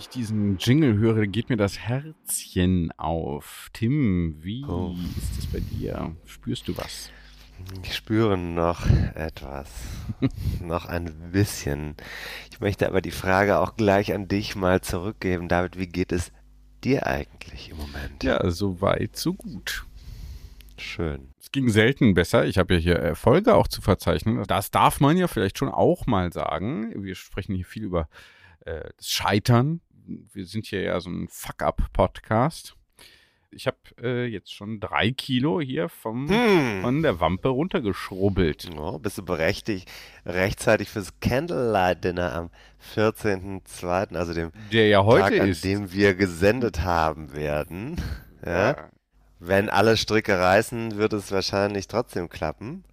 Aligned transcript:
Ich 0.00 0.08
diesen 0.08 0.56
Jingle 0.58 0.96
höre, 0.96 1.26
geht 1.26 1.50
mir 1.50 1.56
das 1.56 1.78
Herzchen 1.78 2.90
auf. 2.98 3.68
Tim, 3.72 4.36
wie 4.40 4.64
Oh. 4.66 4.94
ist 5.16 5.38
es 5.38 5.46
bei 5.46 5.60
dir? 5.60 6.16
Spürst 6.24 6.66
du 6.68 6.76
was? 6.76 7.10
Ich 7.82 7.94
spüre 7.94 8.38
noch 8.38 8.86
etwas. 9.14 9.70
noch 10.62 10.86
ein 10.86 11.12
bisschen. 11.32 11.94
Ich 12.50 12.60
möchte 12.60 12.88
aber 12.88 13.02
die 13.02 13.10
Frage 13.10 13.58
auch 13.58 13.76
gleich 13.76 14.14
an 14.14 14.26
dich 14.28 14.56
mal 14.56 14.80
zurückgeben. 14.80 15.48
David, 15.48 15.78
wie 15.78 15.86
geht 15.86 16.12
es 16.12 16.32
dir 16.82 17.06
eigentlich 17.06 17.68
im 17.70 17.76
Moment? 17.76 18.24
Ja, 18.24 18.50
so 18.50 18.80
weit, 18.80 19.16
so 19.16 19.34
gut. 19.34 19.84
Schön. 20.78 21.34
Es 21.38 21.52
ging 21.52 21.68
selten 21.68 22.14
besser. 22.14 22.46
Ich 22.46 22.56
habe 22.56 22.72
ja 22.74 22.80
hier 22.80 22.96
Erfolge 22.96 23.54
auch 23.54 23.68
zu 23.68 23.82
verzeichnen. 23.82 24.42
Das 24.46 24.70
darf 24.70 24.98
man 25.00 25.18
ja 25.18 25.28
vielleicht 25.28 25.58
schon 25.58 25.68
auch 25.68 26.06
mal 26.06 26.32
sagen. 26.32 27.04
Wir 27.04 27.14
sprechen 27.14 27.54
hier 27.54 27.66
viel 27.66 27.84
über 27.84 28.08
äh, 28.64 28.88
das 28.96 29.10
Scheitern. 29.10 29.82
Wir 30.32 30.44
sind 30.46 30.66
hier 30.66 30.82
ja 30.82 31.00
so 31.00 31.08
ein 31.10 31.28
Fuck-Up-Podcast. 31.28 32.74
Ich 33.52 33.66
habe 33.66 33.76
äh, 34.00 34.26
jetzt 34.26 34.52
schon 34.54 34.78
drei 34.78 35.10
Kilo 35.10 35.60
hier 35.60 35.88
vom, 35.88 36.28
Hm. 36.28 36.82
von 36.82 37.02
der 37.02 37.18
Wampe 37.18 37.48
runtergeschrubbelt. 37.48 38.68
Oh, 38.76 38.98
bist 38.98 39.18
du 39.18 39.24
berechtigt, 39.24 39.90
rechtzeitig 40.24 40.88
fürs 40.88 41.18
Candlelight 41.20 42.04
Dinner 42.04 42.32
am 42.32 42.50
14.02., 42.94 44.14
also 44.16 44.34
dem 44.34 44.52
Der 44.72 44.88
ja 44.88 45.04
heute 45.04 45.30
Tag, 45.30 45.40
an 45.40 45.48
ist. 45.48 45.64
dem 45.64 45.92
wir 45.92 46.14
gesendet 46.14 46.82
haben 46.82 47.32
werden. 47.34 48.00
Ja? 48.44 48.90
Wenn 49.40 49.68
alle 49.68 49.96
Stricke 49.96 50.38
reißen, 50.38 50.96
wird 50.96 51.12
es 51.12 51.32
wahrscheinlich 51.32 51.88
trotzdem 51.88 52.28
klappen. 52.28 52.84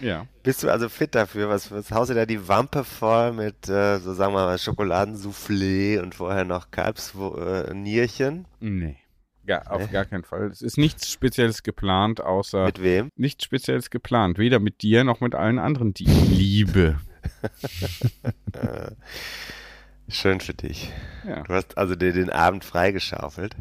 Ja. 0.00 0.26
Bist 0.42 0.62
du 0.62 0.70
also 0.70 0.88
fit 0.88 1.14
dafür? 1.14 1.48
Was, 1.48 1.70
was 1.70 1.90
haust 1.90 2.10
du 2.10 2.14
da 2.14 2.26
die 2.26 2.48
Wampe 2.48 2.84
voll 2.84 3.32
mit, 3.32 3.68
äh, 3.68 3.98
so 3.98 4.14
sagen 4.14 4.32
wir 4.34 4.44
mal, 4.46 4.58
Schokoladensoufflé 4.58 6.00
und 6.00 6.14
vorher 6.14 6.44
noch 6.44 6.70
Kalbsnierchen? 6.70 8.46
Nee. 8.60 8.96
Ja, 9.44 9.62
auf 9.62 9.80
Nee? 9.86 9.92
gar 9.92 10.04
keinen 10.04 10.24
Fall. 10.24 10.48
Es 10.48 10.60
ist 10.60 10.76
nichts 10.76 11.10
Spezielles 11.10 11.62
geplant, 11.62 12.20
außer 12.20 12.66
Mit 12.66 12.82
wem? 12.82 13.10
nichts 13.16 13.44
Spezielles 13.44 13.88
geplant. 13.90 14.36
Weder 14.38 14.58
mit 14.60 14.82
dir 14.82 15.04
noch 15.04 15.20
mit 15.20 15.34
allen 15.34 15.58
anderen, 15.58 15.94
die 15.94 16.04
ich 16.04 16.28
liebe. 16.28 16.98
Schön 20.08 20.40
für 20.40 20.54
dich. 20.54 20.90
Ja. 21.26 21.42
Du 21.42 21.54
hast 21.54 21.76
also 21.76 21.94
dir 21.94 22.12
den 22.12 22.30
Abend 22.30 22.64
freigeschaufelt. 22.64 23.56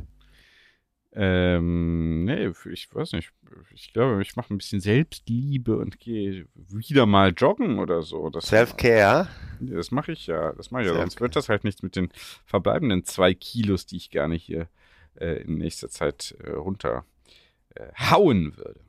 Ähm, 1.20 2.26
nee, 2.26 2.52
ich 2.72 2.94
weiß 2.94 3.14
nicht. 3.14 3.32
Ich 3.74 3.92
glaube, 3.92 4.22
ich 4.22 4.36
mache 4.36 4.54
ein 4.54 4.60
bisschen 4.60 4.80
Selbstliebe 4.80 5.76
und 5.78 6.00
gehe 6.00 6.46
wieder 6.54 7.08
mal 7.08 7.34
joggen 7.36 7.80
oder 7.80 8.04
so. 8.04 8.32
Self-Care. 8.40 9.28
das 9.60 9.90
mache 9.90 10.12
ich 10.12 10.28
ja. 10.28 10.52
Das 10.54 10.70
mache 10.70 10.84
ich 10.84 10.90
ja. 10.90 10.94
Sonst 10.94 11.20
wird 11.20 11.36
das 11.36 11.50
halt 11.50 11.64
nichts 11.64 11.82
mit 11.82 11.96
den 11.96 12.10
verbleibenden 12.46 13.04
zwei 13.04 13.34
Kilos, 13.34 13.88
die 13.88 13.98
ich 13.98 14.12
gerne 14.12 14.36
hier 14.36 14.68
äh, 15.16 15.42
in 15.42 15.58
nächster 15.58 15.90
Zeit 15.90 16.36
äh, 16.44 16.52
runter 16.52 17.04
äh, 17.74 17.88
hauen 18.12 18.56
würde. 18.56 18.80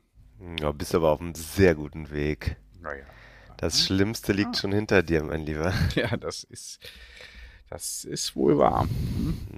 Ja, 0.61 0.71
bist 0.71 0.93
aber 0.93 1.09
auf 1.09 1.21
einem 1.21 1.33
sehr 1.33 1.73
guten 1.73 2.11
Weg. 2.11 2.57
Naja. 2.79 3.05
Das 3.57 3.83
Schlimmste 3.83 4.33
liegt 4.33 4.55
schon 4.55 4.71
hinter 4.71 5.01
dir, 5.01 5.23
mein 5.23 5.45
Lieber. 5.47 5.73
Ja, 5.95 6.15
das 6.15 6.43
ist, 6.43 6.79
das 7.69 8.03
ist 8.05 8.35
wohl 8.35 8.57
wahr. 8.57 8.87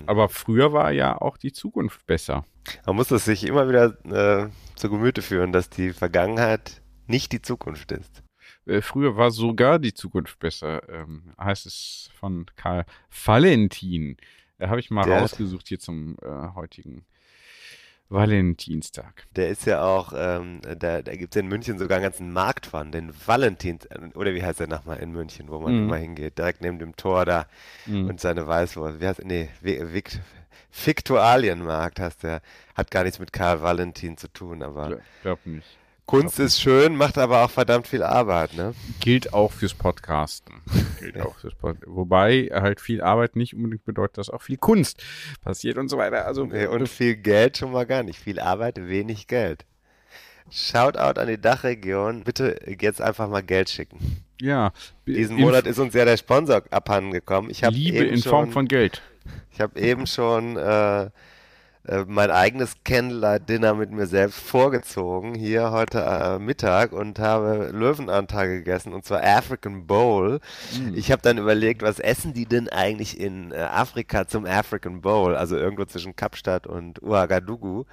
Aber 0.05 0.29
früher 0.29 0.73
war 0.73 0.91
ja 0.91 1.19
auch 1.19 1.37
die 1.37 1.51
Zukunft 1.53 2.05
besser. 2.05 2.45
Man 2.85 2.95
muss 2.95 3.11
es 3.11 3.25
sich 3.25 3.45
immer 3.45 3.67
wieder 3.69 3.97
äh, 4.45 4.49
zu 4.75 4.89
Gemüte 4.89 5.21
führen, 5.21 5.51
dass 5.51 5.69
die 5.69 5.93
Vergangenheit 5.93 6.81
nicht 7.07 7.31
die 7.31 7.41
Zukunft 7.41 7.91
ist. 7.91 8.23
Äh, 8.65 8.81
früher 8.81 9.17
war 9.17 9.31
sogar 9.31 9.79
die 9.79 9.93
Zukunft 9.93 10.39
besser, 10.39 10.87
ähm, 10.89 11.33
heißt 11.39 11.65
es 11.65 12.09
von 12.19 12.45
Karl 12.55 12.85
Valentin. 13.25 14.17
Da 14.59 14.69
habe 14.69 14.79
ich 14.79 14.91
mal 14.91 15.05
Der- 15.05 15.21
rausgesucht 15.21 15.67
hier 15.67 15.79
zum 15.79 16.17
äh, 16.21 16.53
heutigen 16.53 17.05
Valentinstag. 18.11 19.23
Der 19.35 19.49
ist 19.49 19.65
ja 19.65 19.83
auch, 19.83 20.13
ähm, 20.15 20.59
da, 20.77 21.01
da 21.01 21.15
gibt 21.15 21.35
es 21.35 21.39
in 21.41 21.47
München 21.47 21.79
sogar 21.79 21.97
einen 21.97 22.03
ganzen 22.03 22.31
Markt 22.33 22.65
von, 22.65 22.91
den 22.91 23.11
Valentins, 23.25 23.87
oder 24.15 24.33
wie 24.33 24.43
heißt 24.43 24.59
der 24.59 24.67
nochmal 24.67 24.99
in 24.99 25.11
München, 25.11 25.47
wo 25.49 25.59
man 25.59 25.73
Mhm. 25.75 25.83
immer 25.87 25.97
hingeht, 25.97 26.37
direkt 26.37 26.61
neben 26.61 26.77
dem 26.79 26.95
Tor 26.95 27.25
da 27.25 27.45
Mhm. 27.85 28.09
und 28.09 28.19
seine 28.19 28.45
Weißwurst. 28.47 28.99
Wie 28.99 29.07
heißt, 29.07 29.23
nee, 29.25 29.49
Vi- 29.63 29.93
Vikt, 29.93 30.19
Viktualienmarkt 30.85 31.99
heißt 31.99 32.23
der. 32.23 32.41
Hat 32.75 32.91
gar 32.91 33.03
nichts 33.03 33.19
mit 33.19 33.33
Karl 33.33 33.61
Valentin 33.61 34.17
zu 34.17 34.27
tun, 34.27 34.63
aber 34.63 34.87
Gla- 34.87 34.99
Glaub 35.23 35.45
nicht. 35.45 35.77
Kunst 36.11 36.39
ist 36.39 36.59
schön, 36.59 36.97
macht 36.97 37.17
aber 37.17 37.45
auch 37.45 37.49
verdammt 37.49 37.87
viel 37.87 38.03
Arbeit, 38.03 38.53
ne? 38.53 38.73
Gilt 38.99 39.33
auch 39.33 39.53
fürs 39.53 39.73
Podcasten. 39.73 40.55
Gilt 40.99 41.21
auch 41.21 41.39
fürs 41.39 41.55
Pod 41.55 41.77
Wobei 41.85 42.49
halt 42.51 42.81
viel 42.81 43.01
Arbeit 43.01 43.37
nicht 43.37 43.55
unbedingt 43.55 43.85
bedeutet, 43.85 44.17
dass 44.17 44.29
auch 44.29 44.41
viel 44.41 44.57
Kunst 44.57 45.01
passiert 45.41 45.77
und 45.77 45.87
so 45.87 45.97
weiter. 45.97 46.25
Also 46.25 46.43
Nee, 46.45 46.65
und 46.65 46.89
viel 46.89 47.15
Geld 47.15 47.57
schon 47.57 47.71
mal 47.71 47.85
gar 47.85 48.03
nicht. 48.03 48.19
Viel 48.19 48.41
Arbeit, 48.41 48.89
wenig 48.89 49.27
Geld. 49.27 49.63
Shoutout 50.49 51.17
an 51.17 51.29
die 51.29 51.39
Dachregion. 51.39 52.25
Bitte 52.25 52.59
jetzt 52.77 53.01
einfach 53.01 53.29
mal 53.29 53.41
Geld 53.41 53.69
schicken. 53.69 54.25
ja, 54.41 54.73
Diesen 55.07 55.37
Monat 55.37 55.65
ist 55.65 55.79
uns 55.79 55.93
ja 55.93 56.03
der 56.03 56.17
Sponsor 56.17 56.61
abhanden 56.71 57.11
gekommen. 57.11 57.49
Ich 57.49 57.63
habe 57.63 57.73
Liebe 57.73 58.03
in 58.03 58.21
Form 58.21 58.47
schon, 58.47 58.51
von 58.51 58.67
Geld. 58.67 59.01
ich 59.53 59.61
habe 59.61 59.79
eben 59.79 60.05
schon 60.07 60.57
äh, 60.57 61.09
äh, 61.87 62.05
mein 62.07 62.29
eigenes 62.29 62.75
Candlelight-Dinner 62.83 63.73
mit 63.73 63.91
mir 63.91 64.05
selbst 64.05 64.39
vorgezogen 64.39 65.33
hier 65.33 65.71
heute 65.71 66.01
äh, 66.01 66.39
Mittag 66.39 66.91
und 66.93 67.17
habe 67.17 67.71
Löwenanteil 67.73 68.49
gegessen 68.49 68.93
und 68.93 69.03
zwar 69.03 69.23
African 69.23 69.87
Bowl. 69.87 70.39
Hm. 70.75 70.93
Ich 70.95 71.11
habe 71.11 71.21
dann 71.21 71.37
überlegt, 71.39 71.81
was 71.81 71.99
essen 71.99 72.33
die 72.33 72.45
denn 72.45 72.69
eigentlich 72.69 73.19
in 73.19 73.51
äh, 73.51 73.57
Afrika 73.57 74.27
zum 74.27 74.45
African 74.45 75.01
Bowl, 75.01 75.35
also 75.35 75.57
irgendwo 75.57 75.85
zwischen 75.85 76.15
Kapstadt 76.15 76.67
und 76.67 77.01
Ouagadougou. 77.01 77.85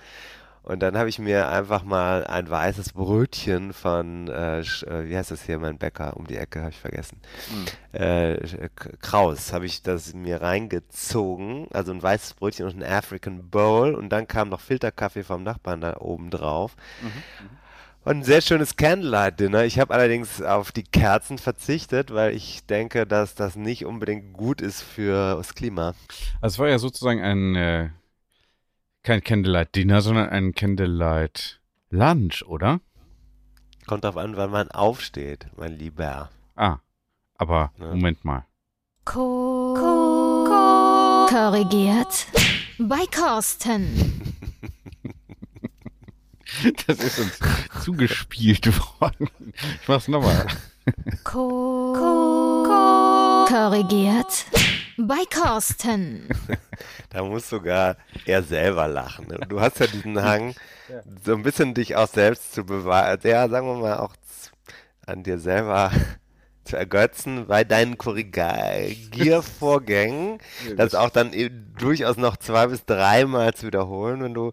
Und 0.69 0.81
dann 0.81 0.99
habe 0.99 1.09
ich 1.09 1.19
mir 1.19 1.49
einfach 1.49 1.83
mal 1.83 2.27
ein 2.27 2.49
weißes 2.51 2.93
Brötchen 2.93 3.73
von, 3.73 4.29
äh, 4.29 4.61
äh, 4.61 5.09
wie 5.09 5.17
heißt 5.17 5.31
das 5.31 5.43
hier, 5.43 5.59
mein 5.59 5.79
Bäcker 5.79 6.17
um 6.17 6.27
die 6.27 6.37
Ecke, 6.37 6.61
habe 6.61 6.71
ich 6.71 6.79
vergessen. 6.79 7.21
Äh, 7.93 8.35
Sch- 8.45 8.69
K- 8.77 8.91
Kraus, 9.01 9.53
habe 9.55 9.65
ich 9.65 9.83
das 9.83 10.13
mir 10.13 10.43
reingezogen. 10.43 11.69
Also 11.73 11.93
ein 11.93 12.03
weißes 12.03 12.35
Brötchen 12.35 12.67
und 12.67 12.77
ein 12.83 12.85
African 12.93 13.49
Bowl. 13.51 13.95
Und 13.95 14.11
dann 14.11 14.29
kam 14.29 14.51
noch 14.51 14.61
Filterkaffee 14.61 15.23
vom 15.25 15.43
Nachbarn 15.43 15.81
da 15.81 15.97
oben 15.99 16.31
drauf. 16.31 16.77
Und 18.05 18.19
ein 18.19 18.23
sehr 18.25 18.41
schönes 18.41 18.77
Candlelight-Dinner. 18.77 19.65
Ich 19.65 19.79
habe 19.79 19.93
allerdings 19.95 20.41
auf 20.43 20.73
die 20.73 20.85
Kerzen 20.85 21.39
verzichtet, 21.39 22.13
weil 22.13 22.35
ich 22.35 22.65
denke, 22.67 23.07
dass 23.07 23.35
das 23.35 23.57
nicht 23.57 23.85
unbedingt 23.87 24.33
gut 24.35 24.61
ist 24.61 24.83
für 24.83 25.37
das 25.37 25.55
Klima. 25.55 25.95
Also 26.41 26.55
es 26.55 26.59
war 26.59 26.69
ja 26.69 26.79
sozusagen 26.79 27.23
ein, 27.23 27.55
äh, 27.57 27.89
kein 29.09 29.25
Candlelight 29.25 29.75
Dinner, 29.75 30.03
sondern 30.03 30.29
ein 30.29 30.55
Candlelight 30.55 31.63
Lunch, 31.89 32.45
oder? 32.47 32.83
Kommt 33.87 34.05
drauf 34.05 34.19
an, 34.19 34.37
wann 34.37 34.51
man 34.51 34.71
aufsteht, 34.71 35.47
mein 35.57 35.79
Lieber. 35.79 36.29
Ah, 36.57 36.81
aber 37.39 37.73
ja. 37.79 37.87
Moment 37.87 38.23
mal. 38.27 38.45
Ko 39.07 39.73
Ko 39.79 40.45
Ko 40.47 41.27
korrigiert 41.27 42.27
bei 42.79 43.07
Carsten. 43.11 44.21
Das 46.87 46.99
ist 46.99 47.19
uns 47.19 47.39
zugespielt 47.85 48.67
worden. 49.01 49.29
Ich 49.81 49.87
mach's 49.87 50.09
nochmal. 50.09 50.47
Ko 51.25 51.93
Ko 51.95 53.45
korrigiert 53.49 54.47
bei 54.97 55.25
Carsten. 55.31 56.29
Da 57.11 57.25
muss 57.25 57.49
sogar 57.49 57.97
er 58.27 58.43
selber 58.43 58.87
lachen. 58.87 59.27
Ne? 59.29 59.39
Du 59.49 59.61
hast 59.61 59.81
ja 59.81 59.87
diesen 59.87 60.23
Hang, 60.23 60.55
so 61.25 61.35
ein 61.35 61.43
bisschen 61.43 61.73
dich 61.73 61.97
auch 61.97 62.07
selbst 62.07 62.53
zu 62.53 62.65
bewahren. 62.65 63.19
Ja, 63.25 63.49
sagen 63.49 63.67
wir 63.67 63.75
mal, 63.75 63.97
auch 63.99 64.15
an 65.07 65.23
dir 65.23 65.39
selber 65.39 65.91
zu 66.69 66.77
ergötzen 66.77 67.47
bei 67.49 67.65
deinen 67.65 67.99
Korrigiervorgängen, 67.99 70.39
das 70.77 70.95
auch 70.95 71.11
dann 71.11 71.33
eben 71.33 71.75
durchaus 71.79 72.17
noch 72.17 72.37
zwei 72.37 72.69
bis 72.69 72.85
dreimal 72.87 73.55
zu 73.55 73.67
wiederholen, 73.67 74.23
wenn 74.23 74.35
du, 74.35 74.53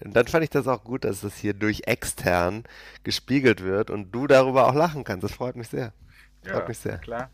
dann 0.00 0.26
fand 0.28 0.44
ich 0.44 0.50
das 0.50 0.68
auch 0.68 0.84
gut, 0.84 1.04
dass 1.04 1.20
das 1.22 1.36
hier 1.38 1.54
durch 1.54 1.82
extern 1.86 2.64
gespiegelt 3.04 3.62
wird 3.62 3.90
und 3.90 4.12
du 4.12 4.26
darüber 4.26 4.66
auch 4.68 4.74
lachen 4.74 5.04
kannst. 5.04 5.24
Das 5.24 5.32
freut 5.32 5.56
mich 5.56 5.68
sehr. 5.68 5.92
Freut 6.42 6.52
Ja, 6.52 6.68
mich 6.68 6.78
sehr. 6.78 6.98
Klar. 6.98 7.30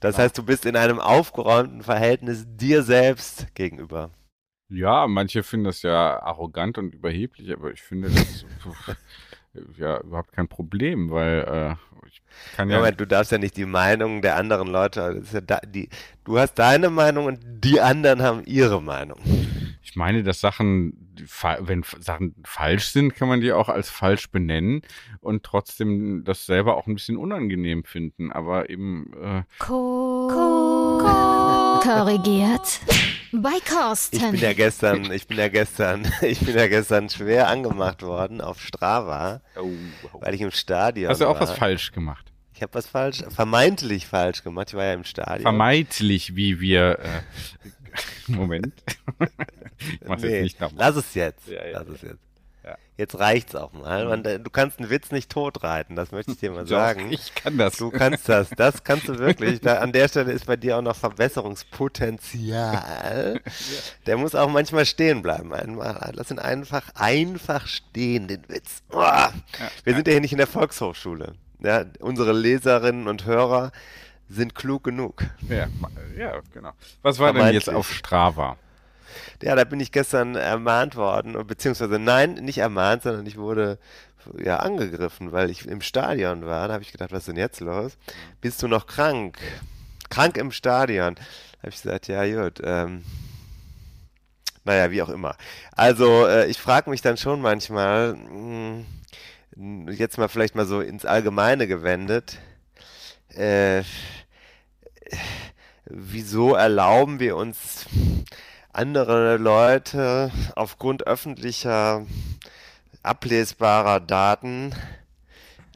Das 0.00 0.18
heißt, 0.18 0.36
du 0.38 0.42
bist 0.44 0.66
in 0.66 0.76
einem 0.76 1.00
aufgeräumten 1.00 1.82
Verhältnis 1.82 2.44
dir 2.48 2.82
selbst 2.82 3.54
gegenüber. 3.54 4.10
Ja, 4.70 5.06
manche 5.06 5.42
finden 5.42 5.64
das 5.64 5.82
ja 5.82 6.20
arrogant 6.20 6.76
und 6.78 6.94
überheblich, 6.94 7.52
aber 7.52 7.72
ich 7.72 7.82
finde 7.82 8.10
das 8.10 8.28
ist 8.30 8.46
ja 9.76 10.00
überhaupt 10.00 10.32
kein 10.32 10.48
Problem, 10.48 11.10
weil 11.10 11.76
äh, 11.76 12.06
ich 12.06 12.22
kann 12.56 12.70
ja. 12.70 12.78
Moment, 12.78 13.00
du 13.00 13.06
darfst 13.06 13.32
ja 13.32 13.38
nicht 13.38 13.56
die 13.56 13.66
Meinung 13.66 14.22
der 14.22 14.36
anderen 14.36 14.68
Leute, 14.68 15.20
ist 15.22 15.34
ja 15.34 15.40
da, 15.40 15.60
die, 15.60 15.88
du 16.24 16.38
hast 16.38 16.54
deine 16.54 16.90
Meinung 16.90 17.26
und 17.26 17.40
die 17.42 17.80
anderen 17.80 18.22
haben 18.22 18.44
ihre 18.44 18.82
Meinung. 18.82 19.18
Ich 19.82 19.96
meine, 19.96 20.22
dass 20.22 20.40
Sachen, 20.40 21.16
wenn 21.60 21.82
Sachen 21.98 22.34
falsch 22.44 22.88
sind, 22.88 23.14
kann 23.14 23.28
man 23.28 23.40
die 23.40 23.52
auch 23.52 23.68
als 23.68 23.88
falsch 23.88 24.30
benennen 24.30 24.82
und 25.20 25.44
trotzdem 25.44 26.24
das 26.24 26.46
selber 26.46 26.76
auch 26.76 26.86
ein 26.86 26.94
bisschen 26.94 27.16
unangenehm 27.16 27.84
finden. 27.84 28.30
Aber 28.30 28.68
eben, 28.68 29.12
äh, 29.14 29.42
Ko 29.58 30.28
Ko 30.30 31.80
korrigiert 31.82 32.80
bei 33.32 33.50
Ich 33.56 33.64
bin 33.64 33.74
Carsten. 33.76 34.34
ja 34.36 34.52
gestern, 34.52 35.10
ich 35.12 35.26
bin 35.26 35.38
ja 35.38 35.48
gestern, 35.48 36.10
ich 36.22 36.40
bin 36.40 36.56
ja 36.56 36.66
gestern 36.68 37.08
schwer 37.08 37.48
angemacht 37.48 38.02
worden 38.02 38.40
auf 38.40 38.60
Strava, 38.60 39.40
weil 40.14 40.34
ich 40.34 40.40
im 40.40 40.50
Stadion 40.50 41.10
hast 41.10 41.20
du 41.20 41.26
auch 41.26 41.34
war. 41.34 41.42
was 41.42 41.52
falsch 41.52 41.92
gemacht. 41.92 42.32
Ich 42.54 42.62
habe 42.62 42.74
was 42.74 42.86
falsch, 42.88 43.22
vermeintlich 43.28 44.06
falsch 44.06 44.42
gemacht. 44.42 44.68
Ich 44.70 44.74
war 44.74 44.84
ja 44.84 44.94
im 44.94 45.04
Stadion. 45.04 45.42
Vermeintlich, 45.42 46.34
wie 46.34 46.60
wir. 46.60 46.98
Äh, 46.98 47.22
Moment. 48.28 48.72
ich 49.78 50.00
mach's 50.06 50.22
Nee, 50.22 50.28
jetzt 50.34 50.42
nicht 50.42 50.60
nochmal. 50.60 50.86
lass 50.86 50.96
es 50.96 51.14
jetzt. 51.14 51.46
Ja, 51.48 51.64
ja, 51.64 51.78
lass 51.78 51.88
es 51.88 52.02
jetzt. 52.02 52.18
Ja. 52.68 52.76
Jetzt 52.98 53.18
reicht's 53.18 53.54
auch 53.54 53.72
mal. 53.72 54.04
Man, 54.06 54.22
du 54.22 54.50
kannst 54.50 54.78
einen 54.78 54.90
Witz 54.90 55.10
nicht 55.10 55.30
totreiten, 55.30 55.96
das 55.96 56.12
möchte 56.12 56.32
ich 56.32 56.38
dir 56.38 56.50
mal 56.50 56.66
sagen. 56.66 57.10
Ich 57.10 57.34
kann 57.34 57.56
das. 57.56 57.78
Du 57.78 57.90
kannst 57.90 58.28
das, 58.28 58.50
das 58.50 58.84
kannst 58.84 59.08
du 59.08 59.18
wirklich. 59.18 59.60
Da, 59.62 59.78
an 59.78 59.92
der 59.92 60.06
Stelle 60.08 60.32
ist 60.32 60.44
bei 60.46 60.56
dir 60.56 60.76
auch 60.76 60.82
noch 60.82 60.96
Verbesserungspotenzial. 60.96 63.40
Der 64.06 64.18
muss 64.18 64.34
auch 64.34 64.50
manchmal 64.50 64.84
stehen 64.84 65.22
bleiben. 65.22 65.54
Einmal, 65.54 66.12
lass 66.14 66.30
ihn 66.30 66.38
einfach, 66.38 66.90
einfach 66.94 67.66
stehen, 67.66 68.28
den 68.28 68.46
Witz. 68.48 68.82
Uah. 68.92 69.32
Wir 69.84 69.94
sind 69.94 70.06
ja 70.06 70.12
hier 70.12 70.20
nicht 70.20 70.32
in 70.32 70.38
der 70.38 70.46
Volkshochschule. 70.46 71.32
Ja, 71.60 71.86
unsere 72.00 72.32
Leserinnen 72.32 73.08
und 73.08 73.24
Hörer 73.24 73.72
sind 74.28 74.54
klug 74.54 74.84
genug. 74.84 75.24
ja, 75.48 75.66
ja, 76.16 76.40
genau. 76.52 76.72
Was 77.02 77.18
war 77.18 77.32
denn 77.32 77.54
jetzt 77.54 77.70
auf 77.70 77.90
Strava? 77.92 78.56
Ja, 79.42 79.54
da 79.54 79.64
bin 79.64 79.80
ich 79.80 79.92
gestern 79.92 80.34
ermahnt 80.34 80.96
worden, 80.96 81.34
beziehungsweise 81.46 81.98
nein, 81.98 82.34
nicht 82.34 82.58
ermahnt, 82.58 83.02
sondern 83.02 83.26
ich 83.26 83.36
wurde 83.36 83.78
ja 84.36 84.58
angegriffen, 84.58 85.32
weil 85.32 85.50
ich 85.50 85.66
im 85.66 85.80
Stadion 85.80 86.44
war. 86.44 86.68
Da 86.68 86.74
habe 86.74 86.82
ich 86.82 86.92
gedacht, 86.92 87.12
was 87.12 87.20
ist 87.20 87.28
denn 87.28 87.36
jetzt 87.36 87.60
los? 87.60 87.96
Bist 88.40 88.62
du 88.62 88.68
noch 88.68 88.86
krank? 88.86 89.38
Krank 90.10 90.36
im 90.36 90.52
Stadion? 90.52 91.14
Da 91.14 91.22
habe 91.62 91.70
ich 91.70 91.82
gesagt, 91.82 92.08
ja 92.08 92.24
gut. 92.26 92.60
Ähm, 92.62 93.04
naja, 94.64 94.90
wie 94.90 95.02
auch 95.02 95.08
immer. 95.08 95.36
Also 95.72 96.26
äh, 96.26 96.46
ich 96.46 96.58
frage 96.58 96.90
mich 96.90 97.00
dann 97.00 97.16
schon 97.16 97.40
manchmal, 97.40 98.14
mh, 98.14 98.84
jetzt 99.92 100.18
mal 100.18 100.28
vielleicht 100.28 100.54
mal 100.54 100.66
so 100.66 100.80
ins 100.80 101.04
Allgemeine 101.04 101.66
gewendet, 101.66 102.38
äh, 103.34 103.82
wieso 105.86 106.54
erlauben 106.54 107.18
wir 107.18 107.36
uns 107.36 107.86
andere 108.72 109.36
Leute 109.36 110.30
aufgrund 110.54 111.06
öffentlicher 111.06 112.06
ablesbarer 113.02 114.00
Daten 114.00 114.74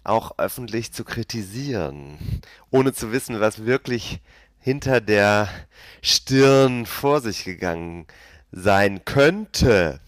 auch 0.05 0.39
öffentlich 0.39 0.93
zu 0.93 1.05
kritisieren, 1.05 2.19
ohne 2.71 2.93
zu 2.93 3.13
wissen, 3.13 3.41
was 3.41 3.65
wirklich 3.65 4.21
hinter 4.59 5.01
der 5.01 5.49
Stirn 6.03 6.87
vor 6.87 7.21
sich 7.21 7.45
gegangen 7.45 8.07
sein 8.51 9.05
könnte. 9.05 10.01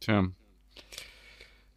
Tja. 0.00 0.28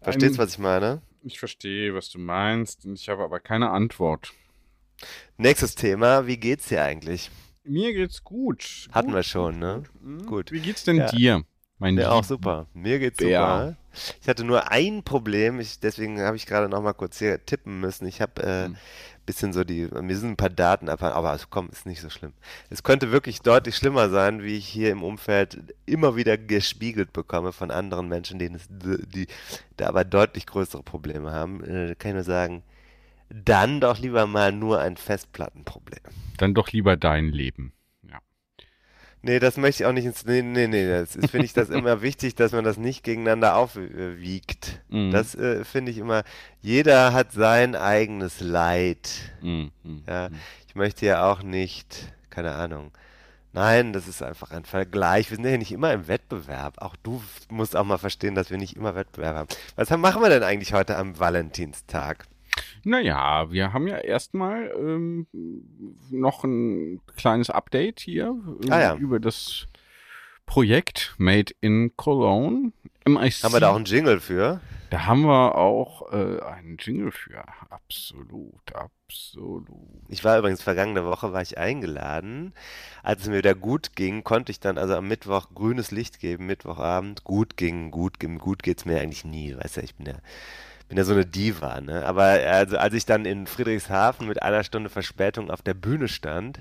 Verstehst 0.02 0.34
Ein- 0.34 0.38
du, 0.38 0.44
was 0.44 0.52
ich 0.52 0.60
meine? 0.60 1.02
Ich 1.24 1.40
verstehe, 1.40 1.94
was 1.94 2.10
du 2.10 2.20
meinst, 2.20 2.86
und 2.86 2.98
ich 2.98 3.10
habe 3.10 3.24
aber 3.24 3.40
keine 3.42 3.70
Antwort. 3.72 4.34
Nächstes 5.36 5.75
Thema, 5.75 6.25
wie 6.25 6.38
geht's 6.38 6.70
dir 6.70 6.84
eigentlich? 6.84 7.30
Mir 7.68 7.94
geht's 7.94 8.24
gut. 8.24 8.88
Hatten 8.92 9.08
gut, 9.08 9.16
wir 9.16 9.24
schon, 9.24 9.60
ne? 9.60 9.84
Mhm. 10.02 10.25
Gut. 10.25 10.52
Wie 10.52 10.60
geht's 10.62 10.84
denn 10.84 10.98
Ja. 10.98 11.06
dir, 11.08 11.44
mein 11.80 11.96
Lieber? 11.96 12.12
auch 12.14 12.24
super. 12.24 12.68
Mir 12.74 13.00
geht's 13.00 13.18
Bär. 13.18 13.75
super. 13.75 13.78
Ich 14.22 14.30
hatte 14.30 14.44
nur 14.44 14.72
ein 14.72 15.04
Problem, 15.04 15.60
ich, 15.60 15.80
deswegen 15.80 16.22
habe 16.22 16.36
ich 16.38 16.46
gerade 16.46 16.69
noch 16.69 16.81
mal 16.81 16.94
kurz 16.94 17.18
hier 17.19 17.44
tippen 17.46 17.80
müssen. 17.80 18.06
Ich 18.08 18.22
habe 18.22 18.44
äh, 18.44 18.66
Hm. 18.66 18.78
bisschen 19.25 19.52
so 19.54 19.64
die, 19.64 19.88
mir 20.02 20.16
sind 20.16 20.30
ein 20.31 20.38
paar 20.38 20.50
Daten 20.52 20.88
abhanden, 20.88 21.18
aber 21.18 21.31
also, 21.31 21.48
komm, 21.50 21.69
ist 21.69 21.86
nicht 21.86 22.02
so 22.02 22.10
schlimm. 22.10 22.31
Es 22.69 22.84
könnte 22.84 23.12
wirklich 23.12 23.42
deutlich 23.42 23.75
schlimmer 23.75 24.10
sein, 24.10 24.42
wie 24.44 24.56
ich 24.56 24.68
hier 24.68 24.92
im 24.92 25.04
Umfeld 25.04 25.74
immer 25.86 26.16
wieder 26.16 26.38
gespiegelt 26.38 27.12
bekomme 27.12 27.52
von 27.52 27.72
anderen 27.72 28.08
Menschen, 28.08 28.40
denen 28.40 28.56
es, 28.56 28.68
die 28.70 29.28
da 29.78 29.88
aber 29.88 30.06
deutlich 30.06 30.46
größere 30.46 30.84
Probleme 30.84 31.31
haben. 31.34 31.63
Äh, 31.63 31.96
kann 31.96 32.12
ich 32.12 32.16
nur 32.16 32.24
sagen, 32.24 32.63
dann 33.29 33.81
doch 33.81 33.97
lieber 34.00 34.27
mal 34.27 34.51
nur 34.51 34.79
ein 34.79 34.97
Festplattenproblem. 34.97 36.01
Dann 36.38 36.53
doch 36.53 36.71
lieber 36.71 36.95
dein 36.97 37.29
Leben. 37.29 37.74
Ja. 38.09 38.19
Nee, 39.21 39.39
das 39.39 39.57
möchte 39.57 39.83
ich 39.83 39.88
auch 39.88 39.91
nicht 39.94 40.06
ins. 40.06 40.25
Nee, 40.25 40.41
nee, 40.41 40.68
nee. 40.68 40.88
Das 40.88 41.13
finde 41.13 41.45
ich 41.45 41.53
das 41.53 41.69
immer 41.69 42.01
wichtig, 42.01 42.35
dass 42.35 42.51
man 42.51 42.63
das 42.63 42.77
nicht 42.77 43.03
gegeneinander 43.03 43.56
aufwiegt. 43.56 44.81
Mhm. 44.89 45.12
Das 45.12 45.36
äh, 45.36 45.63
finde 45.65 45.91
ich 45.91 45.98
immer. 45.98 46.24
Jeder 46.62 47.13
hat 47.13 47.31
sein 47.31 47.75
eigenes 47.75 48.39
Leid. 48.39 49.10
Mhm, 49.41 49.72
Ja, 50.07 50.29
ich 50.67 50.75
möchte 50.75 51.05
ja 51.05 51.29
auch 51.31 51.41
nicht, 51.43 52.13
keine 52.29 52.53
Ahnung. 52.53 52.91
Nein, 53.53 53.91
das 53.91 54.07
ist 54.07 54.22
einfach 54.22 54.51
ein 54.51 54.65
Vergleich. 54.65 55.31
Wir 55.31 55.38
sind 55.38 55.46
ja 55.46 55.57
nicht 55.57 55.72
immer 55.72 55.91
im 55.91 56.07
Wettbewerb. 56.07 56.75
Auch 56.79 56.96
du 56.98 57.24
musst 57.50 57.75
auch 57.75 57.86
mal 57.86 57.98
verstehen, 57.98 58.36
dass 58.36 58.51
wir 58.51 58.57
nicht 58.60 58.75
immer 58.75 58.93
Wettbewerb 58.93 59.36
haben. 59.36 59.48
Was 59.75 59.89
machen 59.89 60.22
wir 60.22 60.29
denn 60.29 60.43
eigentlich 60.43 60.74
heute 60.74 60.96
am 60.96 61.17
Valentinstag? 61.17 62.25
Naja, 62.84 63.52
wir 63.52 63.74
haben 63.74 63.88
ja 63.88 63.98
erstmal 63.98 64.72
ähm, 64.78 65.28
noch 66.12 66.44
ein 66.44 67.02
kleines 67.16 67.50
Update 67.50 68.00
hier 68.00 68.28
ähm, 68.28 68.72
Ah 68.72 68.80
ja. 68.80 68.96
über 68.96 69.20
das 69.20 69.68
Projekt 70.46 71.16
Made 71.18 71.54
in 71.62 71.92
Cologne. 71.98 72.72
MIC. 73.06 73.44
Haben 73.44 73.54
wir 73.54 73.60
da 73.60 73.70
auch 73.70 73.76
einen 73.76 73.86
Jingle 73.86 74.20
für? 74.20 74.62
Da 74.90 75.06
haben 75.06 75.24
wir 75.24 75.56
auch 75.56 76.12
äh, 76.14 76.40
einen 76.42 76.78
Jingle 76.80 77.12
für. 77.12 77.44
Absolut, 77.70 78.74
absolut. 78.74 79.68
Ich 80.08 80.24
war 80.24 80.38
übrigens 80.40 80.62
vergangene 80.62 81.04
Woche 81.06 81.34
war 81.34 81.42
ich 81.42 81.58
eingeladen. 81.58 82.54
Als 83.04 83.22
es 83.24 83.28
mir 83.30 83.38
wieder 83.38 83.56
gut 83.56 83.96
ging, 83.96 84.24
konnte 84.24 84.52
ich 84.52 84.60
dann 84.62 84.78
also 84.78 84.96
am 84.96 85.08
Mittwoch 85.08 85.50
grünes 85.54 85.92
Licht 85.92 86.20
geben, 86.20 86.46
Mittwochabend. 86.46 87.24
Gut 87.26 87.58
ging, 87.58 87.92
gut, 87.92 88.20
ging- 88.20 88.40
gut 88.40 88.64
geht's 88.64 88.86
mir 88.86 89.00
eigentlich 89.02 89.26
nie, 89.26 89.56
weißt 89.58 89.78
du, 89.78 89.82
ich 89.82 89.96
bin 89.96 90.06
ja, 90.08 90.16
bin 90.88 90.98
ja 90.98 91.03
so 91.03 91.13
eine 91.13 91.25
Diva, 91.25 91.82
ne? 91.82 92.06
Aber 92.06 92.24
also 92.24 92.77
als 92.77 92.94
ich 92.94 93.06
dann 93.06 93.25
in 93.25 93.48
Friedrichshafen 93.48 94.27
mit 94.27 94.41
einer 94.41 94.63
Stunde 94.63 94.89
Verspätung 94.89 95.50
auf 95.51 95.62
der 95.62 95.74
Bühne 95.74 96.08
stand, 96.08 96.60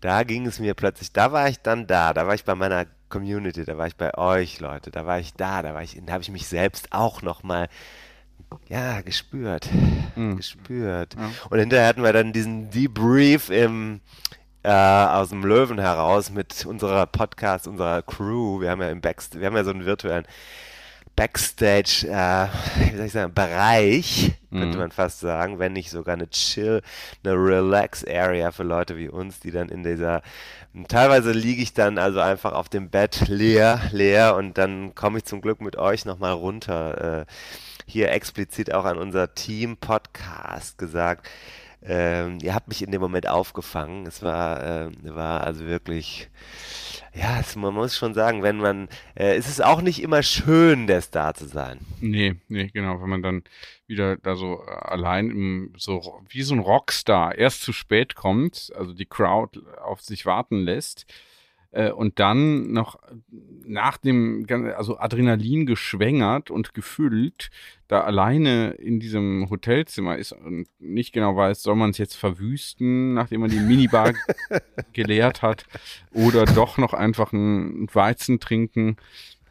da 0.00 0.22
ging 0.22 0.46
es 0.46 0.58
mir 0.60 0.74
plötzlich, 0.74 1.12
da 1.12 1.32
war 1.32 1.48
ich 1.48 1.60
dann 1.60 1.86
da, 1.86 2.14
da 2.14 2.26
war 2.26 2.34
ich 2.34 2.44
bei 2.44 2.54
meiner 2.54 2.86
Community, 3.08 3.64
da 3.64 3.76
war 3.76 3.86
ich 3.86 3.96
bei 3.96 4.16
euch, 4.16 4.60
Leute, 4.60 4.90
da 4.90 5.04
war 5.04 5.18
ich 5.18 5.34
da, 5.34 5.62
da 5.62 5.74
war 5.74 5.82
ich, 5.82 6.00
da 6.06 6.12
habe 6.12 6.22
ich 6.22 6.30
mich 6.30 6.46
selbst 6.46 6.92
auch 6.92 7.22
nochmal, 7.22 7.68
ja, 8.68 9.00
gespürt, 9.02 9.68
Mhm. 10.16 10.36
gespürt. 10.36 11.14
Ja. 11.14 11.30
Und 11.50 11.58
hinterher 11.58 11.86
hatten 11.88 12.02
wir 12.02 12.12
dann 12.12 12.32
diesen 12.32 12.70
Debrief 12.70 13.50
im, 13.50 14.00
äh, 14.62 14.70
aus 14.72 15.30
dem 15.30 15.44
Löwen 15.44 15.78
heraus 15.78 16.30
mit 16.30 16.64
unserer 16.66 17.06
Podcast, 17.06 17.66
unserer 17.68 18.02
Crew. 18.02 18.60
Wir 18.60 18.70
haben 18.70 18.80
ja 18.82 18.90
im 18.90 19.00
Backst 19.00 19.38
wir 19.38 19.46
haben 19.46 19.56
ja 19.56 19.64
so 19.64 19.70
einen 19.70 19.86
virtuellen 19.86 20.26
Backstage, 21.16 22.06
äh, 22.08 22.46
wie 22.90 22.96
soll 22.96 23.06
ich 23.06 23.12
sagen, 23.12 23.34
Bereich, 23.34 24.32
könnte 24.50 24.76
Mhm. 24.76 24.78
man 24.78 24.90
fast 24.90 25.20
sagen, 25.20 25.58
wenn 25.58 25.72
nicht 25.74 25.90
sogar 25.90 26.14
eine 26.14 26.30
Chill, 26.30 26.80
eine 27.22 27.34
Relax-Area 27.34 28.50
für 28.52 28.62
Leute 28.62 28.96
wie 28.96 29.08
uns, 29.08 29.40
die 29.40 29.50
dann 29.50 29.68
in 29.68 29.82
dieser, 29.82 30.22
teilweise 30.88 31.32
liege 31.32 31.62
ich 31.62 31.74
dann 31.74 31.98
also 31.98 32.20
einfach 32.20 32.52
auf 32.52 32.68
dem 32.68 32.88
Bett 32.88 33.28
leer, 33.28 33.80
leer 33.92 34.34
und 34.36 34.56
dann 34.56 34.94
komme 34.94 35.18
ich 35.18 35.24
zum 35.24 35.40
Glück 35.40 35.60
mit 35.60 35.76
euch 35.76 36.04
nochmal 36.04 36.32
runter. 36.32 37.20
Äh, 37.20 37.26
hier 37.86 38.12
explizit 38.12 38.72
auch 38.72 38.84
an 38.84 38.98
unser 38.98 39.34
Team-Podcast 39.34 40.78
gesagt. 40.78 41.28
Ähm, 41.82 42.38
ihr 42.42 42.54
habt 42.54 42.68
mich 42.68 42.82
in 42.82 42.90
dem 42.90 43.00
Moment 43.00 43.26
aufgefangen. 43.26 44.06
Es 44.06 44.22
war, 44.22 44.62
äh, 44.62 44.90
war 45.02 45.42
also 45.42 45.64
wirklich, 45.66 46.28
ja, 47.14 47.40
es, 47.40 47.56
man 47.56 47.74
muss 47.74 47.96
schon 47.96 48.12
sagen, 48.12 48.42
wenn 48.42 48.58
man, 48.58 48.88
äh, 49.14 49.34
es 49.36 49.48
ist 49.48 49.64
auch 49.64 49.80
nicht 49.80 50.02
immer 50.02 50.22
schön, 50.22 50.86
der 50.86 51.00
Star 51.00 51.34
zu 51.34 51.46
sein. 51.46 51.80
Nee, 52.00 52.36
nee, 52.48 52.68
genau, 52.68 53.00
wenn 53.00 53.08
man 53.08 53.22
dann 53.22 53.44
wieder 53.86 54.16
da 54.16 54.36
so 54.36 54.62
äh, 54.66 54.70
allein 54.70 55.30
im, 55.30 55.72
so 55.76 56.20
wie 56.28 56.42
so 56.42 56.54
ein 56.54 56.60
Rockstar 56.60 57.36
erst 57.36 57.62
zu 57.62 57.72
spät 57.72 58.14
kommt, 58.14 58.72
also 58.76 58.92
die 58.92 59.06
Crowd 59.06 59.58
auf 59.82 60.02
sich 60.02 60.26
warten 60.26 60.58
lässt 60.58 61.06
äh, 61.72 61.90
und 61.90 62.18
dann 62.18 62.72
noch 62.72 62.98
nach 63.64 63.96
dem, 63.96 64.46
also 64.76 64.98
Adrenalin 64.98 65.66
geschwängert 65.66 66.50
und 66.50 66.74
gefüllt, 66.74 67.50
da 67.86 68.00
alleine 68.00 68.72
in 68.72 69.00
diesem 69.00 69.48
Hotelzimmer 69.50 70.16
ist 70.18 70.32
und 70.32 70.66
nicht 70.80 71.12
genau 71.12 71.36
weiß, 71.36 71.62
soll 71.62 71.76
man 71.76 71.90
es 71.90 71.98
jetzt 71.98 72.16
verwüsten, 72.16 73.14
nachdem 73.14 73.42
man 73.42 73.50
die 73.50 73.60
Minibar 73.60 74.12
geleert 74.92 75.42
hat, 75.42 75.66
oder 76.12 76.44
doch 76.44 76.78
noch 76.78 76.94
einfach 76.94 77.32
ein 77.32 77.88
Weizen 77.92 78.40
trinken 78.40 78.96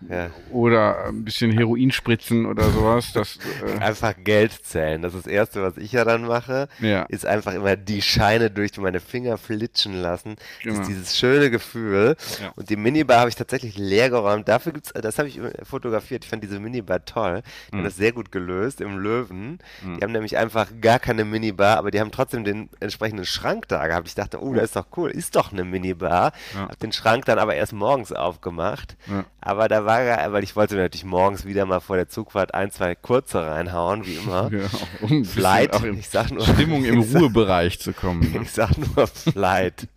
Ja. 0.07 0.29
oder 0.51 1.05
ein 1.07 1.25
bisschen 1.25 1.51
Heroin 1.51 1.91
spritzen 1.91 2.45
oder 2.45 2.69
sowas. 2.69 3.11
Das, 3.13 3.37
äh, 3.65 3.79
Einfach 3.79 4.13
Geld 4.23 4.53
zählen. 4.53 5.01
Das 5.01 5.13
ist 5.13 5.25
das 5.25 5.31
Erste, 5.31 5.61
was 5.61 5.75
ich 5.77 5.91
ja 5.91 6.05
dann 6.05 6.25
mache. 6.25 6.69
ja, 6.79 7.03
Ist 7.09 7.25
einfach 7.25 7.53
immer 7.53 7.75
die 7.75 8.01
Scheine 8.01 8.49
durch 8.49 8.77
meine 8.77 9.01
Finger 9.01 9.37
flitschen 9.37 9.93
lassen. 10.01 10.35
Das 10.37 10.63
Genau. 10.63 10.79
ist 10.81 10.87
dieses 10.87 11.17
schöne 11.17 11.49
Gefühl. 11.49 12.15
Ja. 12.41 12.51
Und 12.55 12.69
die 12.69 12.77
Minibar 12.77 13.19
habe 13.19 13.29
ich 13.29 13.35
tatsächlich 13.35 13.77
leer 13.77 14.09
geräumt. 14.09 14.47
Dafür 14.47 14.71
gibt's, 14.71 14.93
das 14.93 15.17
habe 15.19 15.27
ich 15.27 15.39
fotografiert. 15.63 16.23
Ich 16.23 16.29
fand 16.29 16.43
diese 16.43 16.59
Minibar 16.59 17.03
toll. 17.03 17.41
Die 17.67 17.73
haben 17.73 17.81
Mhm. 17.81 17.83
das 17.85 17.97
sehr 17.97 18.11
gut 18.13 18.31
gelöst 18.31 18.79
im 18.81 18.97
Löwen. 18.99 19.59
Mhm. 19.83 19.97
Die 19.97 20.03
haben 20.03 20.11
nämlich 20.13 20.37
einfach 20.37 20.67
gar 20.79 20.99
keine 20.99 21.25
Minibar, 21.25 21.77
aber 21.77 21.91
die 21.91 21.99
haben 21.99 22.11
trotzdem 22.11 22.43
den 22.43 22.69
entsprechenden 22.79 23.25
Schrank 23.25 23.67
da 23.67 23.85
gehabt. 23.87 24.07
Ich 24.07 24.15
dachte, 24.15 24.41
oh, 24.41 24.53
das 24.53 24.65
ist 24.65 24.75
doch 24.75 24.87
cool. 24.97 25.09
Ist 25.11 25.35
doch 25.35 25.51
eine 25.51 25.65
Minibar. 25.65 26.31
Ja. 26.55 26.61
Hab 26.69 26.79
den 26.79 26.91
Schrank 26.93 27.25
dann 27.25 27.37
aber 27.39 27.55
erst 27.55 27.73
morgens 27.73 28.11
aufgemacht. 28.13 28.95
Aber 29.41 29.67
da 29.67 29.85
war 29.85 29.88
er, 29.97 30.31
weil 30.31 30.43
ich 30.43 30.55
wollte 30.55 30.75
mir 30.75 30.81
natürlich 30.81 31.05
morgens 31.05 31.45
wieder 31.45 31.65
mal 31.65 31.79
vor 31.79 31.95
der 31.95 32.07
Zugfahrt 32.09 32.53
ein, 32.53 32.69
zwei 32.71 32.95
kurze 32.95 33.45
reinhauen, 33.45 34.05
wie 34.05 34.15
immer. 34.15 34.49
ja, 34.53 34.67
um 35.01 35.25
Flight, 35.25 35.71
ich 35.83 36.09
sag 36.09 36.31
nur. 36.31 36.45
Stimmung 36.45 36.85
im 36.85 37.01
sag- 37.03 37.21
Ruhebereich 37.21 37.79
zu 37.79 37.93
kommen. 37.93 38.31
Ne? 38.31 38.41
Ich 38.43 38.51
sag 38.51 38.71
nur 38.77 39.07
Flight. 39.07 39.87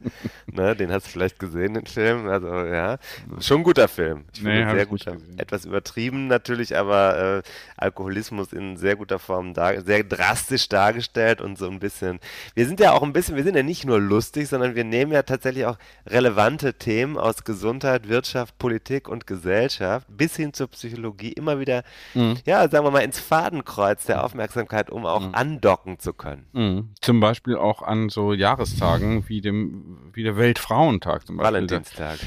ne, 0.47 0.75
den 0.75 0.91
hast 0.93 1.07
du 1.07 1.11
vielleicht 1.11 1.39
gesehen, 1.39 1.75
den 1.75 1.87
Film. 1.87 2.29
Also 2.29 2.49
ja, 2.49 2.99
schon 3.41 3.59
ein 3.59 3.65
guter 3.65 3.89
Film. 3.89 4.25
Ich 4.35 4.43
Nee, 4.43 4.59
finde, 4.61 4.75
sehr 4.75 4.87
guter. 4.87 5.17
Etwas 5.37 5.65
übertrieben 5.65 6.27
natürlich, 6.29 6.77
aber 6.77 7.39
äh, 7.39 7.43
Alkoholismus 7.77 8.53
in 8.53 8.77
sehr 8.77 8.97
guter 8.97 9.19
Form 9.19 9.53
dar 9.55 9.81
sehr 9.83 10.05
drastisch 10.05 10.69
dargestellt 10.69 11.41
und 11.41 11.59
so 11.59 11.69
ein 11.69 11.81
bisschen. 11.81 12.21
Wir 12.55 12.67
sind 12.67 12.81
ja 12.81 12.93
auch 12.93 13.03
ein 13.03 13.13
bisschen, 13.13 13.37
wir 13.37 13.43
sind 13.45 13.57
ja 13.57 13.63
nicht 13.63 13.85
nur 13.85 14.01
lustig, 14.01 14.49
sondern 14.49 14.75
wir 14.75 14.85
nehmen 14.85 15.13
ja 15.13 15.23
tatsächlich 15.23 15.67
auch 15.67 15.77
relevante 16.07 16.75
Themen 16.75 17.19
aus 17.19 17.45
Gesundheit, 17.45 18.09
Wirtschaft, 18.09 18.57
Politik 18.59 19.09
und 19.09 19.27
Gesellschaft 19.27 19.82
bis 20.09 20.37
hin 20.37 20.53
zur 20.53 20.69
Psychologie 20.69 21.33
immer 21.33 21.59
wieder, 21.61 21.83
Mhm. 22.15 22.37
ja, 22.47 22.69
sagen 22.69 22.85
wir 22.87 22.91
mal, 22.91 23.01
ins 23.01 23.19
Fadenkreuz 23.19 24.05
der 24.07 24.25
Aufmerksamkeit, 24.25 24.91
um 24.91 25.07
auch 25.07 25.33
andocken 25.33 25.99
zu 25.99 26.13
können. 26.13 26.47
Mhm. 26.53 26.89
Zum 27.01 27.21
Beispiel 27.21 27.57
auch 27.57 27.83
an 27.83 28.09
so 28.09 28.33
Jahrestagen 28.33 29.29
wie 29.29 29.41
dem 29.41 29.99
wie 30.15 30.23
der 30.23 30.37
Weltfrauentag 30.37 31.27
zum 31.27 31.37
Beispiel. 31.39 31.55
Valentinstag. 31.55 32.19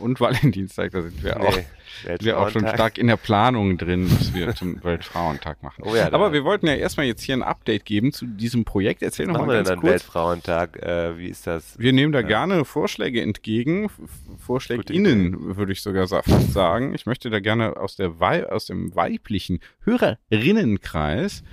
Und 0.00 0.20
Valentinstag, 0.20 0.92
da 0.92 1.02
sind 1.02 1.22
wir 1.22 1.40
auch, 1.40 1.54
Nee, 1.56 1.64
sind 2.04 2.24
wir 2.24 2.38
auch 2.40 2.48
schon 2.50 2.66
stark 2.66 2.98
in 2.98 3.06
der 3.06 3.16
Planung 3.16 3.78
drin, 3.78 4.10
was 4.10 4.34
wir 4.34 4.54
zum 4.54 4.82
Weltfrauentag 4.82 5.62
machen. 5.62 5.84
Oh 5.86 5.94
ja, 5.94 6.12
Aber 6.12 6.32
wir 6.32 6.44
wollten 6.44 6.66
ja 6.66 6.74
erstmal 6.74 7.06
jetzt 7.06 7.22
hier 7.22 7.36
ein 7.36 7.42
Update 7.42 7.84
geben 7.84 8.12
zu 8.12 8.26
diesem 8.26 8.64
Projekt. 8.64 9.02
Erzähl 9.02 9.26
noch 9.26 9.34
Machen 9.34 9.46
mal 9.46 9.52
wir 9.52 9.56
denn 9.58 9.64
ganz 9.64 9.68
dann 9.68 9.80
kurz. 9.80 9.92
Weltfrauentag? 9.92 10.82
Äh, 10.82 11.18
wie 11.18 11.28
ist 11.28 11.46
das? 11.46 11.78
Wir 11.78 11.92
nehmen 11.92 12.12
da 12.12 12.22
gerne 12.22 12.64
Vorschläge 12.64 13.20
entgegen, 13.22 13.84
F- 13.86 13.92
VorschlägInnen 14.38 15.56
würde 15.56 15.72
ich 15.72 15.82
sogar 15.82 16.06
sagen. 16.06 16.94
Ich 16.96 17.06
möchte 17.06 17.30
da 17.30 17.40
gerne 17.40 17.76
aus, 17.76 17.96
der 17.96 18.18
Wei 18.18 18.50
aus 18.50 18.66
dem 18.66 18.94
weiblichen 18.96 19.60
Hörerinnenkreis 19.84 21.44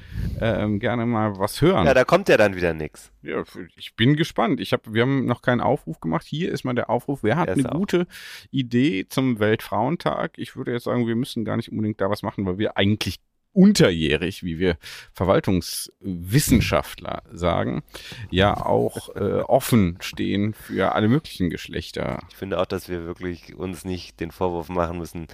ähm, 0.42 0.80
gerne 0.80 1.06
mal 1.06 1.38
was 1.38 1.62
hören. 1.62 1.86
Ja, 1.86 1.94
da 1.94 2.04
kommt 2.04 2.30
ja 2.30 2.38
dann 2.38 2.56
wieder 2.56 2.74
nix. 2.74 3.12
Ja, 3.22 3.44
ich 3.76 3.96
bin 3.96 4.16
gespannt. 4.16 4.60
Ich 4.60 4.74
hab, 4.74 4.92
wir 4.92 5.04
haben 5.04 5.26
noch 5.26 5.42
keinen 5.42 5.62
Aufruf 5.62 6.00
gemacht. 6.00 6.26
Hier 6.26 6.52
ist 6.52 6.64
mal 6.64 6.74
der 6.74 6.90
Aufruf. 6.90 7.24
Wer 7.24 7.38
hat 7.38 7.50
eine 7.50 7.72
auch. 7.72 7.78
gute 7.78 8.08
Idee 8.52 9.06
zum 9.08 9.40
Weltfrauentag? 9.40 10.38
Ich 10.38 10.56
würde 10.56 10.72
jetzt 10.72 10.86
sagen, 10.86 11.08
wir 11.08 11.16
müssen 11.16 11.46
gar 11.46 11.58
nicht 11.58 11.72
unbedingt 11.72 12.02
da 12.02 12.10
was 12.10 12.24
machen, 12.24 12.46
weil 12.46 12.58
wir 12.58 12.78
eigentlich 12.78 13.20
unterjährig, 13.54 14.44
wie 14.44 14.60
wir 14.60 14.78
Verwaltungswissenschaftler 15.14 17.24
sagen, 17.32 17.84
ja 18.30 18.66
auch 18.66 19.16
äh, 19.16 19.40
offen 19.42 19.98
stehen 20.02 20.54
für 20.54 20.94
alle 20.94 21.08
möglichen 21.08 21.50
Geschlechter. 21.50 22.20
Ich 22.30 22.36
finde 22.36 22.60
auch, 22.60 22.66
dass 22.66 22.90
wir 22.90 23.06
wirklich 23.06 23.56
uns 23.56 23.86
nicht 23.86 24.20
den 24.20 24.32
Vorwurf 24.32 24.68
machen 24.70 24.98
müssen, 24.98 25.28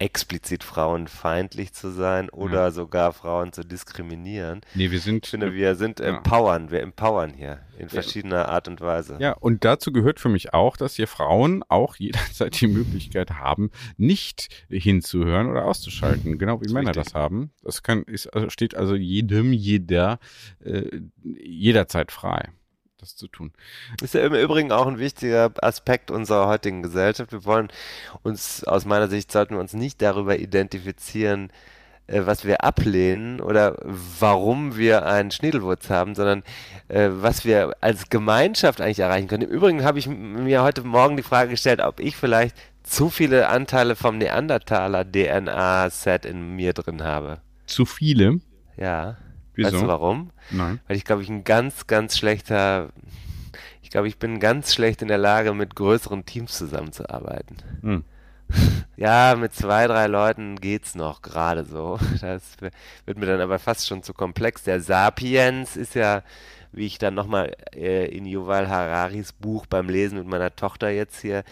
explizit 0.00 0.64
frauenfeindlich 0.64 1.72
zu 1.74 1.90
sein 1.90 2.30
oder 2.30 2.72
sogar 2.72 3.12
Frauen 3.12 3.52
zu 3.52 3.64
diskriminieren. 3.64 4.62
Nee, 4.74 4.90
wir 4.90 4.98
sind. 4.98 5.26
Ich 5.26 5.30
finde, 5.30 5.52
wir 5.52 5.74
sind 5.74 6.00
Ja. 6.00 6.06
empowern, 6.06 6.70
wir 6.70 6.80
empowern 6.80 7.34
hier 7.34 7.60
in 7.78 7.88
verschiedener 7.90 8.48
Art 8.48 8.66
und 8.66 8.80
Weise. 8.80 9.18
Ja, 9.20 9.32
und 9.32 9.64
dazu 9.64 9.92
gehört 9.92 10.18
für 10.18 10.28
mich 10.30 10.54
auch, 10.54 10.76
dass 10.78 10.94
hier 10.96 11.06
Frauen 11.06 11.62
auch 11.68 11.96
jederzeit 11.98 12.58
die 12.60 12.66
Möglichkeit 12.66 13.32
haben, 13.32 13.70
nicht 13.98 14.48
hinzuhören 14.70 15.48
oder 15.50 15.66
auszuschalten, 15.66 16.38
genau 16.38 16.60
wie 16.60 16.66
ist 16.66 16.72
Männer 16.72 16.88
richtig. 16.88 17.04
das 17.04 17.14
haben. 17.14 17.50
Das 17.62 17.82
kann, 17.82 18.02
ist, 18.04 18.26
also 18.28 18.48
steht 18.48 18.74
also 18.74 18.94
jedem, 18.94 19.52
jeder, 19.52 20.18
äh, 20.64 21.00
jederzeit 21.22 22.10
frei, 22.10 22.48
das 23.00 23.16
zu 23.16 23.28
tun. 23.28 23.52
Ist 24.02 24.14
ja 24.14 24.24
im 24.24 24.34
Übrigen 24.34 24.72
auch 24.72 24.86
ein 24.86 24.98
wichtiger 24.98 25.50
Aspekt 25.62 26.10
unserer 26.10 26.46
heutigen 26.46 26.82
Gesellschaft. 26.82 27.32
Wir 27.32 27.44
wollen 27.44 27.68
uns, 28.22 28.64
aus 28.64 28.84
meiner 28.84 29.08
Sicht, 29.08 29.32
sollten 29.32 29.54
wir 29.54 29.60
uns 29.60 29.74
nicht 29.74 30.02
darüber 30.02 30.38
identifizieren, 30.38 31.50
äh, 32.06 32.26
was 32.26 32.44
wir 32.44 32.64
ablehnen 32.64 33.40
oder 33.40 33.76
warum 33.82 34.76
wir 34.76 35.06
einen 35.06 35.30
Schniedelwurz 35.30 35.90
haben, 35.90 36.14
sondern 36.14 36.42
äh, 36.88 37.08
was 37.10 37.44
wir 37.44 37.74
als 37.80 38.10
Gemeinschaft 38.10 38.80
eigentlich 38.80 39.00
erreichen 39.00 39.28
können. 39.28 39.44
Im 39.44 39.50
Übrigen 39.50 39.84
habe 39.84 39.98
ich 39.98 40.06
mir 40.06 40.62
heute 40.62 40.82
Morgen 40.82 41.16
die 41.16 41.22
Frage 41.22 41.50
gestellt, 41.50 41.80
ob 41.80 42.00
ich 42.00 42.16
vielleicht 42.16 42.56
zu 42.82 43.10
viele 43.10 43.48
Anteile 43.48 43.94
vom 43.94 44.18
Neandertaler 44.18 45.04
DNA-Set 45.04 46.24
in 46.24 46.56
mir 46.56 46.72
drin 46.72 47.02
habe. 47.04 47.40
Zu 47.66 47.86
viele? 47.86 48.40
Ja. 48.76 49.16
Wieso? 49.54 49.72
Weißt 49.72 49.82
du 49.82 49.88
warum? 49.88 50.30
Nein. 50.50 50.80
Weil 50.86 50.96
ich 50.96 51.04
glaube, 51.04 51.22
ich 51.22 51.28
ein 51.28 51.44
ganz, 51.44 51.86
ganz 51.86 52.16
schlechter, 52.16 52.90
ich 53.82 53.90
glaube, 53.90 54.08
ich 54.08 54.18
bin 54.18 54.40
ganz 54.40 54.74
schlecht 54.74 55.02
in 55.02 55.08
der 55.08 55.18
Lage, 55.18 55.54
mit 55.54 55.74
größeren 55.74 56.24
Teams 56.24 56.56
zusammenzuarbeiten. 56.56 57.56
Hm. 57.82 58.04
Ja, 58.96 59.34
mit 59.34 59.54
zwei, 59.54 59.86
drei 59.86 60.08
Leuten 60.08 60.56
geht's 60.56 60.94
noch 60.94 61.22
gerade 61.22 61.64
so. 61.64 61.98
Das 62.20 62.56
wird 63.06 63.18
mir 63.18 63.26
dann 63.26 63.40
aber 63.40 63.58
fast 63.58 63.88
schon 63.88 64.02
zu 64.02 64.12
komplex. 64.12 64.62
Der 64.64 64.80
Sapiens 64.80 65.76
ist 65.76 65.94
ja, 65.94 66.22
wie 66.72 66.86
ich 66.86 66.98
dann 66.98 67.14
nochmal 67.14 67.56
äh, 67.74 68.06
in 68.14 68.26
Yuval 68.26 68.68
Hararis 68.68 69.32
Buch 69.32 69.64
beim 69.66 69.88
Lesen 69.88 70.18
mit 70.18 70.26
meiner 70.26 70.54
Tochter 70.54 70.90
jetzt 70.90 71.20
hier 71.20 71.44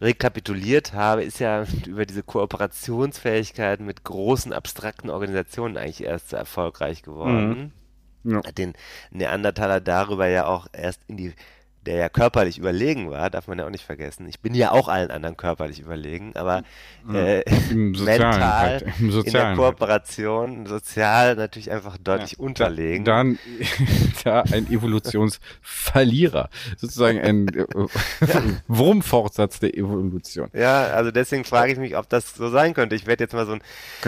rekapituliert 0.00 0.92
habe, 0.92 1.24
ist 1.24 1.40
ja 1.40 1.64
über 1.86 2.06
diese 2.06 2.22
Kooperationsfähigkeit 2.22 3.80
mit 3.80 4.04
großen 4.04 4.52
abstrakten 4.52 5.10
Organisationen 5.10 5.76
eigentlich 5.76 6.02
erst 6.04 6.30
so 6.30 6.36
erfolgreich 6.36 7.02
geworden 7.02 7.72
Ja. 8.24 8.42
hat 8.44 8.58
den 8.58 8.74
Neandertaler 9.10 9.80
darüber 9.80 10.26
ja 10.28 10.46
auch 10.46 10.66
erst 10.72 11.00
in 11.08 11.16
die, 11.16 11.34
der 11.88 11.96
ja 11.96 12.08
körperlich 12.10 12.58
überlegen 12.58 13.10
war, 13.10 13.30
darf 13.30 13.48
man 13.48 13.58
ja 13.58 13.64
auch 13.64 13.70
nicht 13.70 13.84
vergessen. 13.84 14.28
Ich 14.28 14.40
bin 14.40 14.54
ja 14.54 14.72
auch 14.72 14.88
allen 14.88 15.10
anderen 15.10 15.38
körperlich 15.38 15.80
überlegen, 15.80 16.32
aber 16.36 16.62
äh, 17.10 17.40
Im 17.70 17.94
sozialen, 17.94 18.20
mental 18.20 18.42
halt, 18.42 18.82
in 19.00 19.32
der 19.32 19.46
halt. 19.46 19.56
Kooperation, 19.56 20.66
sozial 20.66 21.34
natürlich 21.36 21.70
einfach 21.70 21.96
deutlich 21.96 22.38
unterlegen. 22.38 23.06
Da, 23.06 23.16
dann, 23.16 23.38
da 24.24 24.42
ein 24.42 24.70
Evolutionsverlierer. 24.70 26.50
Sozusagen 26.76 27.20
ein 27.20 27.48
äh, 27.48 27.64
Wurmfortsatz 28.68 29.58
der 29.58 29.74
Evolution. 29.74 30.50
ja, 30.52 30.88
also 30.88 31.10
deswegen 31.10 31.46
frage 31.46 31.72
ich 31.72 31.78
mich, 31.78 31.96
ob 31.96 32.10
das 32.10 32.34
so 32.34 32.50
sein 32.50 32.74
könnte. 32.74 32.96
Ich 32.96 33.06
werde 33.06 33.24
jetzt 33.24 33.32
mal 33.32 33.46
so, 33.46 33.52
ein, 33.52 33.62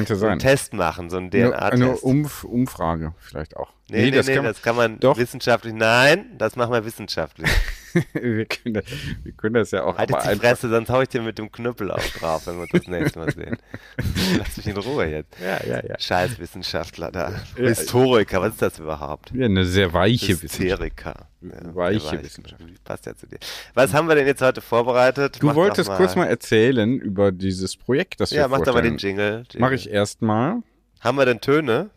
so 0.06 0.26
einen. 0.26 0.38
Test 0.38 0.75
machen, 0.75 1.08
so 1.08 1.16
einen 1.16 1.32
Eine, 1.32 1.58
eine 1.58 1.76
DNA-Test. 1.76 2.04
Umf 2.04 2.44
Umfrage 2.44 3.14
vielleicht 3.20 3.56
auch. 3.56 3.72
Nee, 3.90 3.97
nee, 3.99 4.04
nee, 4.04 4.11
das, 4.12 4.26
kann 4.26 4.44
man- 4.44 4.54
kann 4.62 4.76
man 4.76 5.00
Doch. 5.00 5.16
wissenschaftlich. 5.18 5.75
Nein, 5.75 6.26
das 6.38 6.56
machen 6.56 6.73
wir 6.73 6.85
wissenschaftlich. 6.85 7.49
wir, 8.12 8.44
können 8.47 8.75
das, 8.75 8.85
wir 9.25 9.32
können 9.32 9.54
das 9.54 9.73
ja 9.73 9.82
auch 9.82 9.99
Halt 9.99 10.11
jetzt 10.11 10.25
die 10.30 10.37
Fresse, 10.37 10.68
sonst 10.68 10.88
hau 10.90 11.00
ich 11.02 11.09
dir 11.09 11.23
mit 11.23 11.38
dem 11.38 11.50
Knüppel 11.50 11.90
auch 11.90 11.99
drauf, 12.20 12.47
wenn 12.47 12.54
wir 12.56 12.62
uns 12.62 12.70
das 12.73 12.87
nächste 12.87 13.18
Mal 13.18 13.32
sehen. 13.32 13.56
Lass 14.38 14.56
mich 14.56 14.66
in 14.68 14.76
Ruhe 14.76 15.06
jetzt. 15.06 15.35
Ja, 15.40 15.59
ja, 15.66 15.85
ja. 15.85 15.99
Scheiß 15.99 16.38
Wissenschaftler 16.38 17.11
da. 17.11 17.30
Ja. 17.56 17.66
Historiker, 17.68 18.40
was 18.42 18.52
ist 18.52 18.62
das 18.62 18.78
überhaupt? 18.78 19.32
Ja, 19.35 19.47
eine 19.47 19.64
sehr 19.64 19.92
weiche 19.92 20.40
Wissenschaft. 20.40 20.61
Hysteriker. 20.61 21.26
Ja, 21.40 21.75
Weiche 21.75 22.00
sehr 22.00 22.12
weich. 22.12 22.25
Wissenschaft. 22.25 22.62
Passt 22.85 23.06
ja 23.06 23.16
zu 23.16 23.26
dir. 23.26 23.38
Was 23.75 23.92
haben 23.92 24.06
wir 24.06 24.14
denn 24.14 24.26
jetzt 24.26 24.42
heute 24.42 24.61
vorbereitet? 24.61 25.42
Du 25.42 25.47
Mach 25.47 25.54
wolltest 25.56 25.88
doch 25.88 25.97
kurz 25.97 26.14
mal 26.14 26.26
erzählen 26.26 26.99
über 27.00 27.32
dieses 27.32 27.76
Projekt, 27.76 28.20
das 28.20 28.30
Ja, 28.30 28.42
wir 28.44 28.56
mach 28.59 28.64
doch 28.64 28.75
mal 28.75 28.82
den. 28.82 28.99
Jingle. 28.99 29.38
Jingle. 29.50 29.61
Mach 29.61 29.73
ich 29.73 29.90
erstmal. 29.90 30.62
Haben 31.00 31.18
wir 31.18 31.25
denn 31.25 31.40
Töne? 31.40 31.90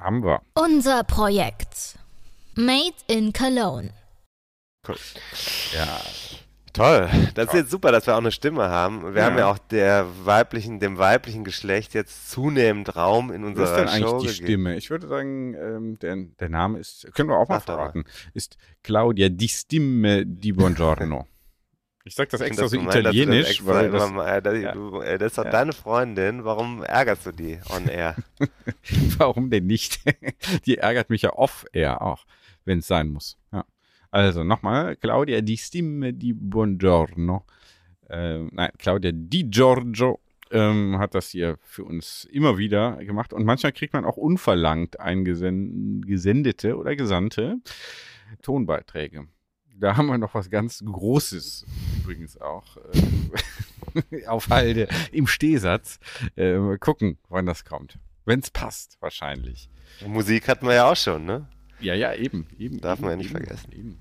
Haben 0.00 0.24
wir. 0.24 0.40
Unser 0.54 1.04
Projekt. 1.04 1.98
Made 2.54 2.94
in 3.06 3.32
Cologne. 3.32 3.90
Ja. 5.74 6.00
Toll. 6.72 7.08
Das 7.34 7.48
ist 7.48 7.54
jetzt 7.54 7.70
super, 7.70 7.90
dass 7.90 8.06
wir 8.06 8.14
auch 8.14 8.18
eine 8.18 8.30
Stimme 8.30 8.70
haben. 8.70 9.02
Wir 9.14 9.22
Ja. 9.22 9.26
haben 9.26 9.38
ja 9.38 9.50
auch 9.50 9.58
der 9.58 10.06
weiblichen, 10.24 10.78
dem 10.78 10.98
weiblichen 10.98 11.42
Geschlecht 11.44 11.94
jetzt 11.94 12.30
zunehmend 12.30 12.94
Raum 12.94 13.32
in 13.32 13.42
Was 13.42 13.48
unserer 13.48 13.64
ist 13.66 13.74
denn 13.76 13.88
eigentlich 13.88 14.08
Show 14.08 14.20
die 14.20 14.26
gegeben. 14.28 14.44
Stimme? 14.46 14.76
Ich 14.76 14.88
würde 14.90 15.08
sagen, 15.08 15.54
ähm, 15.54 15.98
der, 15.98 16.16
der 16.38 16.48
Name 16.48 16.78
ist, 16.78 17.08
können 17.14 17.28
wir 17.28 17.36
auch 17.38 17.48
mal 17.48 17.56
mal. 17.56 17.60
verraten, 17.60 18.04
ist 18.34 18.56
Claudia 18.84 19.28
Di 19.28 19.48
Stimme 19.48 20.24
di 20.24 20.52
Buongiorno. 20.52 21.26
Ich 22.04 22.14
sag 22.14 22.30
das 22.30 22.40
extra 22.40 22.66
so 22.66 22.76
das 22.76 22.84
gemein, 22.84 23.04
das 23.04 23.14
italienisch, 23.14 23.48
extra 23.50 23.66
weil 23.74 23.86
immer 23.86 23.98
das, 23.98 24.10
mal- 24.12 24.28
äh, 24.38 24.42
das, 24.42 24.58
ja. 24.58 24.72
du, 24.72 25.00
äh, 25.00 25.18
das 25.18 25.32
ist 25.32 25.38
doch 25.38 25.44
Ja. 25.44 25.50
deine 25.50 25.72
Freundin. 25.72 26.44
Warum 26.44 26.82
ärgerst 26.82 27.26
du 27.26 27.32
die 27.32 27.58
on 27.74 27.86
air? 27.88 28.16
warum 29.18 29.50
denn 29.50 29.66
nicht? 29.66 30.00
Die 30.66 30.78
ärgert 30.78 31.10
mich 31.10 31.22
ja 31.22 31.32
off-air 31.34 32.00
auch, 32.00 32.24
wenn 32.64 32.78
es 32.78 32.86
sein 32.86 33.08
muss. 33.08 33.36
Ja. 33.52 33.64
Also 34.10 34.44
nochmal, 34.44 34.96
Claudia 34.96 35.40
Di 35.42 35.56
Stimme 35.58 36.12
di 36.14 36.32
Buongiorno. 36.32 37.44
Ähm, 38.08 38.48
nein, 38.52 38.70
Claudia 38.78 39.12
Di 39.14 39.44
Giorgio 39.44 40.18
ähm, 40.50 40.98
hat 40.98 41.14
das 41.14 41.28
hier 41.28 41.58
für 41.62 41.84
uns 41.84 42.24
immer 42.24 42.56
wieder 42.58 42.96
gemacht. 43.04 43.32
Und 43.32 43.44
manchmal 43.44 43.72
kriegt 43.72 43.92
man 43.92 44.04
auch 44.04 44.16
unverlangt 44.16 44.98
eingesendete 44.98 46.76
oder 46.76 46.96
gesandte 46.96 47.58
Tonbeiträge. 48.42 49.26
Da 49.80 49.96
haben 49.96 50.08
wir 50.08 50.18
noch 50.18 50.34
was 50.34 50.50
ganz 50.50 50.84
Großes 50.84 51.64
übrigens 52.02 52.38
auch 52.38 52.76
äh, 54.12 54.26
auf 54.26 54.50
Halde 54.50 54.88
im 55.10 55.26
Stehsatz. 55.26 55.98
Äh, 56.36 56.58
mal 56.58 56.78
gucken, 56.78 57.16
wann 57.30 57.46
das 57.46 57.64
kommt. 57.64 57.98
Wenn 58.26 58.40
es 58.40 58.50
passt, 58.50 58.98
wahrscheinlich. 59.00 59.70
Musik 60.06 60.48
hatten 60.48 60.66
wir 60.66 60.74
ja 60.74 60.90
auch 60.90 60.96
schon, 60.96 61.24
ne? 61.24 61.48
Ja, 61.80 61.94
ja, 61.94 62.14
eben. 62.14 62.46
eben 62.58 62.80
Darf 62.80 62.98
eben, 62.98 63.02
man 63.02 63.10
ja 63.12 63.16
nicht 63.16 63.30
eben, 63.30 63.44
vergessen. 63.44 63.72
Eben. 63.72 63.98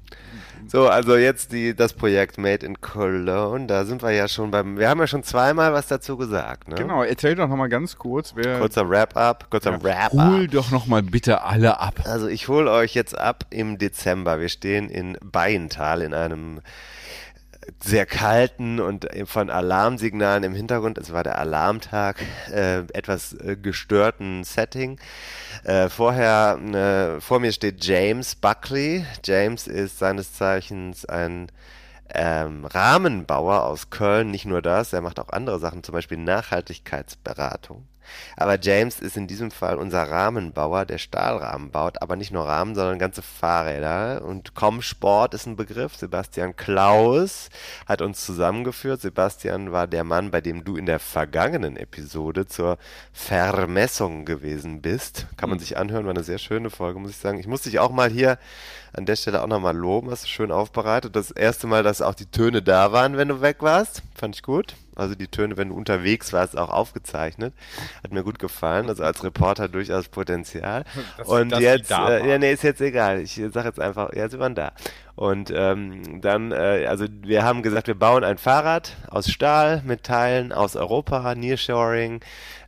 So, 0.68 0.88
also 0.88 1.16
jetzt 1.16 1.52
die, 1.52 1.76
das 1.76 1.94
Projekt 1.94 2.38
Made 2.38 2.66
in 2.66 2.82
Cologne. 2.82 3.68
Da 3.68 3.86
sind 3.86 4.02
wir 4.02 4.12
ja 4.12 4.28
schon 4.28 4.52
beim. 4.52 4.78
Wir 4.78 4.90
haben 4.90 5.00
ja 5.00 5.08
schon 5.08 5.24
zweimal 5.24 5.74
was 5.74 5.88
dazu 5.88 6.18
gesagt, 6.18 6.68
ne? 6.68 6.76
Genau, 6.76 7.04
erzähl 7.04 7.36
doch 7.36 7.48
noch 7.48 7.56
mal 7.56 7.70
ganz 7.70 7.98
kurz, 7.98 8.34
wer. 8.36 8.60
Kurzer 8.60 8.90
Wrap-up, 8.90 9.50
kurzer 9.50 9.72
Ja, 9.72 9.84
Wrap-up. 9.84 10.32
hol 10.32 10.48
doch 10.48 10.72
noch 10.72 10.86
mal 10.88 11.02
bitte 11.02 11.42
alle 11.42 11.80
ab. 11.80 12.02
Also 12.06 12.28
ich 12.28 12.48
hole 12.48 12.70
euch 12.72 12.94
jetzt 12.94 13.18
ab 13.18 13.46
im 13.50 13.78
Dezember. 13.78 14.40
Wir 14.40 14.50
stehen 14.50 14.90
in 14.90 15.18
Beiental 15.24 16.02
in 16.02 16.14
einem 16.14 16.62
sehr 17.84 18.06
kalten 18.06 18.80
und 18.80 19.08
von 19.26 19.50
Alarmsignalen 19.50 20.44
im 20.44 20.54
Hintergrund, 20.54 20.98
es 20.98 21.12
war 21.12 21.24
der 21.24 21.38
Alarmtag, 21.38 22.18
äh, 22.52 22.80
etwas 22.94 23.34
äh, 23.34 23.56
gestörten 23.56 24.44
Setting. 24.44 25.00
Äh, 25.64 25.90
vorher, 25.90 26.58
äh, 26.58 27.22
vor 27.22 27.40
mir 27.40 27.52
steht 27.52 27.84
James 27.84 28.36
Buckley. 28.36 29.06
James 29.26 29.68
ist 29.68 30.00
seines 30.00 30.34
Zeichens 30.34 31.06
ein 31.06 31.52
ähm, 32.14 32.66
Rahmenbauer 32.66 33.66
aus 33.66 33.90
Köln, 33.90 34.32
nicht 34.32 34.46
nur 34.46 34.62
das, 34.62 34.94
er 34.94 35.02
macht 35.02 35.20
auch 35.20 35.30
andere 35.30 35.60
Sachen, 35.60 35.84
zum 35.84 35.94
Beispiel 35.94 36.18
Nachhaltigkeitsberatung. 36.18 37.89
Aber 38.38 38.60
James 38.60 39.00
ist 39.00 39.18
in 39.18 39.28
diesem 39.28 39.52
Fall 39.52 39.78
unser 39.78 40.04
Rahmenbauer, 40.04 40.86
der 40.86 40.98
Stahlrahmen 40.98 41.72
baut, 41.72 42.02
aber 42.02 42.16
nicht 42.16 42.32
nur 42.32 42.48
Rahmen, 42.48 42.76
sondern 42.76 43.00
ganze 43.00 43.22
Fahrräder. 43.22 44.24
Und 44.26 44.56
Comsport 44.56 45.34
ist 45.34 45.46
ein 45.46 45.56
Begriff. 45.56 45.96
Sebastian 45.96 46.56
Klaus 46.56 47.50
hat 47.86 48.02
uns 48.02 48.26
zusammengeführt. 48.26 49.02
Sebastian 49.02 49.72
war 49.72 49.88
der 49.88 50.04
Mann, 50.04 50.32
bei 50.32 50.42
dem 50.42 50.64
du 50.64 50.76
in 50.76 50.86
der 50.86 51.00
vergangenen 51.00 51.78
Episode 51.78 52.48
zur 52.48 52.78
Vermessung 53.14 54.26
gewesen 54.26 54.82
bist. 54.82 55.28
Kann 55.38 55.50
man 55.50 55.60
sich 55.60 55.78
anhören, 55.78 56.06
war 56.06 56.14
eine 56.14 56.24
sehr 56.24 56.40
schöne 56.40 56.70
Folge, 56.70 57.00
muss 57.00 57.12
ich 57.12 57.18
sagen. 57.18 57.40
Ich 57.40 57.48
muss 57.48 57.64
dich 57.64 57.80
auch 57.80 57.92
mal 57.92 58.10
hier 58.10 58.38
an 58.94 59.06
der 59.06 59.16
Stelle 59.16 59.42
auch 59.42 59.48
nochmal 59.48 59.76
loben, 59.76 60.10
hast 60.10 60.24
du 60.24 60.28
schön 60.28 60.52
aufbereitet. 60.52 61.16
Das 61.16 61.32
erste 61.32 61.68
Mal, 61.68 61.84
dass 61.84 62.02
auch 62.02 62.16
die 62.16 62.26
Töne 62.26 62.62
da 62.62 62.92
waren, 62.92 63.18
wenn 63.18 63.28
du 63.28 63.42
weg 63.42 63.58
warst, 63.60 64.02
fand 64.16 64.36
ich 64.36 64.44
gut. 64.44 64.76
Also 65.00 65.16
die 65.16 65.28
Töne, 65.28 65.58
wenn 65.58 65.70
du 65.70 65.76
unterwegs 65.76 66.34
warst, 66.34 66.58
auch 66.58 66.70
aufgezeichnet. 66.70 67.54
Hat 68.04 68.12
mir 68.12 68.24
gut 68.24 68.40
gefallen. 68.40 68.88
Also 68.90 69.04
als 69.04 69.24
Reporter 69.24 69.68
durchaus 69.68 70.08
Potenzial. 70.10 70.84
Dass- 71.18 71.28
Und 71.28 71.52
die 71.60 71.64
jetzt, 71.64 71.90
äh, 72.10 72.30
ja, 72.30 72.38
nee, 72.38 72.52
ist 72.52 72.64
jetzt 72.64 72.82
egal. 72.82 73.22
Ich 73.22 73.42
sag 73.54 73.66
jetzt 73.66 73.80
einfach, 73.80 74.14
ja, 74.14 74.28
sie 74.30 74.40
waren 74.40 74.56
da. 74.56 74.72
Und 75.20 75.52
ähm, 75.54 76.22
dann, 76.22 76.54
äh, 76.54 76.86
also 76.88 77.04
wir 77.24 77.44
haben 77.44 77.62
gesagt, 77.62 77.88
wir 77.88 78.00
bauen 78.00 78.24
ein 78.24 78.38
Fahrrad 78.38 78.96
aus 79.10 79.30
Stahl 79.30 79.82
mit 79.86 80.06
Teilen 80.06 80.54
aus 80.54 80.78
Europa, 80.78 81.36
Nearshoring, 81.36 82.22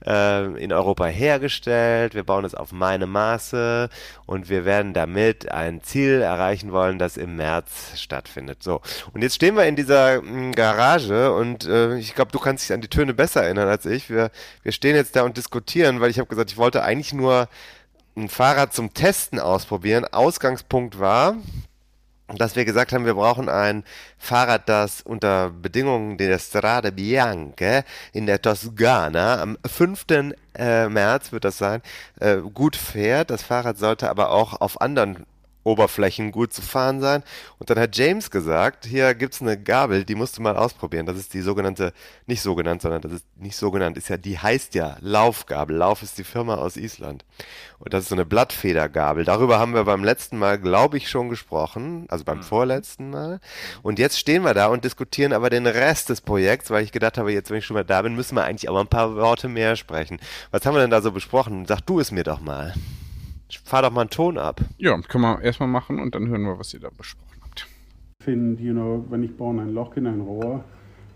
äh, 0.06 0.62
in 0.62 0.74
Europa 0.74 1.06
hergestellt. 1.06 2.14
Wir 2.14 2.26
bauen 2.26 2.44
es 2.44 2.54
auf 2.54 2.74
meine 2.74 3.08
Maße 3.08 3.88
und 4.26 4.50
wir 4.50 4.66
werden 4.66 4.94
damit 4.94 5.50
ein 5.50 5.82
Ziel 5.82 6.20
erreichen 6.20 6.74
wollen, 6.74 7.00
das 7.00 7.16
im 7.16 7.38
März 7.38 7.98
stattfindet. 7.98 8.62
So, 8.62 8.82
und 9.14 9.22
jetzt 9.22 9.36
stehen 9.36 9.56
wir 9.56 9.64
in 9.64 9.78
dieser 9.78 10.22
mh, 10.22 10.52
Garage 10.52 11.34
und 11.34 11.64
äh, 11.64 11.96
ich 12.00 12.16
glaube, 12.16 12.34
du 12.34 12.40
kannst 12.40 12.66
dich 12.66 12.74
an 12.74 12.82
die 12.82 12.90
Töne 12.90 13.14
besser 13.14 13.44
erinnern 13.44 13.70
als 13.70 13.86
ich. 13.86 14.10
Wir, 14.10 14.30
wir 14.62 14.74
stehen 14.74 14.98
jetzt 14.98 15.16
da 15.16 15.22
und 15.22 15.38
diskutieren, 15.38 16.02
weil 16.02 16.10
ich 16.10 16.20
habe 16.20 16.28
gesagt, 16.28 16.52
ich 16.52 16.58
wollte 16.58 16.84
eigentlich 16.84 17.14
nur 17.14 17.48
ein 18.18 18.28
Fahrrad 18.28 18.74
zum 18.74 18.94
Testen 18.94 19.40
ausprobieren. 19.40 20.04
Ausgangspunkt 20.04 21.00
war, 21.00 21.38
dass 22.38 22.56
wir 22.56 22.66
gesagt 22.66 22.94
haben, 22.94 23.06
wir 23.06 23.16
brauchen 23.16 23.50
ein 23.50 23.84
Fahrrad, 24.18 24.68
das 24.70 25.02
unter 25.02 25.50
Bedingungen 25.50 26.18
der 26.18 26.40
Strade 26.40 26.92
Bianche 26.92 27.84
in 28.14 28.26
der 28.26 28.42
Toskana 28.42 29.42
am 29.42 29.58
5. 29.66 30.06
Äh, 30.54 30.90
März 30.90 31.32
wird 31.32 31.46
das 31.46 31.58
sein, 31.58 31.82
äh, 32.20 32.38
gut 32.38 32.76
fährt. 32.76 33.30
Das 33.30 33.44
Fahrrad 33.44 33.78
sollte 33.78 34.10
aber 34.10 34.32
auch 34.32 34.60
auf 34.60 34.82
anderen 34.82 35.26
Oberflächen 35.64 36.32
gut 36.32 36.54
zu 36.54 36.62
fahren 36.62 37.02
sein. 37.02 37.24
Und 37.60 37.70
dann 37.70 37.80
hat 37.80 37.96
James 37.96 38.32
gesagt, 38.32 38.86
hier 38.86 39.14
gibt's 39.14 39.42
eine 39.42 39.62
Gabel, 39.62 40.04
die 40.04 40.16
musst 40.16 40.38
du 40.38 40.42
mal 40.42 40.58
ausprobieren. 40.58 41.06
Das 41.06 41.18
ist 41.18 41.34
die 41.34 41.42
sogenannte, 41.42 41.94
nicht 42.26 42.42
so 42.42 42.56
genannt, 42.56 42.82
sondern 42.82 43.02
das 43.02 43.12
ist 43.12 43.26
nicht 43.38 43.56
so 43.56 43.72
genannt, 43.72 43.98
ist 43.98 44.10
ja, 44.10 44.18
die 44.18 44.40
heißt 44.40 44.76
ja 44.76 44.98
Laufgabel. 45.02 45.76
Lauf 45.76 46.02
ist 46.02 46.18
die 46.18 46.24
Firma 46.24 46.56
aus 46.56 46.78
Island. 46.78 47.26
Und 47.80 47.94
das 47.94 48.04
ist 48.04 48.10
so 48.10 48.16
eine 48.16 48.26
Blattfedergabel. 48.26 49.26
Darüber 49.26 49.60
haben 49.60 49.74
wir 49.74 49.84
beim 49.84 50.04
letzten 50.04 50.38
Mal, 50.38 50.60
glaube 50.60 50.98
ich, 50.98 51.10
schon 51.10 51.30
gesprochen, 51.30 52.06
also 52.10 52.24
beim 52.24 52.44
vorletzten 52.44 53.10
Mal. 53.10 53.40
Und 53.82 54.00
jetzt 54.00 54.20
stehen 54.20 54.44
wir 54.44 54.54
da 54.54 54.68
und 54.68 54.84
diskutieren 54.84 55.34
aber 55.34 55.50
den 55.50 55.66
Rest 55.66 56.10
des 56.10 56.22
Projekts, 56.22 56.70
weil 56.70 56.84
ich 56.84 56.92
gedacht 56.92 57.18
habe, 57.18 57.32
jetzt, 57.32 57.50
wenn 57.50 57.58
ich 57.58 57.66
schon 57.66 57.76
mal 57.76 57.84
da 57.84 58.02
bin, 58.02 58.16
müssen 58.16 58.36
wir 58.36 58.44
eigentlich 58.44 58.70
aber 58.70 58.80
ein 58.80 58.88
paar 58.88 59.16
Worte 59.16 59.48
mehr 59.48 59.76
sprechen. 59.76 60.20
Was 60.52 60.66
haben 60.66 60.76
wir 60.76 60.82
denn 60.82 60.92
da 60.92 61.02
so 61.02 61.12
besprochen? 61.12 61.66
Sag 61.66 61.82
du 61.82 62.00
es 62.00 62.12
mir 62.12 62.24
doch 62.24 62.40
mal. 62.40 62.74
Fahr 63.60 63.82
doch 63.84 63.92
mal 63.92 64.02
einen 64.02 64.10
Ton 64.10 64.38
ab. 64.38 64.62
Ja, 64.78 64.98
können 65.02 65.24
wir 65.24 65.42
erstmal 65.42 65.70
machen 65.70 66.00
und 66.00 66.16
dann 66.16 66.28
hören 66.28 66.44
wir, 66.44 66.58
was 66.58 66.74
ihr 66.74 66.80
da 66.80 66.90
besprochen 66.96 67.40
habt. 67.42 67.68
Ich 68.20 68.26
finde, 68.26 68.62
you 68.62 68.74
know, 68.74 69.06
wenn 69.10 69.24
ich 69.24 69.36
baue 69.36 69.60
ein 69.60 69.74
Loch 69.74 69.96
in 69.98 70.08
ein 70.08 70.22
Rohr, 70.22 70.64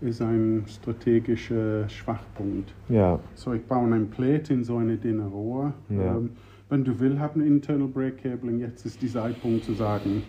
ist 0.00 0.20
ein 0.20 0.64
strategischer 0.68 1.88
Schwachpunkt. 1.88 2.72
Ja, 2.88 3.18
So, 3.34 3.52
ich 3.54 3.64
baue 3.64 3.92
ein 3.94 4.10
Plate 4.10 4.52
in 4.52 4.64
so 4.64 4.76
eine 4.76 4.96
dünne 4.96 5.26
Rohr. 5.26 5.72
Ja. 5.88 6.16
Ähm, 6.16 6.30
wenn 6.68 6.84
du 6.84 6.98
willst, 6.98 7.20
hab 7.20 7.36
ein 7.36 7.46
Internal 7.46 7.88
Brake 7.88 8.16
Cabling. 8.16 8.58
Jetzt 8.58 8.84
ist 8.84 9.00
die 9.00 9.08
Zeitpunkt 9.08 9.64
zu 9.64 9.72
sagen, 9.74 10.24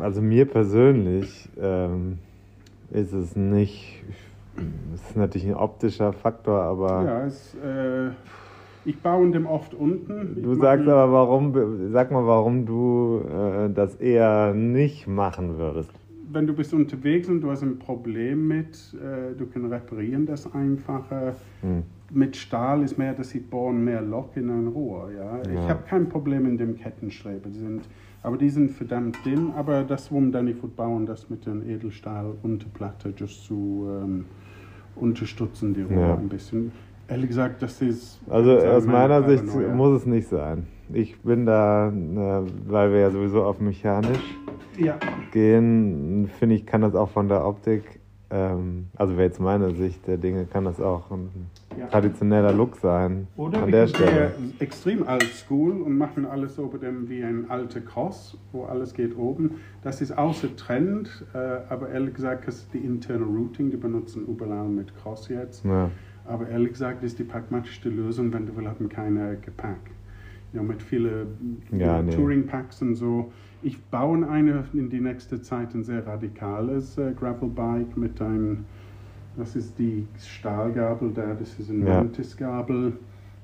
also 0.00 0.22
mir 0.22 0.46
persönlich 0.46 1.48
ähm, 1.60 2.18
ist 2.90 3.12
es 3.12 3.36
nicht, 3.36 4.02
es 4.94 5.02
ist 5.10 5.16
natürlich 5.16 5.46
ein 5.46 5.54
optischer 5.54 6.12
Faktor, 6.12 6.62
aber 6.62 7.04
ja, 7.04 7.26
es, 7.26 7.54
äh, 7.56 8.10
ich 8.84 9.00
baue 9.00 9.24
in 9.24 9.32
dem 9.32 9.46
oft 9.46 9.74
unten. 9.74 10.34
Ich 10.36 10.42
du 10.42 10.54
sagst 10.54 10.88
aber, 10.88 11.12
warum, 11.12 11.52
sag 11.92 12.10
mal, 12.10 12.26
warum 12.26 12.66
du 12.66 13.20
äh, 13.28 13.70
das 13.72 13.94
eher 13.96 14.54
nicht 14.54 15.06
machen 15.06 15.58
würdest. 15.58 15.90
wenn 16.32 16.46
du 16.46 16.54
bist 16.54 16.72
unterwegs 16.72 17.28
und 17.28 17.42
du 17.42 17.50
hast 17.50 17.62
ein 17.62 17.78
Problem 17.78 18.48
mit, 18.48 18.74
äh, 18.94 19.36
du 19.36 19.44
kannst 19.46 19.70
reparieren 19.70 20.24
das 20.26 20.52
einfacher. 20.54 21.34
Hm. 21.60 21.82
Mit 22.10 22.36
Stahl 22.36 22.82
ist 22.82 22.96
mehr, 22.98 23.12
dass 23.14 23.30
sie 23.30 23.40
bohren 23.40 23.84
mehr 23.84 24.00
Loch 24.02 24.34
in 24.36 24.48
ein 24.50 24.66
Rohr. 24.68 25.10
Ja? 25.16 25.40
Ich 25.42 25.54
Ja. 25.54 25.68
habe 25.68 25.82
kein 25.86 26.08
Problem 26.08 26.46
in 26.46 26.56
dem 26.58 26.76
Kettenschreiber. 26.76 27.48
Die 27.50 27.58
sind, 27.58 27.82
aber 28.22 28.36
die 28.36 28.50
sind 28.50 28.70
verdammt 28.70 29.16
dünn. 29.24 29.52
Aber 29.56 29.82
das, 29.82 30.10
warum 30.10 30.30
dann 30.32 30.46
ich 30.48 30.56
würde 30.56 30.74
bauen, 30.76 31.06
das 31.06 31.28
mit 31.30 31.44
dem 31.46 31.68
Edelstahl 31.68 32.32
Unterplatte, 32.42 33.12
just 33.16 33.44
zu 33.44 33.88
ähm, 34.02 34.24
unterstützen 34.96 35.74
die 35.74 35.82
Rohr 35.82 35.96
Ja. 36.08 36.14
ein 36.16 36.28
bisschen. 36.28 36.72
Ehrlich 37.12 37.28
gesagt, 37.28 37.60
das 37.60 37.82
ist. 37.82 38.18
Also 38.30 38.58
sagen 38.58 38.70
aus 38.74 38.86
meine 38.86 39.20
meiner 39.20 39.28
Sicht 39.28 39.46
Paranoia. 39.46 39.74
muss 39.74 40.00
es 40.00 40.06
nicht 40.06 40.28
sein. 40.28 40.66
Ich 40.94 41.20
bin 41.20 41.44
da, 41.44 41.88
äh, 41.88 41.92
weil 42.66 42.90
wir 42.90 43.00
ja 43.00 43.10
sowieso 43.10 43.42
auf 43.44 43.60
mechanisch 43.60 44.38
Ja, 44.78 44.96
gehen, 45.30 46.30
finde 46.38 46.54
ich, 46.54 46.64
kann 46.64 46.80
das 46.80 46.94
auch 46.94 47.10
von 47.10 47.28
der 47.28 47.46
Optik, 47.46 48.00
ähm, 48.30 48.86
also 48.96 49.12
wäre 49.18 49.24
jetzt 49.24 49.40
meine 49.40 49.72
Sicht 49.74 50.06
der 50.06 50.16
Dinge, 50.16 50.46
kann 50.46 50.64
das 50.64 50.80
auch 50.80 51.10
ein 51.10 51.28
Ja. 51.78 51.86
traditioneller 51.88 52.52
Look 52.54 52.76
sein 52.76 53.26
Oder 53.36 53.62
an 53.62 53.70
der 53.70 53.86
Stelle. 53.88 54.32
extrem 54.58 55.06
alt 55.06 55.24
school 55.24 55.82
und 55.82 55.96
machen 55.98 56.24
alles 56.24 56.56
dem 56.56 57.10
wie 57.10 57.22
ein 57.22 57.50
alter 57.50 57.80
Cross, 57.80 58.38
wo 58.52 58.64
alles 58.64 58.94
geht 58.94 59.16
oben. 59.18 59.56
Das 59.82 60.00
ist 60.00 60.16
außer 60.16 60.56
Trend, 60.56 61.26
äh, 61.34 61.38
aber 61.68 61.90
ehrlich 61.90 62.14
gesagt 62.14 62.48
ist 62.48 62.72
die 62.72 62.78
Internal 62.78 63.28
Routing, 63.28 63.70
die 63.70 63.76
benutzen 63.76 64.26
überall 64.26 64.68
mit 64.68 64.94
Cross 64.96 65.28
jetzt. 65.28 65.62
Ja. 65.66 65.90
Aber 66.24 66.48
ehrlich 66.48 66.70
gesagt 66.72 67.02
ist 67.02 67.18
die 67.18 67.24
pragmatischste 67.24 67.88
Lösung, 67.88 68.32
wenn 68.32 68.46
du 68.46 68.56
will, 68.56 68.66
haben 68.68 68.88
keine 68.88 69.36
Gepäck. 69.44 69.76
Ja, 70.52 70.62
mit 70.62 70.82
vielen 70.82 71.62
Ja, 71.70 72.02
nee. 72.02 72.14
Touring-Packs 72.14 72.82
und 72.82 72.94
so. 72.94 73.32
Ich 73.62 73.82
baue 73.86 74.28
eine 74.28 74.64
in 74.74 74.90
die 74.90 75.00
nächste 75.00 75.40
Zeit 75.40 75.74
ein 75.74 75.82
sehr 75.82 76.06
radikales 76.06 76.98
äh, 76.98 77.12
Gravel-Bike 77.18 77.96
mit 77.96 78.20
einem, 78.20 78.64
das 79.36 79.56
ist 79.56 79.78
die 79.78 80.06
Stahlgabel 80.18 81.10
da, 81.14 81.34
das 81.34 81.58
ist 81.58 81.70
ein 81.70 81.86
Ja. 81.86 81.98
Mantis-Gabel. 81.98 82.92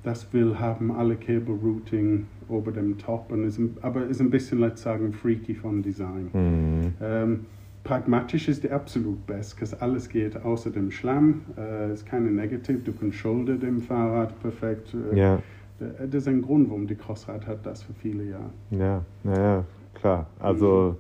Das 0.02 0.32
will 0.32 0.58
haben 0.58 0.92
alle 0.92 1.16
Cable-Routing 1.16 2.26
über 2.48 2.72
dem 2.72 2.98
Top, 2.98 3.32
und 3.32 3.44
ist, 3.44 3.60
aber 3.82 4.06
ist 4.06 4.20
ein 4.20 4.30
bisschen, 4.30 4.58
let's 4.60 4.82
sagen, 4.82 5.12
freaky 5.12 5.54
von 5.54 5.82
Design. 5.82 6.28
Mhm. 6.32 6.92
Ähm, 7.00 7.46
pragmatisch 7.84 8.48
ist 8.48 8.64
die 8.64 8.70
absolut 8.70 9.24
best, 9.26 9.60
weil 9.60 9.80
alles 9.80 10.08
geht 10.08 10.36
außer 10.36 10.70
dem 10.70 10.90
Schlamm. 10.90 11.42
Äh, 11.56 11.92
ist 11.92 12.06
keine 12.06 12.30
Negative, 12.30 12.78
du 12.78 12.92
kannst 12.92 13.16
Schulter 13.18 13.56
dem 13.56 13.80
Fahrrad 13.80 14.38
perfekt. 14.42 14.94
Äh, 15.12 15.16
Ja, 15.18 15.42
Das 15.78 16.22
ist 16.22 16.28
ein 16.28 16.42
Grund, 16.42 16.68
warum 16.68 16.86
die 16.86 16.96
Crossrad 16.96 17.46
hat 17.46 17.64
das 17.64 17.82
für 17.84 17.92
viele 17.94 18.24
Jahre. 18.24 18.50
ja, 18.70 19.02
naja, 19.22 19.64
klar. 19.94 20.26
Also, 20.40 20.96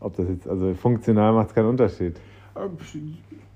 ob 0.00 0.16
das 0.16 0.28
jetzt, 0.28 0.48
also 0.48 0.72
funktional 0.74 1.32
macht 1.34 1.48
es 1.48 1.54
keinen 1.54 1.68
Unterschied. 1.68 2.16
Äh, 2.54 2.68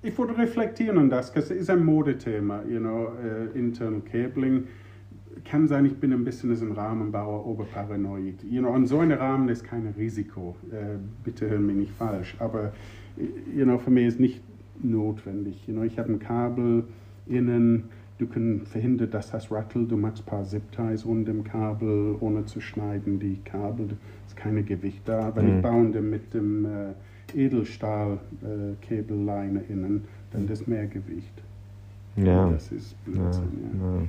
Ich 0.03 0.17
würde 0.19 0.37
reflektieren 0.39 0.97
an 0.99 1.11
das, 1.11 1.35
weil 1.35 1.43
es 1.43 1.51
ist 1.51 1.69
ein 1.69 1.85
Modethema, 1.85 2.63
you 2.69 2.79
know, 2.81 3.09
äh, 3.23 3.59
internal 3.59 4.01
cabling. 4.01 4.65
Kann 5.45 5.69
sein, 5.69 5.87
ich 5.87 5.97
bin 5.97 6.13
ein 6.13 6.25
bisschen 6.25 6.51
ein 6.51 6.73
Rahmenbauer 6.73 7.47
oberparanoid. 7.47 8.43
You 8.45 8.61
know, 8.61 8.73
an 8.73 8.87
so 8.87 8.99
einem 8.99 9.19
Rahmen 9.19 9.49
ist 9.49 9.65
kein 9.65 9.87
Risiko. 9.97 10.57
Äh, 10.71 10.99
bitte 11.25 11.49
hören 11.49 11.67
mich 11.67 11.77
nicht 11.77 11.93
falsch. 11.93 12.37
Aber 12.39 12.73
äh, 13.17 13.59
you 13.59 13.65
know, 13.65 13.79
für 13.79 13.91
mich 13.91 14.07
ist 14.07 14.21
nicht 14.21 14.43
notwendig. 14.83 15.67
You 15.67 15.75
know, 15.75 15.83
ich 15.83 15.99
habe 15.99 16.13
ein 16.13 16.19
Kabel 16.19 16.85
innen. 17.27 17.85
Du 18.19 18.27
kannst 18.27 18.69
verhindern, 18.69 19.11
dass 19.11 19.31
das 19.31 19.51
rattelt. 19.51 19.91
Du 19.91 19.97
machst 19.97 20.23
ein 20.23 20.27
paar 20.27 20.45
Zip-Ties 20.45 21.05
um 21.05 21.25
dem 21.25 21.43
Kabel, 21.43 22.17
ohne 22.21 22.45
zu 22.45 22.61
schneiden. 22.61 23.19
Die 23.19 23.39
Kabel, 23.45 23.89
ist 24.27 24.37
keine 24.37 24.63
Gewicht 24.63 25.01
da. 25.07 25.35
Wenn 25.35 25.47
Mhm. 25.51 25.57
ich 25.57 25.63
baue 25.63 26.03
mit 26.03 26.35
dem 26.35 26.67
äh, 26.67 26.93
Edelstahl-Kabelleine 27.35 29.63
innen, 29.69 30.05
dann 30.33 30.49
ist 30.49 30.67
mehr 30.69 30.87
Gewicht. 30.87 31.33
Ja. 32.17 32.51
Das 32.51 32.73
ist 32.73 32.95
Blödsinn, 33.05 33.49
ja. 33.81 33.87
ja. 33.87 34.03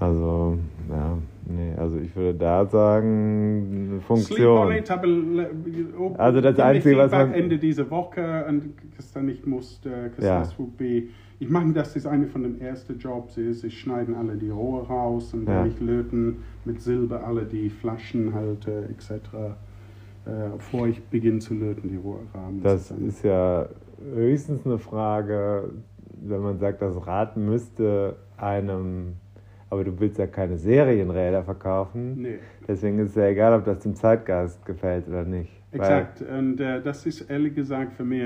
Also, 0.00 0.56
ja, 0.88 1.18
nee, 1.46 1.74
also 1.76 1.98
ich 1.98 2.14
würde 2.14 2.38
da 2.38 2.64
sagen, 2.66 4.00
Funktion. 4.06 4.70
it, 4.72 4.90
Also 6.16 6.40
das 6.40 6.58
Einzige, 6.60 6.98
was 6.98 7.10
man- 7.10 7.32
Ende 7.34 7.58
dieser 7.58 7.90
Woche 7.90 8.44
und 8.48 8.74
dass 8.96 9.12
dann 9.12 9.26
nicht 9.26 9.46
muss, 9.46 9.80
äh, 9.84 10.10
Ja. 10.24 10.38
das 10.40 10.54
be, 10.76 11.04
ich 11.40 11.48
mache 11.50 11.72
das, 11.72 11.96
ist 11.96 12.06
eine 12.06 12.26
von 12.26 12.42
den 12.44 12.60
ersten 12.60 12.98
Jobs 12.98 13.36
ist, 13.38 13.64
ich 13.64 13.78
schneiden 13.80 14.14
alle 14.14 14.36
die 14.36 14.50
Rohre 14.50 14.86
raus 14.86 15.34
und 15.34 15.48
Ja. 15.48 15.66
ich 15.66 15.80
löten 15.80 16.38
mit 16.64 16.80
Silber 16.80 17.24
alle 17.26 17.44
die 17.44 17.68
Flaschenhalter 17.70 18.84
etc. 18.90 19.56
Äh, 20.26 20.50
bevor 20.56 20.86
ich 20.86 21.02
beginne 21.06 21.38
zu 21.38 21.54
löten, 21.54 21.88
die 21.88 21.96
Rohrrahmen. 21.96 22.62
Das 22.62 22.90
ist 22.90 23.24
ja 23.24 23.66
höchstens 24.14 24.64
eine 24.66 24.78
Frage, 24.78 25.70
wenn 26.22 26.40
man 26.42 26.58
sagt, 26.58 26.82
das 26.82 27.04
Rad 27.06 27.36
müsste 27.36 28.16
einem, 28.36 29.14
aber 29.70 29.84
du 29.84 29.98
willst 30.00 30.18
ja 30.18 30.26
keine 30.26 30.56
Serienräder 30.56 31.42
verkaufen. 31.42 32.22
Nee. 32.22 32.38
Deswegen 32.66 32.98
ist 32.98 33.10
es 33.10 33.14
ja 33.16 33.28
egal, 33.28 33.58
ob 33.58 33.64
das 33.64 33.80
dem 33.80 33.94
Zeitgeist 33.94 34.64
gefällt 34.66 35.08
oder 35.08 35.24
nicht. 35.24 35.50
Exakt. 35.72 36.22
Und 36.22 36.60
äh, 36.60 36.80
das 36.82 37.04
ist 37.06 37.22
ehrlich 37.30 37.54
gesagt 37.54 37.92
für 37.92 38.04
mich, 38.04 38.22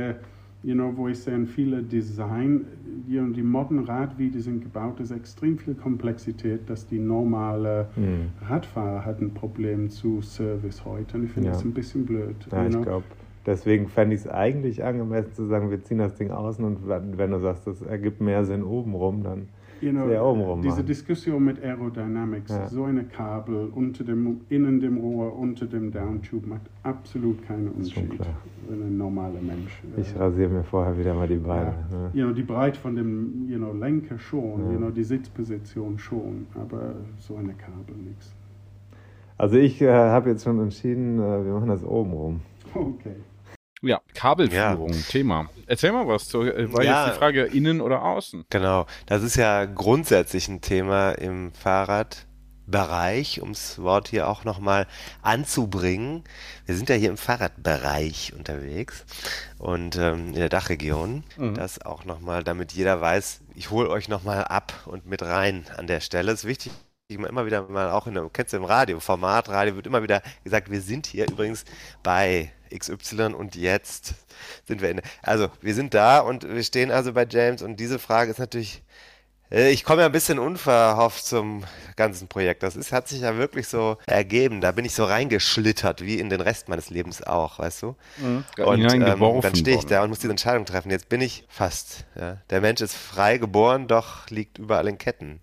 you 0.62 0.74
know, 0.74 0.92
wo 0.96 1.08
ich 1.08 1.18
sehe, 1.18 1.44
viele 1.46 1.82
Design, 1.82 2.64
die, 3.08 3.20
die 3.32 3.42
modernen 3.42 3.84
Rad, 3.84 4.16
wie 4.16 4.30
die 4.30 4.40
sind 4.40 4.62
gebaut, 4.62 5.00
ist 5.00 5.10
extrem 5.10 5.58
viel 5.58 5.74
Komplexität, 5.74 6.70
dass 6.70 6.86
die 6.86 7.00
normale 7.00 7.88
Hm. 7.96 8.28
Radfahrer 8.48 9.04
hat 9.04 9.20
ein 9.20 9.34
Problem 9.34 9.90
zu 9.90 10.20
Service 10.22 10.84
heute. 10.84 11.16
Und 11.16 11.24
ich 11.24 11.32
finde 11.32 11.48
Ja. 11.48 11.54
das 11.54 11.64
ein 11.64 11.72
bisschen 11.74 12.06
blöd. 12.06 12.36
Ja, 12.52 12.66
ich 12.66 12.80
glaube, 12.80 13.04
deswegen 13.44 13.88
fände 13.88 14.14
ich 14.14 14.20
es 14.20 14.28
eigentlich 14.28 14.84
angemessen 14.84 15.32
zu 15.34 15.46
sagen, 15.46 15.70
wir 15.72 15.82
ziehen 15.82 15.98
das 15.98 16.14
Ding 16.14 16.30
außen 16.30 16.64
und 16.64 16.86
wenn 16.88 17.18
wenn 17.18 17.32
du 17.32 17.40
sagst, 17.40 17.66
das 17.66 17.82
ergibt 17.82 18.20
mehr 18.20 18.44
Sinn 18.44 18.62
obenrum, 18.62 19.24
dann 19.24 19.48
You 19.82 19.90
know, 19.90 20.06
sehr 20.06 20.24
obenrum 20.24 20.62
diese 20.62 20.76
machen. 20.76 20.86
Diskussion 20.86 21.44
mit 21.44 21.62
Aerodynamics, 21.62 22.50
Ja. 22.52 22.68
so 22.68 22.84
eine 22.84 23.02
Kabel 23.02 23.68
unter 23.74 24.04
dem, 24.04 24.40
innen 24.48 24.78
dem 24.78 24.98
Rohr, 24.98 25.36
unter 25.36 25.66
dem 25.66 25.90
Downtube 25.90 26.46
macht 26.48 26.62
absolut 26.84 27.42
keinen 27.46 27.68
Unterschied. 27.68 28.20
Wenn 28.68 28.80
ein 28.80 28.96
normaler 28.96 29.40
Mensch. 29.42 29.82
Ich 29.96 30.14
äh, 30.14 30.18
rasiere 30.18 30.50
mir 30.50 30.62
vorher 30.62 30.96
wieder 30.96 31.14
mal 31.14 31.26
die 31.26 31.34
Beine. 31.36 31.74
Ja, 31.90 31.98
ne? 31.98 32.10
you 32.14 32.24
know, 32.24 32.32
die 32.32 32.44
Breite 32.44 32.78
von 32.78 32.94
dem 32.94 33.48
you 33.48 33.58
know, 33.58 33.72
Lenker 33.72 34.18
schon, 34.18 34.66
Ja. 34.66 34.70
you 34.72 34.78
know, 34.78 34.90
die 34.90 35.02
Sitzposition 35.04 35.98
schon, 35.98 36.46
aber 36.54 36.94
so 37.18 37.34
eine 37.34 37.52
Kabel 37.54 37.96
nichts. 38.06 38.32
Also 39.36 39.56
ich 39.56 39.82
äh, 39.82 39.90
habe 39.92 40.30
jetzt 40.30 40.44
schon 40.44 40.60
entschieden, 40.60 41.18
äh, 41.18 41.44
wir 41.44 41.54
machen 41.54 41.68
das 41.68 41.84
obenrum. 41.84 42.40
Okay. 42.74 43.16
Ja, 43.82 44.00
Kabelführung, 44.14 44.92
Thema. 45.08 45.50
Erzähl 45.66 45.90
mal 45.92 46.06
was. 46.06 46.28
Zu, 46.28 46.42
äh, 46.42 46.72
war 46.72 46.82
Ja. 46.84 47.04
jetzt 47.04 47.14
die 47.14 47.18
Frage 47.18 47.42
innen 47.42 47.80
oder 47.80 48.02
außen? 48.02 48.44
Genau, 48.48 48.86
das 49.06 49.22
ist 49.24 49.36
ja 49.36 49.64
grundsätzlich 49.64 50.46
ein 50.48 50.60
Thema 50.60 51.12
im 51.12 51.52
Fahrradbereich, 51.52 53.40
um 53.40 53.52
das 53.52 53.80
Wort 53.82 54.08
hier 54.08 54.28
auch 54.28 54.44
nochmal 54.44 54.86
anzubringen. 55.22 56.22
Wir 56.66 56.76
sind 56.76 56.88
ja 56.88 56.94
hier 56.94 57.10
im 57.10 57.16
Fahrradbereich 57.16 58.32
unterwegs 58.36 59.04
und 59.58 59.96
ähm, 59.96 60.28
in 60.28 60.34
der 60.34 60.48
Dachregion. 60.48 61.24
Das 61.54 61.84
auch 61.84 62.04
nochmal, 62.04 62.44
damit 62.44 62.72
jeder 62.72 63.00
weiß, 63.00 63.40
ich 63.54 63.70
hole 63.70 63.90
euch 63.90 64.08
nochmal 64.08 64.44
ab 64.44 64.72
und 64.86 65.06
mit 65.06 65.22
rein 65.22 65.64
an 65.76 65.86
der 65.86 66.00
Stelle. 66.00 66.30
ist 66.32 66.44
wichtig, 66.44 66.72
immer 67.08 67.46
wieder 67.46 67.68
mal 67.68 67.90
auch 67.90 68.06
in 68.06 68.14
der, 68.14 68.28
kennst 68.32 68.52
du 68.52 68.56
im 68.58 68.64
Radio, 68.64 69.00
Format 69.00 69.48
Radio 69.48 69.74
wird 69.76 69.86
immer 69.86 70.02
wieder 70.02 70.22
gesagt, 70.44 70.70
wir 70.70 70.80
sind 70.80 71.06
hier 71.06 71.28
übrigens 71.30 71.64
bei 72.02 72.50
XY 72.76 73.34
und 73.34 73.56
jetzt 73.56 74.14
sind 74.66 74.80
wir 74.80 74.90
in, 74.90 75.02
also 75.22 75.48
wir 75.60 75.74
sind 75.74 75.94
da 75.94 76.20
und 76.20 76.48
wir 76.48 76.62
stehen 76.62 76.90
also 76.90 77.12
bei 77.12 77.26
James 77.28 77.62
und 77.62 77.78
diese 77.78 77.98
Frage 77.98 78.30
ist 78.30 78.38
natürlich, 78.38 78.82
äh, 79.52 79.70
ich 79.70 79.84
komme 79.84 80.00
ja 80.02 80.06
ein 80.06 80.12
bisschen 80.12 80.38
unverhofft 80.38 81.24
zum 81.24 81.64
ganzen 81.96 82.28
Projekt. 82.28 82.62
Das 82.62 82.74
ist, 82.74 82.90
hat 82.90 83.08
sich 83.08 83.20
ja 83.20 83.36
wirklich 83.36 83.68
so 83.68 83.98
ergeben. 84.06 84.60
Da 84.60 84.72
bin 84.72 84.84
ich 84.84 84.94
so 84.94 85.04
reingeschlittert, 85.04 86.02
wie 86.02 86.18
in 86.18 86.30
den 86.30 86.40
Rest 86.40 86.68
meines 86.68 86.90
Lebens 86.90 87.22
auch, 87.22 87.58
weißt 87.58 87.82
du? 87.82 87.96
Und 88.64 88.80
ähm, 88.92 89.40
dann 89.40 89.54
stehe 89.54 89.76
ich 89.76 89.82
worden. 89.82 89.88
da 89.90 90.02
und 90.02 90.08
muss 90.08 90.20
diese 90.20 90.30
Entscheidung 90.30 90.64
treffen. 90.64 90.90
Jetzt 90.90 91.08
bin 91.08 91.20
ich 91.20 91.44
fast. 91.48 92.04
Ja. 92.18 92.38
Der 92.50 92.60
Mensch 92.60 92.80
ist 92.80 92.94
frei 92.94 93.38
geboren, 93.38 93.86
doch 93.86 94.28
liegt 94.30 94.58
überall 94.58 94.88
in 94.88 94.98
Ketten, 94.98 95.40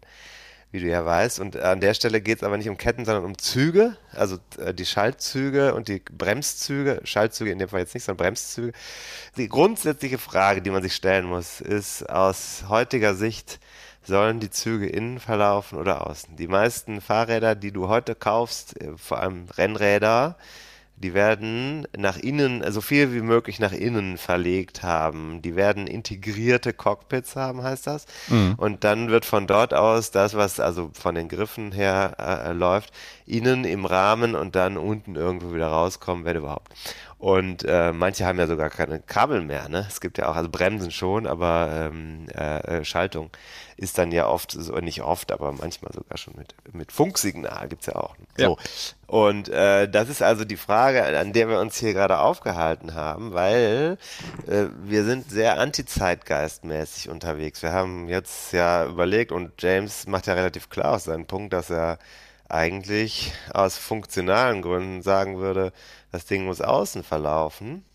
wie 0.71 0.79
du 0.79 0.87
ja 0.87 1.03
weißt. 1.03 1.39
Und 1.39 1.57
an 1.57 1.81
der 1.81 1.93
Stelle 1.93 2.21
geht 2.21 2.37
es 2.37 2.43
aber 2.43 2.57
nicht 2.57 2.69
um 2.69 2.77
Ketten, 2.77 3.05
sondern 3.05 3.25
um 3.25 3.37
Züge, 3.37 3.97
also 4.13 4.37
äh, 4.57 4.73
die 4.73 4.85
Schaltzüge 4.85 5.73
und 5.73 5.87
die 5.87 5.99
Bremszüge. 5.99 7.01
Schaltzüge 7.03 7.51
in 7.51 7.59
dem 7.59 7.69
Fall 7.69 7.79
jetzt 7.81 7.93
nicht, 7.93 8.03
sondern 8.03 8.25
Bremszüge. 8.25 8.73
Die 9.37 9.49
grundsätzliche 9.49 10.17
Frage, 10.17 10.61
die 10.61 10.69
man 10.69 10.83
sich 10.83 10.95
stellen 10.95 11.25
muss, 11.25 11.61
ist 11.61 12.07
aus 12.09 12.65
heutiger 12.69 13.15
Sicht, 13.15 13.59
sollen 14.03 14.39
die 14.39 14.49
Züge 14.49 14.87
innen 14.87 15.19
verlaufen 15.19 15.77
oder 15.77 16.07
außen? 16.07 16.35
Die 16.35 16.47
meisten 16.47 17.01
Fahrräder, 17.01 17.55
die 17.55 17.71
du 17.71 17.87
heute 17.87 18.15
kaufst, 18.15 18.79
äh, 18.81 18.95
vor 18.97 19.19
allem 19.19 19.45
Rennräder, 19.57 20.37
die 21.01 21.13
werden 21.13 21.87
nach 21.95 22.17
innen, 22.17 22.63
so 22.71 22.81
viel 22.81 23.13
wie 23.13 23.21
möglich 23.21 23.59
nach 23.59 23.71
innen 23.71 24.17
verlegt 24.17 24.83
haben. 24.83 25.41
Die 25.41 25.55
werden 25.55 25.87
integrierte 25.87 26.73
Cockpits 26.73 27.35
haben, 27.37 27.63
heißt 27.63 27.87
das. 27.87 28.05
Und 28.57 28.83
dann 28.83 29.09
wird 29.09 29.25
von 29.25 29.47
dort 29.47 29.73
aus 29.73 30.11
das, 30.11 30.35
was 30.35 30.59
also 30.59 30.91
von 30.93 31.15
den 31.15 31.29
Griffen 31.29 31.71
her 31.71 32.15
äh, 32.19 32.51
läuft, 32.51 32.91
innen 33.25 33.63
im 33.63 33.85
Rahmen 33.85 34.35
und 34.35 34.55
dann 34.55 34.77
unten 34.77 35.15
irgendwo 35.15 35.53
wieder 35.53 35.67
rauskommen, 35.67 36.25
wenn 36.25 36.35
überhaupt. 36.35 36.73
Und 37.19 37.65
äh, 37.65 37.91
manche 37.91 38.25
haben 38.25 38.39
ja 38.39 38.47
sogar 38.47 38.69
keine 38.69 39.01
Kabel 39.01 39.41
mehr. 39.41 39.67
Ne? 39.67 39.85
Es 39.89 39.99
gibt 39.99 40.17
ja 40.17 40.29
auch, 40.29 40.37
also 40.37 40.47
Bremsen 40.47 40.89
schon, 40.89 41.27
aber 41.27 41.69
ähm, 41.91 42.27
äh, 42.33 42.77
äh 42.77 42.85
Schaltung 42.85 43.29
ist 43.75 43.97
dann 43.97 44.13
ja 44.13 44.25
oft, 44.25 44.53
so, 44.53 44.73
nicht 44.77 45.01
oft, 45.01 45.33
aber 45.33 45.51
manchmal 45.51 45.91
sogar 45.91 46.17
schon 46.17 46.35
mit, 46.37 46.55
mit 46.73 46.93
Funksignal 46.93 47.67
gibt's 47.67 47.87
ja 47.87 47.97
auch. 47.97 48.15
So. 48.37 48.43
Ja. 48.43 48.55
Und 49.07 49.49
äh, 49.49 49.89
das 49.89 50.07
ist 50.07 50.21
also 50.21 50.45
die 50.45 50.55
Frage, 50.55 51.19
an 51.19 51.33
der 51.33 51.49
wir 51.49 51.59
uns 51.59 51.77
hier 51.77 51.93
gerade 51.93 52.19
aufgehalten 52.19 52.93
haben, 52.93 53.33
weil 53.33 53.97
äh, 54.47 54.67
wir 54.83 55.03
sind 55.03 55.29
sehr 55.29 55.59
anti-zeitgeistmäßig 55.59 57.09
unterwegs. 57.09 57.61
Wir 57.61 57.73
haben 57.73 58.07
jetzt 58.07 58.53
ja 58.53 58.85
überlegt 58.85 59.33
und 59.33 59.61
James 59.61 60.07
macht 60.07 60.27
ja 60.27 60.35
relativ 60.35 60.69
klar 60.69 60.95
aus 60.95 61.03
seinen 61.03 61.25
Punkt, 61.25 61.51
dass 61.51 61.69
er 61.69 61.99
eigentlich 62.49 63.31
aus 63.53 63.77
funktionalen 63.77 64.61
Gründen 64.61 65.01
sagen 65.01 65.37
würde, 65.37 65.71
das 66.11 66.25
Ding 66.25 66.45
muss 66.45 66.61
außen 66.61 67.03
verlaufen. 67.03 67.85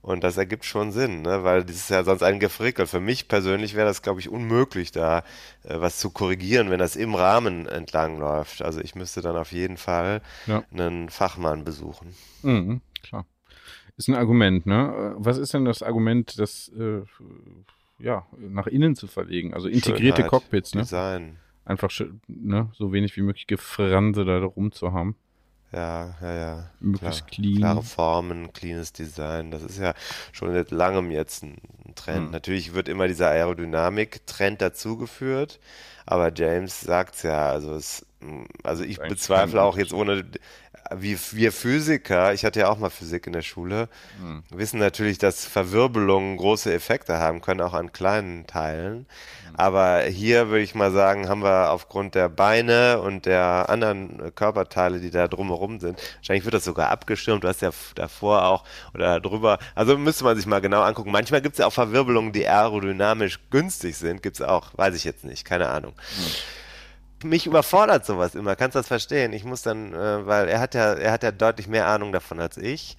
Und 0.00 0.22
das 0.22 0.36
ergibt 0.36 0.64
schon 0.64 0.92
Sinn, 0.92 1.22
ne? 1.22 1.42
weil 1.42 1.64
das 1.64 1.76
ist 1.76 1.90
ja 1.90 2.04
sonst 2.04 2.22
ein 2.22 2.38
Gefrickel. 2.38 2.86
Für 2.86 3.00
mich 3.00 3.26
persönlich 3.26 3.74
wäre 3.74 3.86
das, 3.86 4.00
glaube 4.00 4.20
ich, 4.20 4.28
unmöglich, 4.28 4.92
da 4.92 5.18
äh, 5.64 5.80
was 5.80 5.98
zu 5.98 6.10
korrigieren, 6.10 6.70
wenn 6.70 6.78
das 6.78 6.94
im 6.94 7.14
Rahmen 7.16 7.66
entlang 7.66 8.18
läuft. 8.18 8.62
Also 8.62 8.80
ich 8.80 8.94
müsste 8.94 9.22
dann 9.22 9.36
auf 9.36 9.50
jeden 9.50 9.76
Fall 9.76 10.22
ja. 10.46 10.62
einen 10.72 11.08
Fachmann 11.08 11.64
besuchen. 11.64 12.14
Mhm, 12.42 12.80
klar. 13.02 13.26
Ist 13.96 14.08
ein 14.08 14.14
Argument, 14.14 14.66
ne? 14.66 15.16
Was 15.18 15.36
ist 15.36 15.52
denn 15.52 15.64
das 15.64 15.82
Argument, 15.82 16.38
das 16.38 16.70
äh, 16.78 17.02
ja, 17.98 18.24
nach 18.38 18.68
innen 18.68 18.94
zu 18.94 19.08
verlegen? 19.08 19.52
Also 19.52 19.66
integrierte 19.66 20.18
Schönheit, 20.18 20.30
Cockpits, 20.30 20.74
ne? 20.74 20.82
Design 20.82 21.38
einfach 21.68 21.90
ne, 22.26 22.70
so 22.72 22.92
wenig 22.92 23.16
wie 23.16 23.22
möglich 23.22 23.46
Gefranse 23.46 24.24
da 24.24 24.42
rum 24.42 24.72
zu 24.72 24.92
haben. 24.92 25.16
Ja, 25.70 26.14
ja, 26.22 26.34
ja. 26.34 26.70
Möglichst 26.80 27.26
Klar, 27.26 27.30
clean. 27.30 27.56
Klare 27.58 27.82
Formen, 27.82 28.52
cleanes 28.54 28.94
Design. 28.94 29.50
Das 29.50 29.62
ist 29.62 29.78
ja 29.78 29.92
schon 30.32 30.52
seit 30.52 30.70
langem 30.70 31.10
jetzt 31.10 31.42
ein 31.42 31.58
Trend. 31.94 32.26
Hm. 32.26 32.30
Natürlich 32.30 32.72
wird 32.72 32.88
immer 32.88 33.06
dieser 33.06 33.28
Aerodynamik-Trend 33.28 34.62
dazugeführt, 34.62 35.60
aber 36.06 36.32
James 36.34 36.80
sagt 36.80 37.16
es 37.16 37.22
ja, 37.22 37.50
also 37.50 37.74
es, 37.74 38.06
also 38.62 38.82
ich 38.82 38.98
bezweifle 38.98 39.62
auch 39.62 39.76
jetzt 39.76 39.92
ohne 39.92 40.24
wie 40.94 41.18
wir 41.32 41.52
Physiker, 41.52 42.32
ich 42.32 42.44
hatte 42.44 42.60
ja 42.60 42.68
auch 42.68 42.78
mal 42.78 42.90
Physik 42.90 43.26
in 43.26 43.32
der 43.32 43.42
Schule, 43.42 43.88
hm. 44.20 44.42
wissen 44.50 44.78
natürlich, 44.78 45.18
dass 45.18 45.44
Verwirbelungen 45.44 46.36
große 46.36 46.72
Effekte 46.72 47.18
haben 47.18 47.40
können, 47.40 47.60
auch 47.60 47.74
an 47.74 47.92
kleinen 47.92 48.46
Teilen. 48.46 49.06
Hm. 49.46 49.56
Aber 49.56 50.02
hier 50.02 50.48
würde 50.48 50.62
ich 50.62 50.74
mal 50.74 50.92
sagen, 50.92 51.28
haben 51.28 51.42
wir 51.42 51.70
aufgrund 51.70 52.14
der 52.14 52.28
Beine 52.28 53.00
und 53.00 53.26
der 53.26 53.66
anderen 53.68 54.34
Körperteile, 54.34 55.00
die 55.00 55.10
da 55.10 55.28
drumherum 55.28 55.80
sind, 55.80 56.00
wahrscheinlich 56.16 56.44
wird 56.44 56.54
das 56.54 56.64
sogar 56.64 56.90
abgestimmt. 56.90 57.44
Du 57.44 57.48
hast 57.48 57.62
ja 57.62 57.70
davor 57.94 58.44
auch 58.44 58.64
oder 58.94 59.20
drüber, 59.20 59.58
also 59.74 59.98
müsste 59.98 60.24
man 60.24 60.36
sich 60.36 60.46
mal 60.46 60.60
genau 60.60 60.82
angucken. 60.82 61.10
Manchmal 61.10 61.42
gibt 61.42 61.54
es 61.54 61.58
ja 61.58 61.66
auch 61.66 61.72
Verwirbelungen, 61.72 62.32
die 62.32 62.46
aerodynamisch 62.46 63.40
günstig 63.50 63.96
sind, 63.96 64.22
gibt 64.22 64.36
es 64.36 64.42
auch, 64.42 64.76
weiß 64.76 64.94
ich 64.94 65.04
jetzt 65.04 65.24
nicht, 65.24 65.44
keine 65.44 65.68
Ahnung. 65.68 65.92
Hm 66.16 66.32
mich 67.24 67.46
überfordert 67.46 68.06
sowas 68.06 68.34
immer. 68.34 68.56
Kannst 68.56 68.74
du 68.74 68.80
das 68.80 68.88
verstehen? 68.88 69.32
Ich 69.32 69.44
muss 69.44 69.62
dann, 69.62 69.92
äh, 69.92 70.26
weil 70.26 70.48
er 70.48 70.60
hat 70.60 70.74
ja, 70.74 70.94
er 70.94 71.12
hat 71.12 71.22
ja 71.22 71.32
deutlich 71.32 71.68
mehr 71.68 71.86
Ahnung 71.86 72.12
davon 72.12 72.40
als 72.40 72.56
ich. 72.56 72.96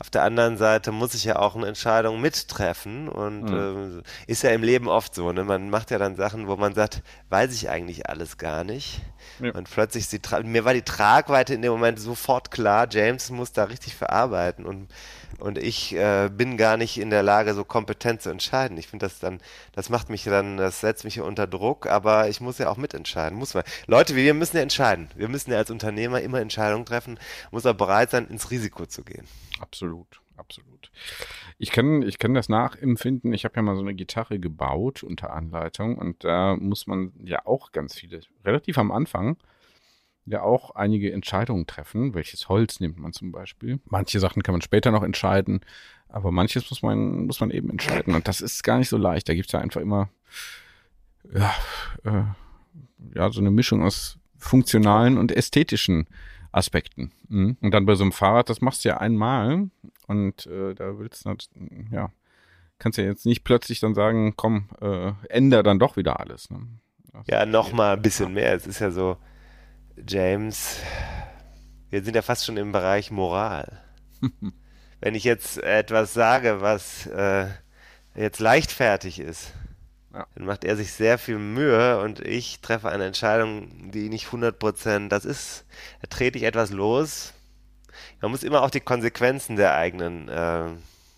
Auf 0.00 0.10
der 0.10 0.22
anderen 0.22 0.56
Seite 0.56 0.92
muss 0.92 1.14
ich 1.14 1.24
ja 1.24 1.40
auch 1.40 1.56
eine 1.56 1.66
Entscheidung 1.66 2.20
mittreffen 2.20 3.08
und 3.08 3.50
mhm. 3.50 4.02
äh, 4.26 4.30
ist 4.30 4.44
ja 4.44 4.50
im 4.50 4.62
Leben 4.62 4.86
oft 4.86 5.12
so. 5.12 5.32
Ne? 5.32 5.42
Man 5.42 5.70
macht 5.70 5.90
ja 5.90 5.98
dann 5.98 6.14
Sachen, 6.14 6.46
wo 6.46 6.54
man 6.54 6.72
sagt, 6.72 7.02
weiß 7.30 7.52
ich 7.52 7.68
eigentlich 7.68 8.08
alles 8.08 8.38
gar 8.38 8.62
nicht. 8.62 9.00
Ja. 9.40 9.52
Und 9.52 9.68
plötzlich 9.68 10.06
mir 10.44 10.64
war 10.64 10.72
die 10.72 10.82
Tragweite 10.82 11.54
in 11.54 11.62
dem 11.62 11.72
Moment 11.72 11.98
sofort 11.98 12.52
klar. 12.52 12.86
James 12.88 13.30
muss 13.30 13.52
da 13.52 13.64
richtig 13.64 13.96
verarbeiten 13.96 14.66
und 14.66 14.88
und 15.38 15.58
ich 15.58 15.94
äh, 15.94 16.30
bin 16.32 16.56
gar 16.56 16.76
nicht 16.76 16.98
in 16.98 17.10
der 17.10 17.22
Lage, 17.22 17.54
so 17.54 17.64
kompetent 17.64 18.22
zu 18.22 18.30
entscheiden. 18.30 18.76
Ich 18.78 18.88
finde 18.88 19.06
das 19.06 19.20
dann, 19.20 19.40
das 19.72 19.88
macht 19.88 20.10
mich 20.10 20.24
dann, 20.24 20.56
das 20.56 20.80
setzt 20.80 21.04
mich 21.04 21.20
unter 21.20 21.46
Druck, 21.46 21.86
aber 21.86 22.28
ich 22.28 22.40
muss 22.40 22.58
ja 22.58 22.68
auch 22.68 22.76
mitentscheiden. 22.76 23.38
Muss 23.38 23.54
man. 23.54 23.62
Leute, 23.86 24.16
wir 24.16 24.34
müssen 24.34 24.56
ja 24.56 24.62
entscheiden. 24.62 25.08
Wir 25.14 25.28
müssen 25.28 25.52
ja 25.52 25.58
als 25.58 25.70
Unternehmer 25.70 26.20
immer 26.20 26.40
Entscheidungen 26.40 26.86
treffen, 26.86 27.18
muss 27.50 27.66
auch 27.66 27.74
bereit 27.74 28.10
sein, 28.10 28.26
ins 28.26 28.50
Risiko 28.50 28.86
zu 28.86 29.04
gehen. 29.04 29.26
Absolut, 29.60 30.20
absolut. 30.36 30.90
Ich 31.58 31.70
kann, 31.70 32.02
ich 32.02 32.18
kann 32.18 32.34
das 32.34 32.48
nachempfinden. 32.48 33.32
Ich 33.32 33.44
habe 33.44 33.56
ja 33.56 33.62
mal 33.62 33.76
so 33.76 33.82
eine 33.82 33.94
Gitarre 33.94 34.38
gebaut 34.38 35.02
unter 35.02 35.32
Anleitung 35.32 35.98
und 35.98 36.24
da 36.24 36.56
muss 36.56 36.86
man 36.86 37.12
ja 37.22 37.46
auch 37.46 37.72
ganz 37.72 37.94
viele, 37.94 38.20
relativ 38.44 38.78
am 38.78 38.90
Anfang, 38.90 39.36
ja 40.30 40.42
auch 40.42 40.74
einige 40.74 41.12
Entscheidungen 41.12 41.66
treffen. 41.66 42.14
Welches 42.14 42.48
Holz 42.48 42.80
nimmt 42.80 42.98
man 42.98 43.12
zum 43.12 43.32
Beispiel? 43.32 43.80
Manche 43.86 44.20
Sachen 44.20 44.42
kann 44.42 44.52
man 44.52 44.62
später 44.62 44.90
noch 44.90 45.02
entscheiden, 45.02 45.60
aber 46.08 46.30
manches 46.30 46.68
muss 46.70 46.82
man, 46.82 47.26
muss 47.26 47.40
man 47.40 47.50
eben 47.50 47.70
entscheiden. 47.70 48.14
Und 48.14 48.28
das 48.28 48.40
ist 48.40 48.62
gar 48.62 48.78
nicht 48.78 48.88
so 48.88 48.96
leicht. 48.96 49.28
Da 49.28 49.34
gibt 49.34 49.46
es 49.46 49.52
ja 49.52 49.60
einfach 49.60 49.80
immer 49.80 50.08
ja, 51.32 51.54
äh, 52.04 53.18
ja, 53.18 53.30
so 53.30 53.40
eine 53.40 53.50
Mischung 53.50 53.82
aus 53.82 54.18
funktionalen 54.36 55.18
und 55.18 55.32
ästhetischen 55.32 56.06
Aspekten. 56.52 57.12
Mhm. 57.28 57.56
Und 57.60 57.72
dann 57.72 57.86
bei 57.86 57.94
so 57.94 58.04
einem 58.04 58.12
Fahrrad, 58.12 58.48
das 58.48 58.60
machst 58.60 58.84
du 58.84 58.90
ja 58.90 58.98
einmal 58.98 59.68
und 60.06 60.46
äh, 60.46 60.74
da 60.74 60.98
willst 60.98 61.26
du, 61.26 61.36
ja, 61.90 62.10
kannst 62.78 62.98
ja 62.98 63.04
jetzt 63.04 63.26
nicht 63.26 63.44
plötzlich 63.44 63.80
dann 63.80 63.94
sagen, 63.94 64.34
komm, 64.36 64.68
äh, 64.80 65.12
änder 65.28 65.62
dann 65.62 65.78
doch 65.78 65.96
wieder 65.96 66.20
alles. 66.20 66.50
Ne? 66.50 66.66
Ja, 67.26 67.44
noch 67.44 67.72
mal 67.72 67.96
ein 67.96 68.02
bisschen 68.02 68.32
mehr. 68.32 68.54
Es 68.54 68.66
ist 68.66 68.78
ja 68.78 68.90
so, 68.90 69.16
James, 70.06 70.76
wir 71.90 72.02
sind 72.02 72.14
ja 72.14 72.22
fast 72.22 72.44
schon 72.44 72.56
im 72.56 72.72
Bereich 72.72 73.10
Moral. 73.10 73.80
Wenn 75.00 75.14
ich 75.14 75.24
jetzt 75.24 75.58
etwas 75.58 76.12
sage, 76.12 76.60
was 76.60 77.06
äh, 77.06 77.46
jetzt 78.14 78.40
leichtfertig 78.40 79.20
ist, 79.20 79.52
ja. 80.12 80.26
dann 80.34 80.46
macht 80.46 80.64
er 80.64 80.76
sich 80.76 80.92
sehr 80.92 81.18
viel 81.18 81.38
Mühe 81.38 82.00
und 82.00 82.20
ich 82.20 82.60
treffe 82.60 82.88
eine 82.88 83.04
Entscheidung, 83.04 83.90
die 83.90 84.08
nicht 84.08 84.26
100% 84.26 85.08
das 85.08 85.24
ist. 85.24 85.64
Da 86.02 86.08
trete 86.08 86.38
ich 86.38 86.44
etwas 86.44 86.70
los. 86.70 87.32
Man 88.20 88.30
muss 88.30 88.42
immer 88.42 88.62
auch 88.62 88.70
die 88.70 88.80
Konsequenzen 88.80 89.56
der 89.56 89.76
eigenen 89.76 90.28
äh, 90.28 90.70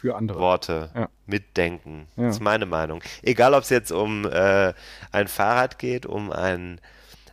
Worte 0.03 0.91
ja. 0.95 1.09
mitdenken. 1.27 2.07
Ja. 2.17 2.25
Das 2.25 2.37
ist 2.37 2.43
meine 2.43 2.67
Meinung. 2.67 3.03
Egal, 3.23 3.55
ob 3.55 3.63
es 3.63 3.71
jetzt 3.71 3.93
um 3.93 4.27
äh, 4.27 4.75
ein 5.13 5.29
Fahrrad 5.29 5.79
geht, 5.79 6.07
um 6.07 6.31
ein 6.31 6.81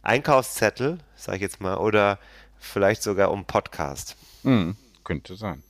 Einkaufszettel, 0.02 1.00
sag 1.18 1.36
ich 1.36 1.42
jetzt 1.42 1.60
mal, 1.60 1.78
oder 1.78 2.20
vielleicht 2.58 3.04
sogar 3.04 3.32
um 3.32 3.46
Podcast. 3.46 4.16
Mhm, 4.44 4.76
könnte 5.04 5.36
sein. 5.36 5.64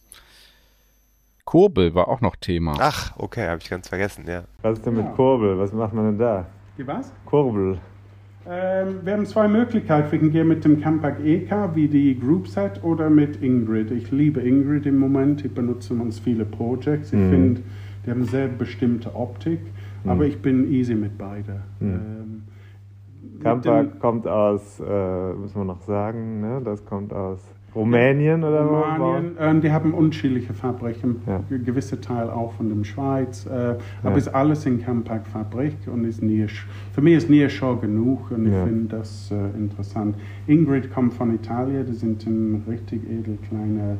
Kurbel 1.45 1.95
war 1.95 2.09
auch 2.09 2.19
noch 2.19 2.35
Thema. 2.35 2.75
Ach, 2.79 3.13
okay, 3.17 3.47
habe 3.47 3.59
ich 3.61 3.69
ganz 3.69 3.87
vergessen, 3.87 4.25
ja. 4.27 4.43
Was 4.61 4.79
ist 4.79 4.85
denn 4.85 4.95
mit 4.95 5.15
Kurbel? 5.15 5.57
Was 5.57 5.71
macht 5.71 5.93
man 5.93 6.05
denn 6.05 6.17
da? 6.17 6.45
Die 6.77 6.85
was? 6.85 7.11
Kurbel. 7.25 7.79
Ähm, 8.49 8.99
wir 9.03 9.13
haben 9.13 9.25
zwei 9.25 9.47
Möglichkeiten. 9.47 10.11
Wir 10.11 10.19
können 10.19 10.31
gehen 10.31 10.47
mit 10.47 10.63
dem 10.63 10.81
Campac 10.81 11.19
EK 11.23 11.73
wie 11.73 11.87
die 11.87 12.19
Groupset 12.19 12.83
oder 12.83 13.09
mit 13.09 13.41
Ingrid. 13.41 13.91
Ich 13.91 14.11
liebe 14.11 14.41
Ingrid 14.41 14.85
im 14.85 14.97
Moment. 14.97 15.43
Ich 15.43 15.53
benutze 15.53 15.93
uns 15.93 16.19
viele 16.19 16.45
Projects. 16.45 17.13
Ich 17.13 17.19
mhm. 17.19 17.29
finde, 17.29 17.61
die 18.05 18.11
haben 18.11 18.25
sehr 18.25 18.47
bestimmte 18.47 19.15
Optik. 19.15 19.59
Mhm. 20.03 20.09
Aber 20.09 20.25
ich 20.25 20.41
bin 20.41 20.71
easy 20.71 20.95
mit 20.95 21.17
beiden. 21.17 21.61
Mhm. 21.79 21.89
Ähm, 21.89 22.43
Kampa 23.41 23.83
kommt 23.99 24.27
aus, 24.27 24.79
äh, 24.79 25.33
müssen 25.33 25.55
wir 25.55 25.65
noch 25.65 25.81
sagen, 25.81 26.41
ne? 26.41 26.61
das 26.63 26.85
kommt 26.85 27.13
aus 27.13 27.39
Rumänien 27.75 28.43
oder 28.43 28.61
Rumänien, 28.61 29.37
äh, 29.37 29.59
die 29.61 29.71
haben 29.71 29.93
unterschiedliche 29.93 30.53
Fabriken, 30.53 31.17
ja. 31.27 31.41
gewisse 31.49 32.01
Teil 32.01 32.29
auch 32.29 32.53
von 32.53 32.75
der 32.75 32.83
Schweiz, 32.83 33.45
äh, 33.45 33.75
aber 34.01 34.11
ja. 34.11 34.17
ist 34.17 34.29
alles 34.29 34.65
in 34.65 34.81
Campac-Fabrik 34.81 35.75
und 35.91 36.05
ist 36.05 36.23
nie, 36.23 36.47
für 36.93 37.01
mich 37.01 37.29
ist 37.29 37.53
schon 37.53 37.79
genug 37.79 38.31
und 38.31 38.47
ich 38.47 38.53
ja. 38.53 38.63
finde 38.63 38.97
das 38.97 39.31
äh, 39.31 39.57
interessant. 39.57 40.15
Ingrid 40.47 40.91
kommt 40.91 41.13
von 41.13 41.35
Italien, 41.35 41.85
die 41.85 41.93
sind 41.93 42.25
ein 42.25 42.63
richtig 42.67 43.03
edel 43.09 43.37
kleiner 43.47 43.97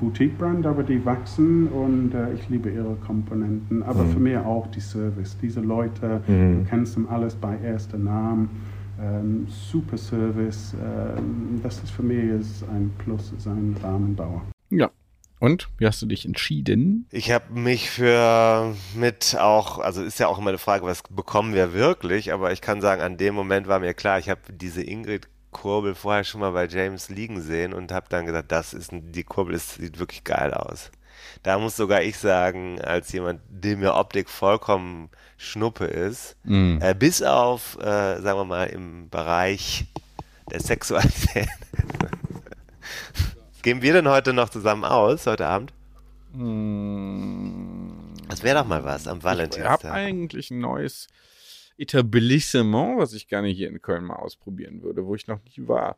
Boutique-Brand, 0.00 0.66
aber 0.66 0.82
die 0.82 1.04
wachsen 1.04 1.68
und 1.68 2.12
äh, 2.14 2.32
ich 2.34 2.48
liebe 2.48 2.70
ihre 2.70 2.96
Komponenten. 3.06 3.84
Aber 3.84 4.02
mhm. 4.02 4.08
für 4.08 4.18
mich 4.18 4.36
auch 4.36 4.66
die 4.66 4.80
Service. 4.80 5.38
Diese 5.40 5.60
Leute, 5.60 6.22
mhm. 6.26 6.64
du 6.64 6.64
kennst 6.68 6.94
them 6.94 7.06
alles 7.08 7.36
bei 7.36 7.56
erster 7.64 7.98
Namen 7.98 8.50
ähm, 9.02 9.46
super 9.48 9.98
Service. 9.98 10.74
Ähm, 10.80 11.60
das 11.62 11.82
ist 11.82 11.90
für 11.90 12.02
mich 12.02 12.24
ist 12.24 12.62
ein 12.64 12.92
Plus, 12.98 13.32
ist 13.36 13.46
ein 13.46 13.76
Rahmenbauer. 13.82 14.42
Ja. 14.70 14.90
Und 15.40 15.68
wie 15.78 15.86
hast 15.86 16.00
du 16.00 16.06
dich 16.06 16.24
entschieden? 16.24 17.08
Ich 17.10 17.32
habe 17.32 17.52
mich 17.52 17.90
für 17.90 18.76
mit 18.94 19.36
auch, 19.40 19.80
also 19.80 20.04
ist 20.04 20.20
ja 20.20 20.28
auch 20.28 20.38
immer 20.38 20.50
eine 20.50 20.58
Frage, 20.58 20.86
was 20.86 21.02
bekommen 21.10 21.52
wir 21.52 21.72
wirklich? 21.72 22.32
Aber 22.32 22.52
ich 22.52 22.60
kann 22.60 22.80
sagen, 22.80 23.02
an 23.02 23.16
dem 23.16 23.34
Moment 23.34 23.66
war 23.66 23.80
mir 23.80 23.92
klar, 23.92 24.20
ich 24.20 24.30
habe 24.30 24.40
diese 24.52 24.84
Ingrid 24.84 25.28
Kurbel 25.50 25.96
vorher 25.96 26.22
schon 26.22 26.40
mal 26.40 26.52
bei 26.52 26.68
James 26.68 27.08
liegen 27.08 27.40
sehen 27.40 27.72
und 27.72 27.90
habe 27.90 28.06
dann 28.08 28.26
gesagt, 28.26 28.52
das 28.52 28.72
ist 28.72 28.90
die 28.92 29.24
Kurbel 29.24 29.54
ist, 29.54 29.74
sieht 29.74 29.98
wirklich 29.98 30.22
geil 30.22 30.54
aus. 30.54 30.92
Da 31.42 31.58
muss 31.58 31.76
sogar 31.76 32.02
ich 32.02 32.18
sagen, 32.18 32.80
als 32.80 33.12
jemand, 33.12 33.40
dem 33.48 33.80
mir 33.80 33.94
Optik 33.94 34.28
vollkommen 34.28 35.10
Schnuppe 35.42 35.86
ist, 35.86 36.36
mm. 36.44 36.78
äh, 36.80 36.94
bis 36.94 37.22
auf, 37.22 37.76
äh, 37.80 38.20
sagen 38.20 38.38
wir 38.38 38.44
mal, 38.44 38.64
im 38.64 39.08
Bereich 39.10 39.84
der 40.50 40.60
Sexualität. 40.60 41.48
Gehen 43.62 43.82
wir 43.82 43.92
denn 43.92 44.08
heute 44.08 44.32
noch 44.32 44.48
zusammen 44.48 44.84
aus, 44.84 45.26
heute 45.26 45.46
Abend? 45.46 45.72
Hm, 46.32 48.14
Das 48.28 48.42
wäre 48.42 48.58
doch 48.58 48.66
mal 48.66 48.84
was 48.84 49.06
am 49.06 49.18
ich 49.18 49.24
habe 49.24 49.36
Valentinstag. 49.36 49.84
eigentlich 49.84 50.50
ein 50.50 50.60
neues 50.60 51.08
Etablissement, 51.76 52.98
was 52.98 53.12
ich 53.12 53.28
gerne 53.28 53.48
hier 53.48 53.68
in 53.68 53.82
Köln 53.82 54.04
mal 54.04 54.16
ausprobieren 54.16 54.82
würde, 54.82 55.04
wo 55.06 55.14
ich 55.14 55.26
noch 55.26 55.40
nie 55.44 55.68
war. 55.68 55.96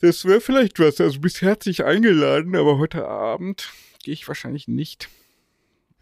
Das 0.00 0.24
wäre 0.24 0.40
vielleicht 0.40 0.78
was. 0.78 1.00
Also 1.00 1.20
bisher 1.20 1.50
hat 1.50 1.62
sich 1.62 1.84
eingeladen, 1.84 2.54
aber 2.54 2.78
heute 2.78 3.06
Abend 3.06 3.68
gehe 4.02 4.14
ich 4.14 4.26
wahrscheinlich 4.28 4.68
nicht. 4.68 5.08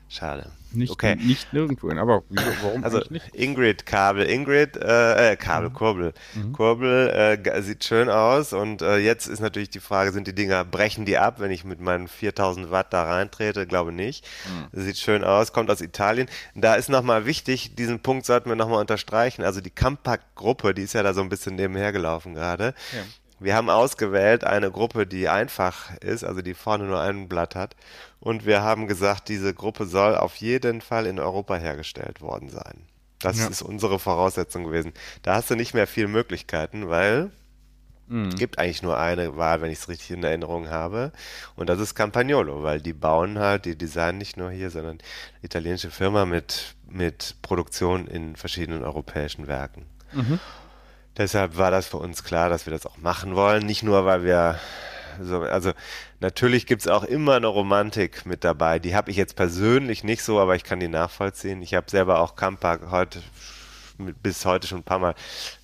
Schade. 0.08 0.50
Nicht, 0.72 0.92
Okay. 0.92 1.16
nicht 1.16 1.52
nirgendwo 1.52 1.88
hin. 1.88 1.98
Aber 1.98 2.22
wieso, 2.28 2.46
warum 2.62 2.84
Also 2.84 3.00
nicht? 3.08 3.34
Ingrid 3.34 3.86
Kabel, 3.86 4.28
Ingrid, 4.28 4.76
äh, 4.76 5.32
äh 5.32 5.36
Kabel, 5.36 5.70
Kurbel. 5.70 6.12
Mhm. 6.34 6.52
Kurbel 6.52 7.08
äh, 7.08 7.62
sieht 7.62 7.84
schön 7.84 8.08
aus 8.08 8.52
und 8.52 8.82
äh, 8.82 8.98
jetzt 8.98 9.26
ist 9.26 9.40
natürlich 9.40 9.70
die 9.70 9.80
Frage, 9.80 10.12
sind 10.12 10.26
die 10.26 10.34
Dinger, 10.34 10.64
brechen 10.64 11.06
die 11.06 11.18
ab, 11.18 11.40
wenn 11.40 11.50
ich 11.50 11.64
mit 11.64 11.80
meinen 11.80 12.08
4000 12.08 12.70
Watt 12.70 12.92
da 12.92 13.04
reintrete? 13.04 13.66
Glaube 13.66 13.92
nicht. 13.92 14.26
Mhm. 14.72 14.80
Sieht 14.82 14.98
schön 14.98 15.24
aus, 15.24 15.52
kommt 15.52 15.70
aus 15.70 15.80
Italien. 15.80 16.28
Da 16.54 16.74
ist 16.74 16.88
nochmal 16.88 17.26
wichtig, 17.26 17.74
diesen 17.74 18.00
Punkt 18.00 18.26
sollten 18.26 18.48
wir 18.48 18.56
nochmal 18.56 18.80
unterstreichen. 18.80 19.42
Also 19.42 19.60
die 19.60 19.70
Compact-Gruppe, 19.70 20.74
die 20.74 20.82
ist 20.82 20.92
ja 20.92 21.02
da 21.02 21.14
so 21.14 21.20
ein 21.22 21.28
bisschen 21.28 21.56
nebenher 21.56 21.92
gelaufen 21.92 22.34
gerade. 22.34 22.74
Ja. 22.92 23.02
Wir 23.38 23.54
haben 23.54 23.68
ausgewählt 23.70 24.44
eine 24.44 24.70
Gruppe, 24.70 25.06
die 25.06 25.28
einfach 25.28 25.94
ist, 25.98 26.24
also 26.24 26.40
die 26.42 26.54
vorne 26.54 26.84
nur 26.84 27.00
ein 27.00 27.28
Blatt 27.28 27.54
hat. 27.54 27.76
Und 28.18 28.46
wir 28.46 28.62
haben 28.62 28.86
gesagt, 28.86 29.28
diese 29.28 29.52
Gruppe 29.52 29.84
soll 29.86 30.16
auf 30.16 30.36
jeden 30.36 30.80
Fall 30.80 31.06
in 31.06 31.18
Europa 31.20 31.56
hergestellt 31.56 32.20
worden 32.20 32.48
sein. 32.48 32.86
Das 33.20 33.38
Ja. 33.38 33.48
ist 33.48 33.62
unsere 33.62 33.98
Voraussetzung 33.98 34.64
gewesen. 34.64 34.92
Da 35.22 35.34
hast 35.34 35.50
du 35.50 35.54
nicht 35.54 35.74
mehr 35.74 35.86
viele 35.86 36.08
Möglichkeiten, 36.08 36.88
weil 36.88 37.30
Mhm. 38.08 38.28
es 38.28 38.36
gibt 38.36 38.58
eigentlich 38.58 38.82
nur 38.82 38.98
eine 38.98 39.36
Wahl, 39.36 39.60
wenn 39.60 39.70
ich 39.70 39.78
es 39.78 39.88
richtig 39.88 40.12
in 40.12 40.22
Erinnerung 40.22 40.70
habe. 40.70 41.12
Und 41.56 41.68
das 41.68 41.80
ist 41.80 41.94
Campagnolo, 41.96 42.62
weil 42.62 42.80
die 42.80 42.92
bauen 42.92 43.38
halt, 43.38 43.64
die 43.64 43.76
designen 43.76 44.18
nicht 44.18 44.36
nur 44.36 44.50
hier, 44.50 44.70
sondern 44.70 44.98
italienische 45.42 45.90
Firma 45.90 46.24
mit, 46.24 46.76
mit 46.88 47.34
Produktion 47.42 48.06
in 48.06 48.36
verschiedenen 48.36 48.84
europäischen 48.84 49.46
Werken. 49.48 49.86
Mhm. 50.12 50.38
Deshalb 51.16 51.56
war 51.56 51.70
das 51.70 51.86
für 51.86 51.96
uns 51.96 52.24
klar, 52.24 52.48
dass 52.48 52.66
wir 52.66 52.72
das 52.72 52.86
auch 52.86 52.98
machen 52.98 53.34
wollen. 53.34 53.64
Nicht 53.64 53.82
nur, 53.82 54.04
weil 54.04 54.24
wir 54.24 54.58
so, 55.20 55.40
also 55.40 55.72
natürlich 56.20 56.66
gibt's 56.66 56.88
auch 56.88 57.04
immer 57.04 57.36
eine 57.36 57.46
Romantik 57.46 58.26
mit 58.26 58.44
dabei. 58.44 58.78
Die 58.78 58.94
habe 58.94 59.10
ich 59.10 59.16
jetzt 59.16 59.36
persönlich 59.36 60.04
nicht 60.04 60.22
so, 60.22 60.38
aber 60.40 60.56
ich 60.56 60.64
kann 60.64 60.80
die 60.80 60.88
nachvollziehen. 60.88 61.62
Ich 61.62 61.74
habe 61.74 61.90
selber 61.90 62.20
auch 62.20 62.36
Kampa 62.36 62.78
heute 62.90 63.22
bis 63.98 64.44
heute 64.44 64.66
schon 64.66 64.80
ein 64.80 64.84
paar 64.84 64.98
Mal 64.98 65.14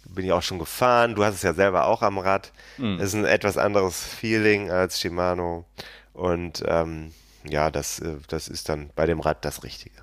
bin 0.06 0.24
ich 0.24 0.32
auch 0.32 0.42
schon 0.42 0.58
gefahren. 0.58 1.14
Du 1.14 1.24
hast 1.24 1.34
es 1.34 1.42
ja 1.42 1.54
selber 1.54 1.86
auch 1.86 2.02
am 2.02 2.18
Rad. 2.18 2.52
Mhm. 2.78 2.96
Es 2.96 3.08
ist 3.08 3.14
ein 3.14 3.24
etwas 3.24 3.56
anderes 3.56 4.04
Feeling 4.04 4.70
als 4.70 5.00
Shimano. 5.00 5.64
Und 6.12 6.62
ähm, 6.66 7.12
ja, 7.44 7.70
das, 7.70 7.98
äh, 8.00 8.16
das 8.28 8.48
ist 8.48 8.68
dann 8.68 8.90
bei 8.94 9.06
dem 9.06 9.20
Rad 9.20 9.44
das 9.44 9.64
Richtige. 9.64 9.96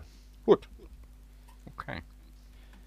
Gut. 0.45 0.67
Okay. 1.65 2.01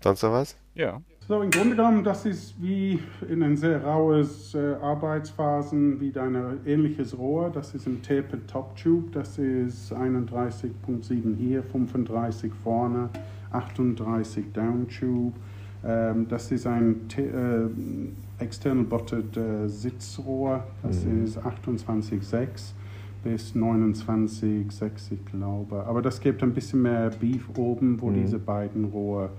Sonst 0.02 0.22
noch 0.22 0.32
was? 0.32 0.56
Ja. 0.74 1.00
So, 1.28 1.40
im 1.40 1.50
Grunde 1.50 1.76
genommen, 1.76 2.02
das 2.02 2.26
ist 2.26 2.60
wie 2.60 2.98
in 3.28 3.44
ein 3.44 3.56
sehr 3.56 3.84
raues 3.84 4.56
äh, 4.56 4.74
Arbeitsphasen, 4.82 6.00
wie 6.00 6.10
dein 6.10 6.36
ähnliches 6.66 7.16
Rohr. 7.16 7.48
Das 7.48 7.76
ist 7.76 7.86
ein 7.86 8.02
Tapered 8.02 8.48
Top 8.48 8.74
Tube, 8.76 9.12
das 9.12 9.38
ist 9.38 9.92
31.7 9.92 11.36
hier, 11.36 11.62
35 11.62 12.52
vorne, 12.64 13.08
38 13.52 14.52
Down 14.52 14.88
Tube. 14.88 15.34
Ähm, 15.84 16.26
das 16.28 16.50
ist 16.50 16.66
ein 16.66 17.02
äh, 17.16 18.42
External 18.42 18.84
Butted 18.84 19.36
äh, 19.36 19.68
Sitzrohr, 19.68 20.64
das 20.82 21.04
ist 21.04 21.38
28,6 21.38 22.72
bis 23.22 23.54
29,6, 23.54 25.12
ich 25.12 25.24
glaube. 25.26 25.84
Aber 25.86 26.02
das 26.02 26.20
gibt 26.20 26.42
ein 26.42 26.52
bisschen 26.52 26.82
mehr 26.82 27.10
Beef 27.10 27.48
oben, 27.56 28.02
wo 28.02 28.10
diese 28.10 28.40
beiden 28.40 28.86
Rohre 28.86 29.30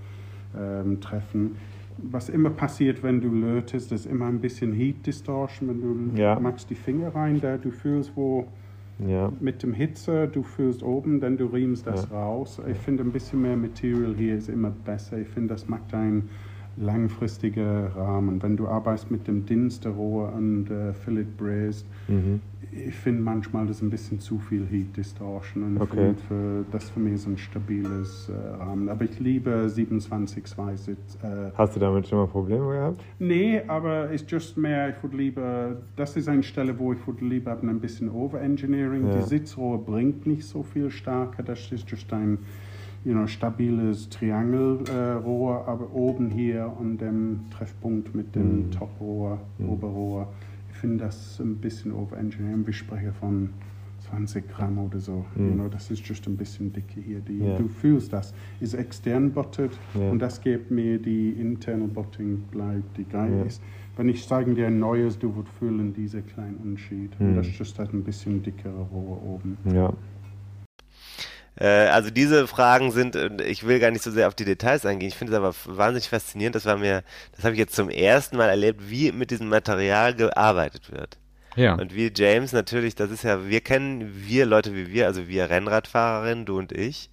ähm, 0.58 0.98
treffen. 1.02 1.56
Was 1.98 2.28
immer 2.28 2.50
passiert, 2.50 3.02
wenn 3.02 3.20
du 3.20 3.28
lötest, 3.32 3.92
ist 3.92 4.06
immer 4.06 4.26
ein 4.26 4.40
bisschen 4.40 4.72
Heat 4.72 5.06
Distortion, 5.06 5.68
wenn 5.68 5.80
du 6.12 6.18
Ja. 6.20 6.38
machst 6.40 6.68
die 6.70 6.74
Finger 6.74 7.14
rein, 7.14 7.40
da 7.40 7.56
du 7.56 7.70
fühlst, 7.70 8.12
wo 8.16 8.48
Ja. 8.98 9.32
mit 9.40 9.62
dem 9.62 9.72
Hitze, 9.72 10.28
du 10.28 10.42
fühlst 10.42 10.82
oben, 10.82 11.20
dann 11.20 11.36
du 11.36 11.46
riemst 11.46 11.86
das 11.86 12.10
raus. 12.10 12.60
Ich 12.70 12.78
finde 12.78 13.02
ein 13.04 13.12
bisschen 13.12 13.42
mehr 13.42 13.56
Material 13.56 14.14
hier 14.16 14.36
ist 14.36 14.48
immer 14.48 14.70
besser. 14.70 15.18
Ich 15.18 15.28
finde, 15.28 15.48
das 15.54 15.68
macht 15.68 15.92
einen 15.94 16.30
langfristigen 16.76 17.86
Rahmen. 17.88 18.42
Wenn 18.42 18.56
du 18.56 18.66
arbeitest 18.68 19.10
mit 19.10 19.26
dem 19.28 19.46
Dinsterrohr 19.46 20.32
und 20.32 20.70
äh, 20.70 20.92
Fillet 20.92 21.36
Braised, 21.36 21.86
Mhm. 22.06 22.40
ich 22.70 22.94
finde 22.94 23.22
manchmal 23.22 23.66
das 23.66 23.80
ein 23.80 23.88
bisschen 23.88 24.18
zu 24.20 24.38
viel 24.38 24.66
Heat 24.66 24.94
Distortion 24.96 25.62
und 25.62 25.80
Okay. 25.80 26.12
für, 26.28 26.64
das 26.72 26.90
für 26.90 27.00
mich 27.00 27.14
ist 27.14 27.26
ein 27.26 27.38
stabiles 27.38 28.28
äh, 28.28 28.56
Rahmen. 28.62 28.88
Aber 28.88 29.04
ich 29.04 29.18
liebe 29.20 29.66
27,2 29.68 30.76
Sitz. 30.76 31.18
Äh, 31.22 31.50
Hast 31.56 31.76
du 31.76 31.80
damit 31.80 32.08
schon 32.08 32.18
mal 32.18 32.26
Probleme 32.26 32.66
gehabt? 32.72 33.02
Nee, 33.18 33.62
aber 33.68 34.10
ist 34.10 34.30
just 34.30 34.56
mehr, 34.58 34.90
ich 34.90 35.02
würde 35.02 35.16
lieber, 35.16 35.76
das 35.96 36.16
ist 36.16 36.28
eine 36.28 36.42
Stelle, 36.42 36.78
wo 36.78 36.92
ich 36.92 37.06
würde 37.06 37.24
lieber 37.24 37.56
ein 37.62 37.80
bisschen 37.80 38.10
Overengineering. 38.10 39.06
Ja. 39.06 39.16
Die 39.18 39.22
Sitzrohr 39.22 39.82
bringt 39.84 40.26
nicht 40.26 40.44
so 40.44 40.62
viel 40.62 40.90
stärker, 40.90 41.42
das 41.42 41.70
ist 41.72 41.88
just 41.90 42.12
ein 42.12 42.38
you 43.04 43.12
know, 43.12 43.26
stabiles 43.26 44.08
Triangelrohr, 44.08 45.66
aber 45.68 45.92
oben 45.94 46.30
hier 46.30 46.72
an 46.80 46.96
dem 46.98 47.40
Treffpunkt 47.50 48.14
mit 48.14 48.34
dem 48.34 48.70
Toprohr, 48.70 49.38
Oberrohr, 49.66 50.28
ich 50.70 50.76
finde 50.78 51.04
das 51.04 51.38
ein 51.40 51.56
bisschen 51.56 51.92
Overengineering. 51.92 52.66
Wir 52.66 52.72
sprechen 52.72 53.12
von 53.12 53.50
20 54.10 54.48
Gramm 54.50 54.78
oder 54.78 54.98
so. 54.98 55.24
You 55.36 55.52
know, 55.52 55.68
das 55.68 55.90
ist 55.90 56.06
just 56.06 56.26
ein 56.26 56.36
bisschen 56.36 56.72
dicke 56.72 57.00
hier. 57.00 57.20
Die, 57.20 57.38
Ja. 57.38 57.56
Du 57.56 57.68
fühlst 57.68 58.12
das. 58.12 58.34
Ist 58.60 58.74
extern 58.74 59.30
butted 59.32 59.70
Ja. 59.98 60.10
und 60.10 60.18
das 60.20 60.40
gibt 60.40 60.70
mir 60.70 60.98
die 60.98 61.30
internal 61.30 61.88
butting 61.88 62.38
bleibt 62.50 62.96
die 62.98 63.04
geil 63.04 63.32
Ja. 63.38 63.44
ist. 63.44 63.62
Wenn 63.96 64.08
ich 64.08 64.26
zeigen 64.26 64.56
dir 64.56 64.66
ein 64.66 64.78
neues, 64.78 65.18
du 65.18 65.34
würdest 65.36 65.54
fühlen 65.58 65.94
diese 65.94 66.20
kleinen 66.20 66.56
Unterschied. 66.56 67.12
Und 67.18 67.32
Mhm. 67.32 67.36
das 67.36 67.46
ist 67.46 67.58
just 67.58 67.78
halt 67.78 67.94
ein 67.94 68.02
bisschen 68.02 68.42
dickere 68.42 68.80
Rohr 68.92 69.22
oben. 69.22 69.56
Ja. 69.72 69.92
Äh, 71.56 71.66
also 71.66 72.10
diese 72.10 72.46
Fragen 72.46 72.92
sind, 72.92 73.16
ich 73.40 73.66
will 73.66 73.78
gar 73.78 73.90
nicht 73.90 74.02
so 74.02 74.10
sehr 74.10 74.28
auf 74.28 74.34
die 74.34 74.44
Details 74.44 74.84
eingehen, 74.86 75.08
ich 75.08 75.16
finde 75.16 75.32
es 75.32 75.38
aber 75.38 75.54
wahnsinnig 75.76 76.08
faszinierend, 76.08 76.56
das 76.56 76.66
war 76.66 76.76
mir, 76.76 77.02
das 77.36 77.44
habe 77.44 77.54
ich 77.54 77.60
jetzt 77.60 77.76
zum 77.76 77.90
ersten 77.90 78.36
Mal 78.36 78.48
erlebt, 78.48 78.90
wie 78.90 79.12
mit 79.12 79.30
diesem 79.30 79.48
Material 79.48 80.14
gearbeitet 80.14 80.90
wird. 80.90 81.18
Ja. 81.56 81.74
Und 81.74 81.94
wie 81.94 82.12
James 82.14 82.52
natürlich, 82.52 82.96
das 82.96 83.10
ist 83.10 83.22
ja, 83.22 83.46
wir 83.48 83.60
kennen, 83.60 84.12
wir 84.26 84.44
Leute 84.46 84.74
wie 84.74 84.90
wir, 84.90 85.06
also 85.06 85.28
wir 85.28 85.50
Rennradfahrerinnen, 85.50 86.46
du 86.46 86.58
und 86.58 86.72
ich, 86.72 87.10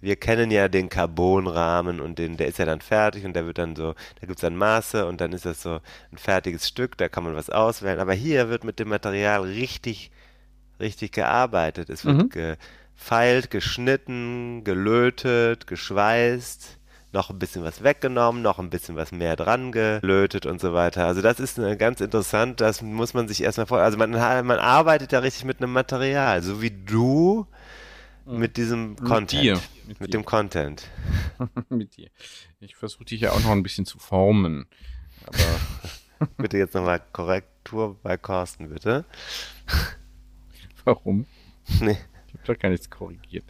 wir 0.00 0.16
kennen 0.16 0.50
ja 0.50 0.68
den 0.68 0.88
Carbonrahmen 0.90 2.00
und 2.00 2.18
den, 2.18 2.36
der 2.36 2.46
ist 2.48 2.58
ja 2.58 2.66
dann 2.66 2.80
fertig 2.82 3.24
und 3.24 3.34
der 3.34 3.46
wird 3.46 3.58
dann 3.58 3.74
so, 3.74 3.94
da 4.20 4.26
gibt's 4.26 4.42
dann 4.42 4.56
Maße 4.56 5.06
und 5.06 5.20
dann 5.20 5.32
ist 5.32 5.46
das 5.46 5.62
so 5.62 5.80
ein 6.12 6.18
fertiges 6.18 6.68
Stück, 6.68 6.98
da 6.98 7.08
kann 7.08 7.24
man 7.24 7.34
was 7.34 7.48
auswählen. 7.48 7.98
Aber 7.98 8.12
hier 8.12 8.50
wird 8.50 8.64
mit 8.64 8.78
dem 8.78 8.88
Material 8.88 9.42
richtig, 9.42 10.10
richtig 10.78 11.12
gearbeitet. 11.12 11.88
Es 11.88 12.04
wird 12.04 12.16
Mhm. 12.18 12.56
Gefeilt, 12.96 13.50
geschnitten, 13.50 14.64
gelötet, 14.64 15.66
geschweißt, 15.66 16.78
noch 17.12 17.30
ein 17.30 17.38
bisschen 17.38 17.62
was 17.64 17.82
weggenommen, 17.84 18.42
noch 18.42 18.58
ein 18.58 18.70
bisschen 18.70 18.96
was 18.96 19.12
mehr 19.12 19.36
dran 19.36 19.72
gelötet 19.72 20.46
und 20.46 20.60
so 20.60 20.72
weiter. 20.74 21.06
Also 21.06 21.22
das 21.22 21.38
ist 21.40 21.60
ganz 21.78 22.00
interessant, 22.00 22.60
das 22.60 22.82
muss 22.82 23.14
man 23.14 23.28
sich 23.28 23.42
erstmal 23.42 23.66
vor, 23.66 23.78
also 23.78 23.98
man, 23.98 24.10
man 24.12 24.58
arbeitet 24.58 25.12
ja 25.12 25.20
richtig 25.20 25.44
mit 25.44 25.58
einem 25.62 25.72
Material, 25.72 26.42
so 26.42 26.60
wie 26.62 26.70
du 26.70 27.46
mit 28.26 28.56
diesem 28.56 28.96
Content. 28.96 29.30
dir. 29.30 29.60
Mit 29.86 30.00
Mit, 30.00 30.08
dir. 30.08 30.12
dem 30.12 30.24
Content. 30.24 30.88
mit 31.68 31.96
dir. 31.96 32.08
Ich 32.60 32.74
versuche 32.76 33.04
dich 33.04 33.20
ja 33.20 33.32
auch 33.32 33.40
noch 33.40 33.50
ein 33.50 33.62
bisschen 33.62 33.84
zu 33.86 33.98
formen. 33.98 34.66
Aber 35.26 35.60
Bitte 36.38 36.58
jetzt 36.58 36.74
nochmal 36.74 37.02
Korrektur 37.12 37.98
bei 38.02 38.16
Carsten, 38.16 38.70
bitte. 38.70 39.04
warum? 40.84 41.26
Nee. 41.80 41.98
Ich 42.44 42.48
habe 42.50 42.54
doch 42.58 42.62
gar 42.62 42.68
nichts 42.68 42.90
korrigiert. 42.90 43.44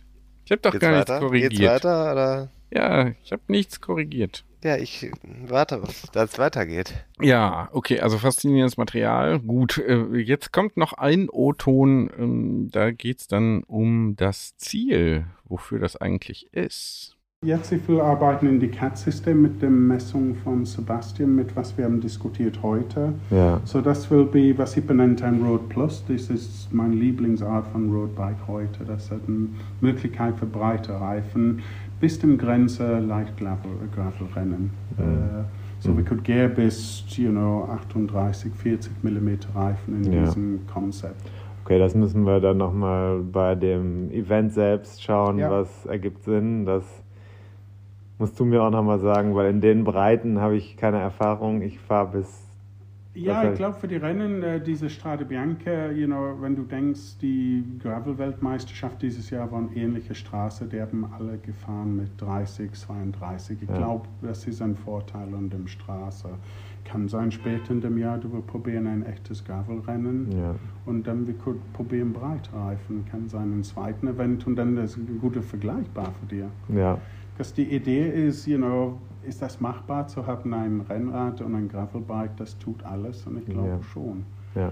Ich 0.44 0.52
habe 0.52 0.62
doch 0.62 0.70
Geht's 0.70 0.80
gar 0.82 0.92
nichts 0.92 1.10
weiter? 1.10 1.20
korrigiert. 1.20 1.52
Geht's 1.52 1.64
weiter 1.64 2.12
oder? 2.12 2.50
Ja, 2.72 3.12
ich 3.24 3.32
habe 3.32 3.42
nichts 3.48 3.80
korrigiert. 3.80 4.44
Ja, 4.62 4.76
ich 4.76 5.10
warte, 5.46 5.82
dass 6.12 6.32
es 6.32 6.38
weitergeht. 6.38 6.94
Ja, 7.20 7.68
okay, 7.72 8.00
also 8.00 8.18
faszinierendes 8.18 8.76
Material. 8.76 9.40
Gut, 9.40 9.78
äh, 9.78 10.16
jetzt 10.16 10.52
kommt 10.52 10.76
noch 10.76 10.92
ein 10.94 11.28
O-Ton. 11.28 12.10
Ähm, 12.16 12.68
da 12.70 12.92
geht's 12.92 13.26
dann 13.26 13.62
um 13.64 14.14
das 14.16 14.56
Ziel, 14.56 15.26
wofür 15.44 15.80
das 15.80 15.96
eigentlich 15.96 16.52
ist. 16.52 17.13
Jetzt 17.44 17.70
ich 17.72 17.86
will 17.88 18.00
arbeiten 18.00 18.46
in 18.46 18.58
die 18.58 18.68
CAD-System 18.68 19.42
mit 19.42 19.60
der 19.60 19.68
Messung 19.68 20.34
von 20.34 20.64
Sebastian, 20.64 21.34
mit 21.36 21.54
was 21.54 21.76
wir 21.76 21.84
haben 21.84 22.00
diskutiert 22.00 22.58
heute. 22.62 23.12
Ja. 23.30 23.60
So 23.64 23.82
das 23.82 24.10
will 24.10 24.24
be, 24.24 24.56
was 24.56 24.74
ich 24.78 24.86
benannt 24.86 25.22
ein 25.22 25.42
Road 25.42 25.68
Plus. 25.68 26.02
Das 26.08 26.30
ist 26.30 26.72
meine 26.72 26.94
Lieblingsart 26.94 27.66
von 27.66 27.92
Roadbike 27.92 28.48
heute. 28.48 28.84
Das 28.86 29.10
hat 29.10 29.20
eine 29.28 29.48
Möglichkeit 29.82 30.36
für 30.38 30.46
breite 30.46 30.98
Reifen 30.98 31.60
bis 32.00 32.18
zum 32.18 32.38
Grenze 32.38 33.00
leicht 33.00 33.36
Gravel, 33.36 33.72
Gravelrennen. 33.94 34.70
Äh, 34.98 35.02
so 35.80 35.94
we 35.94 36.02
could 36.02 36.24
gear 36.24 36.48
bis, 36.48 37.04
you 37.18 37.30
know, 37.30 37.68
38, 37.70 38.52
40 38.54 38.90
mm 39.02 39.28
Reifen 39.54 40.02
in 40.02 40.12
Ja. 40.12 40.24
diesem 40.24 40.60
Konzept. 40.72 41.20
Okay, 41.64 41.78
das 41.78 41.94
müssen 41.94 42.24
wir 42.24 42.40
dann 42.40 42.56
nochmal 42.58 43.20
bei 43.20 43.54
dem 43.54 44.10
Event 44.10 44.52
selbst 44.54 45.02
schauen, 45.02 45.38
Ja. 45.38 45.50
was 45.50 45.86
ergibt 45.86 46.22
Sinn. 46.24 46.64
Das 46.66 46.84
musst 48.24 48.40
du 48.40 48.46
mir 48.46 48.62
auch 48.62 48.70
nochmal 48.70 49.00
sagen, 49.00 49.34
weil 49.34 49.50
in 49.50 49.60
den 49.60 49.84
Breiten 49.84 50.40
habe 50.40 50.56
ich 50.56 50.78
keine 50.78 50.98
Erfahrung. 50.98 51.60
Ich 51.60 51.78
fahre 51.78 52.12
bis. 52.12 52.40
Ja, 53.12 53.50
ich 53.50 53.56
glaube 53.56 53.74
für 53.74 53.86
die 53.86 53.96
Rennen, 53.96 54.42
äh, 54.42 54.60
diese 54.60 54.88
Strade 54.88 55.26
Bianca, 55.26 55.90
you 55.90 56.06
know, 56.06 56.34
wenn 56.40 56.56
du 56.56 56.62
denkst, 56.62 57.18
die 57.20 57.62
Gravel-Weltmeisterschaft 57.82 59.02
dieses 59.02 59.28
Jahr 59.28 59.52
war 59.52 59.58
eine 59.58 59.76
ähnliche 59.76 60.14
Straße, 60.14 60.64
die 60.64 60.80
haben 60.80 61.06
alle 61.16 61.36
gefahren 61.36 61.96
mit 61.96 62.18
30, 62.18 62.72
32. 62.72 63.58
Ich 63.62 63.68
Ja. 63.68 63.76
glaube, 63.76 64.08
das 64.22 64.46
ist 64.46 64.62
ein 64.62 64.74
Vorteil 64.74 65.28
an 65.34 65.50
der 65.50 65.68
Straße. 65.68 66.30
Kann 66.84 67.06
sein, 67.08 67.30
später 67.30 67.72
in 67.72 67.82
dem 67.82 67.98
Jahr, 67.98 68.16
du 68.18 68.32
willst 68.32 68.46
probieren 68.46 68.86
ein 68.86 69.04
echtes 69.04 69.44
Gravel-Rennen 69.44 70.30
Ja, 70.32 70.54
und 70.86 71.06
dann 71.06 71.26
wir 71.26 71.34
probieren 71.74 72.12
Breitreifen. 72.14 73.04
Kann 73.10 73.28
sein 73.28 73.58
ein 73.58 73.62
zweiten 73.64 74.08
Event 74.08 74.46
und 74.46 74.56
dann 74.56 74.76
ist 74.78 74.96
ein 74.96 75.18
guter 75.20 75.42
vergleichbar 75.42 76.12
für 76.20 76.34
dir. 76.34 76.48
ja, 76.74 76.98
Dass 77.36 77.52
die 77.52 77.74
Idee 77.74 78.08
ist, 78.08 78.46
you 78.46 78.56
know, 78.58 79.00
ist 79.22 79.42
das 79.42 79.60
machbar 79.60 80.06
zu 80.06 80.26
haben, 80.26 80.52
ein 80.54 80.80
Rennrad 80.82 81.40
und 81.40 81.54
ein 81.54 81.68
Gravelbike, 81.68 82.36
das 82.36 82.58
tut 82.58 82.84
alles 82.84 83.26
und 83.26 83.38
ich 83.38 83.46
glaube 83.46 83.68
Ja. 83.68 83.82
schon. 83.82 84.24
ja. 84.54 84.70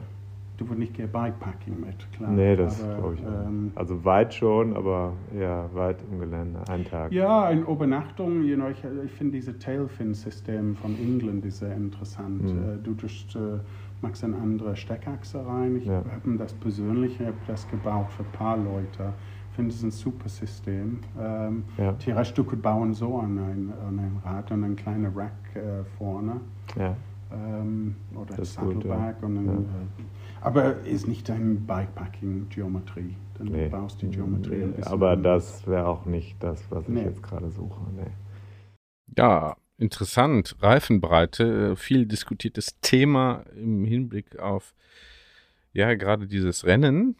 Du 0.58 0.66
würdest 0.68 0.80
nicht 0.80 0.94
gerne 0.94 1.10
Bikepacking 1.10 1.80
mit, 1.80 2.12
klar. 2.12 2.30
Nee, 2.30 2.54
das 2.54 2.78
glaube 2.78 3.14
ich 3.14 3.22
ähm, 3.24 3.72
Also 3.74 4.04
weit 4.04 4.32
schon, 4.34 4.76
aber 4.76 5.14
ja, 5.36 5.68
weit 5.74 6.04
im 6.08 6.20
Gelände. 6.20 6.60
Ein 6.68 6.84
Tag. 6.84 7.10
ja, 7.10 7.44
eine 7.46 7.62
Übernachtung, 7.62 8.42
you 8.44 8.54
know, 8.54 8.68
ich, 8.68 8.84
ich 9.04 9.10
finde 9.10 9.32
dieses 9.32 9.58
Tailfin-System 9.58 10.76
von 10.76 10.94
England 10.98 11.44
ist 11.46 11.58
sehr 11.58 11.74
interessant. 11.74 12.42
Mhm. 12.44 12.82
Du 12.84 12.92
just, 12.92 13.34
äh, 13.34 13.58
machst 14.02 14.22
eine 14.22 14.36
andere 14.36 14.76
Steckachse 14.76 15.44
rein. 15.44 15.76
Ich 15.76 15.86
Ja. 15.86 16.04
habe 16.04 16.36
das 16.36 16.52
persönlich, 16.52 17.18
ich 17.18 17.26
habe 17.26 17.38
das 17.46 17.66
gebaut 17.66 18.12
für 18.12 18.22
ein 18.22 18.30
paar 18.32 18.56
Leute. 18.58 19.14
Ich 19.52 19.56
finde 19.56 19.74
es 19.74 19.82
ein 19.82 19.90
super 19.90 20.30
System. 20.30 21.00
Ähm, 21.20 21.64
Ja. 21.76 21.92
Theoretisch, 21.92 22.32
du 22.32 22.42
könntest 22.42 22.62
bauen 22.62 22.94
so 22.94 23.18
an 23.18 23.38
ein, 23.38 23.72
an 23.86 23.98
ein 23.98 24.20
Rad 24.24 24.50
und 24.50 24.64
ein 24.64 24.76
kleiner 24.76 25.14
Rack 25.14 25.32
äh, 25.54 25.84
vorne. 25.98 26.40
Ja, 26.76 26.96
Ähm, 27.30 27.94
oder 28.14 28.34
Das 28.34 28.48
ist 28.48 28.58
gut, 28.58 28.82
Saddleback. 28.82 29.16
ja. 29.20 29.26
und 29.26 29.34
dann, 29.36 29.46
Ja. 29.46 29.52
äh, 29.52 30.04
aber 30.40 30.76
ist 30.80 31.06
nicht 31.06 31.30
ein 31.30 31.66
Bikepacking-Geometrie. 31.66 33.14
Dann 33.38 33.46
nee. 33.48 33.64
du 33.64 33.70
baust 33.70 34.00
die 34.00 34.08
Geometrie 34.08 34.62
ein 34.62 34.72
bisschen 34.72 34.90
Aber 34.92 35.16
das 35.16 35.66
wäre 35.66 35.86
auch 35.86 36.06
nicht 36.06 36.42
das, 36.42 36.64
was 36.70 36.84
ich 36.84 36.94
Nee. 36.94 37.02
jetzt 37.04 37.22
gerade 37.22 37.50
suche. 37.50 37.80
Nee. 37.94 38.10
Ja, 39.18 39.56
interessant. 39.78 40.56
Reifenbreite, 40.60 41.72
äh, 41.72 41.76
viel 41.76 42.06
diskutiertes 42.06 42.80
Thema 42.80 43.44
im 43.54 43.84
Hinblick 43.84 44.38
auf, 44.38 44.74
ja, 45.74 45.94
gerade 45.94 46.26
dieses 46.26 46.64
Rennen. 46.64 47.16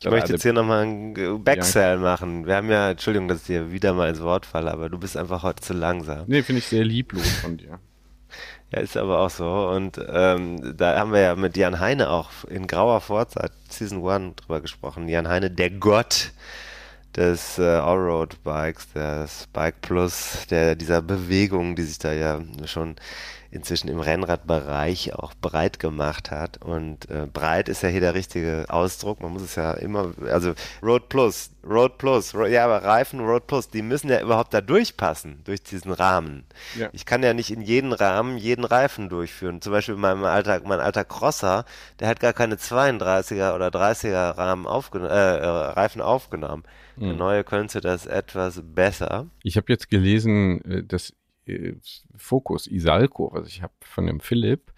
Ich 0.00 0.10
möchte 0.10 0.32
jetzt 0.32 0.42
hier 0.42 0.52
nochmal 0.52 0.82
einen 0.82 1.44
Backsell 1.44 1.98
machen. 1.98 2.46
Wir 2.46 2.56
haben 2.56 2.70
ja, 2.70 2.90
Entschuldigung, 2.90 3.28
dass 3.28 3.42
ich 3.42 3.46
dir 3.46 3.72
wieder 3.72 3.94
mal 3.94 4.08
ins 4.08 4.20
Wort 4.20 4.44
falle, 4.44 4.72
aber 4.72 4.88
du 4.88 4.98
bist 4.98 5.16
einfach 5.16 5.42
heute 5.42 5.62
zu 5.62 5.72
langsam. 5.72 6.24
Nee, 6.26 6.42
finde 6.42 6.58
ich 6.58 6.66
sehr 6.66 6.84
lieblos 6.84 7.28
von 7.40 7.56
dir. 7.56 7.78
Ja, 8.72 8.80
ist 8.80 8.96
aber 8.96 9.20
auch 9.20 9.30
so. 9.30 9.68
Und 9.68 10.00
ähm, 10.08 10.76
da 10.76 10.98
haben 10.98 11.12
wir 11.12 11.20
ja 11.20 11.36
mit 11.36 11.56
Jan 11.56 11.78
Heine 11.78 12.10
auch 12.10 12.30
in 12.48 12.66
grauer 12.66 13.00
Vorzeit, 13.00 13.52
Season 13.68 14.04
1, 14.04 14.34
drüber 14.34 14.60
gesprochen. 14.60 15.06
Jan 15.06 15.28
Heine, 15.28 15.48
der 15.48 15.70
Gott 15.70 16.32
des 17.14 17.58
äh, 17.58 17.62
Allroad-Bikes, 17.62 18.92
des 18.92 19.46
Bike 19.52 19.80
Plus, 19.80 20.46
der 20.50 20.74
dieser 20.74 21.02
Bewegung, 21.02 21.76
die 21.76 21.84
sich 21.84 21.98
da 21.98 22.12
ja 22.12 22.40
schon 22.64 22.96
inzwischen 23.54 23.88
im 23.88 24.00
Rennradbereich 24.00 25.14
auch 25.14 25.32
breit 25.40 25.78
gemacht 25.78 26.30
hat. 26.30 26.62
Und 26.62 27.08
äh, 27.08 27.26
breit 27.32 27.68
ist 27.68 27.82
ja 27.82 27.88
hier 27.88 28.00
der 28.00 28.14
richtige 28.14 28.66
Ausdruck. 28.68 29.20
Man 29.20 29.32
muss 29.32 29.42
es 29.42 29.54
ja 29.54 29.72
immer, 29.72 30.12
also 30.28 30.54
Road 30.82 31.08
Plus, 31.08 31.50
Road 31.64 31.98
Plus, 31.98 32.34
Ro 32.34 32.46
ja, 32.46 32.64
aber 32.64 32.82
Reifen 32.82 33.20
Road 33.20 33.46
Plus, 33.46 33.68
die 33.68 33.82
müssen 33.82 34.10
ja 34.10 34.20
überhaupt 34.20 34.52
da 34.52 34.60
durchpassen, 34.60 35.40
durch 35.44 35.62
diesen 35.62 35.92
Rahmen. 35.92 36.44
Ja. 36.76 36.88
Ich 36.92 37.06
kann 37.06 37.22
ja 37.22 37.32
nicht 37.32 37.50
in 37.50 37.62
jeden 37.62 37.92
Rahmen 37.92 38.36
jeden 38.36 38.64
Reifen 38.64 39.08
durchführen. 39.08 39.62
Zum 39.62 39.72
Beispiel 39.72 39.96
mein 39.96 40.24
alter, 40.24 40.60
mein 40.64 40.80
alter 40.80 41.04
Crosser, 41.04 41.64
der 42.00 42.08
hat 42.08 42.20
gar 42.20 42.32
keine 42.32 42.56
32er 42.56 43.54
oder 43.54 43.68
30er 43.68 44.36
Rahmen 44.36 44.66
aufgen 44.66 45.04
äh, 45.04 45.36
äh, 45.38 45.46
Reifen 45.46 46.02
aufgenommen. 46.02 46.64
Der 46.96 47.12
neue 47.12 47.42
könnte 47.42 47.80
das 47.80 48.06
etwas 48.06 48.62
besser. 48.62 49.26
Ich 49.42 49.56
habe 49.56 49.66
jetzt 49.68 49.90
gelesen, 49.90 50.62
äh, 50.64 50.84
dass 50.84 51.12
äh, 51.46 51.74
Focus 52.16 52.66
Isalco, 52.66 53.30
was 53.32 53.48
ich 53.48 53.62
habe 53.62 53.74
von 53.80 54.06
dem 54.06 54.20
Philipp, 54.20 54.72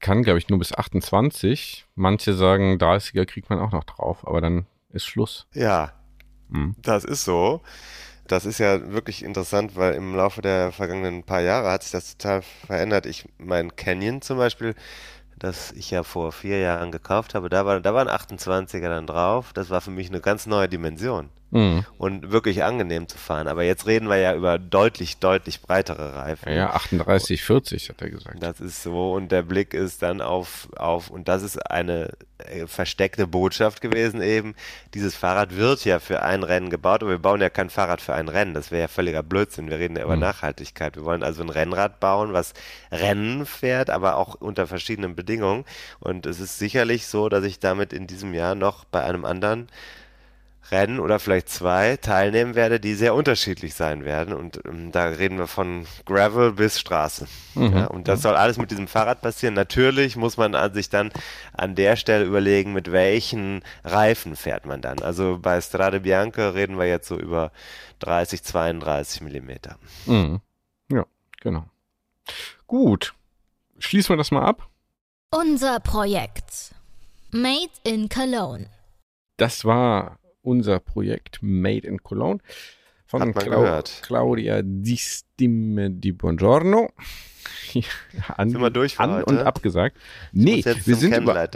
kann, 0.00 0.22
glaube 0.22 0.38
ich, 0.38 0.48
nur 0.48 0.58
bis 0.58 0.72
28. 0.72 1.86
Manche 1.94 2.34
sagen, 2.34 2.78
30er 2.78 3.26
kriegt 3.26 3.50
man 3.50 3.58
auch 3.58 3.72
noch 3.72 3.84
drauf, 3.84 4.26
aber 4.26 4.40
dann 4.40 4.66
ist 4.90 5.04
Schluss. 5.04 5.46
Ja, 5.54 5.92
Mhm. 6.48 6.74
Das 6.78 7.04
ist 7.04 7.24
so. 7.24 7.62
Das 8.26 8.44
ist 8.46 8.58
ja 8.58 8.92
wirklich 8.92 9.24
interessant, 9.24 9.76
weil 9.76 9.94
im 9.94 10.14
Laufe 10.14 10.42
der 10.42 10.72
vergangenen 10.72 11.24
paar 11.24 11.40
Jahre 11.40 11.70
hat 11.70 11.82
sich 11.82 11.92
das 11.92 12.16
total 12.16 12.42
verändert. 12.42 13.06
Ich, 13.06 13.26
mein 13.38 13.74
Canyon 13.76 14.22
zum 14.22 14.38
Beispiel, 14.38 14.74
das 15.38 15.72
ich 15.72 15.90
ja 15.90 16.02
vor 16.04 16.32
vier 16.32 16.60
Jahren 16.60 16.92
gekauft 16.92 17.34
habe, 17.34 17.48
da 17.48 17.66
war, 17.66 17.80
da 17.80 17.94
waren 17.94 18.08
28er 18.08 18.88
dann 18.90 19.06
drauf. 19.06 19.52
Das 19.54 19.70
war 19.70 19.80
für 19.80 19.90
mich 19.92 20.10
eine 20.10 20.20
ganz 20.20 20.46
neue 20.46 20.68
Dimension 20.68 21.30
Mhm. 21.50 21.84
und 21.96 22.30
wirklich 22.30 22.62
angenehm 22.64 23.08
zu 23.08 23.16
fahren. 23.16 23.48
Aber 23.48 23.62
jetzt 23.64 23.86
reden 23.86 24.08
wir 24.08 24.16
ja 24.18 24.34
über 24.34 24.58
deutlich, 24.58 25.16
deutlich 25.18 25.62
breitere 25.62 26.14
Reifen. 26.16 26.50
Ja, 26.50 26.54
ja, 26.56 26.70
38, 26.74 27.42
40 27.42 27.88
hat 27.88 28.02
er 28.02 28.10
gesagt. 28.10 28.42
Das 28.42 28.60
ist 28.60 28.82
so 28.82 29.12
und 29.14 29.32
der 29.32 29.42
Blick 29.42 29.72
ist 29.72 30.02
dann 30.02 30.20
auf, 30.20 30.68
auf 30.76 31.08
und 31.10 31.26
das 31.28 31.42
ist 31.42 31.58
eine 31.70 32.12
äh, 32.38 32.66
versteckte 32.66 33.26
Botschaft 33.26 33.80
gewesen 33.80 34.20
eben. 34.20 34.54
Dieses 34.94 35.14
Fahrrad 35.16 35.56
wird 35.56 35.84
ja 35.84 35.98
für 36.00 36.22
ein 36.22 36.42
Rennen 36.42 36.68
gebaut, 36.70 37.02
aber 37.02 37.12
wir 37.12 37.18
bauen 37.18 37.40
ja 37.40 37.48
kein 37.50 37.70
Fahrrad 37.70 38.00
für 38.00 38.14
ein 38.14 38.28
Rennen. 38.28 38.52
Das 38.54 38.70
wäre 38.70 38.82
ja 38.82 38.88
völliger 38.88 39.22
Blödsinn. 39.22 39.70
Wir 39.70 39.78
reden 39.78 39.96
ja 39.96 40.04
über 40.04 40.16
Mhm. 40.16 40.22
Nachhaltigkeit. 40.22 40.96
Wir 40.96 41.04
wollen 41.04 41.22
also 41.22 41.42
ein 41.42 41.48
Rennrad 41.48 41.98
bauen, 41.98 42.32
was 42.34 42.52
Rennen 42.92 43.46
fährt, 43.46 43.88
aber 43.90 44.16
auch 44.16 44.34
unter 44.34 44.66
verschiedenen 44.66 45.16
Bedingungen. 45.16 45.64
Und 46.00 46.26
es 46.26 46.40
ist 46.40 46.58
sicherlich 46.58 47.06
so, 47.06 47.28
dass 47.28 47.44
ich 47.44 47.58
damit 47.58 47.92
in 47.92 48.06
diesem 48.06 48.34
Jahr 48.34 48.54
noch 48.54 48.84
bei 48.84 49.02
einem 49.02 49.24
anderen 49.24 49.68
Rennen 50.70 51.00
oder 51.00 51.18
vielleicht 51.18 51.48
zwei 51.48 51.96
teilnehmen 51.96 52.54
werde, 52.54 52.80
die 52.80 52.94
sehr 52.94 53.14
unterschiedlich 53.14 53.74
sein 53.74 54.04
werden. 54.04 54.34
Und 54.34 54.60
ähm, 54.66 54.92
da 54.92 55.06
reden 55.06 55.38
wir 55.38 55.46
von 55.46 55.86
Gravel 56.04 56.52
bis 56.52 56.78
Straße. 56.78 57.26
Mhm. 57.54 57.76
Ja, 57.76 57.86
und 57.86 58.08
das 58.08 58.22
soll 58.22 58.34
alles 58.34 58.58
mit 58.58 58.70
diesem 58.70 58.88
Fahrrad 58.88 59.22
passieren. 59.22 59.54
Natürlich 59.54 60.16
muss 60.16 60.36
man 60.36 60.54
an 60.54 60.74
sich 60.74 60.88
dann 60.90 61.10
an 61.52 61.74
der 61.74 61.96
Stelle 61.96 62.24
überlegen, 62.24 62.72
mit 62.72 62.92
welchen 62.92 63.62
Reifen 63.84 64.36
fährt 64.36 64.66
man 64.66 64.80
dann. 64.80 65.00
Also 65.00 65.38
bei 65.40 65.60
Strade 65.60 66.00
Bianca 66.00 66.50
reden 66.50 66.78
wir 66.78 66.86
jetzt 66.86 67.08
so 67.08 67.18
über 67.18 67.50
30, 68.00 68.42
32 68.42 69.22
Millimeter. 69.22 69.76
Mhm. 70.06 70.40
Ja, 70.90 71.06
genau. 71.40 71.64
Gut. 72.66 73.14
Schließen 73.78 74.10
wir 74.10 74.16
das 74.16 74.30
mal 74.30 74.44
ab. 74.44 74.68
Unser 75.30 75.80
Projekt. 75.80 76.74
Made 77.30 77.70
in 77.84 78.08
Cologne. 78.08 78.66
Das 79.36 79.64
war 79.64 80.18
unser 80.48 80.80
Projekt 80.80 81.38
Made 81.42 81.86
in 81.86 82.02
Cologne 82.02 82.40
von 83.06 83.32
gehört. 83.32 84.00
Claudia 84.02 84.62
Di 84.62 84.96
Stimme 84.96 85.90
di 85.90 86.12
Buongiorno. 86.12 86.90
an, 88.36 88.50
Sind 88.50 88.60
wir 88.60 88.70
durch 88.70 88.96
für 88.96 89.02
an 89.02 89.10
heute? 89.12 89.26
und 89.26 89.38
abgesagt. 89.38 89.96
Nee, 90.32 90.64
wir 90.64 90.96
sind, 90.96 91.16
über, 91.16 91.48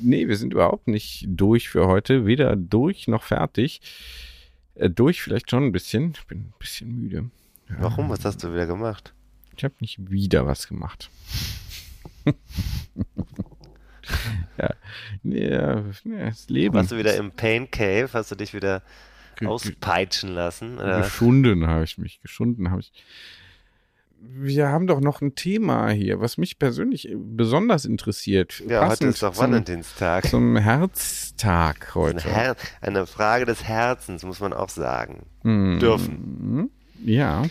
nee, 0.00 0.28
wir 0.28 0.36
sind 0.36 0.52
überhaupt 0.52 0.88
nicht 0.88 1.26
durch 1.28 1.68
für 1.68 1.86
heute. 1.86 2.26
Weder 2.26 2.56
durch 2.56 3.08
noch 3.08 3.22
fertig. 3.22 3.80
Äh, 4.74 4.90
durch 4.90 5.22
vielleicht 5.22 5.50
schon 5.50 5.64
ein 5.64 5.72
bisschen. 5.72 6.12
Ich 6.16 6.26
bin 6.26 6.38
ein 6.38 6.54
bisschen 6.58 6.94
müde. 6.94 7.30
Warum? 7.78 8.08
Was 8.08 8.24
hast 8.24 8.42
du 8.42 8.52
wieder 8.52 8.66
gemacht? 8.66 9.14
Ich 9.56 9.64
habe 9.64 9.74
nicht 9.80 10.10
wieder 10.10 10.46
was 10.46 10.66
gemacht. 10.66 11.10
ja. 14.58 14.70
Ja, 15.22 15.82
das 16.26 16.48
Leben. 16.48 16.74
Warst 16.74 16.92
du 16.92 16.98
wieder 16.98 17.16
im 17.16 17.30
Pain 17.32 17.70
Cave? 17.70 18.08
Hast 18.12 18.30
du 18.30 18.34
dich 18.34 18.54
wieder 18.54 18.82
Ge- 19.36 19.48
auspeitschen 19.48 20.30
lassen? 20.30 20.78
Oder? 20.78 21.02
Geschunden 21.02 21.66
habe 21.66 21.84
ich 21.84 21.98
mich. 21.98 22.20
Geschunden 22.20 22.70
habe 22.70 22.80
ich. 22.80 22.92
Wir 24.22 24.68
haben 24.68 24.86
doch 24.86 25.00
noch 25.00 25.22
ein 25.22 25.34
Thema 25.34 25.88
hier, 25.90 26.20
was 26.20 26.36
mich 26.36 26.58
persönlich 26.58 27.08
besonders 27.16 27.86
interessiert. 27.86 28.62
Ja, 28.68 28.86
heute 28.86 29.06
ist 29.06 29.22
doch 29.22 29.32
zum, 29.32 29.44
Valentinstag. 29.44 30.26
zum 30.26 30.56
Herztag 30.58 31.94
heute. 31.94 32.28
Her 32.28 32.54
eine 32.82 33.06
Frage 33.06 33.46
des 33.46 33.64
Herzens, 33.64 34.22
muss 34.22 34.40
man 34.40 34.52
auch 34.52 34.68
sagen. 34.68 35.24
Hm, 35.42 35.78
dürfen. 35.80 36.70
Ja. 37.04 37.42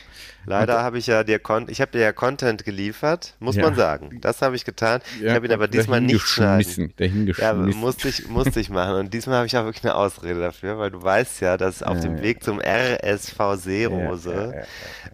Leider 0.46 0.82
habe 0.82 0.98
ich 0.98 1.06
ja 1.08 1.24
dir 1.24 1.38
Con 1.38 1.68
ich 1.70 1.80
habe 1.82 1.92
dir 1.92 2.00
ja 2.02 2.12
Content 2.12 2.66
geliefert, 2.66 3.36
muss 3.40 3.56
Ja. 3.56 3.64
man 3.64 3.76
sagen. 3.76 4.20
Das 4.22 4.42
habe 4.42 4.56
ich 4.56 4.66
getan. 4.66 5.02
ich 5.18 5.22
ja, 5.24 5.34
habe 5.34 5.46
ihn 5.46 5.52
aber 5.52 5.68
diesmal 5.68 6.02
nicht 6.02 6.26
schneiden. 6.26 6.94
Ja, 7.38 7.54
musste 7.54 8.08
ich, 8.10 8.28
musste 8.28 8.60
ich 8.60 8.70
machen. 8.70 8.96
Und 8.96 9.14
diesmal 9.14 9.38
habe 9.38 9.48
ich 9.48 9.56
auch 9.58 9.66
wirklich 9.66 9.84
eine 9.84 9.96
Ausrede 9.96 10.40
dafür, 10.40 10.80
weil 10.80 10.92
du 10.92 11.02
weißt 11.04 11.42
ja, 11.42 11.58
dass 11.58 11.84
auf 11.84 12.00
dem. 12.00 12.22
Weg 12.22 12.44
zum 12.44 12.60
RSV 12.60 13.38
Seerose 13.56 14.64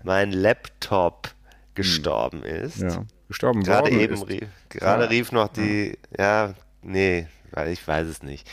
mein 0.03 0.31
Laptop 0.31 1.29
gestorben 1.73 2.43
ist. 2.43 2.81
ja. 2.81 3.03
Gestorben 3.27 3.63
Gerade 3.63 3.89
worden 3.89 3.99
eben 3.99 4.13
ist. 4.13 4.29
rief, 4.29 4.47
gerade 4.69 5.09
rief 5.09 5.31
noch 5.31 5.47
die, 5.47 5.97
ja, 6.17 6.53
nee, 6.83 7.25
weil 7.51 7.69
ich 7.69 7.85
weiß 7.85 8.07
es 8.07 8.21
nicht. 8.23 8.47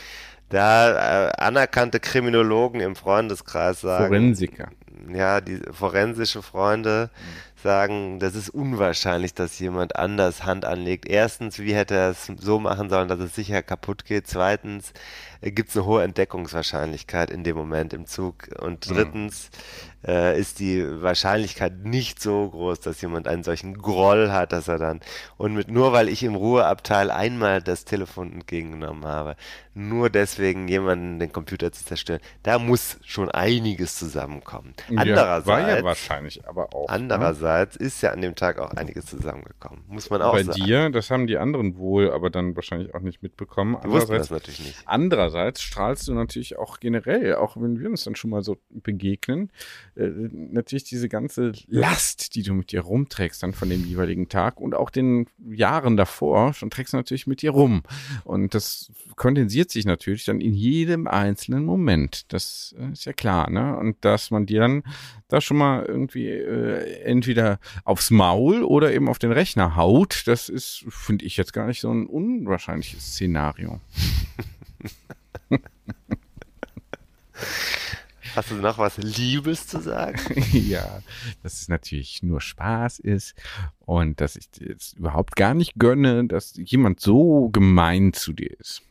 Da 0.48 1.28
äh, 1.28 1.32
anerkannte 1.38 2.00
Kriminologen 2.00 2.80
im 2.80 2.96
Freundeskreis 2.96 3.82
sagen, 3.82 4.06
Forensiker. 4.08 4.68
Ja, 5.08 5.40
die 5.40 5.60
forensische 5.72 6.42
Freunde 6.42 7.10
sagen, 7.62 8.18
das 8.18 8.34
ist 8.34 8.50
unwahrscheinlich, 8.50 9.34
dass 9.34 9.58
jemand 9.58 9.96
anders 9.96 10.44
Hand 10.44 10.64
anlegt. 10.64 11.06
Erstens, 11.06 11.58
wie 11.58 11.74
hätte 11.74 11.94
er 11.94 12.10
es 12.10 12.26
so 12.38 12.58
machen 12.58 12.90
sollen, 12.90 13.08
dass 13.08 13.20
es 13.20 13.34
sicher 13.34 13.62
kaputt 13.62 14.04
geht? 14.04 14.26
Zweitens, 14.26 14.92
gibt 15.50 15.70
es 15.70 15.76
eine 15.76 15.86
hohe 15.86 16.02
Entdeckungswahrscheinlichkeit 16.04 17.30
in 17.30 17.42
dem 17.42 17.56
Moment 17.56 17.92
im 17.92 18.06
Zug. 18.06 18.48
Und 18.60 18.88
drittens 18.88 19.50
äh, 20.06 20.38
ist 20.38 20.60
die 20.60 20.84
Wahrscheinlichkeit 21.02 21.84
nicht 21.84 22.20
so 22.20 22.50
groß, 22.50 22.80
dass 22.80 23.00
jemand 23.00 23.28
einen 23.28 23.42
solchen 23.42 23.78
Groll 23.78 24.30
hat, 24.30 24.52
dass 24.52 24.68
er 24.68 24.78
dann 24.78 25.00
und 25.36 25.54
mit 25.54 25.68
nur 25.70 25.92
weil 25.92 26.08
ich 26.08 26.22
im 26.22 26.34
Ruheabteil 26.34 27.10
einmal 27.10 27.62
das 27.62 27.84
Telefon 27.84 28.32
entgegengenommen 28.32 29.04
habe, 29.04 29.36
nur 29.74 30.10
deswegen 30.10 30.68
jemanden 30.68 31.18
den 31.18 31.32
Computer 31.32 31.72
zu 31.72 31.84
zerstören, 31.84 32.20
da 32.42 32.58
muss 32.58 32.98
schon 33.04 33.30
einiges 33.30 33.96
zusammenkommen. 33.96 34.74
Andererseits, 34.94 35.46
ja, 35.46 35.52
war 35.52 35.76
ja 35.78 35.84
wahrscheinlich, 35.84 36.46
aber 36.46 36.74
auch. 36.74 36.88
ne? 36.88 36.94
andererseits 36.94 37.76
ist 37.76 38.02
ja 38.02 38.10
an 38.10 38.20
dem 38.20 38.34
Tag 38.34 38.58
auch 38.58 38.72
einiges 38.72 39.06
zusammengekommen, 39.06 39.84
muss 39.88 40.10
man 40.10 40.22
auch 40.22 40.32
Bei 40.32 40.42
sagen. 40.42 40.60
dir, 40.60 40.90
das 40.90 41.10
haben 41.10 41.26
die 41.26 41.38
anderen 41.38 41.76
wohl, 41.78 42.12
aber 42.12 42.30
dann 42.30 42.54
wahrscheinlich 42.56 42.94
auch 42.94 43.00
nicht 43.00 43.22
mitbekommen. 43.22 43.78
Die 43.84 43.88
wussten 43.88 44.12
das 44.12 44.30
natürlich 44.30 44.60
nicht. 44.60 44.82
andererseits 44.84 45.31
strahlst 45.32 46.08
du 46.08 46.14
natürlich 46.14 46.58
auch 46.58 46.80
generell, 46.80 47.34
auch 47.36 47.56
wenn 47.56 47.78
wir 47.80 47.88
uns 47.88 48.04
dann 48.04 48.16
schon 48.16 48.30
mal 48.30 48.42
so 48.42 48.56
begegnen, 48.70 49.50
äh, 49.96 50.08
natürlich 50.30 50.84
diese 50.84 51.08
ganze 51.08 51.52
Last, 51.66 52.34
die 52.34 52.42
du 52.42 52.54
mit 52.54 52.72
dir 52.72 52.82
rumträgst 52.82 53.42
dann 53.42 53.52
von 53.52 53.68
dem 53.68 53.84
jeweiligen 53.84 54.28
Tag 54.28 54.60
und 54.60 54.74
auch 54.74 54.90
den 54.90 55.26
Jahren 55.50 55.96
davor, 55.96 56.54
schon 56.54 56.70
trägst 56.70 56.92
du 56.92 56.96
natürlich 56.96 57.26
mit 57.26 57.42
dir 57.42 57.50
rum. 57.50 57.82
Und 58.24 58.54
das 58.54 58.92
kondensiert 59.16 59.70
sich 59.70 59.84
natürlich 59.84 60.24
dann 60.24 60.40
in 60.40 60.54
jedem 60.54 61.06
einzelnen 61.06 61.64
Moment. 61.64 62.32
Das 62.32 62.74
äh, 62.78 62.92
ist 62.92 63.04
ja 63.04 63.12
klar, 63.12 63.50
ne? 63.50 63.76
Und 63.76 64.04
dass 64.04 64.30
man 64.30 64.46
dir 64.46 64.60
dann 64.60 64.82
da 65.28 65.40
schon 65.40 65.56
mal 65.56 65.84
irgendwie 65.86 66.28
äh, 66.28 67.02
entweder 67.02 67.58
aufs 67.84 68.10
Maul 68.10 68.62
oder 68.62 68.92
eben 68.92 69.08
auf 69.08 69.18
den 69.18 69.32
Rechner 69.32 69.76
haut, 69.76 70.22
das 70.26 70.48
ist, 70.48 70.84
finde 70.88 71.24
ich 71.24 71.36
jetzt 71.36 71.52
gar 71.52 71.66
nicht 71.66 71.80
so 71.80 71.90
ein 71.90 72.06
unwahrscheinliches 72.06 73.12
Szenario. 73.12 73.80
Hast 78.34 78.50
du 78.50 78.54
noch 78.54 78.78
was 78.78 78.96
Liebes 78.96 79.66
zu 79.66 79.80
sagen? 79.80 80.18
ja, 80.52 81.02
dass 81.42 81.60
es 81.60 81.68
natürlich 81.68 82.22
nur 82.22 82.40
Spaß 82.40 82.98
ist 83.00 83.34
und 83.80 84.22
dass 84.22 84.36
ich 84.36 84.50
dir 84.50 84.68
jetzt 84.68 84.96
überhaupt 84.96 85.36
gar 85.36 85.52
nicht 85.52 85.74
gönne, 85.76 86.24
dass 86.26 86.54
jemand 86.56 87.00
so 87.00 87.50
gemein 87.50 88.14
zu 88.14 88.32
dir 88.32 88.58
ist. 88.58 88.82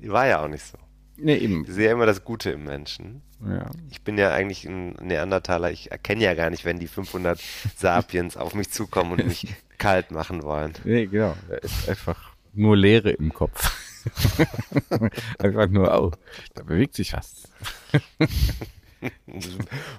Die 0.00 0.10
war 0.10 0.26
ja 0.26 0.42
auch 0.42 0.48
nicht 0.48 0.64
so. 0.64 0.78
Nee, 1.18 1.36
eben. 1.36 1.64
Ich 1.66 1.72
sehe 1.72 1.86
ja 1.86 1.92
immer 1.92 2.06
das 2.06 2.24
Gute 2.24 2.50
im 2.50 2.64
Menschen. 2.64 3.22
Ja. 3.46 3.70
Ich 3.90 4.02
bin 4.02 4.16
ja 4.18 4.32
eigentlich 4.32 4.64
ein 4.66 4.92
Neandertaler. 4.94 5.70
Ich 5.70 5.90
erkenne 5.90 6.24
ja 6.24 6.34
gar 6.34 6.50
nicht, 6.50 6.64
wenn 6.64 6.78
die 6.78 6.88
500 6.88 7.40
Sapiens 7.76 8.36
auf 8.36 8.54
mich 8.54 8.70
zukommen 8.70 9.12
und 9.12 9.26
mich 9.26 9.46
kalt 9.78 10.10
machen 10.10 10.42
wollen. 10.42 10.72
Nee, 10.84 11.06
genau. 11.06 11.36
Da 11.48 11.56
ist 11.56 11.88
einfach 11.88 12.32
nur 12.54 12.76
Leere 12.76 13.10
im 13.10 13.32
Kopf. 13.32 13.85
einfach 15.38 15.68
nur, 15.68 15.92
oh, 16.00 16.12
da 16.54 16.62
bewegt 16.62 16.94
sich 16.94 17.12
was. 17.12 17.44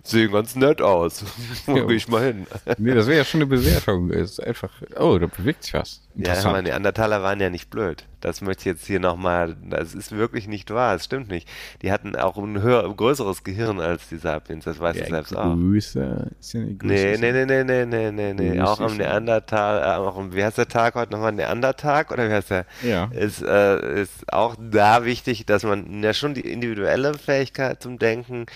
Sehen 0.03 0.31
ganz 0.31 0.55
nett 0.55 0.81
aus. 0.81 1.23
Wo 1.65 1.77
Ja. 1.77 1.85
gehe 1.85 1.95
ich 1.97 2.07
mal 2.07 2.23
hin? 2.25 2.47
Nee, 2.77 2.93
das 2.93 3.07
wäre 3.07 3.17
ja 3.19 3.25
schon 3.25 3.41
eine 3.41 3.45
Bewertung. 3.47 4.09
Ist 4.09 4.41
einfach, 4.41 4.71
oh, 4.99 5.17
da 5.17 5.27
bewegt 5.27 5.63
sich 5.63 5.73
was. 5.73 6.01
Ja, 6.15 6.33
aber 6.43 6.61
Neandertaler 6.61 7.21
waren 7.21 7.39
ja 7.39 7.49
nicht 7.49 7.69
blöd. 7.69 8.05
Das 8.21 8.41
möchte 8.41 8.61
ich 8.61 8.65
jetzt 8.65 8.85
hier 8.87 8.99
nochmal, 8.99 9.55
das 9.69 9.93
ist 9.93 10.11
wirklich 10.11 10.47
nicht 10.47 10.71
wahr, 10.71 10.95
es 10.95 11.05
stimmt 11.05 11.29
nicht. 11.29 11.47
Die 11.81 11.91
hatten 11.91 12.15
auch 12.15 12.37
ein 12.37 12.61
höher, 12.61 12.91
größeres 12.93 13.43
Gehirn 13.43 13.79
als 13.79 14.09
die 14.09 14.17
Sapiens, 14.17 14.65
das 14.65 14.79
weiß 14.79 14.95
ich 14.95 15.03
ja, 15.03 15.09
selbst 15.09 15.35
auch. 15.35 15.53
Grüße. 15.53 16.31
Eine 16.55 16.75
Grüße. 16.75 16.93
Nee, 16.93 17.17
nee, 17.17 17.31
nee, 17.31 17.45
nee, 17.45 17.63
nee, 17.63 17.85
nee, 17.85 18.11
nee, 18.11 18.33
nee. 18.33 18.61
Auch 18.61 18.79
am. 18.79 18.97
Neandertal, 18.97 19.81
äh, 19.81 19.97
auch 19.97 20.17
wie 20.31 20.43
heißt 20.43 20.57
der 20.57 20.67
Tag 20.67 20.95
heute 20.95 21.11
nochmal? 21.11 21.31
Neandertag 21.31 22.11
oder 22.11 22.27
wie 22.27 22.33
heißt 22.33 22.49
der? 22.49 22.65
Ja. 22.81 23.05
Ist, 23.11 23.43
äh, 23.43 24.01
ist 24.01 24.33
auch 24.33 24.55
da 24.59 25.05
wichtig, 25.05 25.45
dass 25.45 25.63
man 25.63 26.01
ja 26.01 26.13
schon 26.13 26.33
die 26.33 26.41
individuelle 26.41 27.13
Fähigkeit 27.13 27.83
zum 27.83 27.99
Denken 27.99 28.47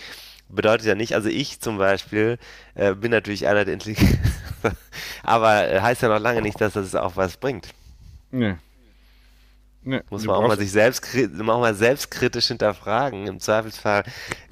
bedeutet 0.50 0.88
ja 0.88 0.96
nicht, 0.96 1.14
also 1.16 1.30
ich 1.30 1.62
zum 1.62 1.78
Beispiel 1.78 2.38
äh, 2.76 2.94
bin 2.94 3.12
natürlich 3.12 3.48
einer 3.48 3.66
der 3.66 3.74
Intelligenz, 3.74 4.18
aber 5.24 5.70
äh, 5.70 5.80
heißt 5.80 6.02
ja 6.02 6.10
noch 6.10 6.20
lange 6.20 6.42
nicht, 6.42 6.60
dass 6.60 6.74
das 6.74 6.96
auch 6.96 7.16
was 7.16 7.38
bringt. 7.38 7.70
Nee. 8.32 8.56
Nee, 9.84 10.02
Muss 10.12 10.26
man 10.26 10.36
auch 10.36 10.48
mal 10.48 10.58
sich 10.60 10.72
selbst, 10.72 11.04
auch 11.40 11.44
mal 11.60 11.74
selbstkritisch 11.74 12.48
hinterfragen. 12.48 13.26
Im 13.28 13.40
Zweifelsfall 13.40 14.04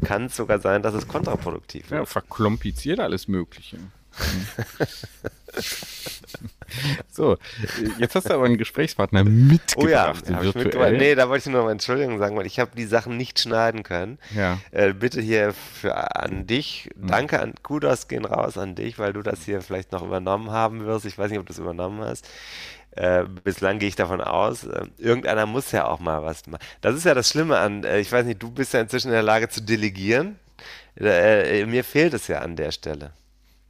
kann 0.03 0.25
es 0.25 0.35
sogar 0.35 0.59
sein, 0.59 0.81
dass 0.81 0.93
es 0.95 1.07
kontraproduktiv 1.07 1.91
Ja, 1.91 1.97
wird. 1.99 2.09
verklompliziert 2.09 2.99
alles 2.99 3.27
Mögliche. 3.27 3.77
so, 7.11 7.37
jetzt 7.97 8.15
hast 8.15 8.29
du 8.29 8.33
aber 8.33 8.45
einen 8.45 8.57
Gesprächspartner 8.57 9.23
mitgebracht, 9.23 9.75
Oh 9.77 9.87
ja, 9.87 10.07
hab 10.07 10.17
ich 10.17 10.29
virtuell. 10.29 10.63
mitgebracht. 10.65 10.91
nee, 10.97 11.15
da 11.15 11.29
wollte 11.29 11.39
ich 11.47 11.51
nur 11.51 11.59
noch 11.61 11.65
mal 11.67 11.71
Entschuldigung 11.71 12.19
sagen, 12.19 12.35
weil 12.35 12.45
ich 12.45 12.59
habe 12.59 12.71
die 12.75 12.85
Sachen 12.85 13.17
nicht 13.17 13.39
schneiden 13.39 13.83
können. 13.83 14.19
Ja. 14.35 14.59
Äh, 14.71 14.93
bitte 14.93 15.21
hier 15.21 15.53
für, 15.53 16.15
an 16.15 16.45
dich, 16.47 16.89
danke 16.95 17.39
an 17.39 17.53
Kudos 17.63 18.07
gehen 18.07 18.25
raus 18.25 18.57
an 18.57 18.75
dich, 18.75 18.99
weil 18.99 19.13
du 19.13 19.21
das 19.21 19.43
hier 19.45 19.61
vielleicht 19.61 19.91
noch 19.91 20.03
übernommen 20.03 20.51
haben 20.51 20.85
wirst. 20.85 21.05
Ich 21.05 21.17
weiß 21.17 21.29
nicht, 21.31 21.39
ob 21.39 21.45
du 21.45 21.53
es 21.53 21.59
übernommen 21.59 22.01
hast. 22.01 22.27
Äh, 22.99 23.23
bislang 23.45 23.79
gehe 23.79 23.87
ich 23.87 23.95
davon 23.95 24.19
aus, 24.19 24.65
äh, 24.65 24.85
irgendeiner 24.97 25.45
muss 25.45 25.71
ja 25.71 25.85
auch 25.87 25.99
mal 26.01 26.21
was 26.21 26.45
machen. 26.47 26.61
Das 26.81 26.95
ist 26.95 27.05
ja 27.05 27.13
das 27.13 27.29
Schlimme 27.29 27.57
an, 27.57 27.85
äh, 27.85 27.99
ich 28.01 28.11
weiß 28.11 28.25
nicht, 28.25 28.43
du 28.43 28.51
bist 28.51 28.73
ja 28.73 28.81
inzwischen 28.81 29.07
in 29.07 29.13
der 29.13 29.23
Lage 29.23 29.47
zu 29.47 29.61
delegieren. 29.61 30.37
Äh, 30.99 31.61
äh, 31.61 31.65
mir 31.65 31.85
fehlt 31.85 32.13
es 32.13 32.27
ja 32.27 32.39
an 32.39 32.57
der 32.57 32.71
Stelle. 32.71 33.11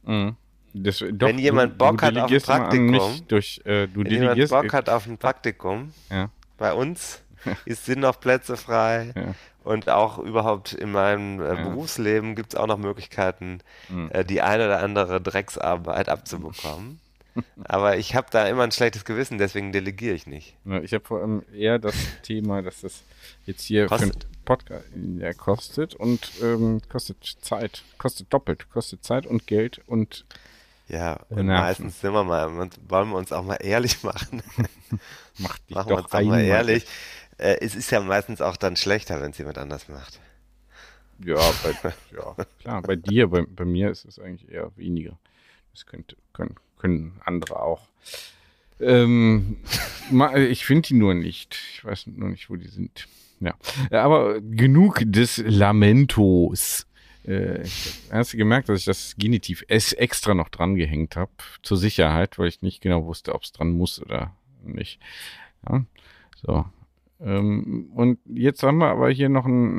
Mhm. 0.02 0.34
Das, 0.74 0.98
doch, 0.98 1.28
Wenn 1.28 1.38
jemand 1.38 1.78
Bock 1.78 1.98
du 1.98 2.06
hat 2.06 2.16
auf 2.18 2.30
ein 2.32 2.40
Praktikum, 2.42 3.20
durch, 3.28 3.60
äh, 3.66 3.86
du 3.86 4.02
Wenn 4.04 4.10
jemand 4.12 4.48
Bock 4.48 4.72
hat 4.72 4.88
auf 4.88 5.06
ein 5.06 5.16
Praktikum, 5.16 5.92
ja, 6.10 6.28
bei 6.58 6.72
uns 6.72 7.22
ist, 7.66 7.84
sind 7.86 8.00
noch 8.00 8.18
Plätze 8.18 8.56
frei 8.56 9.12
Ja. 9.14 9.34
und 9.62 9.88
auch 9.88 10.18
überhaupt 10.18 10.72
in 10.72 10.90
meinem 10.90 11.40
äh, 11.40 11.54
Ja. 11.54 11.54
Berufsleben 11.68 12.34
gibt 12.34 12.54
es 12.54 12.58
auch 12.58 12.66
noch 12.66 12.78
Möglichkeiten, 12.78 13.60
Mhm. 13.88 14.10
äh, 14.12 14.24
die 14.24 14.42
eine 14.42 14.66
oder 14.66 14.80
andere 14.80 15.20
Drecksarbeit 15.20 16.08
abzubekommen. 16.08 16.98
Aber 17.64 17.96
ich 17.98 18.14
habe 18.14 18.28
da 18.30 18.46
immer 18.48 18.64
ein 18.64 18.72
schlechtes 18.72 19.04
Gewissen, 19.04 19.38
deswegen 19.38 19.72
delegiere 19.72 20.14
ich 20.14 20.26
nicht. 20.26 20.56
Ich 20.82 20.92
habe 20.94 21.04
vor 21.04 21.20
allem 21.20 21.42
eher 21.54 21.78
das 21.78 21.94
Thema, 22.22 22.62
dass 22.62 22.80
das 22.82 23.02
jetzt 23.46 23.62
hier 23.62 23.84
für 23.84 23.88
Kostet. 23.88 24.24
einen 24.24 24.44
Podcast 24.44 24.84
ja, 25.18 25.32
kostet 25.32 25.94
und 25.94 26.30
ähm, 26.42 26.80
kostet 26.88 27.24
Zeit, 27.40 27.82
kostet 27.98 28.32
doppelt, 28.32 28.68
kostet 28.70 29.04
Zeit 29.04 29.26
und 29.26 29.46
Geld 29.46 29.80
und 29.86 30.24
Ja, 30.88 31.20
und 31.28 31.46
Nerven. 31.46 31.46
meistens 31.46 32.00
sind 32.00 32.12
wir 32.12 32.24
mal, 32.24 32.50
wollen 32.88 33.08
wir 33.10 33.16
uns 33.16 33.32
auch 33.32 33.44
mal 33.44 33.56
ehrlich 33.56 34.02
machen. 34.02 34.42
macht 35.38 35.68
dich 35.70 35.76
machen 35.76 35.90
wir 35.90 35.96
doch 35.96 36.02
uns 36.04 36.10
doch 36.10 36.22
mal 36.22 36.40
ehrlich. 36.40 36.86
Äh, 37.38 37.58
es 37.60 37.74
ist 37.74 37.90
ja 37.90 38.00
meistens 38.00 38.40
auch 38.40 38.56
dann 38.56 38.76
schlechter, 38.76 39.20
wenn 39.22 39.30
es 39.30 39.38
jemand 39.38 39.58
anders 39.58 39.88
macht. 39.88 40.20
Ja, 41.24 41.36
bei, 41.62 41.74
ja, 42.16 42.44
klar, 42.60 42.82
bei 42.82 42.96
dir, 42.96 43.28
bei, 43.28 43.42
bei 43.42 43.64
mir 43.64 43.90
ist 43.90 44.04
es 44.04 44.18
eigentlich 44.18 44.50
eher 44.50 44.76
weniger. 44.76 45.18
Das 45.72 45.86
könnte, 45.86 46.16
können, 46.32 46.56
können 46.80 47.20
andere 47.24 47.60
auch. 47.60 47.82
Ähm, 48.80 49.58
ich 50.36 50.64
finde 50.64 50.88
die 50.88 50.94
nur 50.94 51.14
nicht. 51.14 51.58
Ich 51.74 51.84
weiß 51.84 52.06
nur 52.08 52.30
nicht, 52.30 52.50
wo 52.50 52.56
die 52.56 52.68
sind. 52.68 53.06
Ja, 53.40 53.54
aber 53.90 54.40
genug 54.40 55.02
des 55.04 55.38
Lamentos. 55.38 56.86
Äh, 57.24 57.64
hast 58.10 58.32
du 58.32 58.36
gemerkt, 58.36 58.68
dass 58.68 58.80
ich 58.80 58.84
das 58.86 59.14
Genitiv 59.18 59.64
S 59.68 59.92
extra 59.92 60.34
noch 60.34 60.48
dran 60.48 60.74
gehängt 60.74 61.16
habe, 61.16 61.32
zur 61.62 61.76
Sicherheit, 61.76 62.38
weil 62.38 62.48
ich 62.48 62.62
nicht 62.62 62.80
genau 62.82 63.04
wusste, 63.04 63.34
ob 63.34 63.42
es 63.42 63.52
dran 63.52 63.70
muss 63.70 64.00
oder 64.00 64.34
nicht. 64.64 65.00
Ja, 65.68 65.84
so. 66.42 66.64
Ähm, 67.20 67.90
und 67.94 68.18
jetzt 68.26 68.62
haben 68.62 68.78
wir 68.78 68.88
aber 68.88 69.10
hier 69.10 69.28
noch 69.28 69.44
einen 69.44 69.78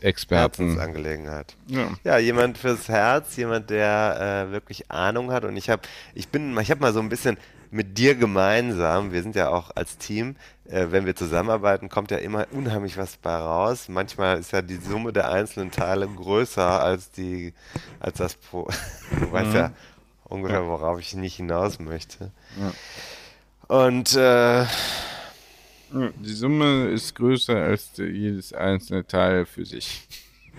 Herzexperten. 0.00 0.66
Herzensangelegenheit. 0.66 1.56
Ja. 1.66 1.88
Ja, 2.04 2.18
jemand 2.18 2.58
fürs 2.58 2.88
Herz, 2.88 3.36
jemand, 3.36 3.70
der 3.70 4.46
äh, 4.48 4.52
wirklich 4.52 4.90
Ahnung 4.90 5.30
hat. 5.30 5.44
Und 5.44 5.56
ich 5.56 5.70
habe, 5.70 5.82
ich 6.14 6.28
bin, 6.28 6.56
ich 6.58 6.70
habe 6.70 6.80
mal 6.80 6.92
so 6.92 7.00
ein 7.00 7.08
bisschen 7.08 7.36
mit 7.70 7.98
dir 7.98 8.16
gemeinsam, 8.16 9.12
wir 9.12 9.22
sind 9.22 9.36
ja 9.36 9.50
auch 9.50 9.70
als 9.76 9.96
Team, 9.96 10.34
äh, 10.68 10.86
wenn 10.90 11.06
wir 11.06 11.14
zusammenarbeiten, 11.14 11.88
kommt 11.88 12.10
ja 12.10 12.18
immer 12.18 12.46
unheimlich 12.50 12.96
was 12.96 13.16
bei 13.16 13.34
raus. 13.34 13.88
Manchmal 13.88 14.38
ist 14.38 14.52
ja 14.52 14.62
die 14.62 14.76
Summe 14.76 15.12
der 15.12 15.30
einzelnen 15.30 15.70
Teile 15.70 16.08
größer 16.08 16.82
als 16.82 17.10
die, 17.12 17.54
als 18.00 18.18
das 18.18 18.34
Pro. 18.34 18.68
Du 19.20 19.30
weißt 19.30 19.54
ja 19.54 19.72
ungefähr, 20.24 20.66
worauf 20.66 20.98
ich 21.00 21.14
nicht 21.14 21.36
hinaus 21.36 21.78
möchte. 21.78 22.30
Und 23.68 24.16
äh, 24.16 24.64
Die 25.92 26.32
Summe 26.32 26.88
ist 26.88 27.14
größer 27.14 27.56
als 27.56 27.90
jedes 27.96 28.52
einzelne 28.52 29.06
Teil 29.06 29.44
für 29.46 29.64
sich. 29.64 30.06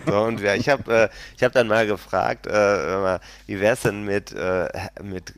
So, 0.06 0.22
und 0.22 0.40
ja, 0.40 0.54
ich 0.54 0.68
habe 0.68 0.92
äh, 0.92 1.08
ich 1.36 1.42
hab 1.42 1.52
dann 1.52 1.68
mal 1.68 1.86
gefragt, 1.86 2.46
äh, 2.46 3.18
wie 3.46 3.60
wär's 3.60 3.82
denn 3.82 4.04
mit, 4.04 4.32
äh, 4.32 4.68
mit 5.02 5.34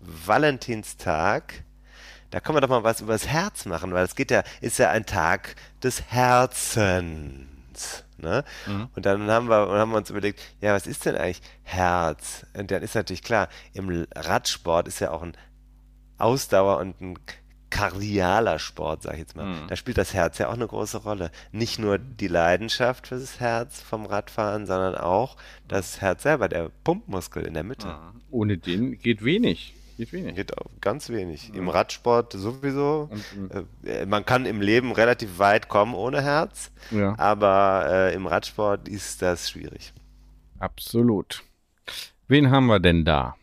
Valentinstag, 0.00 1.64
da 2.30 2.40
kann 2.40 2.54
man 2.54 2.62
doch 2.62 2.68
mal 2.68 2.84
was 2.84 3.00
über 3.00 3.12
das 3.12 3.26
Herz 3.26 3.66
machen, 3.66 3.92
weil 3.92 4.04
es 4.04 4.16
geht 4.16 4.30
ja, 4.30 4.42
ist 4.60 4.78
ja 4.78 4.90
ein 4.90 5.06
Tag 5.06 5.56
des 5.82 6.02
Herzens. 6.10 7.46
Ne? 8.18 8.44
Mhm. 8.66 8.88
Und 8.94 9.06
dann 9.06 9.30
haben 9.30 9.48
wir, 9.48 9.56
haben 9.56 9.90
wir 9.90 9.98
uns 9.98 10.10
überlegt, 10.10 10.40
ja, 10.60 10.72
was 10.72 10.86
ist 10.86 11.04
denn 11.04 11.16
eigentlich 11.16 11.42
Herz? 11.62 12.46
Und 12.54 12.70
dann 12.70 12.82
ist 12.82 12.94
natürlich 12.94 13.22
klar, 13.22 13.48
im 13.74 14.06
Radsport 14.14 14.88
ist 14.88 15.00
ja 15.00 15.10
auch 15.10 15.22
ein 15.22 15.36
Ausdauer 16.18 16.78
und 16.78 17.00
ein 17.00 17.18
kardialer 17.70 18.58
Sport, 18.58 19.02
sag 19.02 19.14
ich 19.14 19.20
jetzt 19.20 19.36
mal. 19.36 19.46
Mhm. 19.46 19.68
Da 19.68 19.76
spielt 19.76 19.98
das 19.98 20.14
Herz 20.14 20.38
ja 20.38 20.48
auch 20.48 20.54
eine 20.54 20.66
große 20.66 20.98
Rolle. 20.98 21.30
Nicht 21.52 21.78
nur 21.78 21.98
die 21.98 22.28
Leidenschaft 22.28 23.08
für 23.08 23.18
das 23.18 23.40
Herz 23.40 23.80
vom 23.80 24.06
Radfahren, 24.06 24.66
sondern 24.66 24.94
auch 24.94 25.36
das 25.68 26.00
Herz 26.00 26.22
selber, 26.22 26.48
der 26.48 26.70
Pumpmuskel 26.84 27.44
in 27.44 27.54
der 27.54 27.64
Mitte. 27.64 27.88
Mhm. 27.88 28.20
Ohne 28.30 28.58
den 28.58 28.98
geht 28.98 29.24
wenig. 29.24 29.74
Geht 29.96 30.12
wenig. 30.12 30.34
Geht 30.34 30.52
ganz 30.80 31.08
wenig. 31.08 31.54
Im 31.54 31.68
Radsport 31.68 32.34
sowieso. 32.34 33.08
Äh, 33.84 34.04
man 34.04 34.26
kann 34.26 34.44
im 34.44 34.60
Leben 34.60 34.92
relativ 34.92 35.38
weit 35.38 35.68
kommen 35.68 35.94
ohne 35.94 36.22
Herz, 36.22 36.70
ja. 36.90 37.14
aber 37.18 37.86
äh, 37.88 38.14
im 38.14 38.26
Radsport 38.26 38.88
ist 38.88 39.22
das 39.22 39.48
schwierig. 39.48 39.94
Absolut. 40.58 41.42
Wen 42.28 42.50
haben 42.50 42.66
wir 42.66 42.80
denn 42.80 43.04
da? 43.04 43.36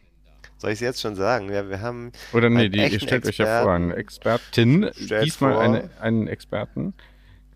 Soll 0.63 0.71
ich 0.71 0.77
es 0.77 0.79
jetzt 0.79 1.01
schon 1.01 1.15
sagen? 1.17 1.51
Ja, 1.51 1.67
wir 1.67 1.81
haben. 1.81 2.13
Oder 2.31 2.49
nee, 2.49 2.69
die, 2.69 2.79
ihr 2.79 2.99
stellt 3.01 3.27
euch 3.27 3.37
ja 3.37 3.63
vor, 3.63 3.73
eine 3.73 3.97
Expertin. 3.97 4.89
Stellt 4.95 5.25
diesmal 5.25 5.55
vor, 5.55 5.61
eine, 5.61 5.89
einen 5.99 6.27
Experten. 6.27 6.93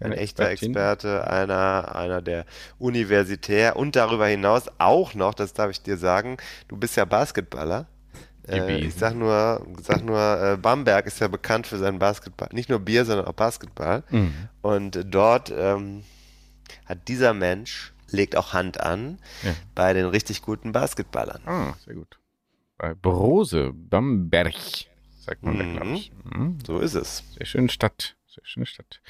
Ein 0.01 0.11
echter 0.11 0.49
Experte, 0.49 1.25
einer, 1.25 1.95
einer 1.95 2.21
der 2.21 2.45
universitär 2.79 3.77
und 3.77 3.95
darüber 3.95 4.27
hinaus 4.27 4.65
auch 4.77 5.13
noch, 5.13 5.33
das 5.33 5.53
darf 5.53 5.71
ich 5.71 5.81
dir 5.81 5.95
sagen, 5.95 6.35
du 6.67 6.75
bist 6.75 6.97
ja 6.97 7.05
Basketballer. 7.05 7.87
Äh, 8.45 8.79
ich 8.79 8.95
sag 8.95 9.15
nur, 9.15 9.65
sag 9.81 10.03
nur 10.03 10.19
äh, 10.19 10.57
Bamberg 10.57 11.07
ist 11.07 11.21
ja 11.21 11.29
bekannt 11.29 11.65
für 11.65 11.77
seinen 11.77 11.99
Basketball. 11.99 12.49
Nicht 12.51 12.67
nur 12.67 12.79
Bier, 12.79 13.05
sondern 13.05 13.25
auch 13.25 13.33
Basketball. 13.33 14.03
Mhm. 14.09 14.33
Und 14.61 15.05
dort 15.05 15.49
ähm, 15.57 16.03
hat 16.85 17.07
dieser 17.07 17.33
Mensch, 17.33 17.93
legt 18.09 18.35
auch 18.35 18.51
Hand 18.51 18.81
an 18.81 19.17
ja. 19.43 19.53
bei 19.75 19.93
den 19.93 20.07
richtig 20.07 20.41
guten 20.41 20.73
Basketballern. 20.73 21.41
Ah, 21.45 21.73
sehr 21.85 21.95
gut. 21.95 22.19
Bei 22.77 22.93
Brose, 22.93 23.71
Bamberg, 23.73 24.55
sagt 25.19 25.43
man 25.43 25.55
mhm. 25.55 25.59
da, 25.59 25.81
glaube 25.81 25.97
ich. 25.97 26.11
Mhm. 26.23 26.57
So 26.65 26.79
ist 26.79 26.93
es. 26.93 27.23
Sehr 27.35 27.45
schöne 27.45 27.69
Stadt. 27.69 28.15
Sehr 28.27 28.45
schöne 28.45 28.65
Stadt. 28.67 29.01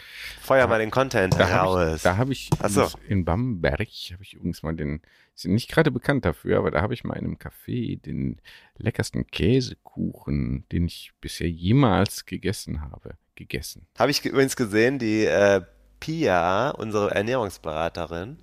Feuer 0.41 0.63
da, 0.63 0.67
mal 0.67 0.79
den 0.79 0.91
Content 0.91 1.33
da 1.37 1.63
raus. 1.63 1.77
Hab 1.77 1.95
ich, 1.95 2.01
da 2.03 2.17
habe 2.17 2.31
ich 2.31 2.49
so. 2.67 2.87
in 3.09 3.25
Bamberg, 3.25 3.79
habe 3.79 4.23
ich 4.23 4.33
übrigens 4.33 4.63
mal 4.63 4.75
den 4.75 5.01
sind 5.37 5.53
nicht 5.53 5.69
gerade 5.69 5.91
bekannt 5.91 6.25
dafür, 6.25 6.57
aber 6.57 6.71
da 6.71 6.81
habe 6.81 6.95
ich 6.95 7.03
mal 7.03 7.13
in 7.13 7.25
einem 7.25 7.37
Café 7.37 8.01
den 8.01 8.41
leckersten 8.77 9.27
Käsekuchen, 9.27 10.65
den 10.71 10.87
ich 10.87 11.11
bisher 11.21 11.49
jemals 11.49 12.25
gegessen 12.25 12.81
habe, 12.81 13.17
gegessen. 13.35 13.85
Habe 13.99 14.09
ich 14.09 14.25
übrigens 14.25 14.55
gesehen, 14.55 14.97
die 14.97 15.25
äh, 15.25 15.61
Pia, 15.99 16.71
unsere 16.71 17.11
Ernährungsberaterin, 17.11 18.37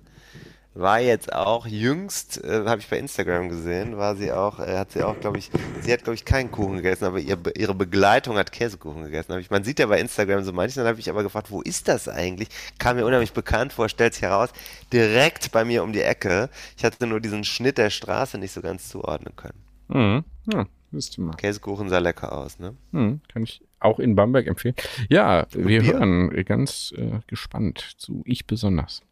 war 0.75 0.99
jetzt 0.99 1.31
auch 1.33 1.65
jüngst, 1.65 2.43
äh, 2.43 2.65
habe 2.65 2.81
ich 2.81 2.89
bei 2.89 2.99
Instagram 2.99 3.47
gesehen, 3.47 3.97
war 3.97 4.15
sie 4.17 4.33
auch, 4.33 4.59
äh, 4.59 4.77
hat 4.77 4.91
sie 4.91 5.03
auch, 5.03 5.17
glaube 5.19 5.37
ich, 5.37 5.49
sie 5.81 5.91
hat, 5.91 6.03
glaube 6.03 6.15
ich, 6.15 6.25
keinen 6.25 6.51
Kuchen 6.51 6.75
gegessen, 6.75 7.05
aber 7.05 7.19
ihr, 7.19 7.37
ihre 7.55 7.73
Begleitung 7.73 8.37
hat 8.37 8.51
Käsekuchen 8.51 9.05
gegessen. 9.05 9.39
Ich, 9.39 9.49
man 9.49 9.63
sieht 9.63 9.79
ja 9.79 9.85
bei 9.85 9.99
Instagram 9.99 10.43
so 10.43 10.51
manchen, 10.51 10.79
dann 10.79 10.87
habe 10.87 10.99
ich 10.99 11.09
aber 11.09 11.23
gefragt, 11.23 11.49
wo 11.49 11.61
ist 11.61 11.87
das 11.87 12.09
eigentlich? 12.09 12.49
Kam 12.77 12.97
mir 12.97 13.05
unheimlich 13.05 13.31
bekannt 13.31 13.71
vor, 13.71 13.87
stellt 13.87 14.13
sich 14.13 14.23
heraus, 14.23 14.49
direkt 14.91 15.53
bei 15.53 15.63
mir 15.63 15.81
um 15.81 15.93
die 15.93 16.01
Ecke. 16.01 16.49
Ich 16.77 16.83
hatte 16.83 17.07
nur 17.07 17.21
diesen 17.21 17.45
Schnitt 17.45 17.77
der 17.77 17.89
Straße 17.89 18.37
nicht 18.37 18.51
so 18.51 18.61
ganz 18.61 18.89
zuordnen 18.89 19.33
können. 19.37 19.63
Mhm. 19.87 20.23
Ja, 20.51 20.65
wisst 20.91 21.17
ihr 21.17 21.23
mal. 21.23 21.35
Käsekuchen 21.35 21.87
sah 21.87 21.99
lecker 21.99 22.37
aus, 22.37 22.59
ne? 22.59 22.75
Mhm, 22.91 23.21
kann 23.31 23.43
ich 23.43 23.61
auch 23.79 23.99
in 23.99 24.15
Bamberg 24.15 24.47
empfehlen. 24.47 24.75
Ja, 25.09 25.45
wir 25.51 25.83
hören 25.83 26.31
ganz 26.43 26.93
äh, 26.97 27.19
gespannt 27.27 27.95
zu 27.97 28.23
Ich 28.25 28.45
besonders. 28.45 29.03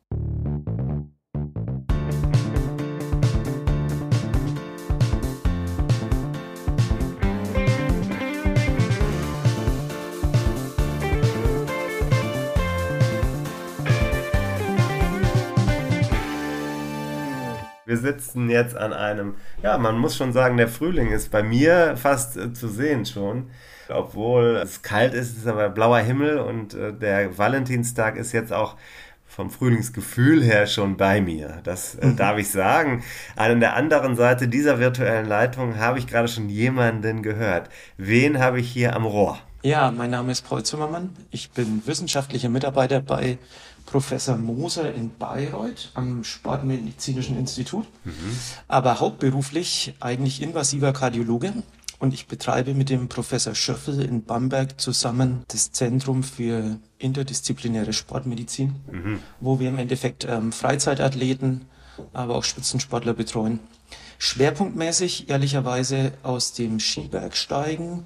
Wir 17.93 17.99
sitzen 17.99 18.49
jetzt 18.49 18.75
an 18.75 18.91
einem, 18.91 19.35
ja, 19.61 19.77
man 19.77 19.99
muss 19.99 20.17
schon 20.17 20.33
sagen, 20.33 20.57
der 20.57 20.67
Frühling 20.67 21.11
ist 21.11 21.29
bei 21.29 21.43
mir 21.43 21.95
fast 21.95 22.35
äh, 22.37 22.51
zu 22.51 22.67
sehen 22.67 23.05
schon. 23.05 23.51
Obwohl 23.87 24.59
es 24.63 24.81
kalt 24.81 25.13
ist, 25.13 25.37
ist 25.37 25.45
aber 25.45 25.69
blauer 25.69 25.99
Himmel 25.99 26.39
und 26.39 26.73
äh, 26.73 26.91
der 26.91 27.37
Valentinstag 27.37 28.17
ist 28.17 28.31
jetzt 28.31 28.51
auch 28.51 28.77
vom 29.27 29.51
Frühlingsgefühl 29.51 30.43
her 30.43 30.65
schon 30.65 30.97
bei 30.97 31.21
mir. 31.21 31.59
Das 31.65 31.93
äh, 31.93 32.07
mhm. 32.07 32.15
darf 32.15 32.39
ich 32.39 32.49
sagen. 32.49 33.03
An 33.35 33.59
der 33.59 33.75
anderen 33.75 34.15
Seite 34.15 34.47
dieser 34.47 34.79
virtuellen 34.79 35.27
Leitung 35.27 35.77
habe 35.77 35.99
ich 35.99 36.07
gerade 36.07 36.27
schon 36.27 36.49
jemanden 36.49 37.21
gehört. 37.21 37.69
Wen 37.97 38.39
habe 38.39 38.59
ich 38.59 38.71
hier 38.71 38.95
am 38.95 39.05
Rohr? 39.05 39.37
Ja, 39.61 39.91
mein 39.91 40.09
Name 40.09 40.31
ist 40.31 40.41
Paul 40.41 40.63
Zimmermann. 40.63 41.11
Ich 41.29 41.51
bin 41.51 41.83
wissenschaftlicher 41.85 42.49
Mitarbeiter 42.49 43.01
bei 43.01 43.37
Professor 43.85 44.37
Moser 44.37 44.93
in 44.93 45.11
Bayreuth 45.17 45.91
am 45.93 46.23
Sportmedizinischen 46.23 47.37
Institut, 47.37 47.85
mhm. 48.03 48.11
aber 48.67 48.99
hauptberuflich 48.99 49.95
eigentlich 49.99 50.41
invasiver 50.41 50.93
Kardiologe. 50.93 51.53
Und 51.99 52.13
ich 52.13 52.27
betreibe 52.27 52.73
mit 52.73 52.89
dem 52.89 53.07
Professor 53.07 53.55
Schöffel 53.55 54.01
in 54.01 54.25
Bamberg 54.25 54.81
zusammen 54.81 55.43
das 55.47 55.71
Zentrum 55.71 56.23
für 56.23 56.77
interdisziplinäre 56.97 57.93
Sportmedizin, 57.93 58.75
mhm. 58.91 59.19
wo 59.39 59.59
wir 59.59 59.69
im 59.69 59.77
Endeffekt 59.77 60.25
ähm, 60.25 60.51
Freizeitathleten, 60.51 61.61
aber 62.11 62.35
auch 62.35 62.43
Spitzensportler 62.43 63.13
betreuen. 63.13 63.59
Schwerpunktmäßig 64.17 65.29
ehrlicherweise 65.29 66.13
aus 66.23 66.53
dem 66.53 66.79
Skibergsteigen, 66.79 68.05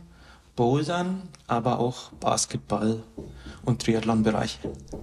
Bouldern, 0.55 1.23
aber 1.47 1.79
auch 1.79 2.11
Basketball 2.19 3.03
und 3.67 3.81
Triathlon-Bereich. 3.83 4.59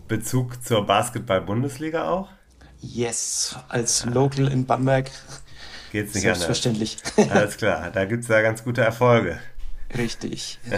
Bezug 0.08 0.64
zur 0.64 0.86
Basketball-Bundesliga 0.86 2.08
auch? 2.08 2.28
Yes, 2.80 3.56
als 3.68 4.04
Local 4.06 4.48
in 4.48 4.66
Bamberg. 4.66 5.10
Geht's 5.92 6.14
nicht 6.14 6.22
Selbstverständlich. 6.22 6.96
anders. 7.16 7.36
Alles 7.36 7.56
klar, 7.56 7.90
da 7.90 8.04
gibt 8.04 8.22
es 8.22 8.28
da 8.28 8.42
ganz 8.42 8.64
gute 8.64 8.82
Erfolge. 8.82 9.38
Richtig. 9.96 10.58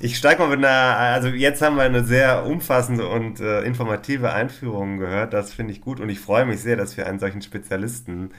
Ich 0.00 0.16
steige 0.16 0.40
mal 0.40 0.48
mit 0.56 0.64
einer, 0.64 0.96
also 0.96 1.26
jetzt 1.26 1.60
haben 1.60 1.74
wir 1.74 1.82
eine 1.82 2.04
sehr 2.04 2.46
umfassende 2.46 3.08
und 3.08 3.40
äh, 3.40 3.62
informative 3.62 4.32
Einführung 4.32 4.98
gehört. 4.98 5.32
Das 5.32 5.52
finde 5.52 5.72
ich 5.72 5.80
gut 5.80 5.98
und 5.98 6.08
ich 6.08 6.20
freue 6.20 6.46
mich 6.46 6.60
sehr, 6.60 6.76
dass 6.76 6.96
wir 6.96 7.08
einen 7.08 7.18
solchen 7.18 7.42
Spezialisten 7.42 8.30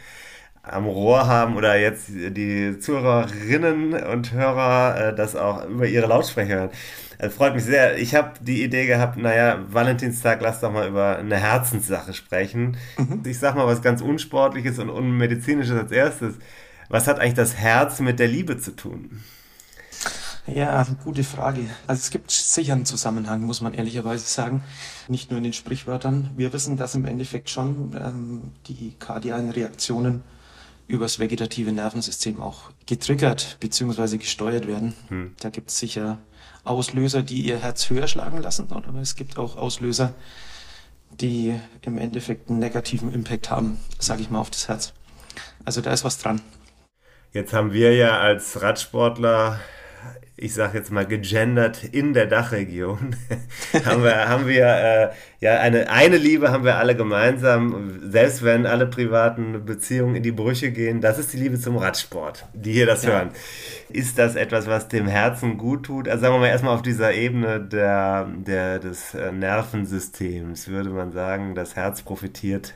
am 0.63 0.85
Rohr 0.85 1.27
haben 1.27 1.57
oder 1.57 1.77
jetzt 1.77 2.07
die 2.09 2.79
Zuhörerinnen 2.79 3.91
und 3.91 4.31
Hörer 4.31 5.09
äh, 5.09 5.15
das 5.15 5.35
auch 5.35 5.65
über 5.65 5.85
ihre 5.85 6.07
Lautsprecher 6.07 6.55
hören. 6.55 6.69
Das 7.19 7.33
freut 7.33 7.53
mich 7.53 7.65
sehr. 7.65 7.97
Ich 7.97 8.15
habe 8.15 8.39
die 8.39 8.63
Idee 8.63 8.85
gehabt, 8.85 9.17
naja, 9.17 9.59
Valentinstag, 9.67 10.39
lass 10.41 10.61
doch 10.61 10.71
mal 10.71 10.87
über 10.87 11.17
eine 11.17 11.35
Herzenssache 11.35 12.13
sprechen. 12.13 12.77
Mhm. 12.97 13.23
Ich 13.25 13.39
sag 13.39 13.55
mal 13.55 13.67
was 13.67 13.81
ganz 13.81 14.01
Unsportliches 14.01 14.79
und 14.79 14.89
Unmedizinisches 14.89 15.77
als 15.77 15.91
erstes. 15.91 16.35
Was 16.87 17.07
hat 17.07 17.19
eigentlich 17.19 17.33
das 17.33 17.55
Herz 17.55 17.99
mit 17.99 18.19
der 18.19 18.29
Liebe 18.29 18.57
zu 18.57 18.73
tun? 18.73 19.21
Ja, 20.47 20.87
gute 21.03 21.25
Frage. 21.25 21.65
Also 21.87 21.99
es 21.99 22.09
gibt 22.09 22.31
sicher 22.31 22.71
einen 22.71 22.85
Zusammenhang, 22.85 23.41
muss 23.41 23.59
man 23.59 23.73
ehrlicherweise 23.73 24.25
sagen. 24.25 24.63
Nicht 25.09 25.29
nur 25.29 25.39
in 25.39 25.43
den 25.43 25.53
Sprichwörtern. 25.53 26.29
Wir 26.37 26.53
wissen, 26.53 26.77
dass 26.77 26.95
im 26.95 27.03
Endeffekt 27.03 27.49
schon 27.49 27.91
ähm, 28.01 28.41
die 28.67 28.95
kardialen 28.97 29.49
Reaktionen 29.51 30.23
übers 30.87 31.19
vegetative 31.19 31.73
Nervensystem 31.73 32.41
auch 32.41 32.71
getriggert 32.87 33.57
bzw. 33.59 34.17
gesteuert 34.17 34.67
werden. 34.67 34.93
Hm. 35.09 35.35
Da 35.41 35.49
gibt 35.49 35.69
es 35.69 35.77
sicher 35.77 36.17
Auslöser, 36.69 37.23
die 37.23 37.41
ihr 37.41 37.59
Herz 37.59 37.89
höher 37.89 38.07
schlagen 38.07 38.41
lassen, 38.41 38.67
aber 38.71 38.99
es 38.99 39.15
gibt 39.15 39.37
auch 39.37 39.57
Auslöser, 39.57 40.13
die 41.11 41.59
im 41.81 41.97
Endeffekt 41.97 42.49
einen 42.49 42.59
negativen 42.59 43.13
Impact 43.13 43.49
haben, 43.49 43.79
sage 43.97 44.21
ich 44.21 44.29
mal, 44.29 44.39
auf 44.39 44.49
das 44.49 44.67
Herz. 44.67 44.93
Also 45.65 45.81
da 45.81 45.91
ist 45.91 46.03
was 46.03 46.17
dran. 46.19 46.41
Jetzt 47.33 47.53
haben 47.53 47.73
wir 47.73 47.95
ja 47.95 48.19
als 48.19 48.61
Radsportler 48.61 49.59
ich 50.41 50.53
sage 50.53 50.77
jetzt 50.77 50.91
mal 50.91 51.05
gegendert 51.05 51.83
in 51.83 52.13
der 52.13 52.25
Dachregion, 52.25 53.15
haben 53.85 54.03
wir, 54.03 54.29
haben 54.29 54.47
wir 54.47 54.65
äh, 54.65 55.09
ja 55.41 55.59
eine, 55.59 55.89
eine 55.89 56.17
Liebe 56.17 56.51
haben 56.51 56.63
wir 56.63 56.77
alle 56.77 56.95
gemeinsam, 56.95 57.99
selbst 58.09 58.43
wenn 58.43 58.65
alle 58.65 58.87
privaten 58.87 59.65
Beziehungen 59.65 60.15
in 60.15 60.23
die 60.23 60.31
Brüche 60.31 60.71
gehen, 60.71 61.01
das 61.01 61.19
ist 61.19 61.33
die 61.33 61.37
Liebe 61.37 61.59
zum 61.59 61.77
Radsport, 61.77 62.45
die 62.53 62.71
hier 62.71 62.85
das 62.85 63.03
ja. 63.03 63.11
hören. 63.11 63.29
Ist 63.89 64.17
das 64.17 64.35
etwas, 64.35 64.67
was 64.67 64.87
dem 64.87 65.07
Herzen 65.07 65.57
gut 65.57 65.85
tut? 65.85 66.07
Also 66.07 66.21
sagen 66.21 66.35
wir 66.35 66.39
mal 66.39 66.47
erstmal 66.47 66.73
auf 66.73 66.83
dieser 66.83 67.13
Ebene 67.13 67.59
der, 67.59 68.29
der, 68.37 68.79
des 68.79 69.13
äh, 69.13 69.31
Nervensystems, 69.31 70.69
würde 70.69 70.89
man 70.89 71.11
sagen, 71.11 71.53
das 71.53 71.75
Herz 71.75 72.01
profitiert 72.01 72.75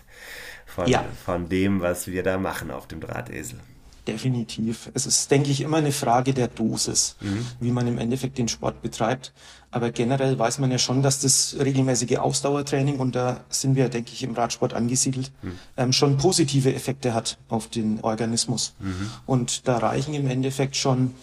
von, 0.65 0.87
ja. 0.87 1.05
von 1.25 1.47
dem, 1.47 1.81
was 1.81 2.07
wir 2.07 2.23
da 2.23 2.37
machen 2.37 2.71
auf 2.71 2.87
dem 2.87 2.99
Drahtesel. 2.99 3.59
Definitiv. 4.07 4.91
Es 4.93 5.05
ist, 5.05 5.31
denke 5.31 5.49
ich, 5.49 5.61
immer 5.61 5.77
eine 5.77 5.93
Frage 5.93 6.33
der 6.33 6.49
Dosis, 6.49 7.15
mhm. 7.21 7.45
wie 7.61 7.71
man 7.71 7.87
im 7.87 7.97
Endeffekt 7.97 8.37
den 8.37 8.49
Sport 8.49 8.81
betreibt. 8.81 9.31
Aber 9.71 9.91
generell 9.91 10.37
weiß 10.37 10.59
man 10.59 10.71
ja 10.71 10.77
schon, 10.77 11.01
dass 11.01 11.21
das 11.21 11.55
regelmäßige 11.57 12.17
Ausdauertraining, 12.17 12.99
und 12.99 13.15
da 13.15 13.39
sind 13.49 13.75
wir, 13.75 13.87
denke 13.87 14.11
ich, 14.11 14.21
im 14.23 14.33
Radsport 14.33 14.73
angesiedelt, 14.73 15.31
mhm. 15.41 15.59
ähm, 15.77 15.93
schon 15.93 16.17
positive 16.17 16.73
Effekte 16.75 17.13
hat 17.13 17.37
auf 17.47 17.69
den 17.69 18.01
Organismus. 18.01 18.75
Mhm. 18.79 19.09
Und 19.25 19.67
da 19.69 19.77
reichen 19.77 20.13
im 20.13 20.27
Endeffekt 20.27 20.75
schon, 20.75 21.15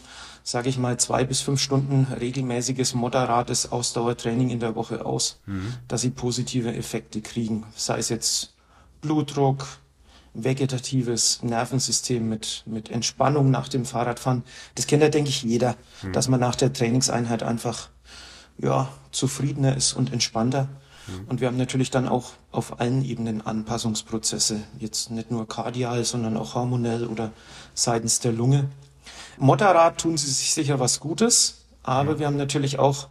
sage 0.43 0.71
ich 0.71 0.79
mal, 0.79 0.99
zwei 0.99 1.25
bis 1.25 1.43
fünf 1.43 1.61
Stunden 1.61 2.07
regelmäßiges, 2.19 2.95
moderates 2.95 3.71
Ausdauertraining 3.71 4.49
in 4.49 4.59
der 4.61 4.75
Woche 4.75 5.05
aus, 5.05 5.39
mhm. 5.45 5.75
dass 5.87 6.01
sie 6.01 6.11
positive 6.11 6.75
Effekte 6.75 7.21
kriegen. 7.21 7.67
Sei 7.77 7.99
es 7.99 8.09
jetzt 8.09 8.55
Blutdruck, 9.03 9.67
vegetatives 10.35 11.43
Nervensystem 11.43 12.29
mit, 12.29 12.63
mit 12.67 12.91
Entspannung 12.91 13.51
nach 13.51 13.69
dem 13.69 13.85
Fahrradfahren. 13.85 14.45
Das 14.75 14.87
kennt 14.87 15.03
ja, 15.03 15.09
denke 15.09 15.31
ich, 15.31 15.43
jeder, 15.43 15.77
mhm. 16.03 16.13
dass 16.13 16.29
man 16.29 16.41
nach 16.41 16.55
der 16.55 16.73
Trainingseinheit 16.73 17.43
einfach 17.43 17.89
ja, 18.59 18.89
zufriedener 19.11 19.77
ist 19.77 19.93
und 19.93 20.13
entspannter. 20.13 20.69
Mhm. 21.07 21.29
Und 21.29 21.41
wir 21.41 21.49
haben 21.49 21.57
natürlich 21.57 21.91
dann 21.91 22.09
auch 22.09 22.33
auf 22.53 22.81
allen 22.81 23.05
Ebenen 23.05 23.45
Anpassungsprozesse, 23.45 24.61
jetzt 24.79 25.11
nicht 25.11 25.31
nur 25.31 25.49
kardial, 25.49 26.05
sondern 26.05 26.37
auch 26.37 26.55
hormonell 26.55 27.07
oder 27.07 27.33
seitens 27.75 28.21
der 28.21 28.33
Lunge. 28.33 28.69
Moderat 29.39 29.99
tun 29.99 30.17
sie 30.17 30.31
sich 30.31 30.53
sicher 30.53 30.79
was 30.81 31.01
Gutes, 31.01 31.65
aber 31.83 32.15
mhm. 32.15 32.19
wir 32.19 32.27
haben 32.27 32.37
natürlich 32.37 32.79
auch, 32.79 33.09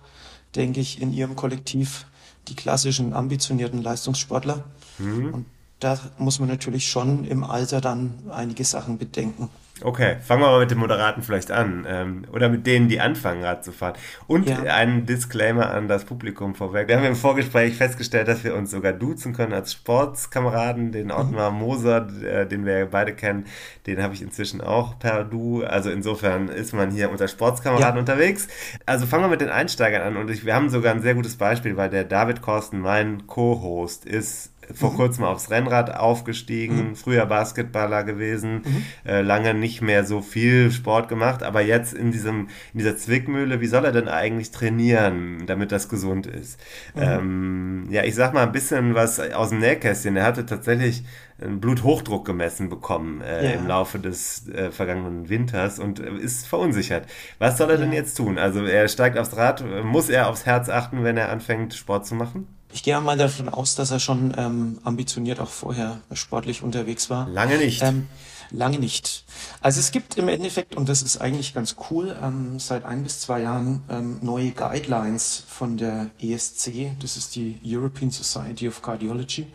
denke 0.55 0.79
ich, 0.79 1.01
in 1.01 1.11
ihrem 1.11 1.35
Kollektiv 1.35 2.05
die 2.47 2.55
klassischen 2.55 3.13
ambitionierten 3.13 3.81
Leistungssportler. 3.81 4.63
Mhm. 4.99 5.33
Und 5.33 5.45
da 5.79 5.99
muss 6.17 6.39
man 6.39 6.49
natürlich 6.49 6.89
schon 6.89 7.25
im 7.25 7.43
Alter 7.43 7.81
dann 7.81 8.13
einige 8.29 8.63
Sachen 8.65 8.97
bedenken. 8.97 9.49
Okay, 9.81 10.17
fangen 10.21 10.41
wir 10.41 10.47
mal 10.47 10.59
mit 10.59 10.71
den 10.71 10.77
Moderaten 10.77 11.23
vielleicht 11.23 11.51
an. 11.51 11.85
Ähm, 11.87 12.25
oder 12.33 12.49
mit 12.49 12.67
denen, 12.67 12.89
die 12.89 12.99
anfangen, 12.99 13.43
Rad 13.43 13.63
zu 13.63 13.71
fahren. 13.71 13.93
Und 14.27 14.49
ja. 14.49 14.57
einen 14.63 15.05
Disclaimer 15.05 15.71
an 15.71 15.87
das 15.87 16.03
Publikum 16.03 16.53
vorweg. 16.53 16.89
Wir 16.89 16.97
haben 16.97 17.05
im 17.05 17.15
Vorgespräch 17.15 17.75
festgestellt, 17.75 18.27
dass 18.27 18.43
wir 18.43 18.55
uns 18.55 18.71
sogar 18.71 18.91
duzen 18.91 19.33
können 19.33 19.53
als 19.53 19.71
Sportskameraden. 19.71 20.91
Den 20.91 21.11
Ottmar 21.11 21.51
mhm. 21.51 21.59
Moser, 21.59 22.07
äh, 22.23 22.45
den 22.45 22.65
wir 22.65 22.87
beide 22.87 23.13
kennen, 23.13 23.45
den 23.87 24.03
habe 24.03 24.13
ich 24.13 24.21
inzwischen 24.21 24.59
auch 24.59 24.99
per 24.99 25.23
Du. 25.23 25.63
Also 25.63 25.89
insofern 25.89 26.49
ist 26.49 26.73
man 26.73 26.91
hier 26.91 27.09
unter 27.09 27.29
Sportskameraden 27.29 27.95
ja. 27.95 27.99
unterwegs. 27.99 28.49
Also 28.85 29.05
fangen 29.05 29.23
wir 29.23 29.29
mit 29.29 29.41
den 29.41 29.49
Einsteigern 29.49 30.01
an. 30.01 30.17
Und 30.17 30.29
ich, 30.29 30.45
wir 30.45 30.55
haben 30.55 30.69
sogar 30.69 30.93
ein 30.93 31.01
sehr 31.01 31.15
gutes 31.15 31.37
Beispiel, 31.37 31.77
weil 31.77 31.89
der 31.89 32.03
David 32.03 32.41
Korsten, 32.41 32.81
mein 32.81 33.27
Co-Host, 33.27 34.03
ist 34.05 34.51
vor 34.73 34.91
mhm. 34.91 34.95
kurzem 34.95 35.23
aufs 35.23 35.49
Rennrad 35.49 35.95
aufgestiegen, 35.95 36.89
mhm. 36.89 36.95
früher 36.95 37.25
Basketballer 37.25 38.03
gewesen, 38.03 38.61
mhm. 38.65 38.83
äh, 39.05 39.21
lange 39.21 39.53
nicht 39.53 39.81
mehr 39.81 40.05
so 40.05 40.21
viel 40.21 40.71
Sport 40.71 41.09
gemacht, 41.09 41.43
aber 41.43 41.61
jetzt 41.61 41.93
in 41.93 42.11
diesem 42.11 42.47
in 42.73 42.79
dieser 42.79 42.97
Zwickmühle, 42.97 43.61
wie 43.61 43.67
soll 43.67 43.85
er 43.85 43.91
denn 43.91 44.07
eigentlich 44.07 44.51
trainieren, 44.51 45.43
damit 45.45 45.71
das 45.71 45.89
gesund 45.89 46.27
ist? 46.27 46.59
Mhm. 46.95 47.01
Ähm, 47.01 47.87
ja, 47.89 48.03
ich 48.03 48.15
sag 48.15 48.33
mal 48.33 48.43
ein 48.43 48.51
bisschen 48.51 48.95
was 48.95 49.19
aus 49.19 49.49
dem 49.49 49.59
Nähkästchen. 49.59 50.15
Er 50.15 50.25
hatte 50.25 50.45
tatsächlich 50.45 51.03
einen 51.41 51.59
Bluthochdruck 51.59 52.25
gemessen 52.25 52.69
bekommen 52.69 53.21
äh, 53.21 53.45
ja. 53.45 53.51
im 53.51 53.67
Laufe 53.67 53.97
des 53.97 54.47
äh, 54.49 54.71
vergangenen 54.71 55.29
Winters 55.29 55.79
und 55.79 55.99
äh, 55.99 56.11
ist 56.17 56.47
verunsichert. 56.47 57.07
Was 57.39 57.57
soll 57.57 57.69
er 57.69 57.75
ja. 57.75 57.81
denn 57.81 57.93
jetzt 57.93 58.15
tun? 58.15 58.37
Also 58.37 58.65
er 58.65 58.87
steigt 58.87 59.17
aufs 59.17 59.35
Rad, 59.37 59.63
muss 59.83 60.09
er 60.09 60.27
aufs 60.27 60.45
Herz 60.45 60.69
achten, 60.69 61.03
wenn 61.03 61.17
er 61.17 61.29
anfängt 61.29 61.73
Sport 61.73 62.05
zu 62.05 62.15
machen? 62.15 62.47
Ich 62.71 62.83
gehe 62.83 62.99
mal 63.01 63.17
davon 63.17 63.49
aus, 63.49 63.75
dass 63.75 63.91
er 63.91 63.99
schon 63.99 64.33
ähm, 64.37 64.79
ambitioniert 64.83 65.39
auch 65.39 65.49
vorher 65.49 66.01
sportlich 66.13 66.61
unterwegs 66.61 67.09
war. 67.09 67.27
Lange 67.27 67.57
nicht. 67.57 67.81
Ähm, 67.81 68.07
lange 68.51 68.77
nicht. 68.77 69.25
Also 69.61 69.79
es 69.79 69.91
gibt 69.91 70.17
im 70.17 70.27
Endeffekt, 70.27 70.75
und 70.75 70.87
das 70.87 71.01
ist 71.01 71.17
eigentlich 71.17 71.53
ganz 71.53 71.75
cool, 71.89 72.15
ähm, 72.21 72.59
seit 72.59 72.85
ein 72.85 73.03
bis 73.03 73.21
zwei 73.21 73.41
Jahren 73.41 73.83
ähm, 73.89 74.19
neue 74.21 74.51
Guidelines 74.51 75.43
von 75.47 75.77
der 75.77 76.11
ESC, 76.21 76.91
das 76.99 77.17
ist 77.17 77.35
die 77.35 77.59
European 77.65 78.11
Society 78.11 78.67
of 78.67 78.81
Cardiology, 78.81 79.47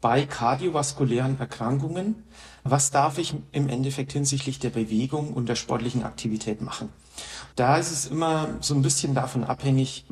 bei 0.00 0.26
kardiovaskulären 0.26 1.40
Erkrankungen. 1.40 2.22
Was 2.64 2.90
darf 2.90 3.18
ich 3.18 3.34
im 3.52 3.68
Endeffekt 3.68 4.12
hinsichtlich 4.12 4.58
der 4.58 4.70
Bewegung 4.70 5.32
und 5.32 5.48
der 5.48 5.56
sportlichen 5.56 6.04
Aktivität 6.04 6.60
machen? 6.60 6.90
Da 7.56 7.78
ist 7.78 7.90
es 7.90 8.06
immer 8.06 8.50
so 8.60 8.74
ein 8.74 8.82
bisschen 8.82 9.14
davon 9.14 9.42
abhängig, 9.42 10.04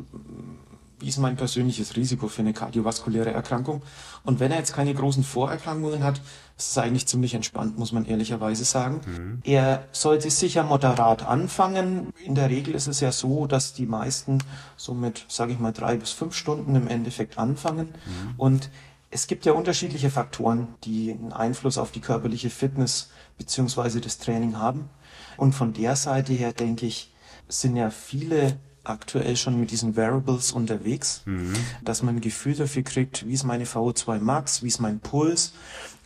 ist 1.08 1.18
mein 1.18 1.36
persönliches 1.36 1.96
Risiko 1.96 2.28
für 2.28 2.42
eine 2.42 2.52
kardiovaskuläre 2.52 3.32
Erkrankung. 3.32 3.82
Und 4.24 4.40
wenn 4.40 4.50
er 4.50 4.58
jetzt 4.58 4.74
keine 4.74 4.94
großen 4.94 5.24
Vorerkrankungen 5.24 6.02
hat, 6.02 6.20
ist 6.58 6.70
es 6.70 6.78
eigentlich 6.78 7.06
ziemlich 7.06 7.34
entspannt, 7.34 7.78
muss 7.78 7.92
man 7.92 8.06
ehrlicherweise 8.06 8.64
sagen. 8.64 9.00
Mhm. 9.06 9.42
Er 9.44 9.84
sollte 9.92 10.30
sicher 10.30 10.62
moderat 10.62 11.26
anfangen. 11.26 12.12
In 12.24 12.34
der 12.34 12.50
Regel 12.50 12.74
ist 12.74 12.86
es 12.86 13.00
ja 13.00 13.12
so, 13.12 13.46
dass 13.46 13.74
die 13.74 13.86
meisten 13.86 14.38
so 14.76 14.94
mit, 14.94 15.24
sage 15.28 15.52
ich 15.52 15.58
mal, 15.58 15.72
drei 15.72 15.96
bis 15.96 16.10
fünf 16.10 16.34
Stunden 16.34 16.74
im 16.74 16.88
Endeffekt 16.88 17.38
anfangen. 17.38 17.88
Mhm. 17.88 18.34
Und 18.36 18.70
es 19.10 19.26
gibt 19.26 19.44
ja 19.44 19.52
unterschiedliche 19.52 20.10
Faktoren, 20.10 20.68
die 20.84 21.12
einen 21.12 21.32
Einfluss 21.32 21.78
auf 21.78 21.92
die 21.92 22.00
körperliche 22.00 22.50
Fitness 22.50 23.10
beziehungsweise 23.38 24.00
das 24.00 24.18
Training 24.18 24.58
haben. 24.58 24.88
Und 25.36 25.54
von 25.54 25.72
der 25.72 25.96
Seite 25.96 26.32
her 26.32 26.52
denke 26.52 26.86
ich, 26.86 27.12
sind 27.48 27.76
ja 27.76 27.90
viele 27.90 28.58
aktuell 28.88 29.36
schon 29.36 29.58
mit 29.58 29.70
diesen 29.70 29.96
Variables 29.96 30.52
unterwegs, 30.52 31.22
mhm. 31.24 31.54
dass 31.82 32.02
man 32.02 32.16
ein 32.16 32.20
Gefühl 32.20 32.54
dafür 32.54 32.82
kriegt, 32.82 33.26
wie 33.26 33.32
ist 33.32 33.44
meine 33.44 33.64
VO2 33.64 34.18
Max, 34.20 34.62
wie 34.62 34.68
ist 34.68 34.80
mein 34.80 35.00
Puls. 35.00 35.52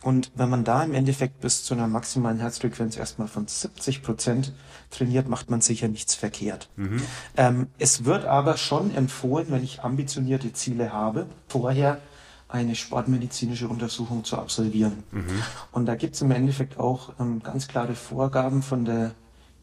Und 0.01 0.31
wenn 0.33 0.49
man 0.49 0.63
da 0.63 0.83
im 0.83 0.93
Endeffekt 0.93 1.41
bis 1.41 1.63
zu 1.63 1.75
einer 1.75 1.87
maximalen 1.87 2.39
Herzfrequenz 2.39 2.97
erstmal 2.97 3.27
von 3.27 3.47
70 3.47 4.01
Prozent 4.01 4.53
trainiert, 4.89 5.29
macht 5.29 5.51
man 5.51 5.61
sicher 5.61 5.87
nichts 5.87 6.15
verkehrt. 6.15 6.69
Mhm. 6.75 7.01
Ähm, 7.37 7.67
es 7.77 8.03
wird 8.03 8.25
aber 8.25 8.57
schon 8.57 8.95
empfohlen, 8.95 9.47
wenn 9.49 9.63
ich 9.63 9.83
ambitionierte 9.83 10.53
Ziele 10.53 10.91
habe, 10.91 11.27
vorher 11.47 11.99
eine 12.47 12.75
sportmedizinische 12.75 13.67
Untersuchung 13.67 14.23
zu 14.23 14.37
absolvieren. 14.37 15.03
Mhm. 15.11 15.43
Und 15.71 15.85
da 15.85 15.95
gibt 15.95 16.15
es 16.15 16.21
im 16.21 16.31
Endeffekt 16.31 16.79
auch 16.79 17.13
ähm, 17.19 17.41
ganz 17.43 17.67
klare 17.67 17.95
Vorgaben 17.95 18.63
von 18.63 18.85
der 18.85 19.11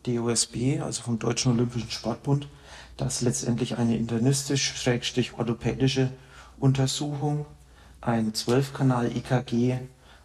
DOSB, 0.06 0.80
also 0.80 1.02
vom 1.02 1.18
Deutschen 1.18 1.52
Olympischen 1.52 1.90
Sportbund, 1.90 2.48
dass 2.98 3.22
letztendlich 3.22 3.78
eine 3.78 3.96
internistisch-orthopädische 3.96 6.10
Untersuchung, 6.58 7.46
ein 8.00 8.32
12-Kanal-EKG, 8.32 9.78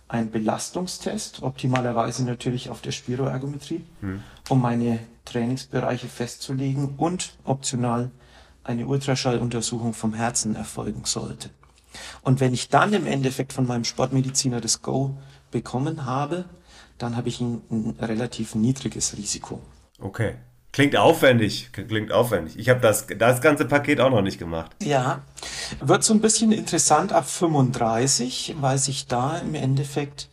ein 0.09 0.31
Belastungstest, 0.31 1.43
optimalerweise 1.43 2.25
natürlich 2.25 2.69
auf 2.69 2.81
der 2.81 2.91
Spiroergometrie, 2.91 3.85
hm. 4.01 4.21
um 4.49 4.61
meine 4.61 4.99
Trainingsbereiche 5.25 6.07
festzulegen 6.07 6.95
und 6.97 7.35
optional 7.45 8.11
eine 8.63 8.87
Ultraschalluntersuchung 8.87 9.93
vom 9.93 10.13
Herzen 10.13 10.55
erfolgen 10.55 11.05
sollte. 11.05 11.49
Und 12.21 12.39
wenn 12.39 12.53
ich 12.53 12.69
dann 12.69 12.93
im 12.93 13.05
Endeffekt 13.05 13.53
von 13.53 13.67
meinem 13.67 13.83
Sportmediziner 13.83 14.61
das 14.61 14.81
Go 14.81 15.17
bekommen 15.51 16.05
habe, 16.05 16.45
dann 16.97 17.15
habe 17.15 17.29
ich 17.29 17.39
ein, 17.39 17.61
ein 17.69 17.95
relativ 17.99 18.55
niedriges 18.55 19.15
Risiko. 19.17 19.61
Okay. 19.99 20.35
Klingt 20.73 20.95
aufwendig, 20.95 21.69
klingt 21.71 22.11
aufwendig. 22.11 22.57
Ich 22.57 22.67
habe 22.67 22.79
das, 22.81 23.05
das 23.05 23.41
ganze 23.41 23.65
Paket 23.65 24.01
auch 24.01 24.09
noch 24.09 24.23
nicht 24.23 24.39
gemacht. 24.39 24.71
Ja, 24.81 25.21
wird 25.79 26.03
so 26.03 26.15
ein 26.15 26.19
bisschen 26.19 26.51
interessant 26.51 27.13
ab 27.13 27.29
35, 27.29 28.55
weil 28.59 28.79
sich 28.79 29.05
da 29.05 29.37
im 29.37 29.53
Endeffekt 29.53 30.29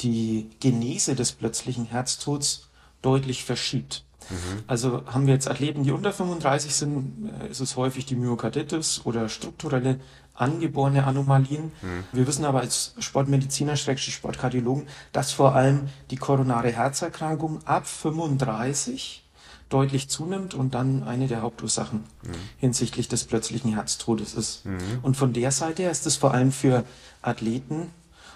die 0.00 0.50
Genese 0.58 1.14
des 1.14 1.30
plötzlichen 1.30 1.86
Herztods 1.86 2.68
deutlich 3.00 3.44
verschiebt. 3.44 4.04
Mhm. 4.28 4.64
Also 4.66 5.06
haben 5.06 5.28
wir 5.28 5.34
jetzt 5.34 5.48
Athleten, 5.48 5.84
die 5.84 5.92
unter 5.92 6.12
35 6.12 6.74
sind, 6.74 7.30
äh, 7.40 7.48
ist 7.48 7.60
es 7.60 7.76
häufig 7.76 8.06
die 8.06 8.16
Myokarditis 8.16 9.02
oder 9.04 9.28
strukturelle 9.28 10.00
angeborene 10.34 11.04
Anomalien. 11.04 11.70
Mhm. 11.80 12.04
Wir 12.10 12.26
wissen 12.26 12.44
aber 12.44 12.58
als 12.58 12.94
Sportmediziner, 12.98 13.76
Sportkardiologen, 13.76 14.88
dass 15.12 15.30
vor 15.30 15.54
allem 15.54 15.88
die 16.10 16.16
koronare 16.16 16.72
Herzerkrankung 16.72 17.64
ab 17.64 17.86
35 17.86 19.22
deutlich 19.68 20.08
zunimmt 20.08 20.54
und 20.54 20.74
dann 20.74 21.02
eine 21.02 21.26
der 21.26 21.42
Hauptursachen 21.42 22.04
mhm. 22.22 22.32
hinsichtlich 22.58 23.08
des 23.08 23.24
plötzlichen 23.24 23.74
Herztodes 23.74 24.34
ist. 24.34 24.64
Mhm. 24.64 24.78
Und 25.02 25.16
von 25.16 25.32
der 25.32 25.50
Seite 25.50 25.82
her 25.82 25.90
ist 25.90 26.06
es 26.06 26.16
vor 26.16 26.32
allem 26.32 26.52
für 26.52 26.84
Athleten 27.22 27.90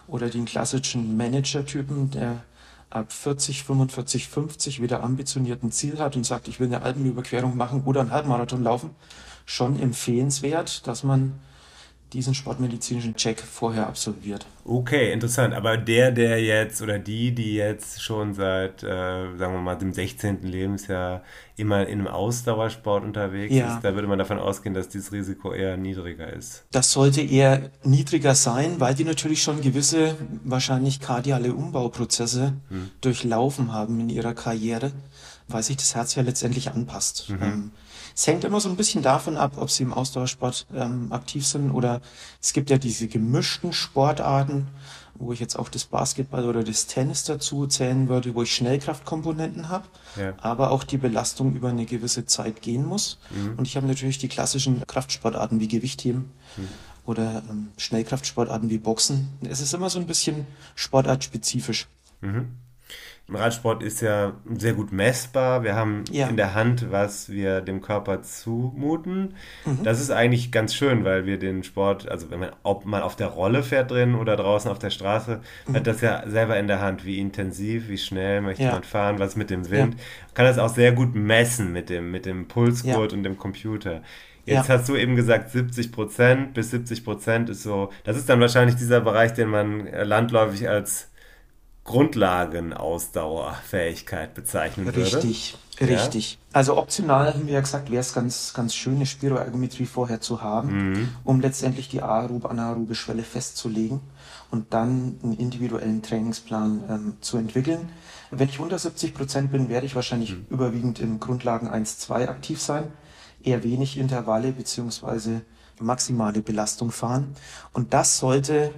oder 0.08 0.28
den 0.28 0.44
klassischen 0.44 1.16
Manager-Typen, 1.16 2.10
der 2.10 2.42
ab 2.90 3.12
40, 3.12 3.62
45, 3.62 4.28
50 4.28 4.82
wieder 4.82 5.04
ambitionierten 5.04 5.70
Ziel 5.70 5.98
hat 5.98 6.16
und 6.16 6.26
sagt, 6.26 6.48
ich 6.48 6.58
will 6.58 6.66
eine 6.66 6.82
Alpenüberquerung 6.82 7.56
machen 7.56 7.82
oder 7.84 8.00
einen 8.00 8.10
Halbmarathon 8.10 8.64
laufen, 8.64 8.90
schon 9.46 9.78
empfehlenswert, 9.80 10.86
dass 10.88 11.04
man 11.04 11.34
diesen 12.12 12.34
sportmedizinischen 12.34 13.14
Check 13.16 13.40
vorher 13.40 13.86
absolviert. 13.86 14.46
Okay, 14.64 15.12
interessant. 15.12 15.54
Aber 15.54 15.76
der, 15.76 16.10
der 16.12 16.42
jetzt 16.42 16.82
oder 16.82 16.98
die, 16.98 17.32
die 17.34 17.54
jetzt 17.54 18.02
schon 18.02 18.34
seit, 18.34 18.82
äh, 18.82 18.86
sagen 19.36 19.54
wir 19.54 19.60
mal, 19.60 19.76
dem 19.76 19.92
16. 19.92 20.42
Lebensjahr 20.42 21.22
immer 21.56 21.86
in 21.86 21.98
einem 22.00 22.06
Ausdauersport 22.08 23.04
unterwegs 23.04 23.54
Ja. 23.54 23.76
ist, 23.76 23.84
da 23.84 23.94
würde 23.94 24.08
man 24.08 24.18
davon 24.18 24.38
ausgehen, 24.38 24.74
dass 24.74 24.88
dieses 24.88 25.12
Risiko 25.12 25.52
eher 25.52 25.76
niedriger 25.76 26.32
ist. 26.32 26.64
Das 26.72 26.92
sollte 26.92 27.20
eher 27.20 27.70
niedriger 27.84 28.34
sein, 28.34 28.80
weil 28.80 28.94
die 28.94 29.04
natürlich 29.04 29.42
schon 29.42 29.60
gewisse, 29.60 30.16
wahrscheinlich 30.44 31.00
kardiale 31.00 31.54
Umbauprozesse 31.54 32.54
durchlaufen 33.00 33.72
haben 33.72 34.00
in 34.00 34.08
ihrer 34.10 34.34
Karriere, 34.34 34.92
weil 35.48 35.62
sich 35.62 35.76
das 35.76 35.94
Herz 35.94 36.14
ja 36.14 36.22
letztendlich 36.22 36.70
anpasst. 36.70 37.26
Ähm, 37.40 37.72
es 38.20 38.26
hängt 38.26 38.44
immer 38.44 38.60
so 38.60 38.68
ein 38.68 38.76
bisschen 38.76 39.00
davon 39.02 39.38
ab, 39.38 39.52
ob 39.56 39.70
sie 39.70 39.82
im 39.82 39.94
Ausdauersport 39.94 40.66
ähm, 40.76 41.10
aktiv 41.10 41.46
sind 41.46 41.70
oder 41.70 42.02
es 42.42 42.52
gibt 42.52 42.68
ja 42.68 42.76
diese 42.76 43.08
gemischten 43.08 43.72
Sportarten, 43.72 44.68
wo 45.14 45.32
ich 45.32 45.40
jetzt 45.40 45.58
auch 45.58 45.70
das 45.70 45.86
Basketball 45.86 46.44
oder 46.46 46.62
das 46.62 46.86
Tennis 46.86 47.24
dazu 47.24 47.66
zählen 47.66 48.10
würde, 48.10 48.34
wo 48.34 48.42
ich 48.42 48.54
Schnellkraftkomponenten 48.54 49.70
habe, 49.70 49.86
Ja. 50.20 50.34
aber 50.42 50.70
auch 50.70 50.84
die 50.84 50.98
Belastung 50.98 51.54
über 51.54 51.70
eine 51.70 51.86
gewisse 51.86 52.26
Zeit 52.26 52.60
gehen 52.60 52.84
muss. 52.84 53.18
Und 53.56 53.66
ich 53.66 53.76
habe 53.78 53.86
natürlich 53.86 54.18
die 54.18 54.28
klassischen 54.28 54.86
Kraftsportarten 54.86 55.58
wie 55.58 55.68
Gewichtheben 55.68 56.30
oder 57.06 57.42
ähm, 57.48 57.68
Schnellkraftsportarten 57.78 58.68
wie 58.68 58.78
Boxen. 58.78 59.30
Es 59.48 59.60
ist 59.62 59.72
immer 59.72 59.88
so 59.88 59.98
ein 59.98 60.06
bisschen 60.06 60.46
sportartspezifisch. 60.74 61.86
Im 62.20 62.48
Radsport 63.36 63.82
ist 63.82 64.00
ja 64.00 64.32
sehr 64.56 64.72
gut 64.74 64.92
messbar. 64.92 65.62
Wir 65.62 65.74
haben 65.74 66.04
Ja. 66.10 66.28
in 66.28 66.36
der 66.36 66.54
Hand, 66.54 66.90
was 66.90 67.30
wir 67.30 67.60
dem 67.60 67.80
Körper 67.80 68.22
zumuten. 68.22 69.34
Mhm. 69.64 69.82
Das 69.84 70.00
ist 70.00 70.10
eigentlich 70.10 70.52
ganz 70.52 70.74
schön, 70.74 71.04
weil 71.04 71.26
wir 71.26 71.38
den 71.38 71.62
Sport, 71.62 72.08
also 72.08 72.30
wenn 72.30 72.40
man, 72.40 72.50
ob 72.62 72.84
man 72.86 73.02
auf 73.02 73.16
der 73.16 73.28
Rolle 73.28 73.62
fährt 73.62 73.90
drin 73.90 74.14
oder 74.14 74.36
draußen 74.36 74.70
auf 74.70 74.78
der 74.78 74.90
Straße, 74.90 75.40
hat 75.72 75.86
das 75.86 76.00
ja 76.00 76.22
selber 76.28 76.58
in 76.58 76.66
der 76.66 76.80
Hand, 76.80 77.04
wie 77.04 77.18
intensiv, 77.18 77.88
wie 77.88 77.98
schnell 77.98 78.40
möchte 78.40 78.62
Mhm. 78.62 78.68
Ja. 78.68 78.74
man 78.74 78.84
fahren, 78.84 79.18
was 79.18 79.36
mit 79.36 79.50
dem 79.50 79.70
Wind. 79.70 79.96
Kann 80.34 80.46
das 80.46 80.58
auch 80.58 80.68
sehr 80.74 80.92
gut 80.92 81.14
messen 81.14 81.72
mit 81.72 81.88
dem, 81.90 82.10
mit 82.10 82.26
dem 82.26 82.48
Pulsgurt 82.48 83.12
Ja. 83.12 83.16
und 83.18 83.22
dem 83.24 83.36
Computer. 83.38 84.02
Jetzt 84.46 84.68
Ja. 84.68 84.74
hast 84.78 84.88
du 84.88 84.96
eben 84.96 85.16
gesagt, 85.16 85.50
70 85.50 85.92
Prozent 85.92 86.54
bis 86.54 86.70
70 86.70 87.04
Prozent 87.04 87.50
ist 87.50 87.62
so, 87.62 87.90
das 88.04 88.16
ist 88.16 88.28
dann 88.28 88.40
wahrscheinlich 88.40 88.76
dieser 88.76 89.00
Bereich, 89.00 89.34
den 89.34 89.48
man 89.48 89.86
landläufig 90.04 90.68
als 90.68 91.09
Grundlagenausdauerfähigkeit 91.90 94.32
bezeichnen 94.34 94.86
würde. 94.86 95.04
Richtig, 95.04 95.58
richtig. 95.80 96.38
Also 96.52 96.76
optional 96.76 97.34
haben 97.34 97.46
wir 97.46 97.54
ja 97.54 97.60
gesagt, 97.60 97.90
wäre 97.90 98.00
es 98.00 98.12
ganz, 98.12 98.52
ganz 98.54 98.76
schön, 98.76 98.94
eine 98.96 99.06
Spiroergometrie 99.06 99.86
vorher 99.86 100.20
zu 100.20 100.40
haben, 100.40 101.08
um 101.24 101.40
letztendlich 101.40 101.88
die 101.88 102.00
aerobe, 102.00 102.48
anaerobe 102.48 102.94
Schwelle 102.94 103.24
festzulegen 103.24 103.98
und 104.52 104.72
dann 104.72 105.18
einen 105.22 105.36
individuellen 105.36 106.02
Trainingsplan 106.02 106.84
ähm, 106.88 107.14
zu 107.20 107.38
entwickeln. 107.38 107.88
Wenn 108.30 108.48
ich 108.48 108.60
unter 108.60 108.78
70 108.78 109.14
Prozent 109.14 109.50
bin, 109.50 109.68
werde 109.68 109.86
ich 109.86 109.96
wahrscheinlich 109.96 110.36
überwiegend 110.48 111.00
im 111.00 111.18
Grundlagen 111.18 111.68
1-2 111.68 112.28
aktiv 112.28 112.60
sein, 112.60 112.84
eher 113.42 113.64
wenig 113.64 113.98
Intervalle 113.98 114.52
beziehungsweise 114.52 115.40
maximale 115.80 116.40
Belastung 116.40 116.92
fahren. 116.92 117.34
Und 117.72 117.94
das 117.94 118.18
sollte 118.18 118.72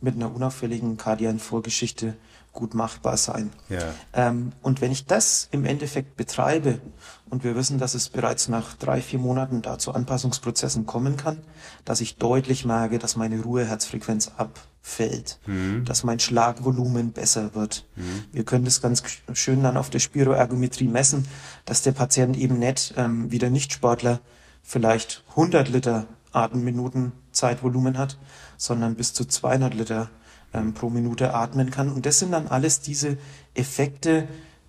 mit 0.00 0.16
einer 0.16 0.34
unauffälligen 0.34 0.96
kardialen 0.96 1.38
Vorgeschichte 1.38 2.16
gut 2.56 2.74
machbar 2.74 3.16
sein. 3.16 3.52
Ja. 3.68 3.94
Ähm, 4.12 4.50
und 4.62 4.80
wenn 4.80 4.90
ich 4.90 5.06
das 5.06 5.46
im 5.52 5.64
Endeffekt 5.64 6.16
betreibe, 6.16 6.80
und 7.28 7.44
wir 7.44 7.54
wissen, 7.54 7.78
dass 7.78 7.94
es 7.94 8.08
bereits 8.08 8.48
nach 8.48 8.74
drei, 8.74 9.00
vier 9.00 9.18
Monaten 9.18 9.62
da 9.62 9.78
zu 9.78 9.92
Anpassungsprozessen 9.92 10.86
kommen 10.86 11.16
kann, 11.16 11.38
dass 11.84 12.00
ich 12.00 12.16
deutlich 12.16 12.64
merke, 12.64 12.98
dass 12.98 13.16
meine 13.16 13.40
Ruheherzfrequenz 13.40 14.32
abfällt, 14.36 15.40
dass 15.84 16.04
mein 16.04 16.20
Schlagvolumen 16.20 17.12
besser 17.12 17.54
wird. 17.54 17.84
Wir 18.32 18.44
können 18.44 18.64
das 18.64 18.80
ganz 18.80 19.02
schön 19.32 19.62
dann 19.62 19.76
auf 19.76 19.90
der 19.90 19.98
Spiroergometrie 19.98 20.86
messen, 20.86 21.26
dass 21.64 21.82
der 21.82 21.92
Patient 21.92 22.36
eben 22.36 22.60
nicht 22.60 22.94
ähm, 22.96 23.30
wie 23.32 23.38
der 23.38 23.50
Nichtsportler 23.50 24.20
vielleicht 24.62 25.24
100 25.30 25.68
Liter 25.68 26.06
Atemminuten 26.32 27.12
Zeitvolumen 27.32 27.98
hat, 27.98 28.18
sondern 28.56 28.94
bis 28.94 29.14
zu 29.14 29.24
200 29.24 29.74
Liter 29.74 30.10
ähm, 30.54 30.74
pro 30.74 30.90
Minute 30.90 31.34
atmen 31.34 31.70
kann. 31.70 31.92
Und 31.92 32.06
das 32.06 32.18
sind 32.18 32.32
dann 32.32 32.48
alles 32.48 32.80
diese 32.80 33.18
Effekte, 33.54 34.28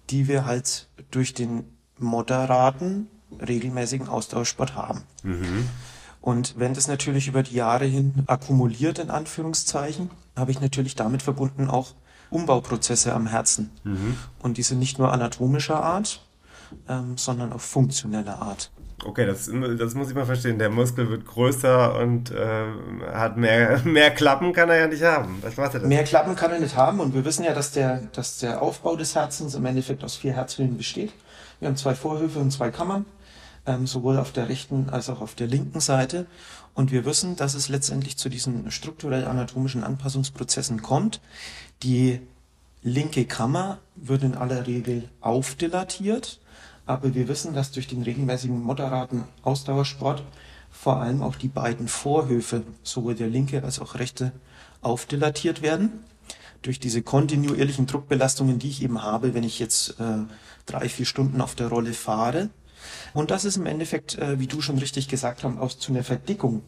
die 0.09 0.27
wir 0.27 0.45
halt 0.45 0.87
durch 1.11 1.33
den 1.33 1.63
moderaten, 1.99 3.07
regelmäßigen 3.45 4.07
Austauschsport 4.07 4.75
haben. 4.75 5.03
Und 6.21 6.55
wenn 6.57 6.73
das 6.73 6.87
natürlich 6.87 7.27
über 7.27 7.43
die 7.43 7.55
Jahre 7.55 7.85
hin 7.85 8.23
akkumuliert, 8.27 8.99
in 8.99 9.09
Anführungszeichen, 9.09 10.09
habe 10.35 10.51
ich 10.51 10.61
natürlich 10.61 10.95
damit 10.95 11.21
verbunden 11.21 11.69
auch 11.69 11.93
Umbauprozesse 12.29 13.13
am 13.13 13.27
Herzen. 13.27 13.71
Und 14.39 14.57
die 14.57 14.63
sind 14.63 14.79
nicht 14.79 14.99
nur 14.99 15.13
anatomischer 15.13 15.81
Art, 15.81 16.21
ähm, 16.89 17.17
sondern 17.17 17.53
auch 17.53 17.61
funktioneller 17.61 18.41
Art. 18.41 18.71
Okay, 19.05 19.27
das, 19.27 19.49
das 19.77 19.93
muss 19.93 20.09
ich 20.09 20.15
mal 20.15 20.25
verstehen. 20.25 20.57
Der 20.57 20.69
Muskel 20.69 21.09
wird 21.09 21.27
größer 21.27 21.99
und 21.99 22.31
äh, 22.31 22.65
hat 23.13 23.37
mehr, 23.37 23.79
mehr 23.85 24.11
Klappen, 24.11 24.53
kann 24.53 24.69
er 24.69 24.77
ja 24.77 24.87
nicht 24.87 25.03
haben. 25.03 25.37
Was 25.41 25.55
macht 25.57 25.75
er 25.75 25.81
das? 25.81 25.89
Mehr 25.89 26.03
Klappen 26.03 26.35
kann 26.35 26.51
er 26.51 26.59
nicht 26.59 26.75
haben 26.75 26.99
und 26.99 27.13
wir 27.13 27.23
wissen 27.23 27.43
ja, 27.43 27.53
dass 27.53 27.71
der, 27.71 28.01
dass 28.13 28.39
der 28.39 28.61
Aufbau 28.61 28.95
des 28.95 29.13
Herzens 29.13 29.53
im 29.53 29.65
Endeffekt 29.65 30.03
aus 30.03 30.15
vier 30.15 30.33
Herzhöhlen 30.33 30.77
besteht. 30.77 31.13
Wir 31.59 31.67
haben 31.67 31.77
zwei 31.77 31.93
Vorhöfe 31.93 32.39
und 32.39 32.51
zwei 32.51 32.71
Kammern, 32.71 33.05
ähm, 33.67 33.85
sowohl 33.85 34.17
auf 34.17 34.31
der 34.31 34.49
rechten 34.49 34.89
als 34.89 35.09
auch 35.09 35.21
auf 35.21 35.35
der 35.35 35.47
linken 35.47 35.79
Seite. 35.79 36.25
Und 36.73 36.91
wir 36.91 37.05
wissen, 37.05 37.35
dass 37.35 37.53
es 37.53 37.69
letztendlich 37.69 38.17
zu 38.17 38.29
diesen 38.29 38.71
strukturell 38.71 39.25
anatomischen 39.25 39.83
Anpassungsprozessen 39.83 40.81
kommt. 40.81 41.21
Die 41.83 42.19
linke 42.83 43.25
Kammer 43.25 43.79
wird 43.95 44.23
in 44.23 44.35
aller 44.35 44.65
Regel 44.67 45.09
aufdilatiert, 45.21 46.39
aber 46.87 47.13
wir 47.13 47.27
wissen, 47.27 47.53
dass 47.53 47.71
durch 47.71 47.87
den 47.87 48.01
regelmäßigen 48.01 48.61
moderaten 48.61 49.25
Ausdauersport 49.43 50.23
vor 50.71 50.97
allem 50.97 51.21
auch 51.21 51.35
die 51.35 51.47
beiden 51.47 51.87
Vorhöfe, 51.87 52.63
sowohl 52.83 53.15
der 53.15 53.27
linke 53.27 53.63
als 53.63 53.79
auch 53.79 53.95
rechte, 53.95 54.31
aufdilatiert 54.81 55.61
werden. 55.61 56.03
Durch 56.61 56.79
diese 56.79 57.01
kontinuierlichen 57.01 57.85
Druckbelastungen, 57.85 58.57
die 58.57 58.69
ich 58.69 58.81
eben 58.81 59.03
habe, 59.03 59.33
wenn 59.33 59.43
ich 59.43 59.59
jetzt 59.59 59.99
äh, 59.99 60.23
drei, 60.65 60.89
vier 60.89 61.05
Stunden 61.05 61.41
auf 61.41 61.55
der 61.55 61.67
Rolle 61.67 61.93
fahre. 61.93 62.49
Und 63.13 63.31
das 63.31 63.45
ist 63.45 63.57
im 63.57 63.65
Endeffekt, 63.65 64.17
äh, 64.17 64.39
wie 64.39 64.47
du 64.47 64.61
schon 64.61 64.77
richtig 64.77 65.07
gesagt 65.07 65.43
hast, 65.43 65.57
auch 65.57 65.73
zu 65.73 65.91
einer 65.91 66.03
Verdickung 66.03 66.63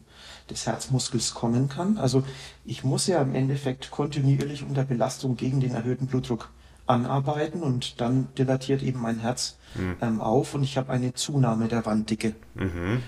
des 0.48 0.66
Herzmuskels 0.66 1.34
kommen 1.34 1.68
kann. 1.68 1.98
Also 1.98 2.24
ich 2.64 2.84
muss 2.84 3.06
ja 3.06 3.22
im 3.22 3.34
Endeffekt 3.34 3.90
kontinuierlich 3.90 4.62
unter 4.62 4.84
Belastung 4.84 5.36
gegen 5.36 5.60
den 5.60 5.74
erhöhten 5.74 6.06
Blutdruck 6.06 6.50
anarbeiten 6.90 7.62
und 7.62 8.00
dann 8.00 8.28
dilatiert 8.36 8.82
eben 8.82 9.00
mein 9.00 9.20
Herz 9.20 9.56
ähm, 10.02 10.20
auf 10.20 10.54
und 10.54 10.62
ich 10.64 10.76
habe 10.76 10.92
eine 10.92 11.14
Zunahme 11.14 11.68
der 11.68 11.84
Wanddicke. 11.86 12.34
Ähm, 12.58 13.02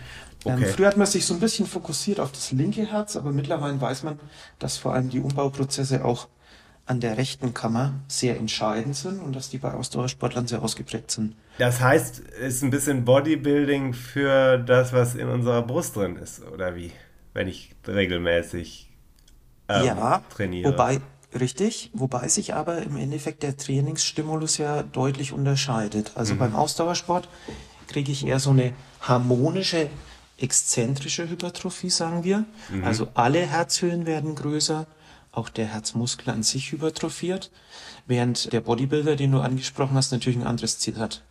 Okay. 0.44 0.64
früher 0.66 0.88
hat 0.88 0.96
man 0.96 1.06
sich 1.06 1.24
so 1.24 1.34
ein 1.34 1.38
bisschen 1.40 1.66
fokussiert 1.66 2.18
auf 2.18 2.32
das 2.32 2.50
linke 2.50 2.84
Herz, 2.84 3.14
aber 3.14 3.30
mittlerweile 3.30 3.80
weiß 3.80 4.02
man, 4.02 4.18
dass 4.58 4.76
vor 4.76 4.92
allem 4.92 5.08
die 5.08 5.20
Umbauprozesse 5.20 6.04
auch 6.04 6.26
an 6.84 6.98
der 6.98 7.16
rechten 7.16 7.54
Kammer 7.54 7.94
sehr 8.08 8.36
entscheidend 8.36 8.96
sind 8.96 9.20
und 9.20 9.36
dass 9.36 9.50
die 9.50 9.58
bei 9.58 9.72
Ausdauersportlern 9.72 10.48
sehr 10.48 10.60
ausgeprägt 10.60 11.12
sind. 11.12 11.36
Das 11.58 11.80
heißt, 11.80 12.22
es 12.40 12.56
ist 12.56 12.62
ein 12.64 12.70
bisschen 12.70 13.04
Bodybuilding 13.04 13.94
für 13.94 14.58
das, 14.58 14.92
was 14.92 15.14
in 15.14 15.28
unserer 15.28 15.62
Brust 15.62 15.94
drin 15.94 16.16
ist, 16.16 16.42
oder 16.44 16.74
wie? 16.74 16.90
Wenn 17.34 17.46
ich 17.46 17.76
regelmäßig 17.86 18.90
ähm, 19.68 19.84
ja, 19.86 20.22
trainiere. 20.34 20.72
wobei, 20.72 21.00
richtig, 21.38 21.90
wobei 21.92 22.28
sich 22.28 22.54
aber 22.54 22.82
im 22.82 22.96
Endeffekt 22.96 23.42
der 23.42 23.56
Trainingsstimulus 23.56 24.58
ja 24.58 24.82
deutlich 24.82 25.32
unterscheidet. 25.32 26.12
Also 26.14 26.34
beim 26.36 26.54
Ausdauersport 26.54 27.28
kriege 27.88 28.12
ich 28.12 28.26
eher 28.26 28.40
so 28.40 28.50
eine 28.50 28.72
harmonische, 29.00 29.88
exzentrische 30.38 31.28
Hypertrophie, 31.28 31.90
sagen 31.90 32.24
wir. 32.24 32.44
Also 32.84 33.08
alle 33.14 33.46
Herzhöhlen 33.46 34.06
werden 34.06 34.34
größer, 34.34 34.86
auch 35.30 35.48
der 35.48 35.66
Herzmuskel 35.66 36.30
an 36.30 36.42
sich 36.42 36.72
hypertrophiert, 36.72 37.50
während 38.06 38.52
der 38.52 38.60
Bodybuilder, 38.60 39.16
den 39.16 39.32
du 39.32 39.40
angesprochen 39.40 39.94
hast, 39.94 40.12
natürlich 40.12 40.38
ein 40.38 40.46
anderes 40.46 40.78
Ziel 40.78 40.98
hat. 40.98 41.22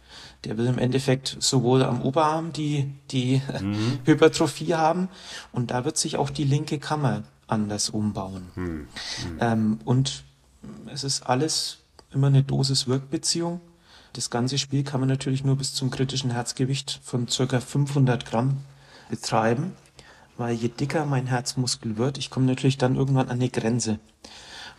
Der 0.43 0.58
will 0.58 0.66
im 0.66 0.80
Endeffekt 0.80 1.38
sowohl 1.39 1.84
am 1.84 2.02
Oberarm 2.02 2.52
die, 2.52 2.91
die 3.12 3.41
Hypertrophie 4.06 4.74
haben 4.74 5.08
und 5.52 5.72
da 5.72 5.86
wird 5.86 5.97
sich 5.97 6.18
auch 6.18 6.30
die 6.30 6.43
linke 6.43 6.80
Kammer 6.80 7.24
anders 7.52 7.89
umbauen. 7.89 8.88
Ähm, 9.39 9.80
und 9.86 10.24
es 10.91 11.04
ist 11.04 11.24
alles 11.24 11.80
immer 12.12 12.28
eine 12.28 12.43
Dosis-Wirkbeziehung. 12.43 13.62
Das 14.14 14.30
ganze 14.30 14.58
Spiel 14.58 14.84
kann 14.84 14.99
man 14.99 15.10
natürlich 15.10 15.43
nur 15.43 15.56
bis 15.58 15.74
zum 15.74 15.89
kritischen 15.89 16.32
Herzgewicht 16.32 16.99
von 17.04 17.28
circa 17.28 17.60
500 17.60 18.26
Gramm 18.26 18.58
betreiben, 19.10 19.74
weil 20.38 20.56
je 20.56 20.70
dicker 20.70 21.06
mein 21.06 21.28
Herzmuskel 21.28 21.97
wird, 21.97 22.18
ich 22.18 22.30
komme 22.30 22.45
natürlich 22.45 22.78
dann 22.78 22.95
irgendwann 22.95 23.28
an 23.30 23.38
eine 23.38 23.49
Grenze, 23.49 23.99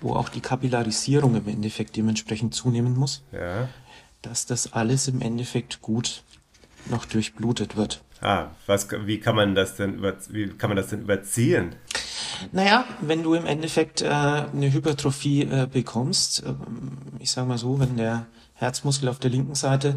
wo 0.00 0.14
auch 0.14 0.28
die 0.28 0.40
Kapillarisierung 0.40 1.34
im 1.36 1.48
Endeffekt 1.48 1.96
dementsprechend 1.96 2.54
zunehmen 2.54 2.94
muss, 2.96 3.22
Ja. 3.32 3.68
dass 4.22 4.46
das 4.46 4.72
alles 4.72 5.08
im 5.08 5.20
Endeffekt 5.20 5.80
gut 5.82 6.22
noch 6.90 7.04
durchblutet 7.04 7.76
wird. 7.76 8.02
Ah, 8.22 8.50
was, 8.66 8.88
wie 9.04 9.18
kann 9.18 9.36
man 9.36 9.54
das 9.54 9.76
denn 9.76 9.94
über, 9.94 10.14
wie 10.30 10.48
kann 10.48 10.70
man 10.70 10.76
das 10.76 10.88
denn 10.88 11.02
überziehen? 11.02 11.74
Naja, 12.52 12.84
wenn 13.00 13.22
du 13.22 13.34
im 13.34 13.46
Endeffekt 13.46 14.00
äh, 14.02 14.06
eine 14.08 14.72
Hypertrophie 14.72 15.42
äh, 15.42 15.68
bekommst, 15.70 16.42
äh, 16.44 16.54
ich 17.18 17.30
sage 17.30 17.48
mal 17.48 17.58
so, 17.58 17.78
wenn 17.80 17.96
der 17.96 18.26
Herzmuskel 18.54 19.08
auf 19.08 19.18
der 19.18 19.30
linken 19.30 19.54
Seite 19.54 19.96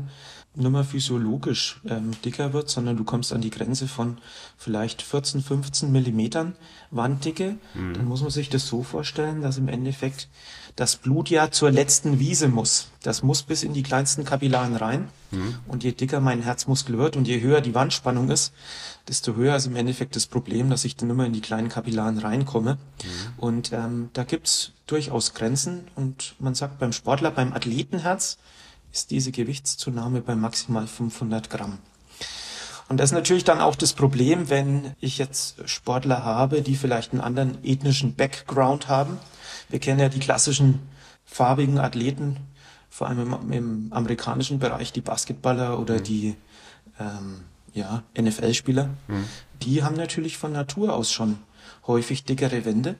nur 0.57 0.71
mal 0.71 0.83
physiologisch 0.85 1.81
ähm, 1.87 2.11
dicker 2.23 2.53
wird, 2.53 2.69
sondern 2.69 2.95
du 2.97 3.03
kommst 3.03 3.33
an 3.33 3.41
die 3.41 3.49
Grenze 3.49 3.87
von 3.87 4.17
vielleicht 4.57 5.01
14, 5.01 5.41
15 5.41 5.91
Millimetern 5.91 6.55
Wanddicke, 6.91 7.57
Mhm. 7.73 7.93
dann 7.93 8.05
muss 8.05 8.21
man 8.21 8.31
sich 8.31 8.49
das 8.49 8.65
so 8.65 8.81
vorstellen, 8.81 9.41
dass 9.41 9.57
im 9.57 9.67
Endeffekt 9.67 10.29
das 10.77 10.95
Blut 10.95 11.29
ja 11.29 11.51
zur 11.51 11.71
letzten 11.71 12.19
Wiese 12.19 12.47
muss. 12.47 12.89
Das 13.03 13.21
muss 13.21 13.43
bis 13.43 13.63
in 13.63 13.73
die 13.73 13.83
kleinsten 13.83 14.23
Kapillaren 14.23 14.75
rein. 14.77 15.09
Mhm. 15.35 15.55
Und 15.67 15.83
je 15.83 15.91
dicker 15.91 16.19
mein 16.19 16.41
Herzmuskel 16.41 16.97
wird 16.97 17.15
und 17.15 17.27
je 17.27 17.41
höher 17.41 17.61
die 17.61 17.75
Wandspannung 17.75 18.29
ist, 18.29 18.53
desto 19.07 19.35
höher 19.35 19.55
ist 19.55 19.67
im 19.67 19.75
Endeffekt 19.75 20.15
das 20.15 20.27
Problem, 20.27 20.69
dass 20.69 20.85
ich 20.85 20.95
dann 20.95 21.09
immer 21.09 21.25
in 21.25 21.33
die 21.33 21.41
kleinen 21.41 21.69
Kapillaren 21.69 22.17
reinkomme. 22.17 22.77
Und 23.37 23.71
ähm, 23.73 24.09
da 24.13 24.23
gibt's 24.23 24.71
durchaus 24.87 25.33
Grenzen. 25.33 25.87
Und 25.95 26.35
man 26.39 26.55
sagt 26.55 26.79
beim 26.79 26.91
Sportler, 26.91 27.31
beim 27.31 27.53
Athletenherz 27.53 28.37
ist 28.91 29.11
diese 29.11 29.31
Gewichtszunahme 29.31 30.21
bei 30.21 30.35
maximal 30.35 30.87
500 30.87 31.49
Gramm. 31.49 31.79
Und 32.87 32.99
das 32.99 33.09
ist 33.09 33.15
natürlich 33.15 33.43
dann 33.43 33.61
auch 33.61 33.75
das 33.75 33.93
Problem, 33.93 34.49
wenn 34.49 34.93
ich 34.99 35.17
jetzt 35.17 35.67
Sportler 35.67 36.23
habe, 36.23 36.61
die 36.61 36.75
vielleicht 36.75 37.13
einen 37.13 37.21
anderen 37.21 37.57
ethnischen 37.63 38.15
Background 38.15 38.87
haben. 38.87 39.17
Wir 39.69 39.79
kennen 39.79 39.99
ja 39.99 40.09
die 40.09 40.19
klassischen 40.19 40.79
farbigen 41.25 41.79
Athleten, 41.79 42.37
vor 42.95 43.07
allem 43.07 43.33
im, 43.33 43.51
im 43.51 43.87
amerikanischen 43.91 44.57
Bereich, 44.57 44.93
die 44.93 45.01
Basketballer 45.01 45.79
oder 45.79 45.99
die 45.99 46.35
ähm, 46.97 47.41
ja, 47.73 48.03
NFL-Spieler. 48.17 48.89
Die 49.61 49.83
haben 49.83 49.97
natürlich 49.97 50.37
von 50.37 50.53
Natur 50.53 50.93
aus 50.93 51.11
schon 51.11 51.39
häufig 51.87 52.23
dickere 52.23 52.63
Wände. 52.63 52.95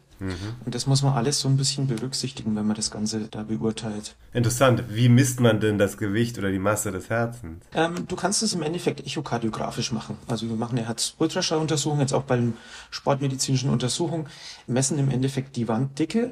Und 0.65 0.75
das 0.75 0.85
muss 0.85 1.01
man 1.01 1.13
alles 1.13 1.39
so 1.39 1.47
ein 1.47 1.55
bisschen 1.55 1.87
berücksichtigen, 1.87 2.57
wenn 2.57 2.67
man 2.67 2.75
das 2.75 2.91
Ganze 2.91 3.29
da 3.29 3.43
beurteilt. 3.43 4.17
Interessant. 4.33 4.83
Wie 4.89 5.07
misst 5.07 5.39
man 5.39 5.61
denn 5.61 5.77
das 5.77 5.97
Gewicht 5.97 6.37
oder 6.37 6.51
die 6.51 6.59
Masse 6.59 6.91
des 6.91 7.09
Herzens? 7.09 7.63
Ähm, 7.73 8.05
du 8.05 8.17
kannst 8.17 8.43
es 8.43 8.53
im 8.53 8.63
Endeffekt 8.63 8.99
echokardiografisch 8.99 9.93
machen. 9.93 10.17
Also 10.27 10.49
wir 10.49 10.57
machen 10.57 10.77
eine 10.77 10.87
Herz-Ultraschalluntersuchung, 10.87 12.01
jetzt 12.01 12.13
auch 12.13 12.23
bei 12.23 12.35
den 12.35 12.55
sportmedizinischen 12.91 13.69
Untersuchungen, 13.69 14.27
messen 14.67 14.99
im 14.99 15.09
Endeffekt 15.09 15.55
die 15.55 15.69
Wanddicke 15.69 16.31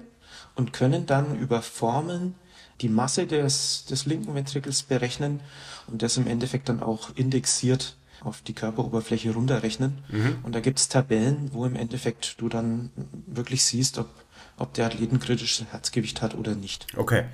und 0.56 0.74
können 0.74 1.06
dann 1.06 1.38
über 1.38 1.62
Formeln 1.62 2.36
die 2.84 2.90
Masse 2.90 3.26
des, 3.26 3.86
des 3.86 4.06
linken 4.06 4.36
Ventrikels 4.36 4.84
berechnen 4.84 5.40
und 5.88 6.02
das 6.04 6.18
im 6.18 6.28
Endeffekt 6.28 6.70
dann 6.70 6.84
auch 6.84 7.10
indexiert 7.16 7.96
auf 8.22 8.42
die 8.42 8.54
Körperoberfläche 8.54 9.34
runterrechnen. 9.34 10.04
Und 10.44 10.54
da 10.56 10.60
gibt 10.60 10.80
es 10.80 10.88
Tabellen, 10.88 11.50
wo 11.54 11.66
im 11.66 11.76
Endeffekt 11.76 12.40
du 12.40 12.48
dann 12.48 12.92
wirklich 13.26 13.64
siehst, 13.64 13.98
ob, 13.98 14.08
ob 14.58 14.74
der 14.74 14.86
Athlet 14.86 15.12
ein 15.12 15.20
kritisches 15.20 15.66
Herzgewicht 15.72 16.22
hat 16.22 16.36
oder 16.36 16.56
nicht. 16.56 16.88
Okay. 16.96 17.26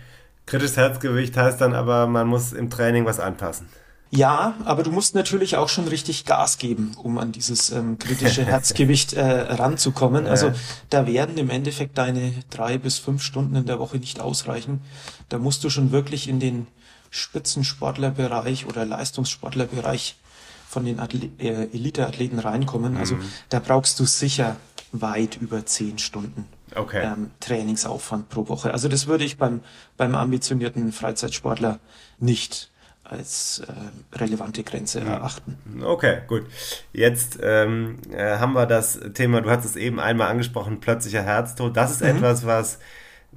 Kritisches 0.46 0.78
Herzgewicht 0.78 1.38
heißt 1.38 1.62
dann 1.62 1.74
aber, 1.74 2.08
man 2.08 2.28
muss 2.28 2.54
im 2.54 2.72
Training 2.72 3.06
was 3.06 3.20
anpassen. 3.20 3.68
Ja, 4.12 4.56
aber 4.66 4.82
du 4.84 4.92
musst 4.92 5.14
natürlich 5.14 5.56
auch 5.56 5.70
schon 5.70 5.88
richtig 5.88 6.26
Gas 6.26 6.58
geben, 6.58 6.94
um 6.98 7.20
an 7.20 7.32
dieses 7.32 7.70
ähm, 7.72 8.00
kritische 8.00 8.44
Herzgewicht 8.46 9.14
äh, 9.14 9.24
ranzukommen. 9.24 10.26
Also 10.26 10.52
da 10.90 11.06
werden 11.06 11.38
im 11.38 11.50
Endeffekt 11.50 11.98
deine 11.98 12.34
drei 12.50 12.78
bis 12.80 12.98
fünf 12.98 13.22
Stunden 13.22 13.56
in 13.56 13.66
der 13.66 13.78
Woche 13.80 13.98
nicht 13.98 14.20
ausreichen. 14.20 14.82
Da 15.30 15.38
musst 15.38 15.64
du 15.64 15.70
schon 15.70 15.92
wirklich 15.92 16.28
in 16.28 16.40
den 16.40 16.66
Spitzensportlerbereich 17.12 18.66
oder 18.66 18.86
Leistungssportlerbereich 18.86 20.16
von 20.68 20.86
den 20.86 21.00
Atle 21.00 21.30
äh, 21.40 21.68
Eliteathleten 21.74 22.40
reinkommen. 22.40 22.98
Also 22.98 23.18
da 23.50 23.60
brauchst 23.60 24.00
du 24.00 24.06
sicher 24.06 24.56
weit 24.92 25.38
über 25.40 25.66
zehn 25.66 26.00
Stunden 26.00 26.48
Okay. 26.76 27.04
ähm, 27.04 27.32
Trainingsaufwand 27.40 28.30
pro 28.30 28.48
Woche. 28.48 28.72
Also 28.72 28.88
das 28.88 29.08
würde 29.08 29.24
ich 29.24 29.38
beim, 29.38 29.62
beim 29.98 30.14
ambitionierten 30.14 30.92
Freizeitsportler 30.92 31.80
nicht 32.20 32.69
als 33.10 33.62
äh, 33.68 34.18
relevante 34.18 34.64
Grenze 34.64 35.02
erachten. 35.02 35.58
Okay, 35.84 36.20
gut. 36.28 36.46
Jetzt 36.94 37.40
ähm, 37.42 37.98
äh, 38.12 38.38
haben 38.38 38.54
wir 38.54 38.66
das 38.66 39.00
Thema, 39.14 39.42
du 39.42 39.50
hast 39.50 39.66
es 39.66 39.76
eben 39.76 40.00
einmal 40.00 40.30
angesprochen, 40.30 40.80
plötzlicher 40.80 41.24
Herztod. 41.24 41.76
Das 41.76 41.92
ist 41.92 42.02
etwas, 42.02 42.46
was, 42.46 42.80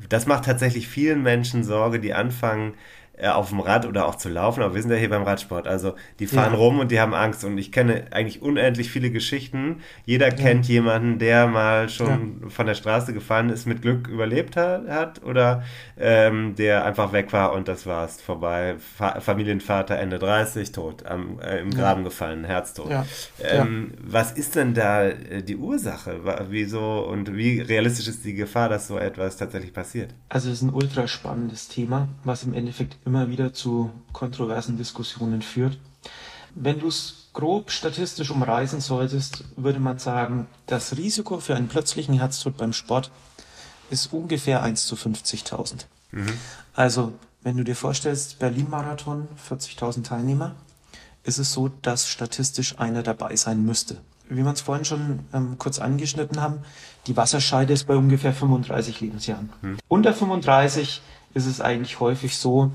das 0.09 0.27
macht 0.27 0.45
tatsächlich 0.45 0.89
vielen 0.89 1.23
Menschen 1.23 1.64
Sorge, 1.64 2.01
die 2.01 2.12
anfangen, 2.12 2.75
auf 3.20 3.50
dem 3.50 3.60
Rad 3.60 3.86
oder 3.86 4.06
auch 4.06 4.16
zu 4.16 4.28
laufen, 4.28 4.62
aber 4.62 4.74
wir 4.74 4.82
sind 4.82 4.90
ja 4.90 4.96
hier 4.96 5.10
beim 5.10 5.22
Radsport. 5.22 5.68
Also 5.68 5.94
die 6.18 6.26
fahren 6.26 6.52
Ja. 6.54 6.58
rum 6.58 6.78
und 6.80 6.90
die 6.90 6.98
haben 6.98 7.14
Angst. 7.14 7.44
Und 7.44 7.56
ich 7.58 7.70
kenne 7.70 8.04
eigentlich 8.10 8.42
unendlich 8.42 8.90
viele 8.90 9.10
Geschichten. 9.10 9.80
Jeder 10.06 10.30
kennt 10.30 10.66
jemanden, 10.66 11.18
der 11.18 11.46
mal 11.46 11.88
schon 11.88 12.50
von 12.50 12.66
der 12.66 12.74
Straße 12.74 13.12
gefallen 13.12 13.50
ist, 13.50 13.66
mit 13.66 13.82
Glück 13.82 14.08
überlebt 14.08 14.56
hat, 14.56 15.22
oder 15.24 15.62
ähm, 15.98 16.54
der 16.56 16.84
einfach 16.84 17.12
weg 17.12 17.32
war 17.32 17.52
und 17.52 17.68
das 17.68 17.86
war's. 17.86 18.20
Vorbei. 18.20 18.76
Fa 18.96 19.20
Familienvater 19.20 19.96
Ende 19.98 20.18
30, 20.18 20.72
tot, 20.72 21.06
am, 21.06 21.38
äh, 21.40 21.60
im 21.60 21.70
Graben 21.70 22.04
gefallen, 22.04 22.44
Herztod. 22.44 22.90
Ja. 22.90 23.06
Ähm, 23.42 23.92
Was 24.02 24.32
ist 24.32 24.56
denn 24.56 24.74
da 24.74 25.04
äh, 25.04 25.42
die 25.42 25.56
Ursache? 25.56 26.20
Wieso 26.48 27.06
und 27.08 27.36
wie 27.36 27.60
realistisch 27.60 28.08
ist 28.08 28.24
die 28.24 28.34
Gefahr, 28.34 28.68
dass 28.68 28.88
so 28.88 28.98
etwas 28.98 29.36
tatsächlich 29.36 29.72
passiert? 29.72 30.14
Also 30.28 30.48
es 30.48 30.56
ist 30.56 30.62
ein 30.62 30.72
ultra 30.74 31.06
spannendes 31.06 31.68
Thema, 31.68 32.08
was 32.24 32.42
im 32.44 32.54
Endeffekt 32.54 32.96
immer 33.05 33.28
wieder 33.28 33.53
zu 33.53 33.90
kontroversen 34.12 34.76
Diskussionen 34.76 35.42
führt. 35.42 35.78
Wenn 36.55 36.80
du 36.80 36.88
es 36.88 37.30
grob 37.32 37.70
statistisch 37.70 38.30
umreißen 38.30 38.80
solltest, 38.80 39.44
würde 39.57 39.80
man 39.80 39.98
sagen, 39.98 40.46
das 40.66 40.96
Risiko 40.96 41.40
für 41.40 41.57
einen 41.57 41.68
plötzlichen 41.68 42.14
Herztod 42.14 42.57
beim 42.57 42.72
Sport 42.72 43.11
ist 43.90 44.12
ungefähr 44.12 44.62
1 44.62 44.86
zu 44.86 44.96
50.000. 44.96 45.84
Also, 46.74 47.12
wenn 47.42 47.57
du 47.57 47.64
dir 47.64 47.76
vorstellst, 47.76 48.38
Berlin-Marathon, 48.38 49.28
40.000 49.48 50.05
Teilnehmer, 50.05 50.55
ist 51.24 51.38
es 51.38 51.53
so, 51.53 51.68
dass 51.82 52.09
statistisch 52.09 52.78
einer 52.78 53.03
dabei 53.03 53.36
sein 53.36 53.64
müsste. 53.64 53.98
Wie 54.28 54.42
wir 54.42 54.53
es 54.53 54.61
vorhin 54.61 54.84
schon 54.84 55.20
ähm, 55.32 55.57
kurz 55.59 55.78
angeschnitten 55.78 56.40
haben, 56.40 56.61
die 57.07 57.16
Wasserscheide 57.16 57.72
ist 57.72 57.86
bei 57.86 57.96
ungefähr 57.96 58.32
35 58.32 59.00
Lebensjahren. 59.00 59.50
Unter 59.88 60.14
35 60.14 61.03
ist 61.35 61.47
es 61.47 61.61
eigentlich 61.61 62.01
häufig 62.01 62.37
so, 62.37 62.72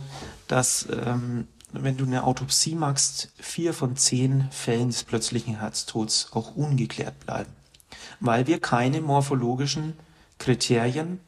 dass 0.48 0.88
ähm, 0.92 1.48
wenn 1.72 1.98
du 1.98 2.06
eine 2.06 2.24
Autopsie 2.24 2.76
machst, 2.76 3.32
vier 3.38 3.74
von 3.74 3.96
zehn 3.96 4.48
Fällen 4.52 4.88
des 4.88 5.04
plötzlichen 5.04 5.60
Herztods 5.60 6.30
auch 6.34 6.56
ungeklärt 6.56 7.20
bleiben, 7.26 7.52
weil 8.20 8.48
wir 8.48 8.60
keine 8.60 9.02
morphologischen 9.02 9.94
Kriterien 10.38 11.20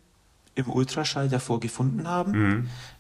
im 0.56 0.70
Ultraschall 0.70 1.30
davor 1.30 1.60
gefunden 1.60 2.08
haben. 2.08 2.34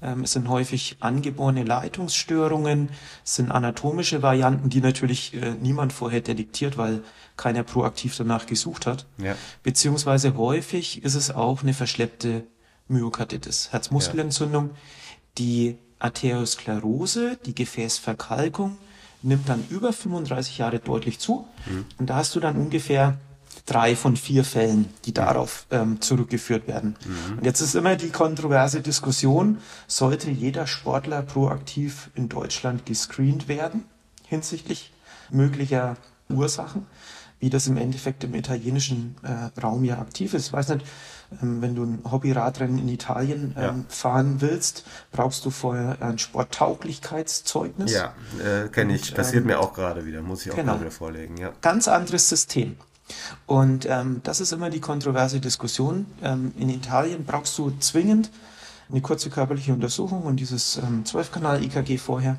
Ähm, 0.01 0.23
es 0.23 0.33
sind 0.33 0.47
häufig 0.47 0.97
angeborene 1.01 1.63
Leitungsstörungen, 1.63 2.89
es 3.25 3.35
sind 3.35 3.51
anatomische 3.51 4.21
Varianten, 4.21 4.69
die 4.69 4.81
natürlich 4.81 5.33
äh, 5.33 5.55
niemand 5.61 5.91
vorher 5.93 6.21
detektiert, 6.21 6.77
weil 6.77 7.03
keiner 7.37 7.63
proaktiv 7.63 8.15
danach 8.17 8.45
gesucht 8.45 8.85
hat. 8.85 9.05
Ja. 9.17 9.35
Beziehungsweise 9.63 10.35
häufig 10.37 11.03
ist 11.03 11.15
es 11.15 11.31
auch 11.31 11.61
eine 11.61 11.73
verschleppte 11.73 12.43
Myokarditis, 12.89 13.71
Herzmuskelentzündung. 13.71 14.71
Die 15.37 15.77
Arteriosklerose, 15.99 17.37
die 17.45 17.55
Gefäßverkalkung, 17.55 18.77
nimmt 19.21 19.47
dann 19.47 19.65
über 19.69 19.93
35 19.93 20.57
Jahre 20.57 20.79
deutlich 20.79 21.19
zu. 21.19 21.47
Und 21.97 22.09
da 22.09 22.15
hast 22.15 22.35
du 22.35 22.39
dann 22.39 22.57
ungefähr 22.57 23.17
drei 23.65 23.95
von 23.95 24.15
vier 24.15 24.43
Fällen, 24.43 24.93
die 25.05 25.13
darauf 25.13 25.65
ähm, 25.71 26.01
zurückgeführt 26.01 26.67
werden. 26.67 26.95
Und 27.37 27.45
jetzt 27.45 27.61
ist 27.61 27.75
immer 27.75 27.95
die 27.95 28.09
kontroverse 28.09 28.81
Diskussion, 28.81 29.59
sollte 29.87 30.31
jeder 30.31 30.67
Sportler 30.67 31.21
proaktiv 31.21 32.09
in 32.15 32.29
Deutschland 32.29 32.85
gescreent 32.85 33.47
werden 33.47 33.83
hinsichtlich 34.29 34.91
möglicher 35.31 35.97
Ursachen, 36.29 36.85
wie 37.39 37.49
das 37.49 37.67
im 37.67 37.77
Endeffekt 37.77 38.23
im 38.23 38.35
italienischen 38.35 39.15
äh, 39.23 39.59
Raum 39.59 39.83
ja 39.83 39.99
aktiv 39.99 40.33
ist. 40.33 40.47
Ich 40.47 40.53
weiß 40.53 40.69
nicht, 40.69 40.85
wenn 41.31 41.75
du 41.75 41.83
ein 41.83 41.99
Hobbyradrennen 42.11 42.79
in 42.79 42.89
Italien 42.89 43.53
ähm, 43.57 43.63
Ja. 43.63 43.75
fahren 43.87 44.41
willst, 44.41 44.83
brauchst 45.11 45.45
du 45.45 45.49
vorher 45.51 45.97
ein 46.01 46.17
Sporttauglichkeitszeugnis. 46.17 47.91
Ja, 47.91 48.13
äh, 48.43 48.67
kenne 48.69 48.95
ich. 48.95 49.13
Passiert 49.13 49.41
ähm, 49.41 49.47
mir 49.47 49.59
auch 49.59 49.73
gerade 49.73 50.05
wieder. 50.05 50.21
Muss 50.21 50.45
ich 50.45 50.51
auch 50.51 50.55
genau. 50.55 50.79
wieder 50.79 50.91
vorlegen. 50.91 51.37
Ja. 51.37 51.51
ganz 51.61 51.87
anderes 51.87 52.29
System. 52.29 52.77
Und 53.45 53.87
ähm, 53.89 54.21
das 54.23 54.39
ist 54.39 54.51
immer 54.51 54.69
die 54.69 54.79
kontroverse 54.81 55.39
Diskussion. 55.39 56.05
Ähm, 56.21 56.53
in 56.57 56.69
Italien 56.69 57.25
brauchst 57.25 57.57
du 57.57 57.71
zwingend 57.79 58.29
eine 58.89 59.01
kurze 59.01 59.29
körperliche 59.29 59.73
Untersuchung 59.73 60.23
und 60.23 60.37
dieses 60.37 60.77
ähm, 60.77 61.03
12-Kanal-EKG 61.05 61.97
vorher. 61.97 62.37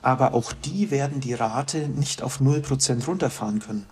Aber 0.00 0.32
auch 0.34 0.52
die 0.52 0.90
werden 0.90 1.20
die 1.20 1.34
Rate 1.34 1.88
nicht 1.88 2.22
auf 2.22 2.40
0% 2.40 3.04
runterfahren 3.06 3.58
können, 3.58 3.84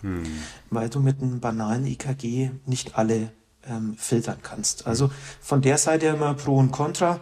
weil 0.70 0.89
du 0.89 1.01
mit 1.01 1.20
einem 1.20 1.41
banalen 1.41 1.84
EKG 1.84 2.51
nicht 2.64 2.97
alle 2.97 3.32
ähm, 3.68 3.96
filtern 3.98 4.38
kannst. 4.42 4.86
Also 4.86 5.10
von 5.40 5.62
der 5.62 5.78
Seite 5.78 6.06
immer 6.06 6.34
Pro 6.34 6.56
und 6.56 6.70
Contra. 6.70 7.20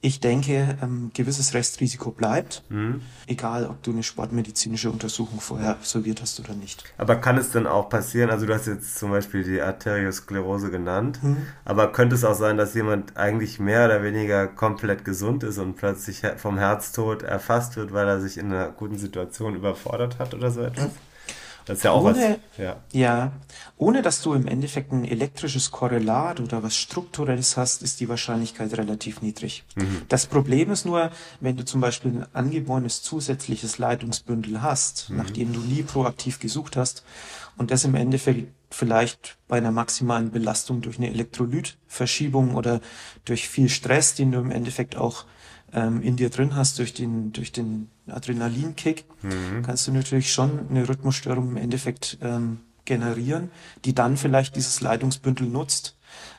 Ich 0.00 0.20
denke, 0.20 0.76
ähm, 0.82 1.12
gewisses 1.14 1.54
Restrisiko 1.54 2.10
bleibt, 2.10 2.62
egal 3.26 3.64
ob 3.64 3.82
du 3.82 3.90
eine 3.90 4.02
sportmedizinische 4.02 4.90
Untersuchung 4.90 5.40
vorher 5.40 5.70
absolviert 5.70 6.20
hast 6.20 6.38
oder 6.40 6.52
nicht. 6.52 6.84
Aber 6.98 7.16
kann 7.16 7.38
es 7.38 7.52
denn 7.52 7.66
auch 7.66 7.88
passieren, 7.88 8.28
also 8.28 8.44
du 8.44 8.52
hast 8.52 8.66
jetzt 8.66 8.98
zum 8.98 9.12
Beispiel 9.12 9.44
die 9.44 9.62
Arteriosklerose 9.62 10.70
genannt, 10.70 11.20
aber 11.64 11.90
könnte 11.90 12.16
es 12.16 12.24
auch 12.24 12.34
sein, 12.34 12.58
dass 12.58 12.74
jemand 12.74 13.16
eigentlich 13.16 13.58
mehr 13.58 13.86
oder 13.86 14.02
weniger 14.02 14.46
komplett 14.46 15.06
gesund 15.06 15.42
ist 15.42 15.56
und 15.56 15.76
plötzlich 15.76 16.20
vom 16.36 16.58
Herztod 16.58 17.22
erfasst 17.22 17.76
wird, 17.76 17.94
weil 17.94 18.06
er 18.06 18.20
sich 18.20 18.36
in 18.36 18.52
einer 18.52 18.68
guten 18.72 18.98
Situation 18.98 19.54
überfordert 19.54 20.18
hat 20.18 20.34
oder 20.34 20.50
so 20.50 20.60
etwas? 20.60 20.90
Das 21.66 21.78
ist 21.78 21.84
ja 21.84 21.92
auch 21.92 22.04
Ohne- 22.04 22.38
was. 22.56 22.58
Ja. 22.58 22.76
Ja, 22.92 23.32
ohne 23.76 24.02
dass 24.02 24.20
du 24.22 24.34
im 24.34 24.46
Endeffekt 24.46 24.92
ein 24.92 25.04
elektrisches 25.04 25.70
Korrelat 25.70 26.40
oder 26.40 26.62
was 26.62 26.76
Strukturelles 26.76 27.56
hast, 27.56 27.82
ist 27.82 28.00
die 28.00 28.08
Wahrscheinlichkeit 28.08 28.76
relativ 28.76 29.22
niedrig. 29.22 29.64
Das 30.08 30.26
Problem 30.26 30.70
ist 30.70 30.84
nur, 30.84 31.10
wenn 31.40 31.56
du 31.56 31.64
zum 31.64 31.80
Beispiel 31.80 32.10
ein 32.12 32.26
angeborenes 32.34 33.02
zusätzliches 33.02 33.78
Leitungsbündel 33.78 34.62
hast, 34.62 35.10
nachdem 35.10 35.52
du 35.52 35.60
nie 35.60 35.82
proaktiv 35.82 36.38
gesucht 36.38 36.76
hast 36.76 37.02
und 37.56 37.70
das 37.70 37.84
im 37.84 37.94
Endeffekt 37.94 38.48
vielleicht 38.70 39.36
bei 39.48 39.56
einer 39.58 39.70
maximalen 39.70 40.32
Belastung 40.32 40.80
durch 40.82 40.98
eine 40.98 41.08
Elektrolytverschiebung 41.10 42.54
oder 42.54 42.80
durch 43.24 43.48
viel 43.48 43.68
Stress, 43.68 44.14
den 44.14 44.32
du 44.32 44.38
im 44.40 44.50
Endeffekt 44.50 44.96
auch 44.96 45.24
ähm, 45.74 46.00
in 46.02 46.16
dir 46.16 46.30
drin 46.30 46.54
hast 46.56 46.78
durch 46.78 46.94
den, 46.94 47.32
durch 47.32 47.52
den 47.52 47.90
Adrenalinkick, 48.06 49.04
kannst 49.64 49.86
du 49.86 49.92
natürlich 49.92 50.32
schon 50.32 50.68
eine 50.70 50.88
Rhythmusstörung 50.88 51.50
im 51.50 51.56
Endeffekt 51.56 52.18
ähm, 52.22 52.60
generieren, 52.84 53.50
die 53.84 53.94
dann 53.94 54.16
vielleicht 54.16 54.56
dieses 54.56 54.80
Leitungsbündel 54.80 55.46
nutzt, 55.48 55.96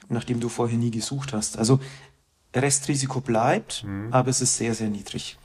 nachdem 0.09 0.39
du 0.39 0.49
vorher 0.49 0.77
nie 0.77 0.91
gesucht 0.91 1.33
hast. 1.33 1.57
Also 1.57 1.79
Restrisiko 2.55 3.19
bleibt, 3.21 3.85
aber 4.11 4.29
es 4.29 4.41
ist 4.41 4.57
sehr, 4.57 4.73
sehr 4.75 4.89
niedrig. 4.89 5.37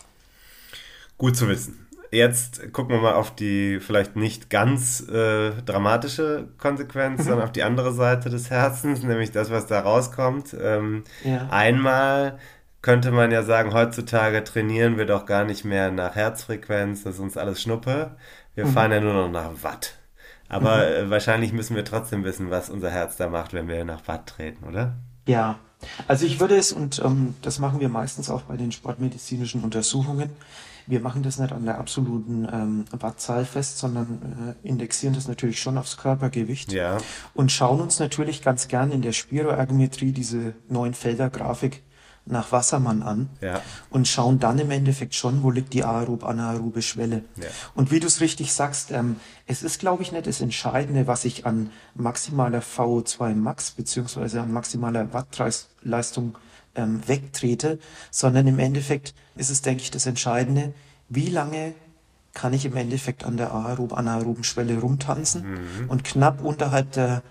Gut 1.19 1.37
zu 1.37 1.49
wissen. 1.49 1.87
Jetzt 2.13 2.73
gucken 2.73 2.97
wir 2.97 3.01
mal 3.03 3.15
auf 3.15 3.35
die 3.35 3.79
vielleicht 3.81 4.17
nicht 4.17 4.51
ganz 4.51 5.01
äh, 5.09 5.53
dramatische 5.63 6.49
Konsequenz, 6.59 7.25
sondern 7.25 7.45
auf 7.45 7.53
die 7.53 7.63
andere 7.63 7.93
Seite 7.93 8.31
des 8.31 8.51
Herzens, 8.51 9.03
nämlich 9.05 9.31
das, 9.31 9.51
was 9.51 9.67
da 9.67 9.81
rauskommt. 9.81 10.57
Ähm, 10.61 11.05
Ja. 11.25 11.49
Einmal 11.51 12.39
könnte 12.83 13.11
man 13.11 13.31
ja 13.31 13.43
sagen, 13.43 13.73
heutzutage 13.75 14.43
trainieren 14.45 14.97
wir 14.97 15.07
doch 15.07 15.27
gar 15.27 15.45
nicht 15.45 15.65
mehr 15.65 15.91
nach 15.91 16.15
Herzfrequenz, 16.15 17.05
das 17.05 17.15
ist 17.15 17.21
uns 17.21 17.37
alles 17.37 17.61
Schnuppe. 17.63 18.17
Wir 18.55 18.67
fahren 18.67 18.93
ja 18.93 19.01
nur 19.01 19.15
noch 19.15 19.31
nach 19.31 19.51
Watt. 19.63 19.97
Aber 20.49 20.87
äh, 20.89 21.09
wahrscheinlich 21.09 21.53
müssen 21.53 21.77
wir 21.77 21.85
trotzdem 21.85 22.25
wissen, 22.25 22.51
was 22.51 22.71
unser 22.71 22.91
Herz 22.91 23.17
da 23.17 23.29
macht, 23.29 23.53
wenn 23.53 23.69
wir 23.69 23.85
nach 23.85 24.09
Watt 24.09 24.27
treten, 24.27 24.65
oder? 24.65 24.95
Ja, 25.27 25.59
also 26.09 26.27
ich 26.27 26.41
würde 26.41 26.57
es, 26.57 26.73
und 26.73 27.01
ähm, 27.05 27.35
das 27.43 27.59
machen 27.59 27.81
wir 27.81 27.89
meistens 27.89 28.29
auch 28.31 28.43
bei 28.43 28.57
den 28.57 28.73
sportmedizinischen 28.73 29.63
Untersuchungen, 29.63 30.31
wir 30.87 31.01
machen 31.01 31.23
das 31.23 31.39
nicht 31.39 31.53
an 31.53 31.67
der 31.67 31.79
absoluten 31.79 32.49
ähm, 32.53 32.85
Wattzahl 32.91 33.45
fest, 33.45 33.79
sondern 33.79 34.57
äh, 34.65 34.67
indexieren 34.69 35.15
das 35.15 35.29
natürlich 35.29 35.61
schon 35.61 35.79
aufs 35.79 35.97
Körpergewicht 35.99 36.73
Ja. 36.73 36.99
und 37.33 37.53
schauen 37.53 37.81
uns 37.81 38.01
natürlich 38.01 38.43
ganz 38.43 38.67
gern 38.67 38.91
in 38.91 39.03
der 39.03 39.13
Spiroergometrie 39.13 40.11
diese 40.11 40.55
neuen 40.69 40.95
Feldergrafik 40.95 41.83
nach 42.27 42.53
Wassermann 42.53 43.03
an 43.03 43.29
Ja. 43.41 43.61
und 43.91 44.07
schauen 44.07 44.39
dann 44.39 44.59
im 44.59 44.71
Endeffekt 44.71 45.15
schon, 45.15 45.43
wo 45.43 45.51
liegt 45.51 45.73
die 45.73 45.85
aerob-anaerobe 45.85 46.83
Schwelle. 46.83 47.25
Ja. 47.37 47.49
Und 47.75 47.91
wie 47.91 47.99
du 47.99 48.07
es 48.07 48.21
richtig 48.21 48.53
sagst, 48.53 48.91
ähm, 48.93 49.17
es 49.47 49.63
ist, 49.63 49.81
glaube 49.81 50.03
ich, 50.03 50.13
nicht 50.13 50.27
das 50.27 50.41
Entscheidende, 50.41 51.07
was 51.07 51.25
ich 51.25 51.47
an 51.47 51.71
maximaler 51.95 52.61
VO2 52.61 53.35
Max 53.35 53.73
beziehungsweise 53.73 54.41
an 54.43 54.53
maximaler 54.53 55.13
Wattleistung 55.13 56.37
ähm, 56.77 57.01
wegtrete, 57.07 57.79
sondern 58.11 58.47
im 58.47 58.59
Endeffekt 58.59 59.15
ist 59.37 59.51
es, 59.51 59.63
denke 59.63 59.83
ich, 59.83 59.91
das 59.91 60.07
Entscheidende, 60.07 60.73
wie 61.09 61.29
lange 61.31 61.75
kann 62.33 62.53
ich 62.53 62.65
im 62.65 62.77
Endeffekt 62.77 63.25
an 63.25 63.37
der 63.37 63.53
aerob-anaeroben 63.53 64.45
Schwelle 64.45 64.79
rumtanzen 64.79 65.59
und 65.89 66.05
knapp 66.05 66.45
unterhalb 66.45 66.93
der 66.93 67.23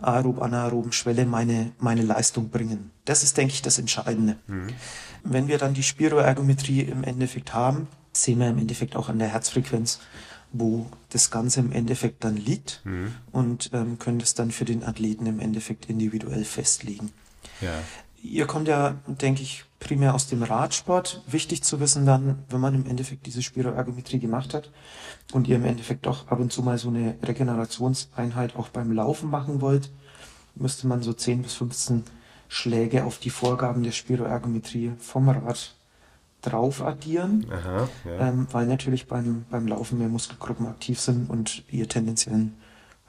aerob-anaeroben 0.00 0.92
Schwelle 0.92 1.26
meine, 1.26 1.72
meine 1.78 2.02
Leistung 2.02 2.50
bringen. 2.50 2.90
Das 3.04 3.22
ist, 3.22 3.36
denke 3.36 3.54
ich, 3.54 3.62
das 3.62 3.78
Entscheidende. 3.78 4.36
Wenn 5.24 5.48
wir 5.48 5.58
dann 5.58 5.74
die 5.74 5.82
Spiroergometrie 5.82 6.82
im 6.82 7.04
Endeffekt 7.04 7.54
haben, 7.54 7.88
sehen 8.12 8.38
wir 8.40 8.48
im 8.48 8.58
Endeffekt 8.58 8.96
auch 8.96 9.08
an 9.08 9.18
der 9.18 9.28
Herzfrequenz, 9.28 10.00
wo 10.52 10.86
das 11.10 11.30
Ganze 11.30 11.60
im 11.60 11.72
Endeffekt 11.72 12.24
dann 12.24 12.36
liegt 12.36 12.82
und 13.32 13.70
ähm, 13.72 13.98
können 13.98 14.18
das 14.18 14.34
dann 14.34 14.50
für 14.50 14.64
den 14.64 14.84
Athleten 14.84 15.26
im 15.26 15.40
Endeffekt 15.40 15.90
individuell 15.90 16.44
festlegen. 16.44 17.10
Ja. 17.60 17.72
Ihr 18.30 18.46
kommt 18.46 18.68
ja, 18.68 18.96
denke 19.06 19.42
ich, 19.42 19.64
primär 19.78 20.14
aus 20.14 20.26
dem 20.26 20.42
Radsport. 20.42 21.22
Wichtig 21.26 21.62
zu 21.62 21.80
wissen 21.80 22.06
dann, 22.06 22.42
wenn 22.48 22.60
man 22.60 22.74
im 22.74 22.86
Endeffekt 22.86 23.26
diese 23.26 23.42
Spiroergometrie 23.42 24.18
gemacht 24.18 24.52
hat 24.54 24.70
und 25.32 25.48
ihr 25.48 25.56
im 25.56 25.64
Endeffekt 25.64 26.06
auch 26.06 26.26
ab 26.28 26.40
und 26.40 26.52
zu 26.52 26.62
mal 26.62 26.78
so 26.78 26.88
eine 26.88 27.16
Regenerationseinheit 27.22 28.56
auch 28.56 28.68
beim 28.68 28.92
Laufen 28.92 29.30
machen 29.30 29.60
wollt, 29.60 29.90
müsste 30.54 30.86
man 30.86 31.02
so 31.02 31.12
10 31.12 31.42
bis 31.42 31.54
15 31.54 32.04
Schläge 32.48 33.04
auf 33.04 33.18
die 33.18 33.30
Vorgaben 33.30 33.82
der 33.82 33.92
Spiroergometrie 33.92 34.92
vom 34.98 35.28
Rad 35.28 35.74
drauf 36.42 36.82
addieren, 36.82 37.46
Aha. 37.50 37.88
Ja. 38.04 38.28
ähm, 38.28 38.46
weil 38.52 38.66
natürlich 38.66 39.06
beim, 39.06 39.44
beim 39.50 39.66
Laufen 39.66 39.98
mehr 39.98 40.08
Muskelgruppen 40.08 40.66
aktiv 40.66 41.00
sind 41.00 41.28
und 41.28 41.64
ihr 41.70 41.88
tendenziell 41.88 42.34
einen 42.34 42.56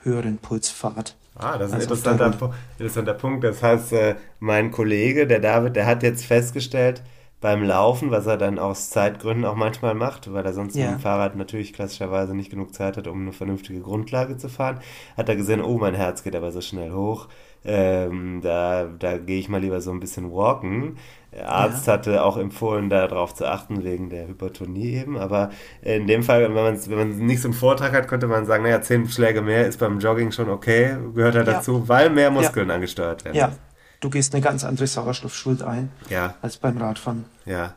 höheren 0.02 0.38
Puls 0.38 0.70
fahrt. 0.70 1.16
Ah, 1.40 1.58
das 1.58 1.68
ist 1.70 1.74
ein 1.76 1.82
Also 1.82 1.94
interessanter, 1.94 2.50
interessanter 2.78 3.14
Punkt. 3.14 3.44
Das 3.44 3.62
heißt, 3.62 3.94
äh, 3.94 4.16
mein 4.40 4.72
Kollege, 4.72 5.28
der 5.28 5.40
David, 5.40 5.76
der 5.76 5.86
hat 5.86 6.02
jetzt 6.04 6.26
festgestellt, 6.26 7.04
beim 7.40 7.62
Laufen, 7.64 8.10
was 8.10 8.26
er 8.26 8.38
dann 8.38 8.58
aus 8.58 8.90
Zeitgründen 8.90 9.46
auch 9.46 9.56
manchmal 9.56 9.94
macht, 9.94 10.34
weil 10.34 10.44
er 10.44 10.54
sonst 10.54 10.76
Ja. 10.76 10.86
mit 10.88 10.96
dem 10.98 11.00
Fahrrad 11.00 11.36
natürlich 11.36 11.72
klassischerweise 11.74 12.34
nicht 12.36 12.50
genug 12.50 12.74
Zeit 12.74 12.98
hat, 12.98 13.08
um 13.08 13.22
eine 13.22 13.32
vernünftige 13.34 13.82
Grundlage 13.82 14.38
zu 14.38 14.50
fahren, 14.50 14.80
hat 15.16 15.30
er 15.30 15.36
gesehen, 15.36 15.62
oh, 15.62 15.78
mein 15.78 15.94
Herz 15.94 16.24
geht 16.24 16.36
aber 16.36 16.52
so 16.52 16.62
schnell 16.62 16.92
hoch. 16.92 17.28
Ähm, 17.64 18.40
da 18.42 18.86
da 18.98 19.18
gehe 19.18 19.40
ich 19.40 19.50
mal 19.50 19.62
lieber 19.62 19.82
so 19.82 19.92
ein 19.92 20.00
bisschen 20.00 20.32
walken. 20.32 20.98
Der 21.38 21.50
Arzt 21.50 21.86
Ja. 21.88 21.94
hatte 21.94 22.24
auch 22.26 22.36
empfohlen, 22.36 22.90
darauf 22.90 23.34
zu 23.36 23.46
achten, 23.46 23.84
wegen 23.84 24.10
der 24.10 24.28
Hypertonie 24.28 24.96
eben. 24.96 25.18
Aber 25.18 25.52
in 25.82 26.08
dem 26.08 26.24
Fall, 26.24 26.42
wenn 26.44 26.54
man 26.54 26.78
wenn 26.90 26.98
man 26.98 27.18
nicht 27.26 27.42
so 27.42 27.48
einen 27.48 27.54
Vortrag 27.54 27.94
hat, 27.94 28.08
könnte 28.08 28.28
man 28.28 28.46
sagen, 28.46 28.64
naja, 28.64 28.82
zehn 28.82 29.08
Schläge 29.08 29.42
mehr 29.42 29.68
ist 29.68 29.80
beim 29.80 30.00
Jogging 30.00 30.32
schon 30.32 30.50
okay, 30.50 30.98
gehört 31.14 31.36
halt 31.36 31.48
Ja. 31.48 31.54
dazu, 31.54 31.88
weil 31.88 32.10
mehr 32.10 32.32
Muskeln 32.32 32.70
angesteuert 32.72 33.24
werden. 33.24 33.36
Ja, 33.38 33.52
du 34.00 34.10
gehst 34.10 34.34
eine 34.34 34.44
ganz 34.44 34.64
andere 34.66 34.88
Sauerstoffschuld 34.88 35.62
ein 35.62 35.92
Ja, 36.10 36.34
als 36.42 36.58
beim 36.58 36.78
Radfahren. 36.78 37.26
ja. 37.46 37.76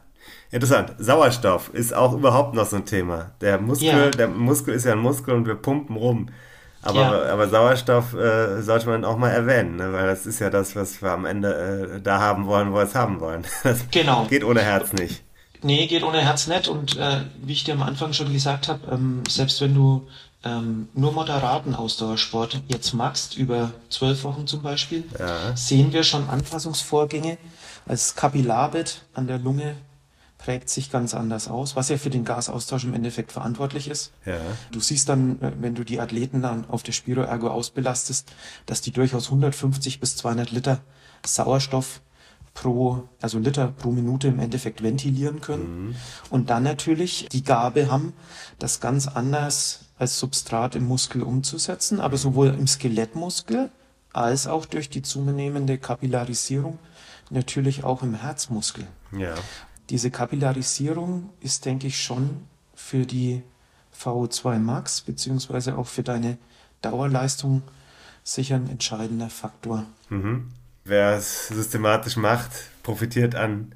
Interessant. 0.52 0.94
Sauerstoff 0.98 1.70
ist 1.74 1.94
auch 1.94 2.12
überhaupt 2.12 2.54
noch 2.56 2.66
so 2.66 2.74
ein 2.76 2.84
Thema. 2.84 3.30
Der 3.40 3.61
Muskel, 3.61 3.86
Ja. 3.88 4.11
der 4.11 4.26
Muskel 4.26 4.74
ist 4.74 4.84
ja 4.84 4.92
ein 4.92 4.98
Muskel 4.98 5.32
und 5.34 5.46
wir 5.46 5.54
pumpen 5.54 5.94
rum. 5.96 6.26
Aber, 6.82 7.00
Ja. 7.00 7.32
aber 7.32 7.48
Sauerstoff 7.48 8.14
äh, 8.14 8.62
sollte 8.62 8.88
man 8.88 9.04
auch 9.04 9.16
mal 9.18 9.30
erwähnen, 9.30 9.76
ne? 9.76 9.92
weil 9.92 10.06
das 10.06 10.24
ist 10.26 10.38
ja 10.38 10.48
das, 10.50 10.74
was 10.76 11.02
wir 11.02 11.10
am 11.10 11.24
Ende 11.26 11.92
äh, 11.96 12.00
da 12.00 12.20
haben 12.20 12.46
wollen, 12.46 12.72
wo 12.72 12.76
wir 12.76 12.82
es 12.84 12.94
haben 12.94 13.20
wollen. 13.20 13.44
Das 13.62 13.84
Genau. 13.90 14.24
geht 14.24 14.44
ohne 14.44 14.62
Herz 14.62 14.92
nicht. 14.94 15.22
Nee, 15.62 15.86
geht 15.88 16.02
ohne 16.02 16.20
Herz 16.22 16.46
nicht. 16.46 16.68
Und 16.68 16.96
äh, 16.96 17.20
wie 17.42 17.52
ich 17.52 17.64
dir 17.64 17.74
am 17.74 17.82
Anfang 17.82 18.14
schon 18.14 18.32
gesagt 18.32 18.68
habe, 18.68 18.80
ähm, 18.90 19.22
selbst 19.28 19.60
wenn 19.60 19.74
du 19.74 20.08
ähm, 20.42 20.88
nur 20.94 21.12
moderaten 21.12 21.74
Ausdauersport 21.74 22.62
jetzt 22.68 22.94
machst, 22.94 23.36
über 23.36 23.72
zwölf 23.90 24.24
Wochen 24.24 24.46
zum 24.46 24.62
Beispiel, 24.62 25.04
Ja. 25.18 25.54
sehen 25.54 25.92
wir 25.92 26.02
schon 26.02 26.30
Anpassungsvorgänge. 26.30 27.36
Als 27.86 28.14
Kapillarbett 28.16 29.02
an 29.12 29.26
der 29.26 29.38
Lunge 29.38 29.74
prägt 30.41 30.70
sich 30.70 30.91
ganz 30.91 31.14
anders 31.14 31.49
aus, 31.49 31.76
was 31.76 31.91
ja 31.91 31.99
für 31.99 32.11
den 32.11 32.24
Gasaustausch 32.24 32.84
im 32.84 32.95
Endeffekt 32.95 33.30
verantwortlich 33.30 33.88
ist. 33.88 34.12
Ja. 34.24 34.38
Du 34.72 34.80
siehst 34.80 35.09
dann, 35.09 35.41
äh, 35.43 35.53
wenn 35.61 35.74
du 35.74 35.84
die 35.84 36.01
Athleten 36.01 36.41
dann 36.41 36.68
auf 36.68 36.82
der 36.82 36.93
Spiroergo 36.93 37.49
ausbelastest, 37.49 38.32
dass 38.66 38.80
die 38.80 38.91
durchaus 38.91 39.26
150 39.26 40.01
bis 40.01 40.16
200 40.16 40.51
Liter 40.51 40.80
Sauerstoff 41.24 42.01
pro, 42.55 43.09
also 43.20 43.38
Liter 43.38 43.68
pro 43.68 43.91
Minute 43.91 44.28
im 44.28 44.41
Endeffekt 44.41 44.82
ventilieren 44.82 45.41
können. 45.41 45.95
Und 46.30 46.51
dann 46.51 46.62
natürlich 46.62 47.28
die 47.30 47.45
Gabe 47.45 47.91
haben, 47.91 48.14
das 48.59 48.80
ganz 48.80 49.07
anders 49.07 49.80
als 49.99 50.18
Substrat 50.18 50.74
im 50.74 50.86
Muskel 50.86 51.22
umzusetzen, 51.22 52.01
aber 52.01 52.16
sowohl 52.16 52.49
im 52.49 52.66
Skelettmuskel 52.66 53.70
als 54.12 54.47
auch 54.47 54.64
durch 54.64 54.88
die 54.88 55.03
zunehmende 55.03 55.76
Kapillarisierung 55.78 56.78
natürlich 57.28 57.84
auch 57.84 58.03
im 58.03 58.14
Herzmuskel. 58.14 58.86
Ja. 59.16 59.34
Diese 59.91 60.11
Kapillarisierung 60.11 61.30
ist, 61.41 61.64
denke 61.66 61.88
ich, 61.88 62.01
schon 62.03 62.43
für 62.74 63.05
die 63.05 63.43
VO2 63.93 64.59
Max 64.59 65.01
beziehungsweise 65.01 65.76
auch 65.76 65.86
für 65.86 66.03
deine 66.03 66.38
Dauerleistung 66.80 67.62
sicher 68.22 68.57
ein 68.57 68.70
entscheidender 68.70 69.28
Faktor. 69.28 69.84
Mhm. 70.09 70.49
Wer 70.84 71.16
es 71.16 71.49
systematisch 71.49 72.16
macht, 72.16 72.51
profitiert 72.82 73.34
an 73.34 73.74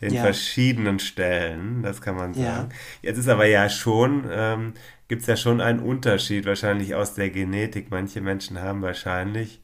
den 0.00 0.14
Ja. 0.14 0.22
verschiedenen 0.22 0.98
Stellen, 0.98 1.82
das 1.82 2.00
kann 2.00 2.14
man 2.16 2.34
Ja. 2.34 2.56
sagen. 2.56 2.68
Jetzt 3.02 3.18
ist 3.18 3.28
aber 3.28 3.46
ja 3.46 3.68
schon, 3.68 4.24
ähm, 4.30 4.74
gibt 5.08 5.22
es 5.22 5.28
ja 5.28 5.36
schon 5.36 5.60
einen 5.60 5.80
Unterschied 5.80 6.46
wahrscheinlich 6.46 6.94
aus 6.94 7.14
der 7.14 7.30
Genetik. 7.30 7.90
Manche 7.90 8.20
Menschen 8.20 8.60
haben 8.60 8.82
wahrscheinlich 8.82 9.60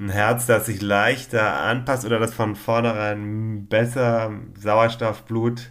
ein 0.00 0.08
Herz, 0.08 0.46
das 0.46 0.66
sich 0.66 0.80
leichter 0.80 1.60
anpasst 1.60 2.04
oder 2.06 2.18
das 2.18 2.32
von 2.34 2.56
vornherein 2.56 3.66
besser 3.68 4.32
Sauerstoff, 4.58 5.22
Blut 5.24 5.70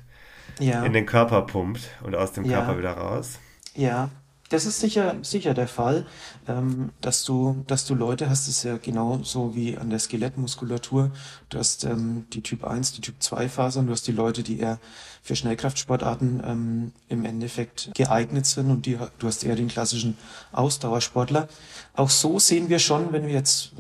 Ja. 0.60 0.84
in 0.86 0.94
den 0.94 1.06
Körper 1.06 1.42
pumpt 1.44 1.82
und 2.04 2.16
aus 2.16 2.32
dem 2.34 2.46
Ja. 2.46 2.58
Körper 2.60 2.78
wieder 2.78 2.92
raus. 2.94 3.40
Ja, 3.76 4.10
das 4.50 4.66
ist 4.66 4.80
sicher, 4.80 5.16
sicher 5.22 5.54
der 5.54 5.68
Fall, 5.68 6.06
ähm, 6.48 6.90
dass 7.02 7.24
du, 7.24 7.64
dass 7.68 7.86
du 7.86 7.94
Leute 7.94 8.30
hast, 8.30 8.48
das 8.48 8.58
ist 8.58 8.64
ja 8.64 8.78
genauso 8.78 9.56
wie 9.56 9.78
an 9.78 9.90
der 9.92 10.00
Skelettmuskulatur. 10.00 11.12
Du 11.50 11.60
hast 11.60 11.84
ähm, 11.84 12.26
die 12.34 12.42
Typ 12.42 12.64
1, 12.64 12.94
die 12.94 13.02
Typ 13.02 13.16
2 13.20 13.48
Fasern, 13.48 13.86
du 13.86 13.94
hast 13.94 14.08
die 14.08 14.12
Leute, 14.12 14.42
die 14.42 14.60
eher 14.60 14.80
für 15.22 15.36
Schnellkraftsportarten 15.36 16.42
ähm, 16.44 16.92
im 17.08 17.26
Endeffekt 17.26 17.92
geeignet 17.94 18.48
sind 18.48 18.72
und 18.72 18.86
die, 18.88 18.98
du 19.20 19.28
hast 19.28 19.44
eher 19.44 19.56
den 19.56 19.68
klassischen 19.68 20.18
Ausdauersportler. 20.52 21.48
Auch 21.96 22.10
so 22.10 22.40
sehen 22.40 22.70
wir 22.70 22.80
schon, 22.80 23.14
wenn 23.14 23.28
wir 23.28 23.34
jetzt 23.34 23.74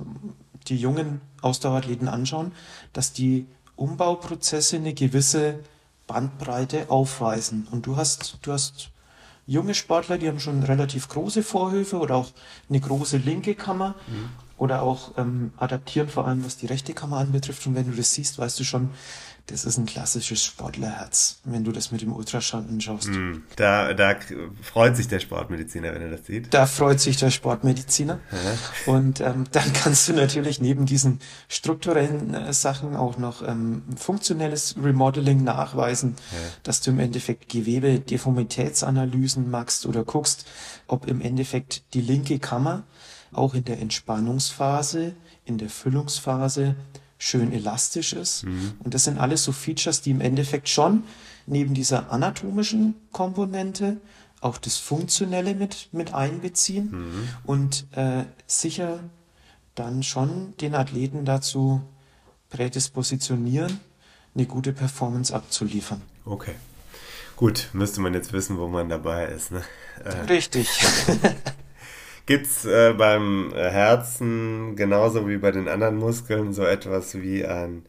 die 0.67 0.77
jungen 0.77 1.21
Ausdauerathleten 1.41 2.07
anschauen, 2.07 2.51
dass 2.93 3.11
die 3.11 3.47
Umbauprozesse 3.75 4.75
eine 4.75 4.93
gewisse 4.93 5.59
Bandbreite 6.05 6.89
aufweisen. 6.89 7.67
Und 7.71 7.87
du 7.87 7.97
hast, 7.97 8.37
du 8.41 8.51
hast 8.51 8.91
junge 9.49 9.73
Sportler, 9.73 10.19
die 10.19 10.27
haben 10.27 10.39
schon 10.39 10.61
relativ 10.61 11.09
große 11.09 11.41
Vorhöfe 11.41 11.97
oder 11.97 12.15
auch 12.15 12.29
eine 12.69 12.79
große 12.79 13.17
linke 13.17 13.55
Kammer 13.55 13.95
oder 14.57 14.83
auch 14.83 15.17
ähm, 15.17 15.51
adaptieren 15.57 16.07
vor 16.07 16.27
allem, 16.27 16.45
was 16.45 16.57
die 16.57 16.67
rechte 16.67 16.93
Kammer 16.93 17.17
anbetrifft. 17.17 17.65
Und 17.65 17.73
wenn 17.73 17.89
du 17.89 17.97
das 17.97 18.13
siehst, 18.13 18.37
weißt 18.37 18.59
du 18.59 18.63
schon, 18.63 18.89
das 19.51 19.65
ist 19.65 19.77
ein 19.77 19.85
klassisches 19.85 20.43
Sportlerherz, 20.43 21.39
wenn 21.43 21.63
du 21.63 21.71
das 21.71 21.91
mit 21.91 22.01
dem 22.01 22.13
Ultraschall 22.13 22.63
anschaust. 22.69 23.07
Hm. 23.07 23.43
Da, 23.55 23.93
da 23.93 24.15
freut 24.61 24.95
sich 24.95 25.07
der 25.07 25.19
Sportmediziner, 25.19 25.93
wenn 25.93 26.03
er 26.03 26.11
das 26.11 26.25
sieht. 26.25 26.53
Da 26.53 26.65
freut 26.65 26.99
sich 26.99 27.17
der 27.17 27.31
Sportmediziner. 27.31 28.19
Und 28.85 29.21
ähm, 29.21 29.45
dann 29.51 29.73
kannst 29.73 30.07
du 30.07 30.13
natürlich 30.13 30.61
neben 30.61 30.85
diesen 30.85 31.19
strukturellen 31.47 32.33
äh, 32.33 32.53
Sachen 32.53 32.95
auch 32.95 33.17
noch 33.17 33.47
ähm, 33.47 33.83
funktionelles 33.95 34.75
Remodeling 34.81 35.43
nachweisen, 35.43 36.15
dass 36.63 36.81
du 36.81 36.91
im 36.91 36.99
Endeffekt 36.99 37.49
Gewebe-Deformitätsanalysen 37.49 39.49
machst 39.49 39.85
oder 39.85 40.03
guckst, 40.03 40.45
ob 40.87 41.07
im 41.07 41.21
Endeffekt 41.21 41.93
die 41.93 42.01
linke 42.01 42.39
Kammer 42.39 42.83
auch 43.31 43.53
in 43.53 43.63
der 43.63 43.79
Entspannungsphase, 43.79 45.13
in 45.45 45.57
der 45.57 45.69
Füllungsphase 45.69 46.75
schön 47.19 47.51
elastisch 47.51 48.13
ist. 48.13 48.45
Und 48.45 48.93
das 48.93 49.03
sind 49.03 49.19
alles 49.19 49.43
so 49.43 49.51
Features, 49.51 50.01
die 50.01 50.11
im 50.11 50.21
Endeffekt 50.21 50.69
schon 50.69 51.03
neben 51.45 51.75
dieser 51.75 52.11
anatomischen 52.11 52.95
Komponente 53.11 53.97
auch 54.41 54.57
das 54.57 54.77
Funktionelle 54.77 55.53
mit, 55.53 55.89
mit 55.91 56.13
einbeziehen 56.13 57.29
und 57.43 57.85
äh, 57.91 58.23
sicher 58.47 58.99
dann 59.75 60.01
schon 60.01 60.55
den 60.57 60.75
Athleten 60.75 61.25
dazu 61.25 61.81
prädispositionionieren, 62.49 63.79
eine 64.33 64.45
gute 64.45 64.73
Performance 64.73 65.35
abzuliefern. 65.35 66.01
Okay. 66.25 66.55
Gut, 67.35 67.69
müsste 67.73 68.01
man 68.01 68.13
jetzt 68.13 68.33
wissen, 68.33 68.57
wo 68.57 68.67
man 68.67 68.89
dabei 68.89 69.27
ist. 69.27 69.51
Ne? 69.51 69.63
Äh, 70.03 70.09
Richtig. 70.21 70.67
Gibt 72.29 72.45
es 72.45 72.63
äh, 72.63 72.93
beim 72.95 73.51
äh, 73.55 73.71
Herzen 73.71 74.75
genauso 74.75 75.27
wie 75.27 75.37
bei 75.37 75.49
den 75.49 75.67
anderen 75.67 75.97
Muskeln 75.97 76.53
so 76.53 76.63
etwas 76.63 77.19
wie 77.19 77.43
ein 77.43 77.87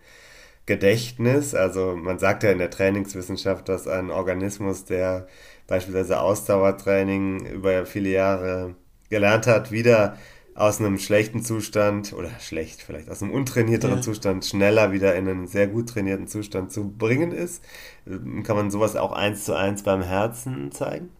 Gedächtnis? 0.64 1.54
Also 1.54 1.94
man 1.94 2.18
sagt 2.18 2.42
ja 2.42 2.50
in 2.50 2.56
der 2.56 2.70
Trainingswissenschaft, 2.70 3.68
dass 3.68 3.86
ein 3.86 4.10
Organismus, 4.10 4.86
der 4.86 5.26
beispielsweise 5.66 6.22
Ausdauertraining 6.22 7.44
über 7.44 7.84
viele 7.84 8.08
Jahre 8.08 8.76
gelernt 9.10 9.46
hat, 9.46 9.72
wieder 9.72 10.16
aus 10.54 10.80
einem 10.80 10.98
schlechten 10.98 11.42
Zustand 11.44 12.14
oder 12.14 12.30
schlecht 12.40 12.80
vielleicht 12.80 13.10
aus 13.10 13.22
einem 13.22 13.32
untrainierteren 13.32 13.96
Ja. 13.96 14.00
Zustand 14.00 14.46
schneller 14.46 14.90
wieder 14.90 15.16
in 15.16 15.28
einen 15.28 15.48
sehr 15.48 15.66
gut 15.66 15.90
trainierten 15.90 16.28
Zustand 16.28 16.72
zu 16.72 16.88
bringen 16.88 17.32
ist. 17.32 17.62
Kann 18.06 18.56
man 18.56 18.70
sowas 18.70 18.96
auch 18.96 19.12
eins 19.12 19.44
zu 19.44 19.54
eins 19.54 19.82
beim 19.82 20.00
Herzen 20.00 20.72
zeigen? 20.72 21.10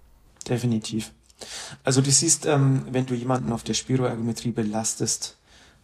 Definitiv. 0.48 1.12
Also 1.84 2.00
du 2.00 2.10
siehst, 2.10 2.46
ähm, 2.46 2.84
wenn 2.90 3.06
du 3.06 3.14
jemanden 3.14 3.52
auf 3.52 3.62
der 3.62 3.74
Spiroergometrie 3.74 4.52
belastest, 4.52 5.36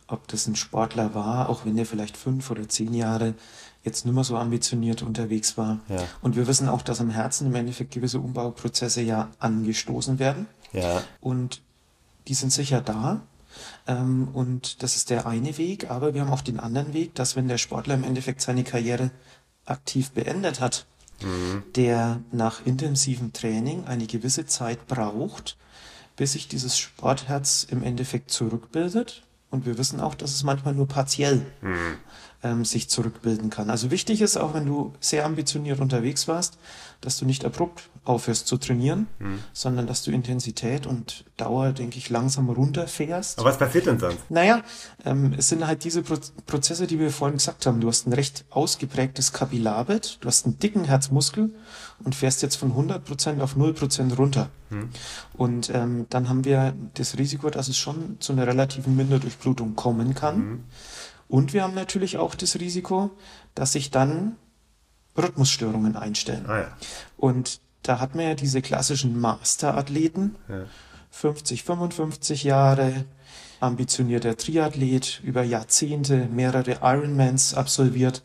ob 0.08 0.28
das 0.28 0.46
ein 0.46 0.56
Sportler 0.56 1.14
war, 1.14 1.48
auch 1.48 1.64
wenn 1.64 1.76
der 1.76 1.86
vielleicht 1.86 2.16
fünf 2.16 2.50
oder 2.50 2.68
zehn 2.68 2.94
Jahre 2.94 3.34
jetzt 3.82 4.04
nicht 4.04 4.14
mehr 4.14 4.24
so 4.24 4.36
ambitioniert 4.36 5.02
unterwegs 5.02 5.56
war. 5.56 5.80
Ja. 5.88 6.04
Und 6.20 6.36
wir 6.36 6.46
wissen 6.46 6.68
auch, 6.68 6.82
dass 6.82 7.00
am 7.00 7.10
Herzen 7.10 7.46
im 7.46 7.54
Endeffekt 7.54 7.92
gewisse 7.92 8.20
Umbauprozesse 8.20 9.00
ja 9.00 9.30
angestoßen 9.38 10.18
werden. 10.18 10.46
Ja. 10.72 11.02
Und 11.20 11.62
die 12.28 12.34
sind 12.34 12.52
sicher 12.52 12.80
da. 12.80 13.22
Ähm, 13.86 14.28
und 14.32 14.82
das 14.82 14.96
ist 14.96 15.10
der 15.10 15.26
eine 15.26 15.56
Weg. 15.58 15.90
Aber 15.90 16.14
wir 16.14 16.20
haben 16.20 16.32
auch 16.32 16.42
den 16.42 16.60
anderen 16.60 16.92
Weg, 16.92 17.14
dass 17.14 17.36
wenn 17.36 17.48
der 17.48 17.58
Sportler 17.58 17.94
im 17.94 18.04
Endeffekt 18.04 18.40
seine 18.42 18.64
Karriere 18.64 19.10
aktiv 19.64 20.10
beendet 20.10 20.60
hat, 20.60 20.86
der 21.74 22.20
nach 22.32 22.64
intensivem 22.64 23.32
Training 23.32 23.84
eine 23.86 24.06
gewisse 24.06 24.46
Zeit 24.46 24.86
braucht, 24.86 25.56
bis 26.16 26.32
sich 26.32 26.48
dieses 26.48 26.78
Sportherz 26.78 27.66
im 27.68 27.82
Endeffekt 27.82 28.30
zurückbildet. 28.30 29.22
Und 29.50 29.64
wir 29.64 29.78
wissen 29.78 30.00
auch, 30.00 30.14
dass 30.14 30.34
es 30.34 30.42
manchmal 30.42 30.74
nur 30.74 30.88
partiell 30.88 31.46
ähm, 32.42 32.64
sich 32.64 32.88
zurückbilden 32.88 33.50
kann. 33.50 33.70
Also 33.70 33.90
wichtig 33.90 34.20
ist 34.20 34.36
auch, 34.36 34.54
wenn 34.54 34.66
du 34.66 34.92
sehr 35.00 35.24
ambitioniert 35.24 35.80
unterwegs 35.80 36.28
warst, 36.28 36.58
dass 37.00 37.18
du 37.18 37.24
nicht 37.24 37.44
abrupt 37.44 37.90
aufhörst 38.04 38.46
zu 38.46 38.56
trainieren, 38.56 39.08
sondern 39.52 39.86
dass 39.86 40.04
du 40.04 40.12
Intensität 40.12 40.86
und 40.86 41.24
Dauer, 41.36 41.72
denke 41.72 41.98
ich, 41.98 42.08
langsam 42.08 42.48
runterfährst. 42.48 43.38
Aber 43.38 43.50
was 43.50 43.58
passiert 43.58 43.86
denn 43.86 43.98
sonst? 43.98 44.30
Naja, 44.30 44.62
ähm, 45.04 45.34
es 45.36 45.48
sind 45.48 45.66
halt 45.66 45.84
diese 45.84 46.02
Pro 46.02 46.16
Prozesse, 46.46 46.86
die 46.86 46.98
wir 46.98 47.10
vorhin 47.10 47.36
gesagt 47.36 47.66
haben. 47.66 47.80
Du 47.80 47.88
hast 47.88 48.06
ein 48.06 48.12
recht 48.12 48.44
ausgeprägtes 48.50 49.32
Kapillarbett, 49.32 50.18
du 50.20 50.28
hast 50.28 50.46
einen 50.46 50.58
dicken 50.58 50.84
Herzmuskel 50.84 51.50
und 52.04 52.14
fährst 52.14 52.42
jetzt 52.42 52.56
von 52.56 52.72
100% 52.72 53.40
auf 53.40 53.56
0% 53.56 54.16
runter. 54.16 54.48
Und 55.36 55.70
ähm, 55.74 56.06
dann 56.08 56.28
haben 56.28 56.44
wir 56.44 56.74
das 56.94 57.18
Risiko, 57.18 57.50
dass 57.50 57.68
es 57.68 57.76
schon 57.76 58.16
zu 58.20 58.32
einer 58.32 58.46
relativen 58.46 58.96
Minderdurchblutung 58.96 59.74
kommen 59.74 60.14
kann. 60.14 60.64
Und 61.28 61.52
wir 61.52 61.62
haben 61.62 61.74
natürlich 61.74 62.18
auch 62.18 62.34
das 62.34 62.56
Risiko, 62.60 63.10
dass 63.54 63.72
sich 63.72 63.90
dann 63.90 64.36
Rhythmusstörungen 65.16 65.96
einstellen. 65.96 66.44
Ah 66.46 66.58
ja. 66.58 66.76
Und 67.16 67.60
da 67.82 68.00
hat 68.00 68.14
man 68.14 68.24
ja 68.24 68.34
diese 68.34 68.62
klassischen 68.62 69.18
Masterathleten, 69.20 70.36
Ja. 70.48 70.64
50, 71.10 71.62
55 71.62 72.44
Jahre, 72.44 73.04
ambitionierter 73.60 74.36
Triathlet, 74.36 75.20
über 75.24 75.42
Jahrzehnte 75.42 76.26
mehrere 76.26 76.78
Ironmans 76.82 77.54
absolviert. 77.54 78.22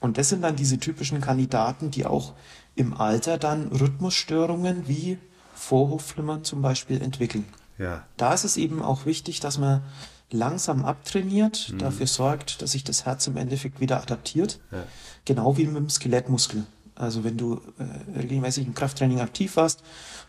Und 0.00 0.18
das 0.18 0.30
sind 0.30 0.42
dann 0.42 0.56
diese 0.56 0.78
typischen 0.78 1.20
Kandidaten, 1.20 1.90
die 1.90 2.04
auch 2.06 2.32
im 2.74 2.92
Alter 2.94 3.38
dann 3.38 3.68
Rhythmusstörungen 3.68 4.88
wie 4.88 5.18
Vorhofflimmern 5.54 6.42
zum 6.44 6.60
Beispiel 6.60 7.00
entwickeln. 7.00 7.44
Ja. 7.78 8.04
Da 8.16 8.34
ist 8.34 8.44
es 8.44 8.56
eben 8.56 8.82
auch 8.82 9.06
wichtig, 9.06 9.38
dass 9.40 9.58
man 9.58 9.82
langsam 10.30 10.84
abtrainiert, 10.84 11.70
Mhm. 11.72 11.78
dafür 11.78 12.06
sorgt, 12.08 12.60
dass 12.60 12.72
sich 12.72 12.82
das 12.82 13.06
Herz 13.06 13.26
im 13.28 13.36
Endeffekt 13.36 13.78
wieder 13.80 14.02
adaptiert. 14.02 14.58
Ja. 14.72 14.82
Genau 15.24 15.56
wie 15.56 15.66
mit 15.66 15.76
dem 15.76 15.88
Skelettmuskel. 15.90 16.64
Also 16.96 17.24
wenn 17.24 17.36
du 17.36 17.60
äh, 17.78 18.18
regelmäßig 18.18 18.66
im 18.66 18.74
Krafttraining 18.74 19.20
aktiv 19.20 19.56
warst 19.56 19.82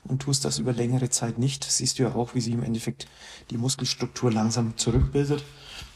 und 0.05 0.21
tust 0.23 0.45
das 0.45 0.57
über 0.57 0.73
längere 0.73 1.09
Zeit 1.09 1.37
nicht, 1.37 1.63
siehst 1.63 1.99
du 1.99 2.03
ja 2.03 2.15
auch, 2.15 2.33
wie 2.33 2.41
sich 2.41 2.53
im 2.53 2.63
Endeffekt 2.63 3.07
die 3.51 3.57
Muskelstruktur 3.57 4.31
langsam 4.31 4.75
zurückbildet. 4.77 5.43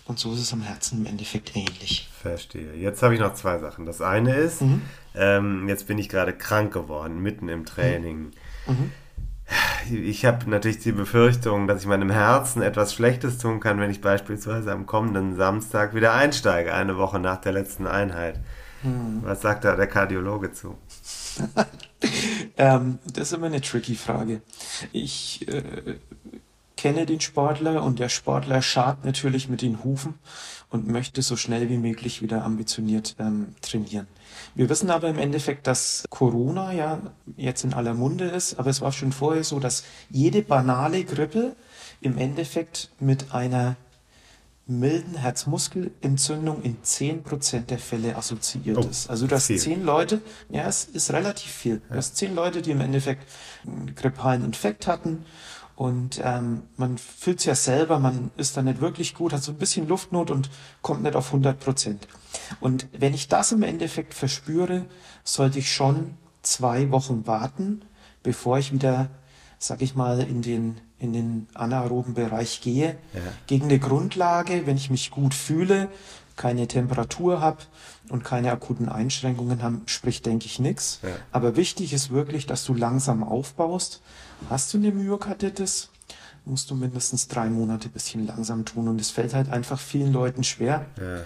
Und 0.05 0.19
so 0.19 0.33
ist 0.33 0.39
es 0.39 0.53
am 0.53 0.61
Herzen 0.61 0.99
im 0.99 1.05
Endeffekt 1.05 1.55
ähnlich. 1.55 2.09
Verstehe. 2.19 2.73
Jetzt 2.75 3.01
habe 3.03 3.13
ich 3.13 3.19
noch 3.19 3.33
zwei 3.35 3.59
Sachen. 3.59 3.85
Das 3.85 4.01
eine 4.01 4.35
ist, 4.35 4.61
Mhm. 4.61 4.81
ähm, 5.15 5.67
jetzt 5.67 5.87
bin 5.87 5.97
ich 5.97 6.09
gerade 6.09 6.33
krank 6.33 6.73
geworden, 6.73 7.19
mitten 7.19 7.47
im 7.49 7.65
Training. 7.65 8.31
Mhm. 8.67 8.91
Ich 9.91 10.25
habe 10.25 10.47
natürlich 10.49 10.79
die 10.79 10.91
Befürchtung, 10.91 11.67
dass 11.67 11.81
ich 11.81 11.87
meinem 11.87 12.11
Herzen 12.11 12.61
etwas 12.61 12.93
Schlechtes 12.93 13.39
tun 13.39 13.59
kann, 13.59 13.79
wenn 13.79 13.89
ich 13.89 14.01
beispielsweise 14.01 14.71
am 14.71 14.85
kommenden 14.85 15.35
Samstag 15.35 15.95
wieder 15.95 16.13
einsteige, 16.13 16.73
eine 16.73 16.97
Woche 16.97 17.17
nach 17.19 17.37
der 17.41 17.53
letzten 17.53 17.87
Einheit. 17.87 18.39
Mhm. 18.83 19.21
Was 19.23 19.41
sagt 19.41 19.65
da 19.65 19.75
der 19.75 19.87
Kardiologe 19.87 20.51
zu? 20.51 20.75
Ähm, 22.57 22.99
das 23.13 23.27
ist 23.29 23.33
immer 23.33 23.47
eine 23.47 23.61
tricky 23.61 23.95
Frage. 23.95 24.41
Ich 24.91 25.47
äh, 25.47 25.97
kenne 26.75 27.05
den 27.05 27.19
Sportler 27.19 27.83
und 27.83 27.99
der 27.99 28.09
Sportler 28.09 28.61
schart 28.61 29.03
natürlich 29.03 29.49
mit 29.49 29.61
den 29.61 29.83
Hufen 29.83 30.15
und 30.69 30.87
möchte 30.87 31.21
so 31.21 31.35
schnell 31.35 31.69
wie 31.69 31.77
möglich 31.77 32.21
wieder 32.21 32.43
ambitioniert 32.43 33.15
ähm, 33.19 33.55
trainieren. 33.61 34.07
Wir 34.55 34.69
wissen 34.69 34.89
aber 34.89 35.09
im 35.09 35.19
Endeffekt, 35.19 35.67
dass 35.67 36.05
Corona 36.09 36.71
ja 36.71 36.99
jetzt 37.35 37.63
in 37.63 37.73
aller 37.73 37.93
Munde 37.93 38.25
ist, 38.25 38.59
aber 38.59 38.69
es 38.69 38.81
war 38.81 38.91
schon 38.91 39.11
vorher 39.11 39.43
so, 39.43 39.59
dass 39.59 39.83
jede 40.09 40.41
banale 40.41 41.03
Grippe 41.03 41.55
im 42.01 42.17
Endeffekt 42.17 42.91
mit 42.99 43.33
einer 43.33 43.75
milden 44.69 45.15
Herzmuskelentzündung 45.15 46.61
in 46.61 46.77
10% 46.83 47.61
der 47.65 47.79
Fälle 47.79 48.15
assoziiert 48.15 48.77
Oh, 48.77 48.87
ist. 48.87 49.09
Also 49.09 49.27
du 49.27 49.35
hast 49.35 49.47
zehn 49.47 49.83
Leute, 49.83 50.21
ja, 50.49 50.67
es 50.67 50.85
ist 50.85 51.11
relativ 51.11 51.51
viel. 51.51 51.81
Du 51.89 51.95
hast 51.95 52.15
zehn 52.17 52.35
Leute, 52.35 52.61
die 52.61 52.71
im 52.71 52.81
Endeffekt 52.81 53.27
einen 53.65 53.95
grippalen 53.95 54.45
Infekt 54.45 54.87
hatten 54.87 55.25
Und 55.75 56.19
ähm, 56.23 56.63
man 56.75 56.97
fühlt 56.97 57.39
es 57.39 57.45
ja 57.45 57.55
selber, 57.55 57.99
man 57.99 58.31
ist 58.35 58.57
da 58.57 58.61
nicht 58.61 58.81
wirklich 58.81 59.15
gut, 59.15 59.31
hat 59.31 59.41
so 59.41 59.53
ein 59.53 59.57
bisschen 59.57 59.87
Luftnot 59.87 60.29
und 60.29 60.49
kommt 60.81 61.03
nicht 61.03 61.15
auf 61.15 61.27
100 61.27 61.57
Prozent. 61.59 62.07
Und 62.59 62.87
wenn 62.91 63.13
ich 63.13 63.29
das 63.29 63.53
im 63.53 63.63
Endeffekt 63.63 64.13
verspüre, 64.13 64.85
sollte 65.23 65.59
ich 65.59 65.71
schon 65.73 66.17
zwei 66.41 66.91
Wochen 66.91 67.25
warten, 67.27 67.81
bevor 68.23 68.57
ich 68.59 68.73
wieder, 68.73 69.09
sag 69.59 69.81
ich 69.81 69.93
mal, 69.93 70.21
in 70.21 70.41
den, 70.41 70.77
in 70.97 71.13
den 71.13 71.47
anaeroben 71.53 72.13
Bereich 72.13 72.61
gehe. 72.61 72.97
Ja. 73.13 73.21
Gegen 73.45 73.65
eine 73.65 73.77
Grundlage, 73.77 74.65
wenn 74.65 74.77
ich 74.77 74.89
mich 74.89 75.11
gut 75.11 75.33
fühle, 75.33 75.89
keine 76.37 76.67
Temperatur 76.67 77.41
habe 77.41 77.57
und 78.07 78.23
keine 78.23 78.51
akuten 78.51 78.87
Einschränkungen 78.87 79.61
haben, 79.61 79.81
spricht, 79.85 80.25
denke 80.25 80.45
ich, 80.45 80.59
nichts. 80.59 81.01
Ja. 81.03 81.09
Aber 81.33 81.57
wichtig 81.57 81.91
ist 81.91 82.09
wirklich, 82.09 82.47
dass 82.47 82.63
du 82.63 82.73
langsam 82.73 83.23
aufbaust. 83.23 84.01
Hast 84.49 84.73
du 84.73 84.77
eine 84.77 84.91
Myokarditis, 84.91 85.89
musst 86.45 86.71
du 86.71 86.75
mindestens 86.75 87.27
drei 87.27 87.49
Monate 87.49 87.89
bisschen 87.89 88.25
langsam 88.25 88.63
tun. 88.63 88.87
Und 88.87 89.01
es 89.01 89.11
fällt 89.11 89.33
halt 89.33 89.49
einfach 89.49 89.79
vielen 89.79 90.13
Leuten 90.13 90.45
schwer. 90.45 90.85
Ja. 90.97 91.23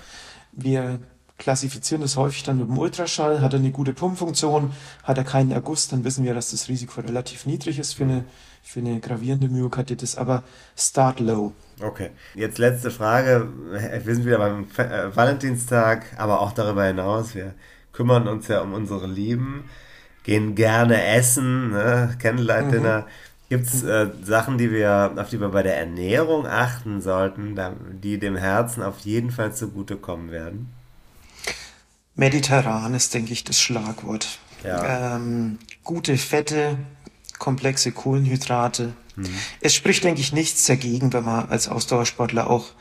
Wir 0.52 1.00
klassifizieren 1.44 2.02
das 2.02 2.16
häufig 2.16 2.44
dann 2.44 2.58
mit 2.58 2.70
dem 2.70 2.78
Ultraschall. 2.78 3.42
Hat 3.42 3.54
er 3.54 3.60
eine 3.60 3.72
gute 3.72 3.94
Pumpfunktion, 3.94 4.72
hat 5.04 5.18
er 5.18 5.26
keinen 5.26 5.52
Erguss, 5.52 5.90
dann 5.90 6.06
wissen 6.06 6.24
wir, 6.24 6.34
dass 6.34 6.52
das 6.52 6.70
Risiko 6.70 7.02
relativ 7.02 7.46
niedrig 7.46 7.80
ist 7.80 7.94
für 7.94 8.06
eine, 8.06 8.24
für 8.64 8.80
eine 8.80 9.00
gravierende 9.02 9.50
Myokarditis. 9.50 10.16
Aber 10.16 10.44
start 10.78 11.20
low. 11.20 11.52
Okay. 11.82 12.12
Jetzt 12.34 12.60
letzte 12.60 12.92
Frage. 12.92 13.50
Wir 13.72 14.16
sind 14.16 14.26
wieder 14.26 14.38
beim 14.38 14.68
äh, 14.78 15.14
Valentinstag, 15.14 16.06
aber 16.18 16.40
auch 16.40 16.54
darüber 16.54 16.86
hinaus. 16.86 17.36
Wir 17.36 17.54
kümmern 17.92 18.28
uns 18.28 18.48
ja 18.48 18.62
um 18.62 18.74
unsere 18.74 19.08
Lieben, 19.08 19.66
gehen 20.24 20.56
gerne 20.56 21.04
essen, 21.04 21.72
ne? 21.72 22.16
Candlelight-Dinner. 22.22 23.06
Gibt 23.50 23.66
es 23.66 23.84
äh, 23.84 24.08
Sachen, 24.24 24.58
die 24.58 24.72
wir, 24.72 25.14
auf 25.18 25.30
die 25.30 25.42
wir 25.42 25.50
bei 25.50 25.62
der 25.62 25.78
Ernährung 25.78 26.48
achten 26.48 27.02
sollten, 27.02 27.60
die 28.02 28.18
dem 28.18 28.38
Herzen 28.38 28.82
auf 28.82 29.00
jeden 29.00 29.30
Fall 29.30 29.54
zugutekommen 29.54 30.32
werden? 30.32 30.72
Mediterran 32.16 32.94
ist, 32.94 33.14
denke 33.14 33.34
ich, 33.34 33.44
das 33.44 33.60
Schlagwort. 33.60 34.40
Ja. 34.64 35.16
Ähm, 35.16 35.58
gute 35.84 36.18
Fette, 36.18 36.78
komplexe 37.40 37.92
Kohlenhydrate. 37.92 38.94
Es 39.62 39.76
spricht, 39.76 40.04
denke 40.04 40.22
ich, 40.22 40.34
nichts 40.34 40.66
dagegen, 40.66 41.14
wenn 41.14 41.24
man 41.24 41.50
als 41.50 41.68
Ausdauersportler 41.68 42.50
auch 42.50 42.72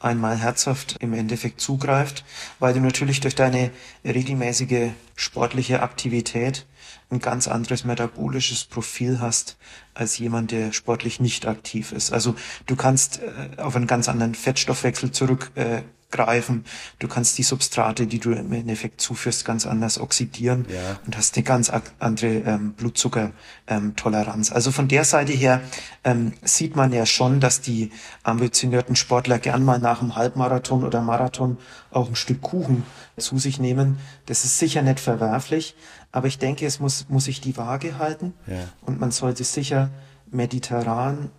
einmal 0.00 0.36
herzhaft 0.36 0.96
im 1.00 1.12
Endeffekt 1.12 1.60
zugreift, 1.60 2.24
weil 2.58 2.74
du 2.74 2.80
natürlich 2.80 3.20
durch 3.20 3.34
deine 3.34 3.70
regelmäßige 4.04 4.90
sportliche 5.16 5.82
Aktivität 5.82 6.66
ein 7.10 7.20
ganz 7.20 7.48
anderes 7.48 7.84
metabolisches 7.84 8.64
Profil 8.64 9.20
hast 9.20 9.56
als 9.94 10.18
jemand, 10.18 10.50
der 10.50 10.72
sportlich 10.72 11.20
nicht 11.20 11.46
aktiv 11.46 11.92
ist. 11.92 12.12
Also 12.12 12.34
du 12.66 12.76
kannst 12.76 13.20
äh, 13.22 13.60
auf 13.62 13.74
einen 13.76 13.86
ganz 13.86 14.08
anderen 14.08 14.34
Fettstoffwechsel 14.34 15.10
zurückgreifen. 15.10 16.58
Äh, 16.64 16.68
du 16.98 17.08
kannst 17.08 17.38
die 17.38 17.42
Substrate, 17.42 18.06
die 18.06 18.18
du 18.18 18.32
im 18.32 18.52
Endeffekt 18.52 19.00
zuführst, 19.00 19.44
ganz 19.46 19.66
anders 19.66 19.98
oxidieren 19.98 20.66
Ja. 20.68 20.98
und 21.06 21.16
hast 21.16 21.36
eine 21.36 21.44
ganz 21.44 21.70
andere 21.98 22.26
ähm, 22.26 22.74
Blutzuckertoleranz. 22.74 24.52
Also 24.52 24.70
von 24.70 24.88
der 24.88 25.04
Seite 25.04 25.32
her 25.32 25.62
ähm, 26.04 26.32
sieht 26.42 26.76
man 26.76 26.92
ja 26.92 27.06
schon, 27.06 27.40
dass 27.40 27.60
die 27.60 27.90
ambitionierten 28.22 28.96
Sportler 28.96 29.38
gern 29.38 29.64
mal 29.64 29.78
nach 29.78 30.00
einem 30.02 30.14
Halbmarathon 30.16 30.84
oder 30.84 31.00
Marathon 31.00 31.58
auch 31.90 32.08
ein 32.08 32.16
Stück 32.16 32.42
Kuchen 32.42 32.84
zu 33.16 33.38
sich 33.38 33.58
nehmen. 33.58 33.98
Das 34.26 34.44
ist 34.44 34.58
sicher 34.58 34.82
nicht 34.82 35.00
verwerflich, 35.00 35.74
aber 36.12 36.26
ich 36.26 36.38
denke, 36.38 36.66
es 36.66 36.80
muss, 36.80 37.08
muss 37.08 37.24
sich 37.24 37.40
die 37.40 37.56
Waage 37.56 37.98
halten 37.98 38.32
Ja. 38.46 38.68
und 38.82 38.98
man 39.00 39.10
sollte 39.10 39.44
sicher 39.44 39.90
mediterran, 40.30 41.30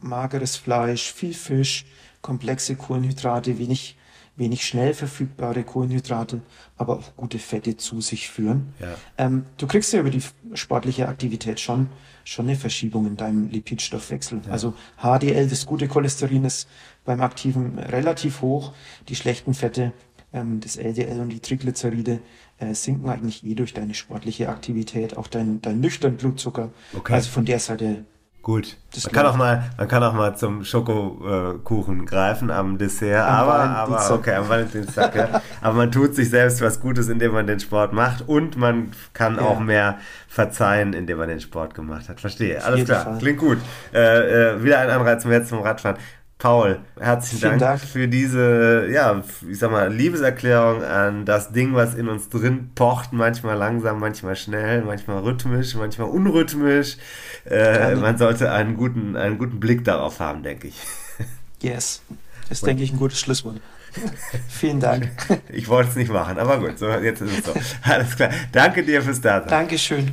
mageres 0.00 0.56
Fleisch, 0.56 1.12
viel 1.12 1.34
Fisch, 1.34 1.86
komplexe 2.22 2.76
Kohlenhydrate, 2.76 3.58
wenig, 3.58 3.96
wenig 4.36 4.66
schnell 4.66 4.94
verfügbare 4.94 5.64
Kohlenhydrate, 5.64 6.40
aber 6.76 6.98
auch 6.98 7.16
gute 7.16 7.38
Fette 7.38 7.76
zu 7.76 8.00
sich 8.00 8.28
führen. 8.28 8.72
Ja. 8.80 8.94
Ähm, 9.16 9.44
du 9.56 9.66
kriegst 9.66 9.92
ja 9.92 10.00
über 10.00 10.10
die 10.10 10.22
sportliche 10.54 11.08
Aktivität 11.08 11.60
schon, 11.60 11.88
schon 12.24 12.46
eine 12.46 12.56
Verschiebung 12.56 13.06
in 13.06 13.16
deinem 13.16 13.48
Lipidstoffwechsel. 13.50 14.42
Also 14.50 14.74
HDL, 15.02 15.48
das 15.48 15.66
gute 15.66 15.88
Cholesterin, 15.88 16.44
ist 16.44 16.68
beim 17.04 17.20
Aktiven 17.20 17.78
relativ 17.78 18.42
hoch. 18.42 18.72
Die 19.08 19.16
schlechten 19.16 19.54
Fette, 19.54 19.92
ähm, 20.32 20.60
das 20.60 20.76
LDL 20.76 21.20
und 21.20 21.30
die 21.30 21.40
Triglyceride, 21.40 22.20
äh, 22.58 22.74
sinken 22.74 23.08
eigentlich 23.08 23.44
eh 23.44 23.54
durch 23.54 23.74
deine 23.74 23.94
sportliche 23.94 24.48
Aktivität, 24.48 25.16
auch 25.16 25.26
dein, 25.26 25.60
dein 25.62 25.80
nüchtern 25.80 26.16
Blutzucker. 26.16 26.70
Okay. 26.96 27.12
Also 27.14 27.30
von 27.30 27.44
der 27.44 27.58
Seite 27.58 28.04
Gut. 28.48 28.78
Das 28.94 29.04
Man 29.04 29.12
kann, 29.12 29.26
auch 29.26 29.36
mal, 29.36 29.70
man 29.76 29.88
kann 29.88 30.02
auch 30.02 30.14
mal 30.14 30.34
zum 30.34 30.64
Schokokuchen 30.64 32.06
greifen 32.06 32.50
am 32.50 32.78
Dessert, 32.78 33.28
Am 33.28 33.34
aber, 33.34 33.58
aber 33.58 34.10
okay, 34.14 34.32
am 34.36 34.48
Valentinstag, 34.48 35.14
ja. 35.14 35.42
Aber 35.60 35.74
man 35.74 35.92
tut 35.92 36.14
sich 36.14 36.30
selbst 36.30 36.62
was 36.62 36.80
Gutes, 36.80 37.08
indem 37.08 37.32
man 37.32 37.46
den 37.46 37.60
Sport 37.60 37.92
macht 37.92 38.26
und 38.26 38.56
man 38.56 38.92
kann 39.12 39.34
Ja. 39.36 39.42
auch 39.42 39.60
mehr 39.60 39.98
verzeihen, 40.28 40.94
indem 40.94 41.18
man 41.18 41.28
den 41.28 41.40
Sport 41.40 41.74
gemacht 41.74 42.08
hat. 42.08 42.20
Verstehe. 42.20 42.64
Alles 42.64 42.86
klar. 42.86 43.04
Fall. 43.04 43.18
Klingt 43.18 43.38
gut. 43.38 43.58
Äh, 43.92 44.54
äh, 44.54 44.64
wieder 44.64 44.78
ein 44.78 44.88
Anreiz 44.88 45.22
zum 45.22 45.32
jetzt 45.32 45.50
zum 45.50 45.60
Radfahren. 45.60 45.98
Paul, 46.38 46.78
herzlichen 47.00 47.42
Dank, 47.42 47.58
Dank. 47.58 47.80
für 47.80 48.06
diese, 48.06 48.88
ja, 48.92 49.22
ich 49.50 49.58
sag 49.58 49.72
mal, 49.72 49.92
Liebeserklärung 49.92 50.84
an 50.84 51.24
das 51.24 51.50
Ding, 51.50 51.74
was 51.74 51.96
in 51.96 52.08
uns 52.08 52.28
drin 52.28 52.70
pocht, 52.76 53.12
manchmal 53.12 53.56
langsam, 53.56 53.98
manchmal 53.98 54.36
schnell, 54.36 54.82
manchmal 54.82 55.18
rhythmisch, 55.18 55.74
manchmal 55.74 56.08
unrhythmisch. 56.08 56.96
Äh, 57.44 57.96
man 57.96 58.18
sollte 58.18 58.52
einen 58.52 58.76
guten, 58.76 59.16
einen 59.16 59.38
guten 59.38 59.58
Blick 59.58 59.84
darauf 59.84 60.20
haben, 60.20 60.42
denke 60.42 60.68
ich. 60.68 60.76
Yes. 61.60 62.02
Das 62.42 62.58
ist, 62.58 62.66
denke 62.66 62.84
ich, 62.84 62.92
ein 62.92 62.98
gutes 62.98 63.18
Schlusswort. 63.18 63.60
Vielen 64.48 64.78
Dank. 64.78 65.10
Ich 65.48 65.66
wollte 65.66 65.90
es 65.90 65.96
nicht 65.96 66.12
machen, 66.12 66.38
aber 66.38 66.60
gut, 66.60 66.78
so, 66.78 66.88
jetzt 66.88 67.20
ist 67.20 67.36
es 67.36 67.44
so. 67.44 67.52
Alles 67.82 68.14
klar. 68.14 68.30
Danke 68.52 68.84
dir 68.84 69.02
fürs 69.02 69.20
Dasein. 69.20 69.48
Dankeschön. 69.48 70.12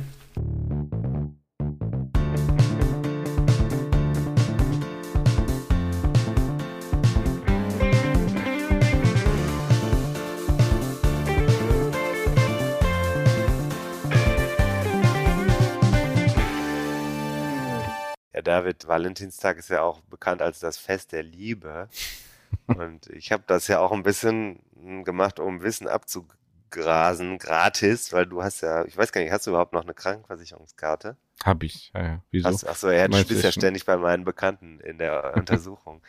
David, 18.46 18.86
Valentinstag 18.86 19.58
ist 19.58 19.70
ja 19.70 19.82
auch 19.82 20.00
bekannt 20.02 20.40
als 20.40 20.60
das 20.60 20.78
Fest 20.78 21.12
der 21.12 21.22
Liebe. 21.22 21.88
Und 22.66 23.08
ich 23.08 23.32
habe 23.32 23.42
das 23.46 23.66
ja 23.68 23.80
auch 23.80 23.92
ein 23.92 24.02
bisschen 24.04 24.60
mm, 24.76 25.02
gemacht, 25.02 25.40
um 25.40 25.62
Wissen 25.62 25.88
abzugrasen, 25.88 27.38
gratis, 27.38 28.12
weil 28.12 28.26
du 28.26 28.42
hast 28.42 28.60
ja, 28.60 28.84
ich 28.84 28.96
weiß 28.96 29.10
gar 29.10 29.20
nicht, 29.20 29.32
hast 29.32 29.46
du 29.46 29.50
überhaupt 29.50 29.72
noch 29.72 29.82
eine 29.82 29.94
Krankenversicherungskarte? 29.94 31.16
Hab 31.44 31.62
ich. 31.62 31.90
Ja, 31.94 32.02
ja. 32.02 32.22
Wieso? 32.30 32.48
Hast, 32.48 32.66
ach 32.66 32.76
so, 32.76 32.90
ja, 32.90 33.08
du 33.08 33.24
bist 33.24 33.42
ja 33.42 33.52
ständig 33.52 33.84
bei 33.84 33.96
meinen 33.96 34.24
Bekannten 34.24 34.80
in 34.80 34.98
der 34.98 35.34
Untersuchung. 35.36 36.02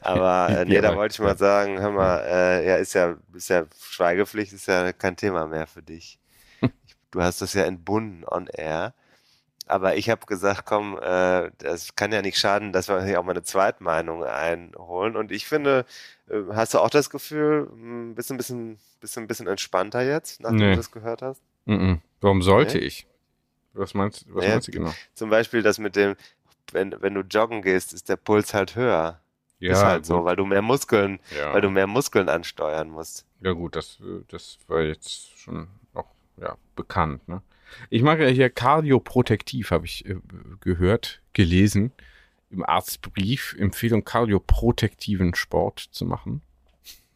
Aber 0.00 0.48
äh, 0.48 0.64
nee, 0.64 0.74
Ja, 0.74 0.80
da 0.80 0.96
wollte 0.96 1.12
ich 1.12 1.20
mal 1.20 1.36
sagen, 1.36 1.78
hör 1.78 1.90
mal, 1.90 2.18
äh, 2.26 2.68
ja, 2.68 2.76
ist 2.76 2.94
ja, 2.94 3.16
ist 3.34 3.48
ja 3.48 3.66
Schweigepflicht, 3.78 4.52
ist 4.52 4.66
ja 4.66 4.92
kein 4.92 5.16
Thema 5.16 5.46
mehr 5.46 5.66
für 5.66 5.82
dich. 5.82 6.18
Du 7.10 7.20
hast 7.20 7.42
das 7.42 7.52
ja 7.52 7.64
entbunden 7.64 8.24
on 8.26 8.46
air. 8.46 8.94
Aber 9.72 9.96
ich 9.96 10.10
habe 10.10 10.26
gesagt, 10.26 10.66
komm, 10.66 10.98
äh, 11.00 11.50
das 11.56 11.96
kann 11.96 12.12
ja 12.12 12.20
nicht 12.20 12.36
schaden, 12.38 12.72
dass 12.72 12.88
wir 12.88 13.02
hier 13.04 13.18
auch 13.18 13.24
mal 13.24 13.30
eine 13.32 13.42
Zweitmeinung 13.42 14.22
einholen. 14.22 15.16
Und 15.16 15.32
ich 15.32 15.46
finde, 15.46 15.86
äh, 16.28 16.40
hast 16.52 16.74
du 16.74 16.78
auch 16.78 16.90
das 16.90 17.08
Gefühl, 17.08 17.70
mh, 17.74 18.14
bist 18.14 18.28
du 18.28 18.34
ein 18.34 18.36
bisschen, 18.36 18.78
bist 19.00 19.16
du 19.16 19.20
ein 19.20 19.26
bisschen 19.26 19.46
entspannter 19.46 20.02
jetzt, 20.02 20.40
nachdem 20.40 20.58
Nee. 20.58 20.70
du 20.72 20.76
das 20.76 20.90
gehört 20.90 21.22
hast? 21.22 21.40
Mhm. 21.64 22.02
Warum 22.20 22.42
sollte 22.42 22.76
Nee? 22.76 22.84
ich? 22.84 23.06
Was 23.72 23.94
meinst, 23.94 24.26
was 24.28 24.42
Naja, 24.42 24.50
meinst 24.56 24.68
du 24.68 24.72
genau? 24.72 24.92
Zum 25.14 25.30
Beispiel 25.30 25.62
das 25.62 25.78
mit 25.78 25.96
dem, 25.96 26.16
wenn, 26.72 26.94
wenn 27.00 27.14
du 27.14 27.22
joggen 27.22 27.62
gehst, 27.62 27.94
ist 27.94 28.10
der 28.10 28.16
Puls 28.16 28.52
halt 28.52 28.76
höher. 28.76 29.20
ist 29.58 29.82
halt 29.82 30.04
so, 30.04 30.16
gut. 30.18 30.24
weil 30.26 30.36
du 30.36 30.44
mehr 30.44 30.60
Muskeln, 30.60 31.18
Ja. 31.34 31.54
weil 31.54 31.62
du 31.62 31.70
mehr 31.70 31.86
Muskeln 31.86 32.28
ansteuern 32.28 32.90
musst. 32.90 33.24
Ja 33.40 33.52
gut, 33.52 33.74
das, 33.76 34.00
äh, 34.02 34.22
das 34.28 34.58
war 34.68 34.82
jetzt 34.82 35.38
schon 35.38 35.68
auch 35.94 36.10
ja, 36.36 36.56
bekannt. 36.76 37.26
Ne? 37.26 37.40
Ich 37.90 38.02
mache 38.02 38.22
ja 38.22 38.28
hier 38.28 38.50
Kardioprotektiv, 38.50 39.70
habe 39.70 39.86
ich 39.86 40.06
äh, 40.06 40.16
gehört, 40.60 41.20
gelesen 41.32 41.92
im 42.50 42.64
Arztbrief. 42.64 43.56
Empfehlung, 43.58 44.04
kardioprotektiven 44.04 45.34
Sport 45.34 45.80
zu 45.90 46.04
machen. 46.04 46.42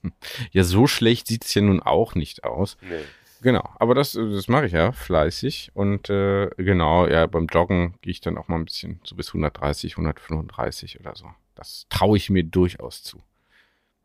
Ja, 0.52 0.62
so 0.62 0.86
schlecht 0.86 1.26
sieht 1.26 1.44
es 1.44 1.54
ja 1.54 1.62
nun 1.62 1.82
auch 1.82 2.14
nicht 2.14 2.44
aus. 2.44 2.76
Nee. 2.80 3.00
Genau, 3.42 3.68
aber 3.78 3.94
das, 3.94 4.14
äh, 4.14 4.30
das 4.30 4.48
mache 4.48 4.66
ich 4.66 4.72
ja 4.72 4.92
fleißig. 4.92 5.72
Und 5.74 6.10
äh, 6.10 6.48
genau, 6.56 7.06
ja, 7.06 7.26
beim 7.26 7.46
Joggen 7.46 7.94
gehe 8.02 8.12
ich 8.12 8.20
dann 8.20 8.38
auch 8.38 8.48
mal 8.48 8.56
ein 8.56 8.64
bisschen 8.64 9.00
so 9.04 9.16
bis 9.16 9.28
130, 9.28 9.94
135 9.94 11.00
oder 11.00 11.16
so. 11.16 11.26
Das 11.54 11.86
traue 11.88 12.16
ich 12.16 12.30
mir 12.30 12.44
durchaus 12.44 13.02
zu. 13.02 13.22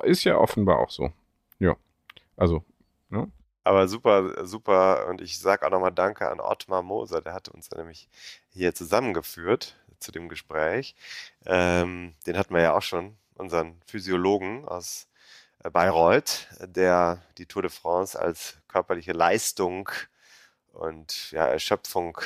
Ist 0.03 0.23
ja 0.23 0.38
offenbar 0.38 0.80
auch 0.80 0.90
so. 0.90 1.11
Ja. 1.60 1.76
Also, 2.36 2.64
ne? 3.10 3.30
Aber 3.63 3.88
super, 3.88 4.45
super. 4.45 5.07
Und 5.07 5.21
ich 5.21 5.39
sage 5.39 5.65
auch 5.65 5.71
nochmal 5.71 5.91
Danke 5.91 6.29
an 6.29 6.39
Ottmar 6.39 6.81
Moser, 6.81 7.21
der 7.21 7.33
hatte 7.33 7.51
uns 7.51 7.69
nämlich 7.71 8.09
hier 8.49 8.73
zusammengeführt 8.73 9.75
zu 9.99 10.11
dem 10.11 10.29
Gespräch. 10.29 10.95
Ähm, 11.45 12.15
den 12.25 12.38
hatten 12.38 12.53
wir 12.53 12.61
ja 12.61 12.73
auch 12.75 12.81
schon, 12.81 13.17
unseren 13.35 13.81
Physiologen 13.85 14.67
aus 14.67 15.07
äh, 15.63 15.69
Bayreuth, 15.69 16.47
der 16.61 17.21
die 17.38 17.45
Tour 17.45 17.63
de 17.63 17.71
France 17.71 18.19
als 18.19 18.57
körperliche 18.67 19.13
Leistung 19.13 19.89
und 20.73 21.31
ja, 21.31 21.47
Erschöpfung 21.47 22.19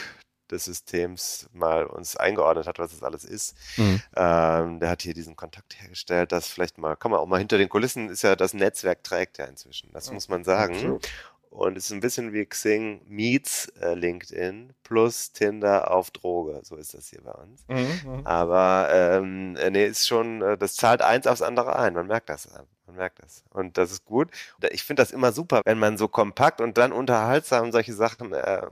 des 0.51 0.65
Systems 0.65 1.49
mal 1.53 1.85
uns 1.85 2.15
eingeordnet 2.15 2.67
hat, 2.67 2.79
was 2.79 2.91
das 2.91 3.03
alles 3.03 3.23
ist. 3.25 3.55
Mhm. 3.77 4.01
Ähm, 4.15 4.79
der 4.79 4.89
hat 4.89 5.01
hier 5.01 5.13
diesen 5.13 5.35
Kontakt 5.35 5.79
hergestellt, 5.81 6.31
dass 6.31 6.47
vielleicht 6.47 6.77
mal, 6.77 6.95
kann 6.95 7.11
man 7.11 7.19
auch 7.19 7.25
mal 7.25 7.39
hinter 7.39 7.57
den 7.57 7.69
Kulissen 7.69 8.09
ist 8.09 8.21
ja 8.21 8.35
das 8.35 8.53
Netzwerk 8.53 9.03
trägt 9.03 9.37
ja 9.37 9.45
inzwischen. 9.45 9.89
Das 9.93 10.11
muss 10.11 10.29
man 10.29 10.43
sagen. 10.43 10.75
Absolut. 10.75 11.07
Und 11.49 11.77
es 11.77 11.85
ist 11.85 11.91
ein 11.93 12.01
bisschen 12.01 12.33
wie 12.33 12.45
Xing 12.45 12.99
meets 13.07 13.67
äh, 13.79 13.93
LinkedIn 13.93 14.73
plus 14.83 15.31
Tinder 15.31 15.89
auf 15.89 16.11
Droge. 16.11 16.59
So 16.63 16.75
ist 16.75 16.93
das 16.93 17.07
hier 17.07 17.21
bei 17.21 17.31
uns. 17.31 17.63
Mhm. 17.69 18.25
Aber 18.25 18.89
ähm, 18.91 19.55
äh, 19.55 19.69
nee, 19.69 19.85
ist 19.85 20.05
schon, 20.05 20.41
äh, 20.41 20.57
das 20.57 20.75
zahlt 20.75 21.01
eins 21.01 21.27
aufs 21.27 21.41
andere 21.41 21.79
ein. 21.79 21.93
Man 21.93 22.07
merkt 22.07 22.27
das. 22.27 22.47
äh, 22.47 22.59
Man 22.87 22.97
merkt 22.97 23.23
das. 23.23 23.45
Und 23.51 23.77
das 23.77 23.91
ist 23.91 24.03
gut. 24.03 24.31
Ich 24.71 24.83
finde 24.83 25.01
das 25.01 25.11
immer 25.11 25.31
super, 25.31 25.61
wenn 25.63 25.79
man 25.79 25.97
so 25.97 26.09
kompakt 26.09 26.59
und 26.59 26.77
dann 26.77 26.91
unterhaltsam 26.91 27.71
solche 27.71 27.93
Sachen 27.93 28.33
äh, 28.33 28.67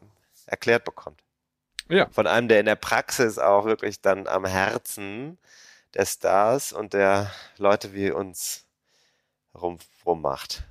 erklärt 0.45 0.83
bekommt. 0.83 1.21
Ja. 1.89 2.07
Von 2.11 2.27
einem, 2.27 2.47
der 2.47 2.59
in 2.59 2.65
der 2.65 2.75
Praxis 2.75 3.37
auch 3.39 3.65
wirklich 3.65 4.01
dann 4.01 4.27
am 4.27 4.45
Herzen 4.45 5.37
der 5.93 6.05
Stars 6.05 6.73
und 6.73 6.93
der 6.93 7.31
Leute 7.57 7.93
wie 7.93 8.11
uns 8.11 8.65
rum, 9.53 9.77
rummacht. 10.05 10.63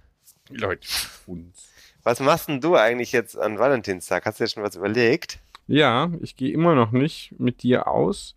Leute, 0.49 0.89
uns. 1.27 1.69
Was 2.03 2.19
machst 2.21 2.49
denn 2.49 2.61
du 2.61 2.77
eigentlich 2.77 3.13
jetzt 3.13 3.39
an 3.39 3.59
Valentinstag? 3.59 4.27
Hast 4.27 4.41
du 4.41 4.45
dir 4.45 4.49
schon 4.49 4.63
was 4.65 4.75
überlegt? 4.75 5.39
Ja, 5.69 6.11
ich 6.21 6.37
gehe 6.37 6.53
immer 6.53 6.75
noch 6.75 6.91
nicht 6.91 7.35
mit 7.39 7.63
dir 7.63 7.87
aus. 7.87 8.35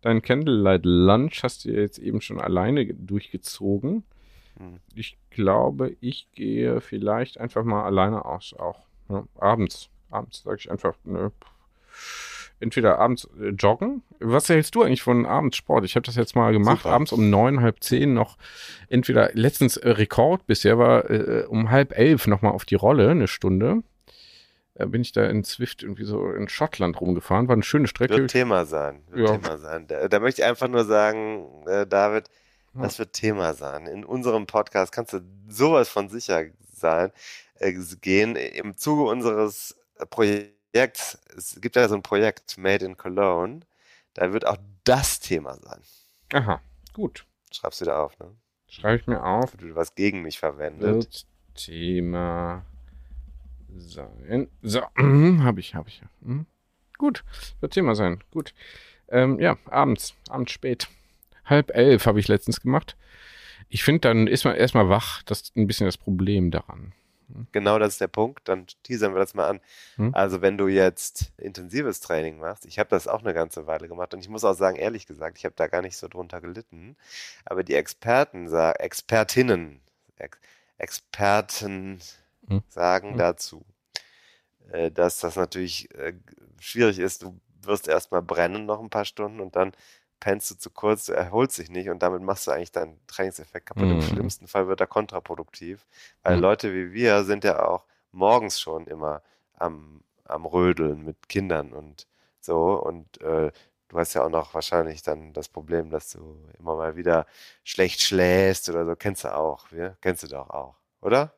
Dein 0.00 0.22
Candlelight 0.22 0.82
Lunch 0.84 1.42
hast 1.42 1.64
du 1.64 1.70
ja 1.70 1.80
jetzt 1.80 1.98
eben 1.98 2.20
schon 2.22 2.40
alleine 2.40 2.86
ge- 2.86 2.96
durchgezogen. 2.98 4.04
Hm. 4.56 4.80
Ich 4.94 5.18
glaube, 5.30 5.94
ich 6.00 6.32
gehe 6.32 6.80
vielleicht 6.80 7.38
einfach 7.38 7.62
mal 7.64 7.84
alleine 7.84 8.24
aus 8.24 8.54
auch. 8.58 8.86
Ja, 9.08 9.24
abends. 9.38 9.90
Abends 10.10 10.42
sage 10.42 10.56
ich 10.60 10.70
einfach, 10.70 10.94
ne, 11.04 11.30
entweder 12.62 12.98
abends 12.98 13.28
äh, 13.40 13.48
joggen. 13.48 14.02
Was 14.20 14.48
hältst 14.48 14.74
du 14.74 14.82
eigentlich 14.82 15.02
von 15.02 15.26
Abendsport? 15.26 15.84
Ich 15.84 15.96
habe 15.96 16.06
das 16.06 16.16
jetzt 16.16 16.36
mal 16.36 16.52
gemacht, 16.52 16.82
Super. 16.82 16.94
abends 16.94 17.12
um 17.12 17.28
neun, 17.28 17.60
halb 17.60 17.82
zehn 17.82 18.14
noch 18.14 18.38
entweder 18.88 19.30
letztens 19.34 19.76
äh, 19.76 19.90
Rekord 19.90 20.46
bisher 20.46 20.78
war 20.78 21.10
äh, 21.10 21.44
um 21.48 21.70
halb 21.70 21.96
elf 21.96 22.26
nochmal 22.26 22.52
auf 22.52 22.64
die 22.64 22.76
Rolle, 22.76 23.10
eine 23.10 23.28
Stunde. 23.28 23.82
Da 24.74 24.86
bin 24.86 25.02
ich 25.02 25.12
da 25.12 25.26
in 25.26 25.44
Swift 25.44 25.82
irgendwie 25.82 26.04
so 26.04 26.30
in 26.30 26.48
Schottland 26.48 26.98
rumgefahren. 27.00 27.46
War 27.46 27.52
eine 27.54 27.62
schöne 27.62 27.86
Strecke. 27.88 28.16
Wird 28.16 28.30
Thema 28.30 28.64
sein. 28.64 29.02
Wird 29.10 29.28
Ja. 29.28 29.36
Thema 29.36 29.58
sein. 29.58 29.86
Da, 29.86 30.08
da 30.08 30.18
möchte 30.18 30.40
ich 30.40 30.48
einfach 30.48 30.68
nur 30.68 30.84
sagen, 30.84 31.46
äh, 31.66 31.86
David, 31.86 32.30
Ja. 32.74 32.82
das 32.82 32.98
wird 32.98 33.12
Thema 33.12 33.52
sein. 33.52 33.86
In 33.86 34.02
unserem 34.04 34.46
Podcast 34.46 34.90
kannst 34.92 35.12
du 35.12 35.20
sowas 35.48 35.90
von 35.90 36.08
sicher 36.08 36.44
sein, 36.74 37.12
äh, 37.56 37.74
gehen. 38.00 38.34
Im 38.34 38.76
Zuge 38.76 39.02
unseres 39.02 39.76
äh, 39.98 40.06
Projekts, 40.72 41.18
es 41.36 41.60
gibt 41.60 41.76
ja 41.76 41.86
so 41.86 41.94
ein 41.94 42.02
Projekt, 42.02 42.56
Made 42.56 42.84
in 42.84 42.96
Cologne, 42.96 43.60
da 44.14 44.32
wird 44.32 44.46
auch 44.46 44.56
das 44.84 45.20
Thema 45.20 45.54
sein. 45.54 45.82
Aha, 46.32 46.60
gut. 46.94 47.26
Schreibst 47.52 47.82
du 47.82 47.84
da 47.84 48.02
auf, 48.02 48.18
ne? 48.18 48.34
Schreibe 48.68 48.96
ich 48.96 49.06
mir 49.06 49.22
auf. 49.22 49.52
Wird 49.60 49.76
was 49.76 49.94
gegen 49.94 50.22
mich 50.22 50.38
verwendet. 50.38 50.94
Wird 50.94 51.26
Thema 51.54 52.64
sein. 53.68 54.48
So, 54.62 54.80
habe 54.96 55.60
ich, 55.60 55.74
habe 55.74 55.90
ich. 55.90 56.02
Mhm. 56.20 56.46
Gut, 56.96 57.22
wird 57.60 57.74
Thema 57.74 57.94
sein. 57.94 58.24
Gut. 58.30 58.54
Ähm, 59.08 59.38
ja, 59.40 59.58
abends, 59.66 60.14
abends 60.30 60.52
spät. 60.52 60.88
Halb 61.44 61.70
elf 61.74 62.06
habe 62.06 62.18
ich 62.18 62.28
letztens 62.28 62.62
gemacht. 62.62 62.96
Ich 63.68 63.84
finde, 63.84 64.00
dann 64.00 64.26
ist 64.26 64.44
man 64.44 64.54
erstmal 64.54 64.88
wach. 64.88 65.22
Das 65.24 65.42
ist 65.42 65.56
ein 65.56 65.66
bisschen 65.66 65.86
das 65.86 65.98
Problem 65.98 66.50
daran. 66.50 66.94
Genau 67.52 67.78
das 67.78 67.94
ist 67.94 68.00
der 68.00 68.08
Punkt. 68.08 68.48
Dann 68.48 68.66
teasern 68.82 69.14
wir 69.14 69.20
das 69.20 69.34
mal 69.34 69.48
an. 69.48 69.60
Hm. 69.96 70.14
Also 70.14 70.40
wenn 70.42 70.58
du 70.58 70.68
jetzt 70.68 71.32
intensives 71.38 72.00
Training 72.00 72.38
machst, 72.38 72.66
ich 72.66 72.78
habe 72.78 72.90
das 72.90 73.08
auch 73.08 73.20
eine 73.20 73.34
ganze 73.34 73.66
Weile 73.66 73.88
gemacht 73.88 74.14
und 74.14 74.20
ich 74.20 74.28
muss 74.28 74.44
auch 74.44 74.54
sagen, 74.54 74.76
ehrlich 74.76 75.06
gesagt, 75.06 75.38
ich 75.38 75.44
habe 75.44 75.54
da 75.56 75.66
gar 75.66 75.82
nicht 75.82 75.96
so 75.96 76.08
drunter 76.08 76.40
gelitten. 76.40 76.96
Aber 77.44 77.62
die 77.62 77.74
Experten, 77.74 78.48
sa- 78.48 78.72
Expertinnen, 78.72 79.80
Ex 80.16 80.38
Experten 80.78 82.00
Hm. 82.48 82.62
sagen 82.68 83.10
Hm. 83.12 83.18
dazu, 83.18 83.64
äh, 84.70 84.90
dass 84.90 85.18
das 85.20 85.36
natürlich 85.36 85.94
äh, 85.94 86.12
schwierig 86.58 86.98
ist. 86.98 87.22
Du 87.22 87.38
wirst 87.62 87.88
erstmal 87.88 88.22
brennen 88.22 88.66
noch 88.66 88.80
ein 88.80 88.90
paar 88.90 89.04
Stunden 89.04 89.40
und 89.40 89.54
dann 89.56 89.72
pennst 90.22 90.50
du 90.50 90.54
zu 90.56 90.70
kurz, 90.70 91.06
du 91.06 91.12
erholst 91.14 91.58
dich 91.58 91.70
nicht 91.70 91.90
und 91.90 92.02
damit 92.02 92.22
machst 92.22 92.46
du 92.46 92.52
eigentlich 92.52 92.72
deinen 92.72 93.00
Trainingseffekt 93.08 93.66
kaputt. 93.66 93.90
Im 93.90 94.00
Mhm. 94.00 94.00
schlimmsten 94.00 94.48
Fall 94.48 94.68
wird 94.68 94.80
er 94.80 94.86
kontraproduktiv, 94.86 95.86
weil 96.22 96.38
Mhm. 96.38 96.40
Leute 96.40 96.72
wie 96.74 96.92
wir 96.92 97.24
sind 97.24 97.44
ja 97.44 97.64
auch 97.66 97.86
morgens 98.12 98.60
schon 98.60 98.86
immer 98.86 99.22
am, 99.54 100.02
am 100.24 100.46
Rödeln 100.46 101.04
mit 101.04 101.28
Kindern 101.28 101.72
und 101.72 102.06
so 102.40 102.74
und 102.82 103.20
äh, 103.22 103.52
du 103.88 103.98
hast 103.98 104.14
ja 104.14 104.24
auch 104.24 104.30
noch 104.30 104.54
wahrscheinlich 104.54 105.02
dann 105.02 105.32
das 105.32 105.48
Problem, 105.48 105.90
dass 105.90 106.10
du 106.10 106.48
immer 106.58 106.76
mal 106.76 106.96
wieder 106.96 107.26
schlecht 107.64 108.00
schläfst 108.02 108.68
oder 108.68 108.86
so. 108.86 108.96
Kennst 108.96 109.24
du 109.24 109.34
auch, 109.34 109.70
ja? 109.72 109.96
Kennst 110.00 110.22
du 110.24 110.28
doch 110.28 110.50
auch, 110.50 110.76
oder? 111.00 111.34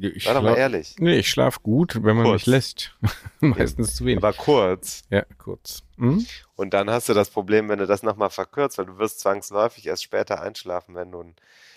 Ich 0.00 0.24
Sei 0.24 0.32
doch 0.34 0.42
mal 0.42 0.56
ehrlich. 0.56 0.96
Nee, 0.98 1.18
ich 1.18 1.28
schlafe 1.30 1.60
gut, 1.62 1.96
wenn 2.02 2.16
man 2.16 2.24
Kurz. 2.24 2.40
mich 2.42 2.46
lässt. 2.46 2.96
Meistens 3.40 3.94
zu 3.96 4.04
wenig. 4.04 4.18
Aber 4.24 4.32
kurz. 4.32 5.02
ja, 5.10 5.24
kurz. 5.38 5.82
Mhm. 5.96 6.24
Und 6.56 6.72
dann 6.74 6.88
hast 6.90 7.08
du 7.08 7.14
das 7.14 7.28
Problem, 7.30 7.68
wenn 7.68 7.78
du 7.78 7.86
das 7.86 8.02
nochmal 8.02 8.30
verkürzt, 8.30 8.78
weil 8.78 8.86
du 8.86 8.98
wirst 8.98 9.20
zwangsläufig 9.20 9.86
erst 9.86 10.02
später 10.02 10.40
einschlafen, 10.40 10.94
wenn 10.94 11.10
du, 11.12 11.22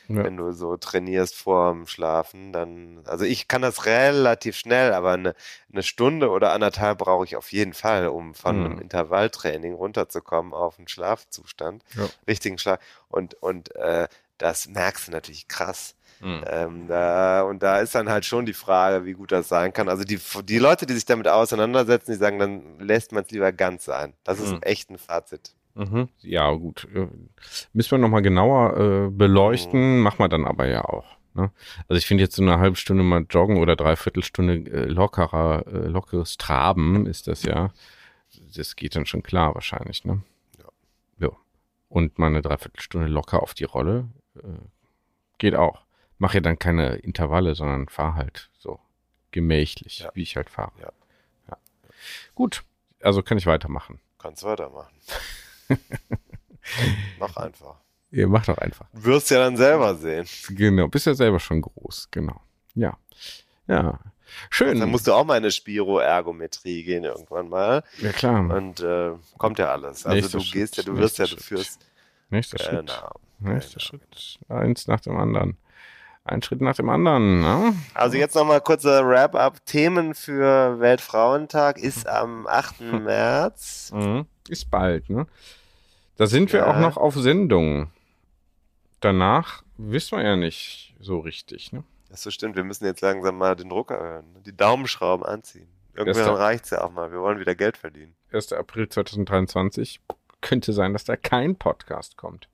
Ja. 0.07 0.23
wenn 0.23 0.37
du 0.37 0.53
so 0.53 0.77
trainierst 0.77 1.35
vorm 1.35 1.85
Schlafen. 1.87 2.53
Dann, 2.53 3.01
also 3.05 3.25
ich 3.25 3.49
kann 3.49 3.61
das 3.61 3.85
relativ 3.85 4.55
schnell, 4.55 4.93
aber 4.93 5.11
eine, 5.11 5.35
eine 5.71 5.83
Stunde 5.83 6.29
oder 6.29 6.53
anderthalb 6.53 6.99
brauche 6.99 7.25
ich 7.25 7.35
auf 7.35 7.51
jeden 7.51 7.73
Fall, 7.73 8.07
um 8.07 8.33
von 8.33 8.55
einem 8.55 8.73
Mhm. 8.75 8.79
Intervalltraining 8.81 9.73
runterzukommen 9.73 10.53
auf 10.53 10.77
einen 10.77 10.87
Schlafzustand, 10.87 11.83
Ja. 11.97 12.07
richtigen 12.25 12.57
Schlaf. 12.57 12.79
Und, 13.09 13.33
und 13.43 13.75
äh, 13.75 14.07
das 14.37 14.67
merkst 14.69 15.07
du 15.07 15.11
natürlich 15.11 15.47
krass. 15.49 15.95
Mhm. 16.21 16.43
Ähm, 16.47 16.87
da, 16.87 17.43
und 17.43 17.61
da 17.61 17.79
ist 17.79 17.93
dann 17.95 18.09
halt 18.09 18.25
schon 18.25 18.45
die 18.45 18.53
Frage, 18.53 19.05
wie 19.05 19.13
gut 19.13 19.31
das 19.31 19.47
sein 19.47 19.71
kann. 19.73 19.87
Also 19.89 20.03
die, 20.03 20.19
die 20.43 20.57
Leute, 20.59 20.85
die 20.85 20.93
sich 20.93 21.05
damit 21.05 21.27
auseinandersetzen, 21.27 22.11
die 22.11 22.17
sagen, 22.17 22.39
dann 22.39 22.79
lässt 22.79 23.11
man 23.11 23.23
es 23.23 23.31
lieber 23.31 23.51
ganz 23.51 23.85
sein. 23.85 24.13
Das 24.23 24.39
ist 24.39 24.51
Mhm. 24.53 24.59
echt 24.61 24.89
ein 24.89 24.97
Fazit. 24.97 25.53
Mhm. 25.75 26.09
Ja, 26.21 26.51
gut. 26.53 26.87
Äh, 26.95 27.07
Müssen 27.73 27.91
wir 27.91 27.97
nochmal 27.99 28.23
genauer 28.23 28.77
äh, 28.77 29.09
beleuchten, 29.11 29.99
machen 29.99 30.19
wir 30.19 30.27
dann 30.29 30.45
aber 30.45 30.67
ja 30.67 30.83
auch. 30.85 31.05
Ne? 31.35 31.51
Also 31.87 31.99
ich 31.99 32.07
finde 32.07 32.23
jetzt 32.23 32.35
so 32.35 32.41
eine 32.41 32.57
halbe 32.57 32.77
Stunde 32.77 33.03
mal 33.03 33.23
joggen 33.29 33.57
oder 33.57 33.75
dreiviertel 33.75 34.23
Stunde 34.23 34.55
äh, 34.71 34.85
lockerer, 34.85 35.65
äh, 35.67 35.87
lockeres 35.87 36.37
Traben 36.37 37.05
ist 37.05 37.27
das 37.27 37.43
ja. 37.43 37.69
Das 38.55 38.75
geht 38.75 38.95
dann 38.95 39.05
schon 39.05 39.21
klar 39.21 39.53
wahrscheinlich, 39.53 40.03
ne? 40.03 40.21
Ja. 41.19 41.29
Und 41.89 42.17
mal 42.17 42.27
eine 42.27 42.41
Dreiviertelstunde 42.41 43.07
locker 43.07 43.41
auf 43.43 43.53
die 43.53 43.63
Rolle 43.65 44.07
äh, 44.35 44.39
geht 45.37 45.55
auch. 45.55 45.81
Mach 46.17 46.33
ja 46.33 46.39
dann 46.41 46.57
keine 46.57 46.95
Intervalle, 46.97 47.55
sondern 47.55 47.89
fahr 47.89 48.15
halt 48.15 48.49
so 48.57 48.79
gemächlich, 49.31 49.99
Ja. 49.99 50.11
wie 50.13 50.23
ich 50.23 50.35
halt 50.35 50.49
fahre. 50.49 50.71
Ja. 50.81 50.91
ja. 51.49 51.57
Gut, 52.33 52.63
also 53.01 53.21
kann 53.21 53.37
ich 53.37 53.45
weitermachen. 53.45 53.99
Kannst 54.17 54.43
weitermachen. 54.43 54.95
Mach 57.19 57.37
einfach. 57.37 57.75
Ihr 58.09 58.27
macht 58.27 58.47
doch 58.47 58.57
einfach. 58.57 58.87
Du 58.93 59.03
wirst 59.05 59.29
ja 59.29 59.39
dann 59.39 59.57
selber 59.57 59.95
sehen. 59.95 60.25
Genau, 60.49 60.87
bist 60.87 61.05
ja 61.05 61.13
selber 61.13 61.39
schon 61.39 61.61
groß, 61.61 62.07
genau. 62.11 62.41
Ja. 62.73 62.97
Ja. 63.67 63.99
Schön. 64.49 64.79
Dann 64.79 64.91
musst 64.91 65.07
du 65.07 65.13
auch 65.13 65.25
mal 65.25 65.37
in 65.37 65.43
eine 65.43 65.51
Spiroergometrie 65.51 66.83
gehen 66.83 67.03
irgendwann 67.03 67.49
mal. 67.49 67.83
ja, 67.99 68.11
klar. 68.11 68.49
Und 68.49 68.79
äh, 68.81 69.11
kommt 69.37 69.59
ja 69.59 69.71
alles. 69.71 70.05
Also 70.05 70.15
Nächster 70.15 70.37
du 70.39 70.43
gehst 70.43 70.77
ja, 70.77 70.83
Schritt, 70.83 70.95
du 70.95 70.99
wirst 70.99 71.17
ja, 71.17 71.23
nächster 71.23 71.37
du 71.37 71.43
führst. 71.43 71.85
Nächster 72.29 72.59
Schritt. 72.59 72.87
Genau. 72.87 73.11
Nächster 73.39 73.79
genau. 73.79 74.03
Schritt. 74.03 74.39
Eins 74.49 74.87
nach 74.87 74.99
dem 74.99 75.17
anderen. 75.17 75.57
Ein 76.27 76.41
Schritt 76.41 76.61
nach 76.61 76.75
dem 76.75 76.89
anderen. 76.89 77.39
Ne? 77.41 77.73
Also 77.93 78.17
jetzt 78.17 78.35
nochmal 78.35 78.59
kurzer 78.61 79.07
Wrap-up. 79.07 79.65
Themen 79.65 80.13
für 80.13 80.79
Weltfrauentag 80.79 81.77
ist 81.79 82.07
am 82.07 82.45
8. 82.47 82.81
März. 82.81 83.91
Mhm. 83.93 84.25
Ist 84.49 84.69
bald, 84.69 85.09
ne? 85.09 85.25
Da 86.17 86.27
sind 86.27 86.51
wir 86.51 86.61
Ja. 86.61 86.67
auch 86.71 86.79
noch 86.79 86.97
auf 86.97 87.15
Sendung. 87.15 87.91
Danach 88.99 89.63
wissen 89.77 90.17
wir 90.17 90.25
ja 90.25 90.35
nicht 90.35 90.95
so 90.99 91.19
richtig, 91.19 91.71
ne? 91.71 91.83
Das 92.09 92.23
so 92.23 92.31
stimmt, 92.31 92.55
wir 92.55 92.63
müssen 92.63 92.85
jetzt 92.85 93.01
langsam 93.01 93.37
mal 93.37 93.55
den 93.55 93.69
Druck 93.69 93.91
erhöhen. 93.91 94.25
Die 94.45 94.55
Daumenschrauben 94.55 95.25
anziehen. 95.25 95.67
Irgendwann 95.93 96.23
Erster- 96.23 96.39
reicht's 96.39 96.69
ja 96.71 96.83
auch 96.83 96.91
mal. 96.91 97.11
Wir 97.11 97.19
wollen 97.21 97.39
wieder 97.39 97.55
Geld 97.55 97.77
verdienen. 97.77 98.15
1. 98.31 98.53
April 98.53 98.87
2023. 98.89 99.99
Könnte 100.41 100.71
sein, 100.73 100.93
dass 100.93 101.03
da 101.03 101.15
kein 101.15 101.55
Podcast 101.55 102.17
kommt. 102.17 102.47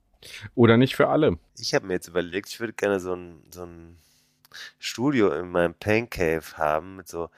Oder 0.54 0.76
nicht 0.76 0.96
für 0.96 1.08
alle. 1.08 1.38
Ich 1.58 1.74
habe 1.74 1.86
mir 1.86 1.94
jetzt 1.94 2.08
überlegt, 2.08 2.48
ich 2.48 2.60
würde 2.60 2.72
gerne 2.72 3.00
so 3.00 3.14
ein, 3.14 3.42
so 3.50 3.64
ein 3.64 3.96
Studio 4.78 5.32
in 5.32 5.50
meinem 5.50 5.74
Pain 5.74 6.08
Cave 6.10 6.44
haben 6.56 6.96
mit 6.96 7.08
so 7.08 7.30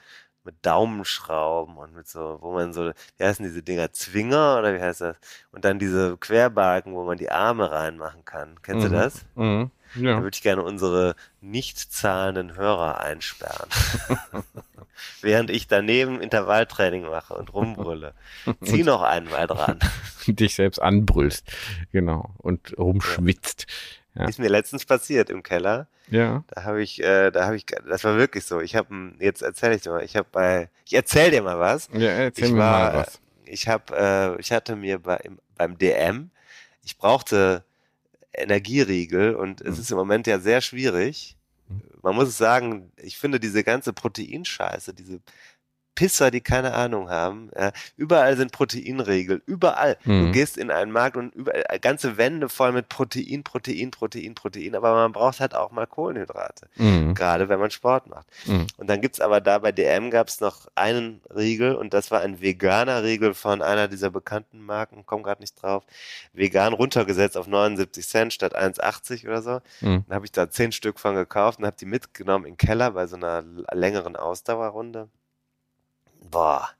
mit 0.43 0.65
Daumenschrauben 0.65 1.75
und 1.75 1.93
mit 1.93 2.07
so, 2.07 2.37
wo 2.41 2.53
man 2.53 2.71
so, 2.71 2.93
wie 3.17 3.23
heißen 3.23 3.43
diese 3.43 3.61
Dinger, 3.63 3.91
Zwinger 3.91 4.57
oder 4.59 4.73
wie 4.73 4.79
heißt 4.79 5.01
das? 5.01 5.17
Und 5.51 5.65
dann 5.65 5.77
diese 5.77 6.15
Querbalken, 6.15 6.93
wo 6.93 7.03
man 7.03 7.17
die 7.17 7.29
Arme 7.29 7.69
reinmachen 7.69 8.23
kann. 8.23 8.61
Kennst 8.61 8.85
du 8.85 8.89
Mhm. 8.89 8.93
das? 8.93 9.25
Mhm. 9.35 9.71
Da 9.93 9.99
Ja. 9.99 10.21
würde 10.21 10.33
ich 10.35 10.41
gerne 10.41 10.63
unsere 10.63 11.15
nicht 11.41 11.77
zahlenden 11.77 12.55
Hörer 12.55 13.01
einsperren. 13.01 13.69
Während 15.21 15.49
ich 15.49 15.67
daneben 15.67 16.19
Intervalltraining 16.21 17.03
mache 17.03 17.33
und 17.33 17.53
rumbrülle. 17.53 18.13
Zieh 18.63 18.83
noch 18.83 19.01
einmal 19.01 19.47
dran. 19.47 19.79
Dich 20.27 20.55
selbst 20.55 20.79
anbrüllst. 20.81 21.45
Genau. 21.91 22.31
Und 22.37 22.77
rumschwitzt. 22.77 23.65
Ja. 24.15 24.25
Ist 24.27 24.39
mir 24.39 24.49
letztens 24.49 24.85
passiert 24.85 25.29
im 25.29 25.43
Keller. 25.43 25.87
Ja. 26.09 26.43
Da 26.49 26.63
habe 26.63 26.81
ich, 26.81 27.03
äh, 27.03 27.31
da 27.31 27.45
habe 27.45 27.55
ich, 27.55 27.65
das 27.65 28.03
war 28.03 28.17
wirklich 28.17 28.45
so. 28.45 28.59
Ich 28.61 28.75
habe, 28.75 29.13
jetzt 29.19 29.41
erzähle 29.41 29.75
ich 29.75 29.81
dir 29.81 29.91
mal. 29.91 30.03
Ich 30.03 30.15
habe 30.15 30.27
bei, 30.31 30.69
ich 30.85 30.93
erzähl 30.93 31.29
dir 31.31 31.41
mal 31.43 31.59
was. 31.59 31.89
Ja, 31.93 32.09
erzähl 32.09 32.45
ich 32.45 32.51
mir 32.53 32.59
war, 32.59 32.93
mal 32.93 32.99
was. 33.01 33.19
Ich 33.45 33.67
habe, 33.67 33.95
äh, 34.37 34.39
ich 34.41 34.51
hatte 34.51 34.75
mir 34.75 34.99
bei, 34.99 35.17
im, 35.17 35.39
beim 35.55 35.77
DM, 35.77 36.31
ich 36.83 36.97
brauchte 36.97 37.63
Energieriegel 38.33 39.35
und 39.35 39.61
es 39.61 39.75
Mhm. 39.75 39.81
ist 39.81 39.91
im 39.91 39.97
Moment 39.97 40.27
ja 40.27 40.39
sehr 40.39 40.61
schwierig. 40.61 41.36
Man 42.01 42.15
muss 42.15 42.37
sagen, 42.37 42.91
ich 42.97 43.17
finde 43.17 43.39
diese 43.39 43.63
ganze 43.63 43.93
Proteinscheiße, 43.93 44.93
diese 44.93 45.21
Pisser, 45.97 46.29
die 46.29 46.41
keine 46.41 46.75
Ahnung 46.75 47.09
haben, 47.09 47.49
ja, 47.57 47.71
überall 47.97 48.37
sind 48.37 48.51
Proteinriegel, 48.51 49.41
überall. 49.47 49.97
Du 50.05 50.11
Mhm. 50.11 50.31
gehst 50.31 50.55
in 50.55 50.69
einen 50.69 50.91
Markt 50.91 51.17
und 51.17 51.33
überall, 51.33 51.63
ganze 51.81 52.17
Wände 52.17 52.49
voll 52.49 52.71
mit 52.71 52.87
Protein, 52.87 53.43
Protein, 53.43 53.89
Protein, 53.89 54.35
Protein, 54.35 54.75
aber 54.75 54.93
man 54.93 55.11
braucht 55.11 55.39
halt 55.39 55.55
auch 55.55 55.71
mal 55.71 55.87
Kohlenhydrate, 55.87 56.67
Mhm. 56.75 57.15
gerade 57.15 57.49
wenn 57.49 57.59
man 57.59 57.71
Sport 57.71 58.07
macht. 58.09 58.27
Mhm. 58.45 58.67
Und 58.77 58.87
dann 58.91 59.01
gibt's 59.01 59.19
aber 59.19 59.41
da 59.41 59.57
bei 59.57 59.71
DM 59.71 60.11
gab's 60.11 60.39
noch 60.39 60.67
einen 60.75 61.19
Riegel 61.35 61.73
und 61.73 61.95
das 61.95 62.11
war 62.11 62.21
ein 62.21 62.39
veganer 62.41 63.01
Riegel 63.01 63.33
von 63.33 63.63
einer 63.63 63.87
dieser 63.87 64.11
bekannten 64.11 64.61
Marken, 64.61 65.01
komm 65.07 65.23
gerade 65.23 65.41
nicht 65.41 65.59
drauf, 65.59 65.83
vegan 66.31 66.73
runtergesetzt 66.73 67.35
auf 67.37 67.47
79 67.47 68.07
Cent 68.07 68.33
statt 68.33 68.55
1,80 68.55 69.25
oder 69.27 69.41
so. 69.41 69.61
Mhm. 69.81 70.05
Dann 70.07 70.15
habe 70.15 70.25
ich 70.25 70.31
da 70.31 70.47
zehn 70.51 70.71
Stück 70.71 70.99
von 70.99 71.15
gekauft 71.15 71.57
und 71.57 71.65
habe 71.65 71.75
die 71.79 71.85
mitgenommen 71.85 72.45
in 72.45 72.51
den 72.53 72.57
Keller 72.57 72.91
bei 72.91 73.07
so 73.07 73.15
einer 73.15 73.43
längeren 73.73 74.15
Ausdauerrunde. 74.15 75.07
宝 76.29 76.77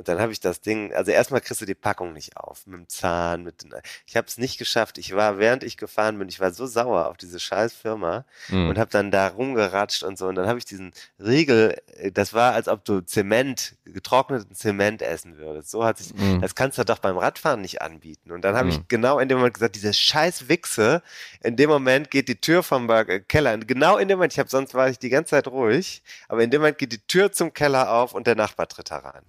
Und 0.00 0.08
dann 0.08 0.18
habe 0.18 0.32
ich 0.32 0.40
das 0.40 0.62
Ding, 0.62 0.94
also 0.94 1.10
erstmal 1.10 1.42
kriegst 1.42 1.60
du 1.60 1.66
die 1.66 1.74
Packung 1.74 2.14
nicht 2.14 2.34
auf, 2.38 2.66
mit 2.66 2.78
dem 2.78 2.88
Zahn, 2.88 3.42
mit 3.44 3.62
den, 3.62 3.74
ich 4.06 4.16
habe 4.16 4.26
es 4.26 4.38
nicht 4.38 4.56
geschafft. 4.56 4.96
Ich 4.96 5.14
war, 5.14 5.36
während 5.38 5.62
ich 5.62 5.76
gefahren 5.76 6.18
bin, 6.18 6.26
ich 6.30 6.40
war 6.40 6.52
so 6.52 6.64
sauer 6.64 7.06
auf 7.08 7.18
diese 7.18 7.38
scheiß 7.38 7.74
Firma 7.74 8.24
Mhm. 8.48 8.68
und 8.70 8.78
habe 8.78 8.90
dann 8.90 9.10
da 9.10 9.28
rumgeratscht 9.28 10.02
und 10.02 10.16
so. 10.16 10.26
Und 10.26 10.36
dann 10.36 10.46
habe 10.46 10.58
ich 10.58 10.64
diesen 10.64 10.92
Riegel, 11.18 11.76
äh, 11.98 12.10
das 12.10 12.32
war, 12.32 12.54
als 12.54 12.66
ob 12.66 12.82
du 12.86 13.02
Zement, 13.02 13.74
getrockneten 13.84 14.54
Zement 14.54 15.02
essen 15.02 15.36
würdest. 15.36 15.70
So 15.70 15.84
hat 15.84 15.98
sich, 15.98 16.14
Mhm. 16.14 16.40
das 16.40 16.54
kannst 16.54 16.78
du 16.78 16.84
doch 16.84 16.98
beim 16.98 17.18
Radfahren 17.18 17.60
nicht 17.60 17.82
anbieten. 17.82 18.30
Und 18.32 18.40
dann 18.40 18.54
habe 18.56 18.68
Mhm. 18.68 18.70
ich 18.70 18.88
genau 18.88 19.18
in 19.18 19.28
dem 19.28 19.36
Moment 19.36 19.52
gesagt, 19.52 19.74
diese 19.76 19.92
scheiß 19.92 20.48
Wichse, 20.48 21.02
in 21.42 21.56
dem 21.56 21.68
Moment 21.68 22.10
geht 22.10 22.28
die 22.28 22.40
Tür 22.40 22.62
vom 22.62 22.88
äh, 22.88 23.20
Keller, 23.20 23.58
genau 23.58 23.98
in 23.98 24.08
dem 24.08 24.16
Moment, 24.16 24.32
ich 24.32 24.38
habe 24.38 24.48
sonst 24.48 24.72
war 24.72 24.88
ich 24.88 24.98
die 24.98 25.10
ganze 25.10 25.32
Zeit 25.32 25.46
ruhig, 25.46 26.02
aber 26.28 26.42
in 26.42 26.50
dem 26.50 26.62
Moment 26.62 26.78
geht 26.78 26.92
die 26.92 27.06
Tür 27.06 27.30
zum 27.32 27.52
Keller 27.52 27.92
auf 27.92 28.14
und 28.14 28.26
der 28.26 28.34
Nachbar 28.34 28.66
tritt 28.66 28.90
herein. 28.90 29.22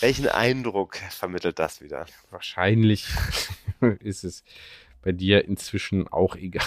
Welchen 0.00 0.28
Eindruck 0.28 0.96
vermittelt 1.10 1.58
das 1.58 1.80
wieder? 1.80 2.06
Wahrscheinlich 2.30 3.06
ist 4.00 4.24
es 4.24 4.44
bei 5.02 5.12
dir 5.12 5.44
inzwischen 5.44 6.08
auch 6.08 6.36
egal. 6.36 6.66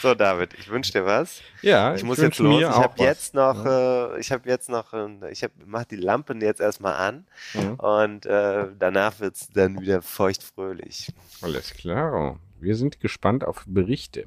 So, 0.00 0.14
David, 0.14 0.54
ich 0.58 0.70
wünsche 0.70 0.92
dir 0.92 1.04
was. 1.04 1.42
Ja, 1.60 1.94
Ich 1.94 2.02
muss 2.04 2.16
wünsch 2.18 2.38
jetzt 2.38 2.38
los. 2.38 2.60
Ich 2.62 2.66
habe 2.68 3.02
jetzt 3.02 3.34
noch, 3.34 3.66
äh, 3.66 4.18
ich 4.18 4.32
habe 4.32 4.48
jetzt 4.48 4.70
noch, 4.70 4.94
ich 5.30 5.44
hab, 5.44 5.50
mach 5.66 5.84
die 5.84 5.96
Lampen 5.96 6.40
jetzt 6.40 6.60
erstmal 6.60 6.94
an 6.94 7.26
Mhm. 7.52 7.74
und 7.74 8.26
äh, 8.26 8.68
danach 8.78 9.20
wird's 9.20 9.50
dann 9.50 9.80
wieder 9.80 10.00
feuchtfröhlich. 10.00 11.12
Alles 11.42 11.74
klar. 11.74 12.38
Wir 12.58 12.76
sind 12.76 13.00
gespannt 13.00 13.44
auf 13.44 13.64
Berichte. 13.66 14.24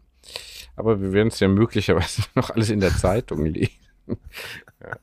Aber 0.76 1.02
wir 1.02 1.12
werden 1.12 1.30
es 1.30 1.40
ja 1.40 1.48
möglicherweise 1.48 2.22
noch 2.36 2.52
alles 2.52 2.70
in 2.70 2.80
der 2.80 2.96
Zeitung 2.96 3.46
lesen. 3.46 3.72
ja. 4.08 4.98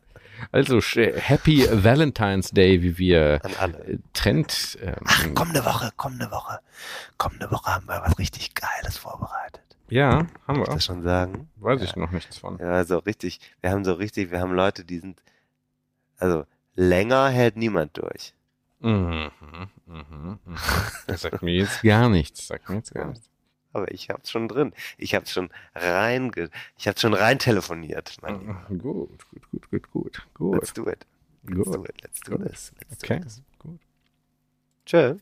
Also, 0.53 0.81
Happy 0.81 1.67
Valentine's 1.71 2.51
Day, 2.51 2.83
wie 2.83 2.99
wir 2.99 3.41
äh, 3.45 3.99
Trend. 4.12 4.79
Ähm, 4.83 4.95
Ach, 5.05 5.35
kommende 5.35 5.65
Woche, 5.65 5.91
kommende 5.97 6.31
Woche, 6.31 6.61
kommende 7.19 7.51
Woche 7.51 7.75
haben 7.75 7.87
wir 7.87 8.03
was 8.05 8.19
richtig 8.19 8.55
Geiles 8.55 8.97
vorbereitet. 8.99 9.62
ja, 9.89 10.11
haben 10.19 10.29
Kann 10.47 10.57
ich 10.57 10.69
wir. 10.69 10.75
das 10.75 10.85
schon 10.85 11.03
sagen? 11.03 11.49
Weiß 11.57 11.83
ich 11.83 11.97
noch 11.97 12.11
nichts 12.11 12.39
von. 12.39 12.59
Ja, 12.59 12.85
so 12.85 12.99
richtig. 12.99 13.41
Wir 13.61 13.71
haben 13.71 13.85
so 13.85 13.93
richtig, 13.95 14.31
wir 14.31 14.41
haben 14.41 14.53
Leute, 14.53 14.85
die 14.85 14.99
sind, 14.99 15.23
also 16.19 16.45
länger 16.75 17.29
hält 17.29 17.57
niemand 17.57 17.97
durch. 17.97 18.35
Mhm, 18.81 19.31
mhm, 19.41 19.69
mhm. 19.87 20.39
Das 21.07 21.21
sagt 21.23 21.43
mir 21.43 21.55
jetzt 21.55 21.83
gar 21.83 22.09
nichts. 22.09 22.47
Sagt 22.47 22.69
mir 22.69 22.77
jetzt 22.77 22.95
gar 22.95 23.07
nichts. 23.07 23.30
Aber 23.73 23.91
ich 23.93 24.11
hab's 24.11 24.31
schon 24.31 24.49
drin. 24.49 24.73
Ich 24.99 25.15
hab's 25.15 25.31
schon 25.33 25.51
rein, 25.75 26.33
ich 26.77 26.89
hab's 26.89 27.01
schon 27.01 27.15
rein 27.15 27.39
telefoniert. 27.39 28.17
Mein 28.23 28.41
Lieber. 28.41 28.67
Mhm, 28.69 28.79
Gut, 28.79 29.31
gut, 29.31 29.51
gut, 29.51 29.71
gut, 29.71 29.91
gut. 29.93 30.27
Gut. 30.35 30.55
Let's 30.55 30.73
do 30.73 30.87
it. 30.89 31.07
Let's 31.45 31.71
do 31.71 31.79
Gut. 31.79 31.89
it. 31.89 32.03
Let's 32.03 32.21
do 32.21 32.31
Gut. 32.33 32.49
this. 32.51 32.73
Let's 32.89 32.99
do 32.99 33.07
Okay, 33.15 33.21
this. 33.23 33.43
gut. 33.59 33.79
Tschö. 34.87 35.17